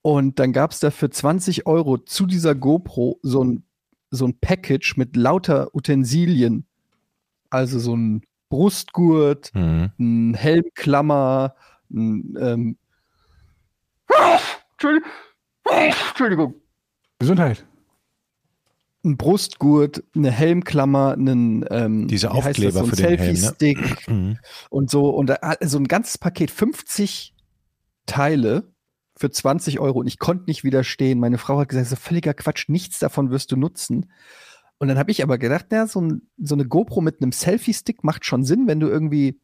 Und 0.02 0.40
dann 0.40 0.54
gab 0.54 0.72
es 0.72 0.80
da 0.80 0.92
für 0.92 1.10
20 1.10 1.66
Euro 1.68 1.98
zu 1.98 2.26
dieser 2.26 2.56
GoPro 2.56 3.20
so 3.22 3.44
ein, 3.44 3.64
so 4.12 4.26
ein 4.26 4.38
Package 4.40 4.96
mit 4.98 5.16
lauter 5.16 5.74
Utensilien. 5.76 6.66
Also 7.50 7.80
so 7.80 7.96
ein 7.96 8.24
Brustgurt, 8.50 9.52
Mhm. 9.54 9.92
ein 10.00 10.34
Helmklammer, 10.34 11.56
ein 11.92 12.38
ähm, 12.40 12.78
Entschuldigung. 15.66 16.56
Gesundheit. 17.20 17.66
Ein 19.06 19.18
Brustgurt, 19.18 20.04
eine 20.16 20.32
Helmklammer, 20.32 21.14
einen 21.14 21.66
ähm, 21.70 22.08
Diese 22.08 22.32
Aufkleber 22.32 22.72
so 22.72 22.80
ein 22.80 22.86
für 22.88 22.96
den 22.98 23.06
Helm, 23.18 23.20
ne? 23.20 23.36
Selfie-Stick 23.36 24.08
Mhm. 24.10 24.40
und 24.70 24.90
so. 24.90 25.10
Und 25.10 25.32
so 25.62 25.78
ein 25.78 25.88
ganzes 25.88 26.18
Paket, 26.18 26.52
50 26.52 27.34
Teile 28.06 28.72
für 29.20 29.30
20 29.30 29.80
Euro. 29.80 30.00
Und 30.00 30.08
ich 30.08 30.18
konnte 30.18 30.46
nicht 30.46 30.64
widerstehen. 30.64 31.20
Meine 31.20 31.38
Frau 31.38 31.60
hat 31.60 31.70
gesagt, 31.70 31.88
so 31.88 31.98
völliger 31.98 32.34
Quatsch, 32.34 32.70
nichts 32.70 33.00
davon 33.00 33.32
wirst 33.32 33.52
du 33.52 33.58
nutzen. 33.58 34.12
Und 34.78 34.88
dann 34.88 34.98
habe 34.98 35.12
ich 35.12 35.22
aber 35.22 35.38
gedacht, 35.38 35.66
na, 35.72 35.88
so, 35.88 36.00
ein, 36.00 36.30
so 36.38 36.56
eine 36.56 36.66
GoPro 36.66 37.02
mit 37.02 37.22
einem 37.22 37.34
Selfie-Stick 37.34 38.04
macht 38.06 38.24
schon 38.26 38.46
Sinn, 38.46 38.66
wenn 38.66 38.80
du 38.80 38.88
irgendwie 38.88 39.42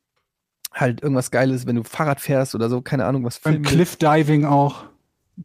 halt 0.72 1.04
irgendwas 1.04 1.30
Geiles, 1.30 1.68
wenn 1.68 1.76
du 1.76 1.84
Fahrrad 1.84 2.22
fährst 2.22 2.56
oder 2.56 2.70
so, 2.70 2.82
keine 2.82 3.06
Ahnung, 3.06 3.26
was 3.26 3.40
Beim. 3.40 3.64
Cliffdiving 3.64 4.46
auch. 4.46 4.86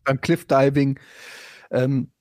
beim 0.05 0.21
Cliffdiving. 0.21 1.01
Ähm, 1.73 2.13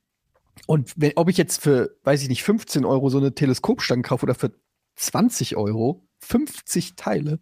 und 0.66 0.92
wenn, 0.96 1.12
ob 1.14 1.28
ich 1.28 1.36
jetzt 1.36 1.62
für, 1.62 1.96
weiß 2.02 2.22
ich 2.22 2.28
nicht, 2.28 2.42
15 2.42 2.84
Euro 2.84 3.08
so 3.08 3.18
eine 3.18 3.34
Teleskopstange 3.34 4.02
kaufe 4.02 4.24
oder 4.24 4.34
für 4.34 4.52
20 4.96 5.56
Euro, 5.56 6.08
50 6.18 6.96
Teile, 6.96 7.38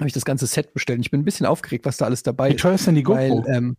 habe 0.00 0.08
ich 0.08 0.14
das 0.14 0.24
ganze 0.24 0.46
Set 0.46 0.72
bestellt. 0.74 1.00
Ich 1.00 1.10
bin 1.10 1.20
ein 1.20 1.24
bisschen 1.24 1.46
aufgeregt, 1.46 1.84
was 1.86 1.96
da 1.98 2.06
alles 2.06 2.22
dabei 2.22 2.50
Wie 2.50 2.54
ist. 2.54 2.60
teuer 2.62 2.74
ist 2.74 2.86
denn 2.86 2.94
die 2.94 3.02
GoPro? 3.02 3.44
Weil, 3.46 3.54
ähm, 3.56 3.76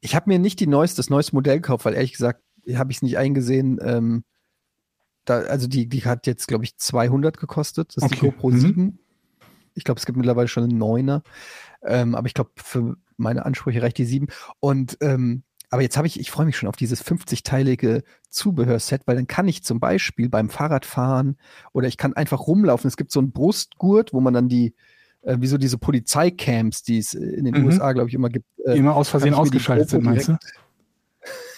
ich 0.00 0.14
habe 0.14 0.28
mir 0.30 0.38
nicht 0.38 0.58
die 0.60 0.66
neueste, 0.66 0.96
das 0.96 1.10
neueste 1.10 1.34
Modell 1.34 1.56
gekauft, 1.56 1.84
weil 1.84 1.94
ehrlich 1.94 2.12
gesagt, 2.12 2.42
habe 2.74 2.90
ich 2.90 2.98
es 2.98 3.02
nicht 3.02 3.18
eingesehen. 3.18 3.78
Ähm, 3.82 4.24
da, 5.26 5.40
also 5.40 5.66
die, 5.68 5.88
die 5.88 6.04
hat 6.04 6.26
jetzt, 6.26 6.48
glaube 6.48 6.64
ich, 6.64 6.76
200 6.78 7.36
gekostet. 7.38 7.94
Das 7.96 8.04
ist 8.04 8.10
die 8.12 8.16
Okay. 8.16 8.30
GoPro 8.30 8.50
Mhm. 8.50 8.60
7. 8.60 8.98
Ich 9.74 9.84
glaube, 9.84 9.98
es 9.98 10.06
gibt 10.06 10.16
mittlerweile 10.16 10.48
schon 10.48 10.64
einen 10.64 10.78
Neuner. 10.78 11.22
Ähm, 11.82 12.14
aber 12.14 12.26
ich 12.26 12.34
glaube, 12.34 12.50
für 12.56 12.96
meine 13.16 13.44
Ansprüche 13.44 13.82
reicht 13.82 13.98
die 13.98 14.04
7. 14.04 14.26
Und 14.58 14.96
ähm, 15.00 15.42
aber 15.72 15.82
jetzt 15.82 15.96
habe 15.96 16.08
ich, 16.08 16.18
ich 16.18 16.32
freue 16.32 16.46
mich 16.46 16.56
schon 16.56 16.68
auf 16.68 16.74
dieses 16.74 17.04
50-teilige 17.04 18.02
Zubehörset, 18.28 19.02
weil 19.06 19.14
dann 19.14 19.28
kann 19.28 19.46
ich 19.46 19.62
zum 19.62 19.78
Beispiel 19.78 20.28
beim 20.28 20.50
Fahrradfahren 20.50 21.36
oder 21.72 21.86
ich 21.86 21.96
kann 21.96 22.12
einfach 22.14 22.48
rumlaufen. 22.48 22.88
Es 22.88 22.96
gibt 22.96 23.12
so 23.12 23.20
einen 23.20 23.30
Brustgurt, 23.30 24.12
wo 24.12 24.20
man 24.20 24.34
dann 24.34 24.48
die, 24.48 24.74
äh, 25.22 25.36
wie 25.40 25.46
so 25.46 25.58
diese 25.58 25.78
Polizeicamps, 25.78 26.82
die 26.82 26.98
es 26.98 27.14
in 27.14 27.44
den 27.44 27.56
Mhm. 27.58 27.66
USA, 27.66 27.92
glaube 27.92 28.08
ich, 28.08 28.14
immer 28.14 28.28
gibt, 28.28 28.46
Die 28.58 28.62
äh, 28.70 28.76
immer 28.78 28.96
aus 28.96 29.08
Versehen 29.08 29.34
ausgeschaltet 29.34 29.90
sind, 29.90 30.04
meinst 30.04 30.28
du? 30.28 30.36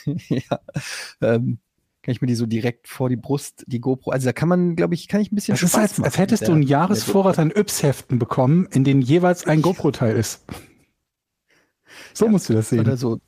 ja, 0.29 0.61
ähm, 1.21 1.59
kann 2.03 2.13
ich 2.13 2.21
mir 2.21 2.27
die 2.27 2.35
so 2.35 2.47
direkt 2.47 2.89
vor 2.89 3.09
die 3.09 3.17
Brust, 3.17 3.63
die 3.69 3.79
GoPro. 3.81 4.11
Also 4.11 4.27
da 4.27 4.33
kann 4.33 4.49
man, 4.49 4.75
glaube 4.75 4.95
ich, 4.95 5.07
kann 5.07 5.21
ich 5.21 5.31
ein 5.31 5.37
bisschen 5.37 5.55
Das 5.55 5.63
ist, 5.63 5.71
Spaß 5.71 5.81
als, 5.83 5.99
machen 5.99 6.05
als 6.07 6.19
hättest 6.19 6.49
du 6.49 6.53
einen 6.53 6.63
Jahresvorrat 6.63 7.39
an 7.39 7.53
Yps-Heften 7.55 8.19
bekommen, 8.19 8.67
in 8.73 8.83
denen 8.83 9.03
jeweils 9.03 9.47
ein 9.47 9.63
GoPro-Teil 9.63 10.17
ist. 10.17 10.43
So 12.13 12.25
Ja. 12.25 12.31
musst 12.33 12.49
du 12.49 12.55
das 12.55 12.71
sehen. 12.71 12.81
Oder 12.81 12.97
so, 12.97 13.21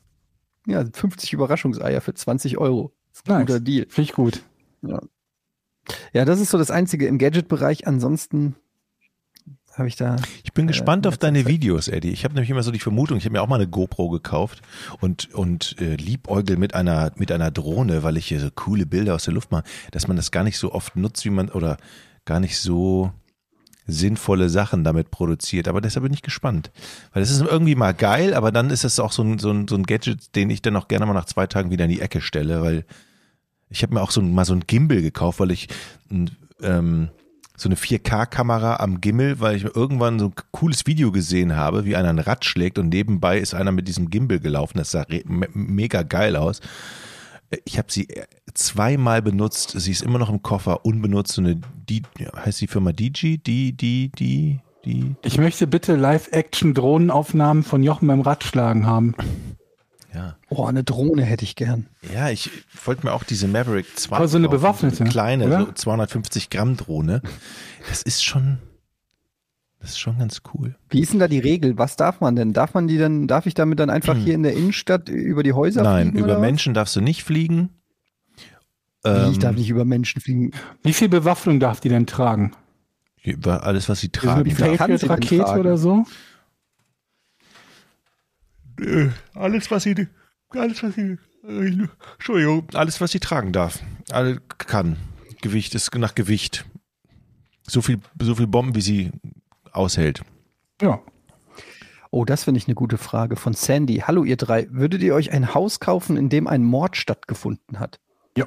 ja, 0.66 0.85
50 0.93 1.32
Überraschungseier 1.32 2.01
für 2.01 2.15
20 2.15 2.59
Euro. 2.59 2.93
Das 3.12 3.20
ist 3.20 3.28
ein 3.28 3.39
Nice. 3.39 3.47
guter 3.47 3.61
Deal. 3.61 3.86
Finde 3.89 4.02
ich 4.11 4.12
gut. 4.12 4.43
Ja, 6.12 6.24
das 6.24 6.40
ist 6.40 6.51
so 6.51 6.59
das 6.59 6.70
Einzige 6.70 7.06
im 7.06 7.19
Gadget-Bereich. 7.19 7.86
Ansonsten 7.86 8.56
habe 9.77 9.89
ich 9.89 9.97
da. 9.97 10.17
Ich 10.43 10.53
bin 10.53 10.67
Äh, 10.67 10.69
gespannt 10.69 11.07
auf 11.07 11.19
deine 11.19 11.41
Zeit. 11.41 11.49
Videos, 11.49 11.89
Eddie. 11.89 12.11
Ich 12.11 12.25
habe 12.25 12.35
nämlich 12.35 12.51
immer 12.51 12.63
so 12.63 12.71
die 12.71 12.79
Vermutung, 12.79 13.19
ich 13.19 13.25
habe 13.25 13.33
mir 13.33 13.43
auch 13.43 13.49
mal 13.49 13.57
eine 13.57 13.69
GoPro 13.69 14.09
gekauft 14.09 14.63
und, 15.01 15.33
und 15.35 15.77
äh, 15.81 15.97
liebäugel 15.97 16.57
mit 16.57 16.75
einer, 16.75 17.13
mit 17.17 17.33
einer 17.33 17.51
Drohne, 17.51 18.03
weil 18.03 18.17
ich 18.17 18.27
hier 18.27 18.41
so 18.41 18.51
coole 18.55 18.87
Bilder 18.87 19.15
aus 19.15 19.25
der 19.25 19.35
Luft 19.35 19.51
mache, 19.51 19.65
dass 19.91 20.09
man 20.09 20.17
das 20.17 20.31
gar 20.31 20.45
nicht 20.45 20.59
so 20.59 20.73
oft 20.73 20.97
nutzt, 20.97 21.25
wie 21.25 21.31
man, 21.31 21.49
oder 21.51 21.77
gar 22.25 22.41
nicht 22.41 22.59
so 22.59 23.13
sinnvolle 23.87 24.49
Sachen 24.49 24.83
damit 24.83 25.11
produziert. 25.11 25.69
Aber 25.69 25.81
deshalb 25.81 26.05
bin 26.05 26.15
ich 26.15 26.23
gespannt. 26.23 26.71
Weil 27.13 27.23
das 27.23 27.31
ist 27.31 27.43
irgendwie 27.43 27.75
mal 27.75 27.93
geil, 27.93 28.33
aber 28.33 28.51
dann 28.51 28.71
ist 28.71 28.85
es 28.85 28.99
auch 28.99 29.13
so 29.13 29.23
ein, 29.23 29.39
so 29.39 29.51
ein, 29.51 29.69
so 29.69 29.75
ein 29.75 29.83
Gadget, 29.83 30.35
den 30.37 30.49
ich 30.51 30.63
dann 30.63 30.77
auch 30.77 30.89
gerne 30.89 31.05
mal 31.05 31.13
nach 31.13 31.27
zwei 31.27 31.47
Tagen 31.47 31.71
wieder 31.71 31.85
in 31.85 31.91
die 31.91 32.01
Ecke 32.01 32.21
stelle, 32.21 32.63
weil 32.63 32.87
ich 33.69 33.83
habe 33.83 33.93
mir 33.95 34.03
auch 34.03 34.11
so 34.11 34.21
ein, 34.21 34.33
mal 34.33 34.45
so 34.45 34.55
ein 34.55 34.65
Gimbal 34.67 35.03
gekauft, 35.03 35.41
weil 35.41 35.51
ich 35.51 35.69
ähm, 36.63 37.11
so 37.57 37.69
eine 37.69 37.77
4K-Kamera 37.77 38.77
am 38.77 39.01
Gimbal, 39.01 39.39
weil 39.41 39.57
ich 39.57 39.65
irgendwann 39.65 40.19
so 40.19 40.27
ein 40.27 40.35
cooles 40.51 40.87
Video 40.87 41.13
gesehen 41.13 41.55
habe, 41.55 41.85
wie 41.85 41.95
einer 41.95 42.09
ein 42.09 42.19
Rad 42.19 42.45
schlägt 42.45 42.79
und 42.79 42.89
nebenbei 42.89 43.39
ist 43.39 43.55
einer 43.55 43.73
mit 43.73 43.87
diesem 43.87 44.11
Gimbal 44.11 44.41
gelaufen. 44.41 44.79
Das 44.79 44.91
sah 44.91 45.07
mega 45.25 46.03
geil 46.03 46.37
aus. 46.37 46.61
Ich 47.65 47.79
habe 47.79 47.93
sie 47.93 48.09
zweimal 48.55 49.23
benutzt. 49.23 49.75
Sie 49.79 49.93
ist 49.93 50.03
immer 50.03 50.19
noch 50.19 50.31
im 50.31 50.43
Koffer, 50.43 50.85
unbenutzt. 50.85 51.35
So 51.35 51.43
eine, 51.43 51.61
die, 51.89 52.03
heißt 52.37 52.61
die 52.61 52.67
Firma 52.67 52.93
DG? 52.93 53.37
Die, 53.37 53.73
die, 53.73 54.11
die, 54.11 54.61
die. 54.85 55.15
Ich 55.23 55.39
möchte 55.39 55.69
bitte 55.69 55.95
Live-Action-Drohnenaufnahmen 55.95 57.63
von 57.63 57.85
Jochen 57.85 58.09
beim 58.09 58.21
Radschlagen 58.21 58.87
haben. 58.87 59.15
Ja. 60.15 60.36
Oh, 60.49 60.65
eine 60.65 60.85
Drohne 60.85 61.24
hätte 61.24 61.45
ich 61.45 61.57
gern. 61.57 61.86
Ja, 62.15 62.31
ich 62.31 62.51
wollte 62.85 63.05
mir 63.07 63.12
auch 63.12 63.24
diese 63.24 63.49
Maverick 63.49 63.86
2 63.99 64.16
Aber 64.16 64.28
so 64.28 64.36
eine 64.39 64.49
bewaffnete, 64.49 65.01
eine 65.03 65.11
kleine, 65.11 65.47
oder? 65.47 65.66
so 65.66 65.73
250 65.73 66.51
Gramm 66.51 66.77
Drohne. 66.77 67.20
Das 67.89 68.03
ist 68.03 68.24
schon, 68.24 68.59
das 69.81 69.91
ist 69.91 69.99
schon 69.99 70.19
ganz 70.19 70.43
cool. 70.55 70.77
Wie 70.89 71.01
ist 71.01 71.12
denn 71.12 71.19
da 71.19 71.27
die 71.27 71.41
Regel? 71.41 71.77
Was 71.78 71.97
darf 71.97 72.20
man 72.20 72.36
denn? 72.36 72.53
Darf 72.53 72.74
man 72.74 72.86
die 72.86 72.97
dann, 72.97 73.27
darf 73.27 73.47
ich 73.47 73.55
damit 73.55 73.81
dann 73.81 73.91
einfach 73.91 74.16
hier 74.16 74.35
in 74.35 74.45
der 74.45 74.53
Innenstadt 74.55 75.09
über 75.09 75.43
die 75.43 75.53
Häuser 75.53 75.82
Nein, 75.82 76.03
fliegen? 76.11 76.19
über 76.19 76.27
oder 76.27 76.35
was? 76.36 76.41
Menschen 76.43 76.74
darfst 76.74 76.95
du 76.95 77.01
nicht 77.01 77.24
fliegen. 77.24 77.70
Ich 78.36 79.11
Ähm, 79.11 79.39
darf 79.41 79.55
nicht 79.57 79.69
über 79.69 79.85
Menschen 79.85 80.23
fliegen. 80.23 80.53
Wie 80.82 80.95
viel 80.95 81.09
Bewaffnung 81.11 81.61
darf 81.61 81.81
die 81.81 81.89
denn 81.91 82.07
tragen? 82.07 82.53
über 83.23 83.65
alles, 83.65 83.89
was 83.89 84.01
sie 84.01 84.07
eine 84.09 84.12
tragen. 84.12 84.51
sie 84.51 84.57
denn 84.57 84.77
Patriot-Rakete 84.77 85.59
oder 85.59 85.77
so? 85.78 86.05
Äh, 88.81 89.11
alles, 89.35 89.71
was 89.71 89.85
sie, 89.85 90.09
alles, 90.51 90.83
was 90.83 90.95
sie, 90.95 91.19
äh, 91.47 91.87
Entschuldigung, 92.15 92.69
alles, 92.75 93.01
was 93.01 93.13
sie 93.13 93.21
tragen 93.21 93.53
darf. 93.53 93.81
Alle 94.11 94.41
kann. 94.59 94.97
Gewicht 95.43 95.75
ist 95.75 95.95
nach 95.95 96.15
Gewicht. 96.15 96.65
So 97.67 97.83
viel, 97.83 98.01
so 98.21 98.35
viel 98.35 98.47
Bomben, 98.47 98.75
wie 98.75 98.81
sie 98.81 99.13
aushält. 99.73 100.23
Ja. 100.81 101.01
Oh, 102.11 102.25
das 102.25 102.45
finde 102.45 102.59
ich 102.59 102.69
eine 102.69 102.75
gute 102.75 102.97
Frage 102.97 103.37
von 103.37 103.55
Sandy. 103.55 104.05
Hallo 104.07 104.25
ihr 104.25 104.37
drei, 104.37 104.69
würdet 104.71 105.03
ihr 105.03 105.15
euch 105.15 105.33
ein 105.33 105.53
Haus 105.53 105.81
kaufen, 105.81 106.17
in 106.17 106.29
dem 106.29 106.47
ein 106.47 106.63
Mord 106.63 106.97
stattgefunden 106.97 107.81
hat? 107.81 108.01
Ja. 108.37 108.47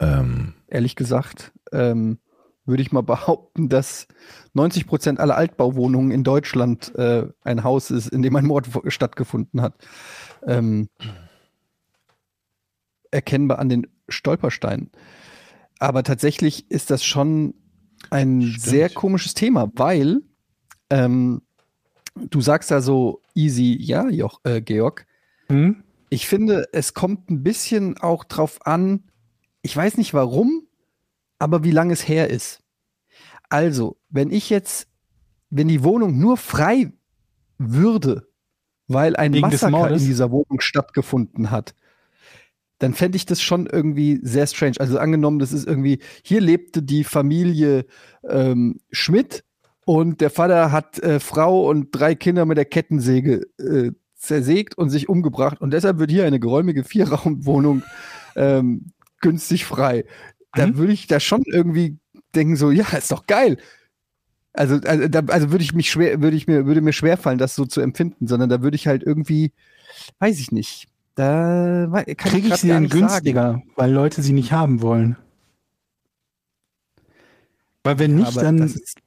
Ähm, 0.00 0.54
Ehrlich 0.68 0.96
gesagt, 0.96 1.52
ähm, 1.72 2.18
würde 2.64 2.82
ich 2.82 2.92
mal 2.92 3.02
behaupten, 3.02 3.68
dass 3.68 4.08
90 4.56 4.86
Prozent 4.86 5.20
aller 5.20 5.36
Altbauwohnungen 5.36 6.10
in 6.10 6.24
Deutschland 6.24 6.94
äh, 6.96 7.26
ein 7.44 7.62
Haus 7.62 7.90
ist, 7.90 8.08
in 8.08 8.22
dem 8.22 8.34
ein 8.36 8.46
Mord 8.46 8.68
stattgefunden 8.88 9.60
hat. 9.60 9.74
Ähm, 10.46 10.88
erkennbar 13.10 13.58
an 13.58 13.68
den 13.68 13.86
Stolpersteinen. 14.08 14.90
Aber 15.78 16.02
tatsächlich 16.02 16.70
ist 16.70 16.90
das 16.90 17.04
schon 17.04 17.54
ein 18.10 18.42
Stimmt. 18.42 18.60
sehr 18.62 18.88
komisches 18.88 19.34
Thema, 19.34 19.70
weil 19.74 20.22
ähm, 20.90 21.42
du 22.14 22.40
sagst 22.40 22.70
da 22.70 22.80
so 22.80 23.20
easy, 23.34 23.76
ja, 23.78 24.08
Joch, 24.08 24.40
äh, 24.44 24.62
Georg. 24.62 25.06
Hm? 25.48 25.82
Ich 26.08 26.26
finde, 26.26 26.68
es 26.72 26.94
kommt 26.94 27.30
ein 27.30 27.42
bisschen 27.42 27.98
auch 27.98 28.24
drauf 28.24 28.64
an, 28.64 29.04
ich 29.60 29.76
weiß 29.76 29.98
nicht 29.98 30.14
warum, 30.14 30.66
aber 31.38 31.62
wie 31.62 31.72
lange 31.72 31.92
es 31.92 32.08
her 32.08 32.30
ist. 32.30 32.62
Also, 33.48 33.96
wenn 34.10 34.30
ich 34.30 34.50
jetzt, 34.50 34.88
wenn 35.50 35.68
die 35.68 35.84
Wohnung 35.84 36.18
nur 36.18 36.36
frei 36.36 36.92
würde, 37.58 38.28
weil 38.88 39.16
ein 39.16 39.32
Wegen 39.32 39.40
Massaker 39.42 39.90
in 39.90 39.98
dieser 39.98 40.30
Wohnung 40.30 40.60
stattgefunden 40.60 41.50
hat, 41.50 41.74
dann 42.78 42.92
fände 42.92 43.16
ich 43.16 43.24
das 43.26 43.40
schon 43.40 43.66
irgendwie 43.66 44.20
sehr 44.22 44.46
strange. 44.46 44.74
Also 44.78 44.98
angenommen, 44.98 45.38
das 45.38 45.52
ist 45.52 45.66
irgendwie, 45.66 45.98
hier 46.22 46.40
lebte 46.40 46.82
die 46.82 47.04
Familie 47.04 47.86
ähm, 48.28 48.80
Schmidt 48.90 49.44
und 49.86 50.20
der 50.20 50.30
Vater 50.30 50.72
hat 50.72 50.98
äh, 50.98 51.18
Frau 51.20 51.68
und 51.68 51.88
drei 51.92 52.14
Kinder 52.14 52.44
mit 52.44 52.58
der 52.58 52.66
Kettensäge 52.66 53.46
äh, 53.58 53.92
zersägt 54.14 54.76
und 54.76 54.90
sich 54.90 55.08
umgebracht 55.08 55.60
und 55.60 55.72
deshalb 55.72 55.98
wird 55.98 56.10
hier 56.10 56.26
eine 56.26 56.38
geräumige 56.40 56.84
Vierraumwohnung 56.84 57.82
ähm, 58.36 58.92
günstig 59.20 59.64
frei. 59.64 60.04
Da 60.52 60.66
Mhm. 60.66 60.76
würde 60.76 60.92
ich 60.92 61.06
da 61.06 61.18
schon 61.18 61.42
irgendwie 61.46 61.98
denken 62.36 62.56
so, 62.56 62.70
ja, 62.70 62.86
ist 62.96 63.10
doch 63.10 63.26
geil. 63.26 63.58
Also, 64.52 64.76
also, 64.84 65.08
da, 65.08 65.20
also 65.28 65.50
würde 65.50 65.64
ich 65.64 65.74
mich 65.74 65.90
schwer, 65.90 66.22
würde 66.22 66.36
ich 66.36 66.46
mir, 66.46 66.66
würde 66.66 66.80
mir 66.80 66.92
schwerfallen, 66.92 67.38
das 67.38 67.54
so 67.54 67.66
zu 67.66 67.80
empfinden, 67.80 68.26
sondern 68.26 68.48
da 68.48 68.62
würde 68.62 68.76
ich 68.76 68.86
halt 68.86 69.02
irgendwie, 69.02 69.52
weiß 70.18 70.38
ich 70.40 70.52
nicht. 70.52 70.88
Da 71.14 71.88
kann 71.90 72.14
Kriege 72.16 72.48
ich 72.48 72.56
sie 72.56 72.68
denn 72.68 72.82
nicht 72.82 72.92
sagen. 72.92 73.06
günstiger, 73.06 73.62
weil 73.74 73.92
Leute 73.92 74.22
sie 74.22 74.32
nicht 74.32 74.52
haben 74.52 74.82
wollen? 74.82 75.16
Weil 77.84 77.98
wenn 77.98 78.16
nicht, 78.16 78.28
Aber 78.28 78.42
dann 78.42 78.58
ist, 78.58 78.98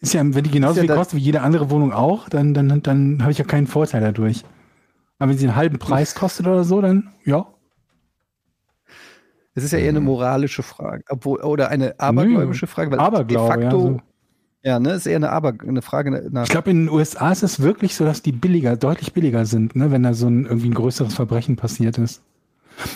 ist, 0.00 0.14
ja, 0.14 0.22
wenn 0.22 0.44
die 0.44 0.50
genauso 0.50 0.80
ja 0.80 0.86
viel 0.86 0.94
kostet 0.94 1.18
wie 1.18 1.22
jede 1.22 1.42
andere 1.42 1.70
Wohnung 1.70 1.92
auch, 1.92 2.28
dann, 2.28 2.54
dann, 2.54 2.82
dann 2.82 3.22
habe 3.22 3.32
ich 3.32 3.38
ja 3.38 3.44
keinen 3.44 3.66
Vorteil 3.66 4.00
dadurch. 4.00 4.44
Aber 5.18 5.30
wenn 5.30 5.38
sie 5.38 5.46
einen 5.46 5.56
halben 5.56 5.78
Preis 5.78 6.14
kostet 6.14 6.46
oder 6.46 6.64
so, 6.64 6.80
dann 6.80 7.10
ja. 7.24 7.46
Es 9.60 9.66
ist 9.66 9.72
ja 9.72 9.78
eher 9.78 9.90
eine 9.90 10.00
moralische 10.00 10.62
Frage, 10.62 11.04
obwohl, 11.08 11.40
oder 11.42 11.68
eine 11.68 11.98
abergläubische 12.00 12.66
Frage, 12.66 12.90
weil 12.90 12.98
Aberglaube, 12.98 13.26
de 13.26 13.36
ja, 13.36 13.46
facto, 13.46 13.80
so. 13.80 14.00
ja, 14.62 14.80
ne, 14.80 14.92
ist 14.92 15.06
eher 15.06 15.16
eine 15.16 15.30
Aber, 15.30 15.52
eine 15.66 15.82
Frage 15.82 16.28
nach. 16.30 16.44
Ich 16.44 16.50
glaube, 16.50 16.70
in 16.70 16.86
den 16.86 16.88
USA 16.88 17.30
ist 17.30 17.42
es 17.42 17.60
wirklich 17.60 17.94
so, 17.94 18.04
dass 18.04 18.22
die 18.22 18.32
billiger, 18.32 18.76
deutlich 18.76 19.12
billiger 19.12 19.44
sind, 19.44 19.76
ne, 19.76 19.90
wenn 19.90 20.02
da 20.02 20.14
so 20.14 20.28
ein 20.28 20.46
irgendwie 20.46 20.70
ein 20.70 20.74
größeres 20.74 21.14
Verbrechen 21.14 21.56
passiert 21.56 21.98
ist. 21.98 22.22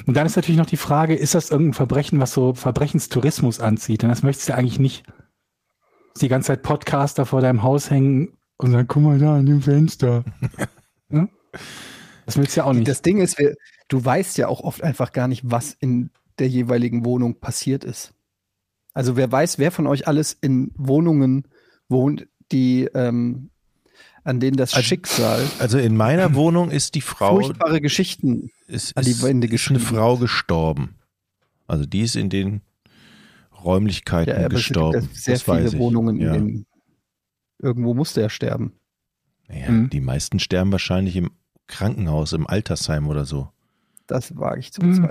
Und 0.07 0.17
dann 0.17 0.25
ist 0.25 0.37
natürlich 0.37 0.59
noch 0.59 0.67
die 0.67 0.79
Frage, 0.79 1.15
ist 1.15 1.35
das 1.35 1.51
irgendein 1.51 1.75
Verbrechen, 1.75 2.19
was 2.19 2.33
so 2.33 2.55
Verbrechenstourismus 2.55 3.61
anzieht? 3.61 4.03
Denn 4.03 4.09
das 4.09 4.23
möchtest 4.23 4.49
du 4.49 4.53
ja 4.53 4.59
eigentlich 4.59 4.79
nicht. 4.79 5.05
Die 6.23 6.29
ganze 6.29 6.49
Zeit 6.49 6.63
Podcaster 6.63 7.27
vor 7.27 7.43
deinem 7.43 7.63
Haus 7.63 7.91
hängen 7.91 8.39
und 8.57 8.71
sagen, 8.71 8.89
guck 8.89 9.03
mal 9.03 9.19
da 9.19 9.37
an 9.37 9.47
dem 9.47 9.61
Fenster. 9.61 10.25
ne? 11.09 11.29
Das 12.25 12.39
willst 12.39 12.57
du 12.57 12.61
ja 12.61 12.67
auch 12.67 12.73
nicht. 12.73 12.89
Das 12.89 13.03
Ding 13.03 13.19
ist, 13.19 13.39
wir, 13.39 13.57
du 13.89 14.03
weißt 14.03 14.39
ja 14.39 14.49
auch 14.49 14.61
oft 14.61 14.83
einfach 14.83 15.13
gar 15.13 15.29
nicht, 15.29 15.43
was 15.45 15.75
in 15.75 16.11
der 16.39 16.49
jeweiligen 16.49 17.05
Wohnung 17.05 17.41
passiert 17.41 17.85
ist. 17.85 18.13
Also 18.93 19.17
wer 19.17 19.31
weiß, 19.31 19.59
wer 19.59 19.71
von 19.73 19.87
euch 19.87 20.07
alles 20.07 20.37
in 20.41 20.71
Wohnungen 20.77 21.49
wohnt, 21.89 22.27
die 22.53 22.85
ähm, 22.95 23.51
an 24.23 24.41
denen 24.41 24.57
das 24.57 24.75
Also- 24.75 24.87
Schicksal 24.87 25.45
Also 25.59 25.79
in 25.79 25.97
meiner 25.97 26.35
Wohnung 26.35 26.71
ist 26.71 26.95
die 26.95 27.01
Frau, 27.01 27.41
furchtbare 27.41 27.81
Geschichten. 27.81 28.51
ist, 28.67 28.97
an 28.97 29.05
die 29.05 29.21
Wände 29.23 29.47
ist 29.49 29.69
eine. 29.71 29.81
Frau 29.81 30.17
gestorben. 30.17 30.97
Also 31.67 31.87
die 31.87 32.01
ist 32.03 32.17
in 32.17 32.31
den 32.31 32.61
Räumlichkeiten 33.65 34.31
Ja, 34.31 34.37
aber 34.47 34.57
es 34.57 34.67
gibt 34.67 34.69
gestorben. 34.69 35.01
ja 35.03 35.09
sehr 35.13 35.35
das 35.35 35.43
viele 35.43 35.65
weiß 35.65 35.73
ich. 35.75 35.79
Wohnungen, 35.79 36.17
ja. 36.21 36.35
in 36.35 36.47
denen 36.49 36.67
irgendwo 37.59 37.95
musste 37.95 38.21
er 38.23 38.29
sterben. 38.31 38.73
Ja, 39.49 39.71
Mhm. 39.71 39.91
Die 39.91 40.01
meisten 40.01 40.39
sterben 40.39 40.73
wahrscheinlich 40.73 41.17
im 41.17 41.31
Krankenhaus, 41.67 42.33
im 42.33 42.47
Altersheim 42.47 43.09
oder 43.09 43.25
so. 43.25 43.49
Das 44.07 44.37
wage 44.37 44.61
ich 44.61 44.73
zu 44.73 44.83
Mhm. 44.85 45.09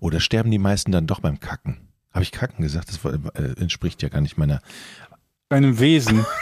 Oder 0.00 0.20
sterben 0.20 0.50
die 0.50 0.58
meisten 0.58 0.92
dann 0.92 1.06
doch 1.06 1.20
beim 1.20 1.40
Kacken? 1.40 1.88
Habe 2.12 2.22
ich 2.22 2.32
Kacken 2.32 2.62
gesagt? 2.62 2.88
Das 2.88 3.04
äh, 3.04 3.60
entspricht 3.60 4.02
ja 4.02 4.08
gar 4.08 4.20
nicht 4.20 4.36
meiner. 4.38 4.60
Bei 5.48 5.56
einem 5.56 5.78
Wesen. 5.78 6.24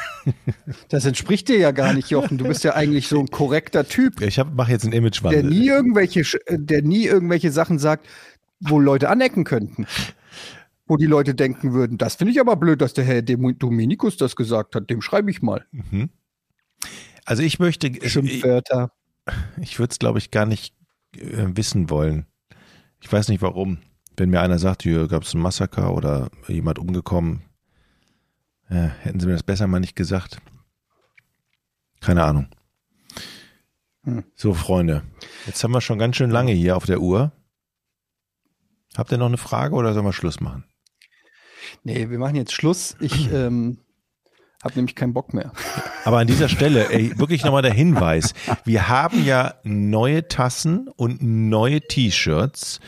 Das 0.89 1.05
entspricht 1.05 1.49
dir 1.49 1.59
ja 1.59 1.73
gar 1.73 1.93
nicht, 1.95 2.09
Jochen. 2.11 2.39
Du 2.39 2.45
bist 2.47 2.63
ja 2.63 2.75
eigentlich 2.75 3.09
so 3.09 3.19
ein 3.19 3.27
korrekter 3.27 3.89
Typ, 3.89 4.21
Ich 4.21 4.41
mache 4.55 4.71
jetzt 4.71 4.85
einen 4.85 4.93
der 4.93 4.99
Imagewandel. 4.99 5.43
nie 5.43 5.67
irgendwelche, 5.67 6.21
äh, 6.47 6.59
der 6.61 6.83
nie 6.83 7.07
irgendwelche 7.07 7.51
Sachen 7.51 7.81
sagt, 7.81 8.07
wo 8.61 8.79
Leute 8.79 9.09
anecken 9.11 9.43
könnten. 9.43 9.89
Wo 10.87 10.97
die 10.97 11.07
Leute 11.07 11.35
denken 11.35 11.73
würden, 11.73 11.99
das 11.99 12.15
finde 12.15 12.33
ich 12.33 12.39
aber 12.41 12.55
blöd, 12.55 12.81
dass 12.81 12.95
der 12.95 13.03
Herr 13.05 13.21
Dem- 13.23 13.59
Dominikus 13.59 14.17
das 14.17 14.37
gesagt 14.37 14.77
hat. 14.77 14.89
Dem 14.91 15.03
schreibe 15.03 15.29
ich 15.29 15.43
mal. 15.43 15.67
Mhm. 15.73 16.11
Also 17.25 17.43
ich 17.43 17.59
möchte, 17.59 17.89
ich, 17.89 18.13
Schimpfwörter. 18.13 18.93
ich 19.61 19.81
würde 19.81 19.91
es 19.91 19.99
glaube 19.99 20.19
ich 20.21 20.31
gar 20.31 20.47
nicht 20.47 20.73
äh, 21.17 21.47
wissen 21.57 21.91
wollen. 21.91 22.27
Ich 23.03 23.13
weiß 23.13 23.29
nicht 23.29 23.43
warum. 23.43 23.79
Wenn 24.17 24.31
mir 24.31 24.41
einer 24.41 24.59
sagt, 24.59 24.83
hier 24.83 25.09
gab 25.09 25.25
es 25.25 25.35
ein 25.35 25.41
Massaker 25.41 25.95
oder 25.95 26.31
jemand 26.47 26.79
umgekommen, 26.79 27.43
äh, 28.69 28.89
hätten 29.01 29.21
sie 29.21 29.27
mir 29.27 29.33
das 29.33 29.43
besser 29.43 29.67
mal 29.67 29.81
nicht 29.81 29.97
gesagt. 29.97 30.41
Keine 32.01 32.25
Ahnung. 32.25 32.49
Hm. 34.05 34.25
So, 34.35 34.55
Freunde, 34.55 35.03
jetzt 35.47 35.63
haben 35.63 35.73
wir 35.73 35.81
schon 35.81 35.99
ganz 35.99 36.17
schön 36.17 36.31
lange 36.31 36.53
hier 36.53 36.77
auf 36.77 36.87
der 36.87 37.01
Uhr. 37.01 37.33
Habt 38.97 39.13
ihr 39.13 39.19
noch 39.19 39.27
eine 39.27 39.39
Frage 39.39 39.75
oder 39.75 39.95
sollen 39.95 40.07
wir 40.07 40.13
Schluss 40.13 40.41
machen? 40.41 40.65
Nee, 41.85 42.11
wir 42.11 42.19
machen 42.19 42.37
jetzt 42.37 42.53
Schluss. 42.53 42.97
Ich 43.01 43.31
ähm, 43.33 43.79
habe 44.63 44.75
nämlich 44.77 44.95
keinen 44.95 45.13
Bock 45.13 45.35
mehr. 45.35 45.53
Aber 46.05 46.19
an 46.19 46.27
dieser 46.27 46.49
Stelle, 46.49 46.91
ey, 46.91 47.19
wirklich 47.19 47.45
nochmal 47.45 47.63
der 47.63 47.73
Hinweis. 47.73 48.33
Wir 48.65 48.89
haben 48.89 49.25
ja 49.25 49.55
neue 49.65 50.29
Tassen 50.29 50.89
und 50.97 51.23
neue 51.23 51.81
T-Shirts 51.81 52.81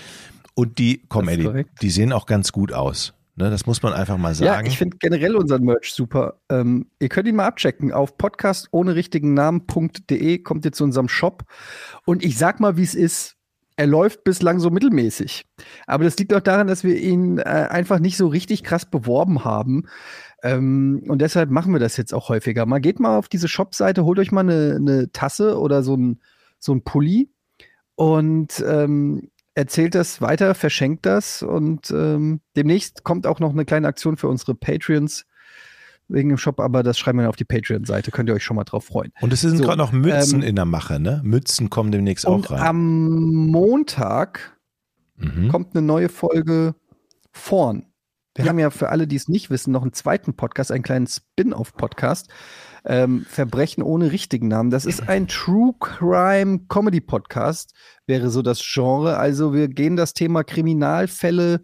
und 0.55 0.79
die, 0.79 1.03
komm, 1.09 1.29
Eddie, 1.29 1.45
korrekt. 1.45 1.83
die 1.83 1.91
sehen 1.91 2.13
auch 2.13 2.27
ganz 2.27 2.53
gut 2.53 2.73
aus. 2.73 3.15
Ne, 3.37 3.51
das 3.51 3.67
muss 3.67 3.83
man 3.83 3.93
einfach 3.93 4.17
mal 4.17 4.33
sagen. 4.33 4.65
Ja, 4.65 4.71
ich 4.71 4.79
finde 4.79 4.97
generell 4.99 5.35
unseren 5.35 5.65
Merch 5.65 5.93
super. 5.93 6.39
Ähm, 6.49 6.87
ihr 7.01 7.09
könnt 7.09 7.27
ihn 7.27 7.35
mal 7.35 7.47
abchecken. 7.47 7.93
Auf 7.93 8.17
podcast 8.17 8.69
ohne 8.71 8.95
richtigen 8.95 9.35
Namen.de 9.35 10.39
kommt 10.39 10.65
ihr 10.65 10.71
zu 10.71 10.85
unserem 10.85 11.09
Shop. 11.09 11.43
Und 12.07 12.25
ich 12.25 12.39
sag 12.39 12.61
mal, 12.61 12.77
wie 12.77 12.85
es 12.85 12.95
ist. 12.95 13.35
Er 13.77 13.89
läuft 13.89 14.23
bislang 14.23 14.61
so 14.61 14.71
mittelmäßig. 14.71 15.47
Aber 15.89 16.05
das 16.05 16.17
liegt 16.17 16.33
auch 16.33 16.41
daran, 16.41 16.69
dass 16.69 16.85
wir 16.85 16.97
ihn 16.97 17.39
äh, 17.39 17.43
einfach 17.43 17.99
nicht 17.99 18.17
so 18.17 18.29
richtig 18.29 18.63
krass 18.63 18.89
beworben 18.89 19.45
haben. 19.45 19.89
Ähm, 20.45 21.03
und 21.09 21.23
deshalb 21.23 21.51
machen 21.51 21.73
wir 21.73 21.81
das 21.81 21.97
jetzt 21.97 22.13
auch 22.15 22.29
häufiger. 22.29 22.67
Mal 22.67 22.81
geht 22.81 23.01
mal 23.01 23.17
auf 23.19 23.29
diese 23.29 23.49
Shop-Seite, 23.49 24.05
holt 24.05 24.19
euch 24.19 24.31
mal 24.31 24.41
eine, 24.41 24.77
eine 24.77 25.11
Tasse 25.11 25.59
oder 25.59 25.83
so 25.83 25.97
ein, 25.97 26.21
so 26.59 26.73
ein 26.73 26.83
Pulli 26.83 27.31
und 27.95 28.63
ähm, 28.67 29.31
erzählt 29.55 29.95
das 29.95 30.21
weiter, 30.21 30.55
verschenkt 30.55 31.07
das 31.07 31.43
und 31.43 31.91
ähm, 31.91 32.41
demnächst 32.57 33.05
kommt 33.05 33.27
auch 33.27 33.41
noch 33.41 33.53
eine 33.53 33.65
kleine 33.65 33.89
Aktion 33.89 34.17
für 34.19 34.29
unsere 34.29 34.55
Patreons 34.55 35.25
wegen 36.09 36.29
dem 36.29 36.37
Shop, 36.39 36.61
aber 36.61 36.83
das 36.83 36.99
schreiben 36.99 37.19
wir 37.19 37.23
dann 37.23 37.31
auf 37.31 37.37
die 37.37 37.47
Patreon-Seite. 37.47 38.11
Könnt 38.11 38.29
ihr 38.29 38.35
euch 38.35 38.45
schon 38.45 38.57
mal 38.57 38.65
drauf 38.65 38.85
freuen. 38.85 39.13
und 39.23 39.33
es 39.33 39.41
sind 39.41 39.57
so, 39.57 39.65
gerade 39.65 39.79
noch 39.79 39.93
Mützen 39.93 40.43
ähm, 40.43 40.49
in 40.49 40.57
der 40.57 40.67
Mache, 40.67 41.01
ne? 41.01 41.23
Mützen 41.25 41.71
kommen 41.71 41.91
demnächst 41.91 42.27
auch 42.27 42.51
rein. 42.51 42.61
am 42.61 43.47
Montag 43.47 44.55
Mhm. 45.17 45.49
kommt 45.49 45.77
eine 45.77 45.87
neue 45.87 46.09
Folge 46.09 46.75
vorn. 47.31 47.87
Wir 48.37 48.47
haben 48.47 48.59
ja 48.59 48.71
für 48.71 48.89
alle, 48.89 49.07
die 49.07 49.15
es 49.15 49.29
nicht 49.29 49.51
wissen, 49.51 49.71
noch 49.71 49.83
einen 49.83 49.93
zweiten 49.93 50.35
Podcast, 50.35 50.73
einen 50.73 50.83
kleinen 50.83 51.07
Spin-off-Podcast. 51.07 52.29
Ähm, 52.85 53.25
Verbrechen 53.29 53.83
ohne 53.83 54.11
richtigen 54.11 54.49
Namen. 54.49 54.71
Das 54.71 54.87
ist 54.87 55.09
ein 55.09 55.29
True 55.29 55.73
Crime 55.79 56.63
Comedy 56.69 57.01
Podcast, 57.01 57.75
wäre 58.07 58.31
so 58.31 58.43
das 58.43 58.61
Genre. 58.61 59.17
Also 59.17 59.55
wir 59.55 59.69
gehen 59.69 59.97
das 59.97 60.15
Thema 60.15 60.43
Kriminalfälle 60.43 61.63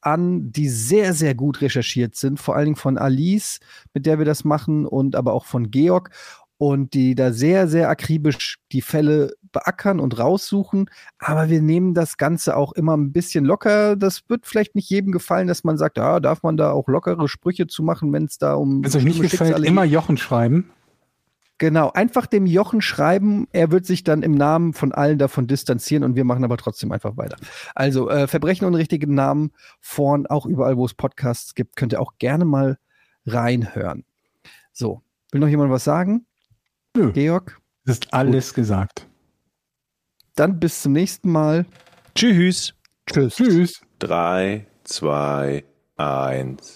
an, 0.00 0.50
die 0.50 0.68
sehr, 0.68 1.12
sehr 1.12 1.34
gut 1.34 1.60
recherchiert 1.60 2.16
sind. 2.16 2.40
Vor 2.40 2.56
allen 2.56 2.66
Dingen 2.66 2.76
von 2.76 2.96
Alice, 2.96 3.60
mit 3.92 4.06
der 4.06 4.18
wir 4.18 4.24
das 4.24 4.44
machen, 4.44 4.86
und 4.86 5.14
aber 5.14 5.34
auch 5.34 5.44
von 5.44 5.70
Georg. 5.70 6.10
Und 6.56 6.94
die 6.94 7.14
da 7.14 7.32
sehr, 7.32 7.68
sehr 7.68 7.88
akribisch 7.88 8.58
die 8.72 8.82
Fälle 8.82 9.34
beackern 9.52 10.00
und 10.00 10.18
raussuchen. 10.18 10.90
Aber 11.18 11.48
wir 11.48 11.62
nehmen 11.62 11.94
das 11.94 12.16
Ganze 12.16 12.56
auch 12.56 12.72
immer 12.72 12.96
ein 12.96 13.12
bisschen 13.12 13.44
locker. 13.44 13.96
Das 13.96 14.22
wird 14.28 14.46
vielleicht 14.46 14.74
nicht 14.74 14.90
jedem 14.90 15.12
gefallen, 15.12 15.48
dass 15.48 15.64
man 15.64 15.78
sagt, 15.78 15.98
ja, 15.98 16.20
darf 16.20 16.42
man 16.42 16.56
da 16.56 16.72
auch 16.72 16.88
lockere 16.88 17.28
Sprüche 17.28 17.66
zu 17.66 17.82
machen, 17.82 18.12
wenn 18.12 18.24
es 18.24 18.38
da 18.38 18.54
um 18.54 18.82
Wenn 18.82 18.88
es 18.88 18.96
euch 18.96 19.04
nicht 19.04 19.16
schlimme 19.16 19.28
gefällt, 19.28 19.48
Schicksale 19.50 19.66
immer. 19.66 19.84
Jochen 19.84 20.16
schreiben. 20.16 20.70
Genau, 21.58 21.90
einfach 21.90 22.26
dem 22.26 22.46
Jochen 22.46 22.80
schreiben. 22.80 23.48
Er 23.50 23.72
wird 23.72 23.84
sich 23.84 24.04
dann 24.04 24.22
im 24.22 24.32
Namen 24.32 24.74
von 24.74 24.92
allen 24.92 25.18
davon 25.18 25.48
distanzieren 25.48 26.04
und 26.04 26.14
wir 26.14 26.24
machen 26.24 26.44
aber 26.44 26.56
trotzdem 26.56 26.92
einfach 26.92 27.16
weiter. 27.16 27.36
Also 27.74 28.08
äh, 28.08 28.28
Verbrechen 28.28 28.64
ohne 28.64 28.78
richtigen 28.78 29.14
Namen 29.14 29.50
vorn, 29.80 30.28
auch 30.28 30.46
überall, 30.46 30.76
wo 30.76 30.84
es 30.86 30.94
Podcasts 30.94 31.56
gibt, 31.56 31.74
könnt 31.74 31.92
ihr 31.92 32.00
auch 32.00 32.12
gerne 32.18 32.44
mal 32.44 32.78
reinhören. 33.26 34.04
So, 34.72 35.02
will 35.32 35.40
noch 35.40 35.48
jemand 35.48 35.72
was 35.72 35.82
sagen? 35.82 36.26
Nö. 36.96 37.10
Georg? 37.10 37.60
Das 37.84 37.96
ist 37.96 38.14
alles 38.14 38.54
gesagt. 38.54 39.07
Dann 40.38 40.60
bis 40.60 40.82
zum 40.82 40.92
nächsten 40.92 41.32
Mal. 41.32 41.66
Tschüss. 42.14 42.72
Tschüss. 43.10 43.34
Tschüss. 43.34 43.80
3, 43.98 44.64
2, 44.84 45.64
1. 45.96 46.74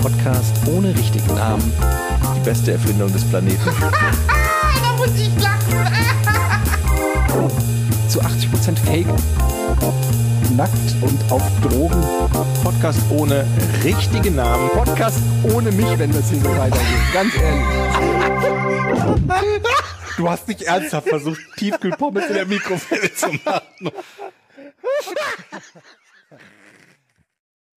Podcast 0.00 0.54
ohne 0.68 0.94
richtigen 0.96 1.34
Namen. 1.34 1.72
Die 2.36 2.44
beste 2.44 2.70
Erfindung 2.72 3.12
des 3.12 3.24
Planeten. 3.24 3.58
Da 4.82 4.92
muss 4.96 5.10
ich 5.16 5.32
lachen. 5.42 5.84
Zu 8.08 8.20
80% 8.20 8.76
Fake. 8.84 9.08
Nackt 10.56 10.94
und 11.00 11.18
auf 11.32 11.42
Drogen. 11.60 12.04
Podcast 12.62 13.00
ohne 13.10 13.44
richtigen 13.82 14.36
Namen. 14.36 14.70
Podcast 14.70 15.18
ohne 15.52 15.72
mich, 15.72 15.98
wenn 15.98 16.12
das 16.12 16.30
hier 16.30 16.38
so 16.38 16.56
weitergeht. 16.56 17.12
Ganz 17.12 17.34
ehrlich. 17.34 17.66
Du 20.16 20.28
hast 20.28 20.48
nicht 20.48 20.62
ernsthaft 20.62 21.08
versucht, 21.08 21.40
Tiefkühlpommes 21.56 22.26
in 22.26 22.34
der 22.34 22.46
Mikrowelle 22.46 23.14
zu 23.14 23.32
machen. 23.44 23.92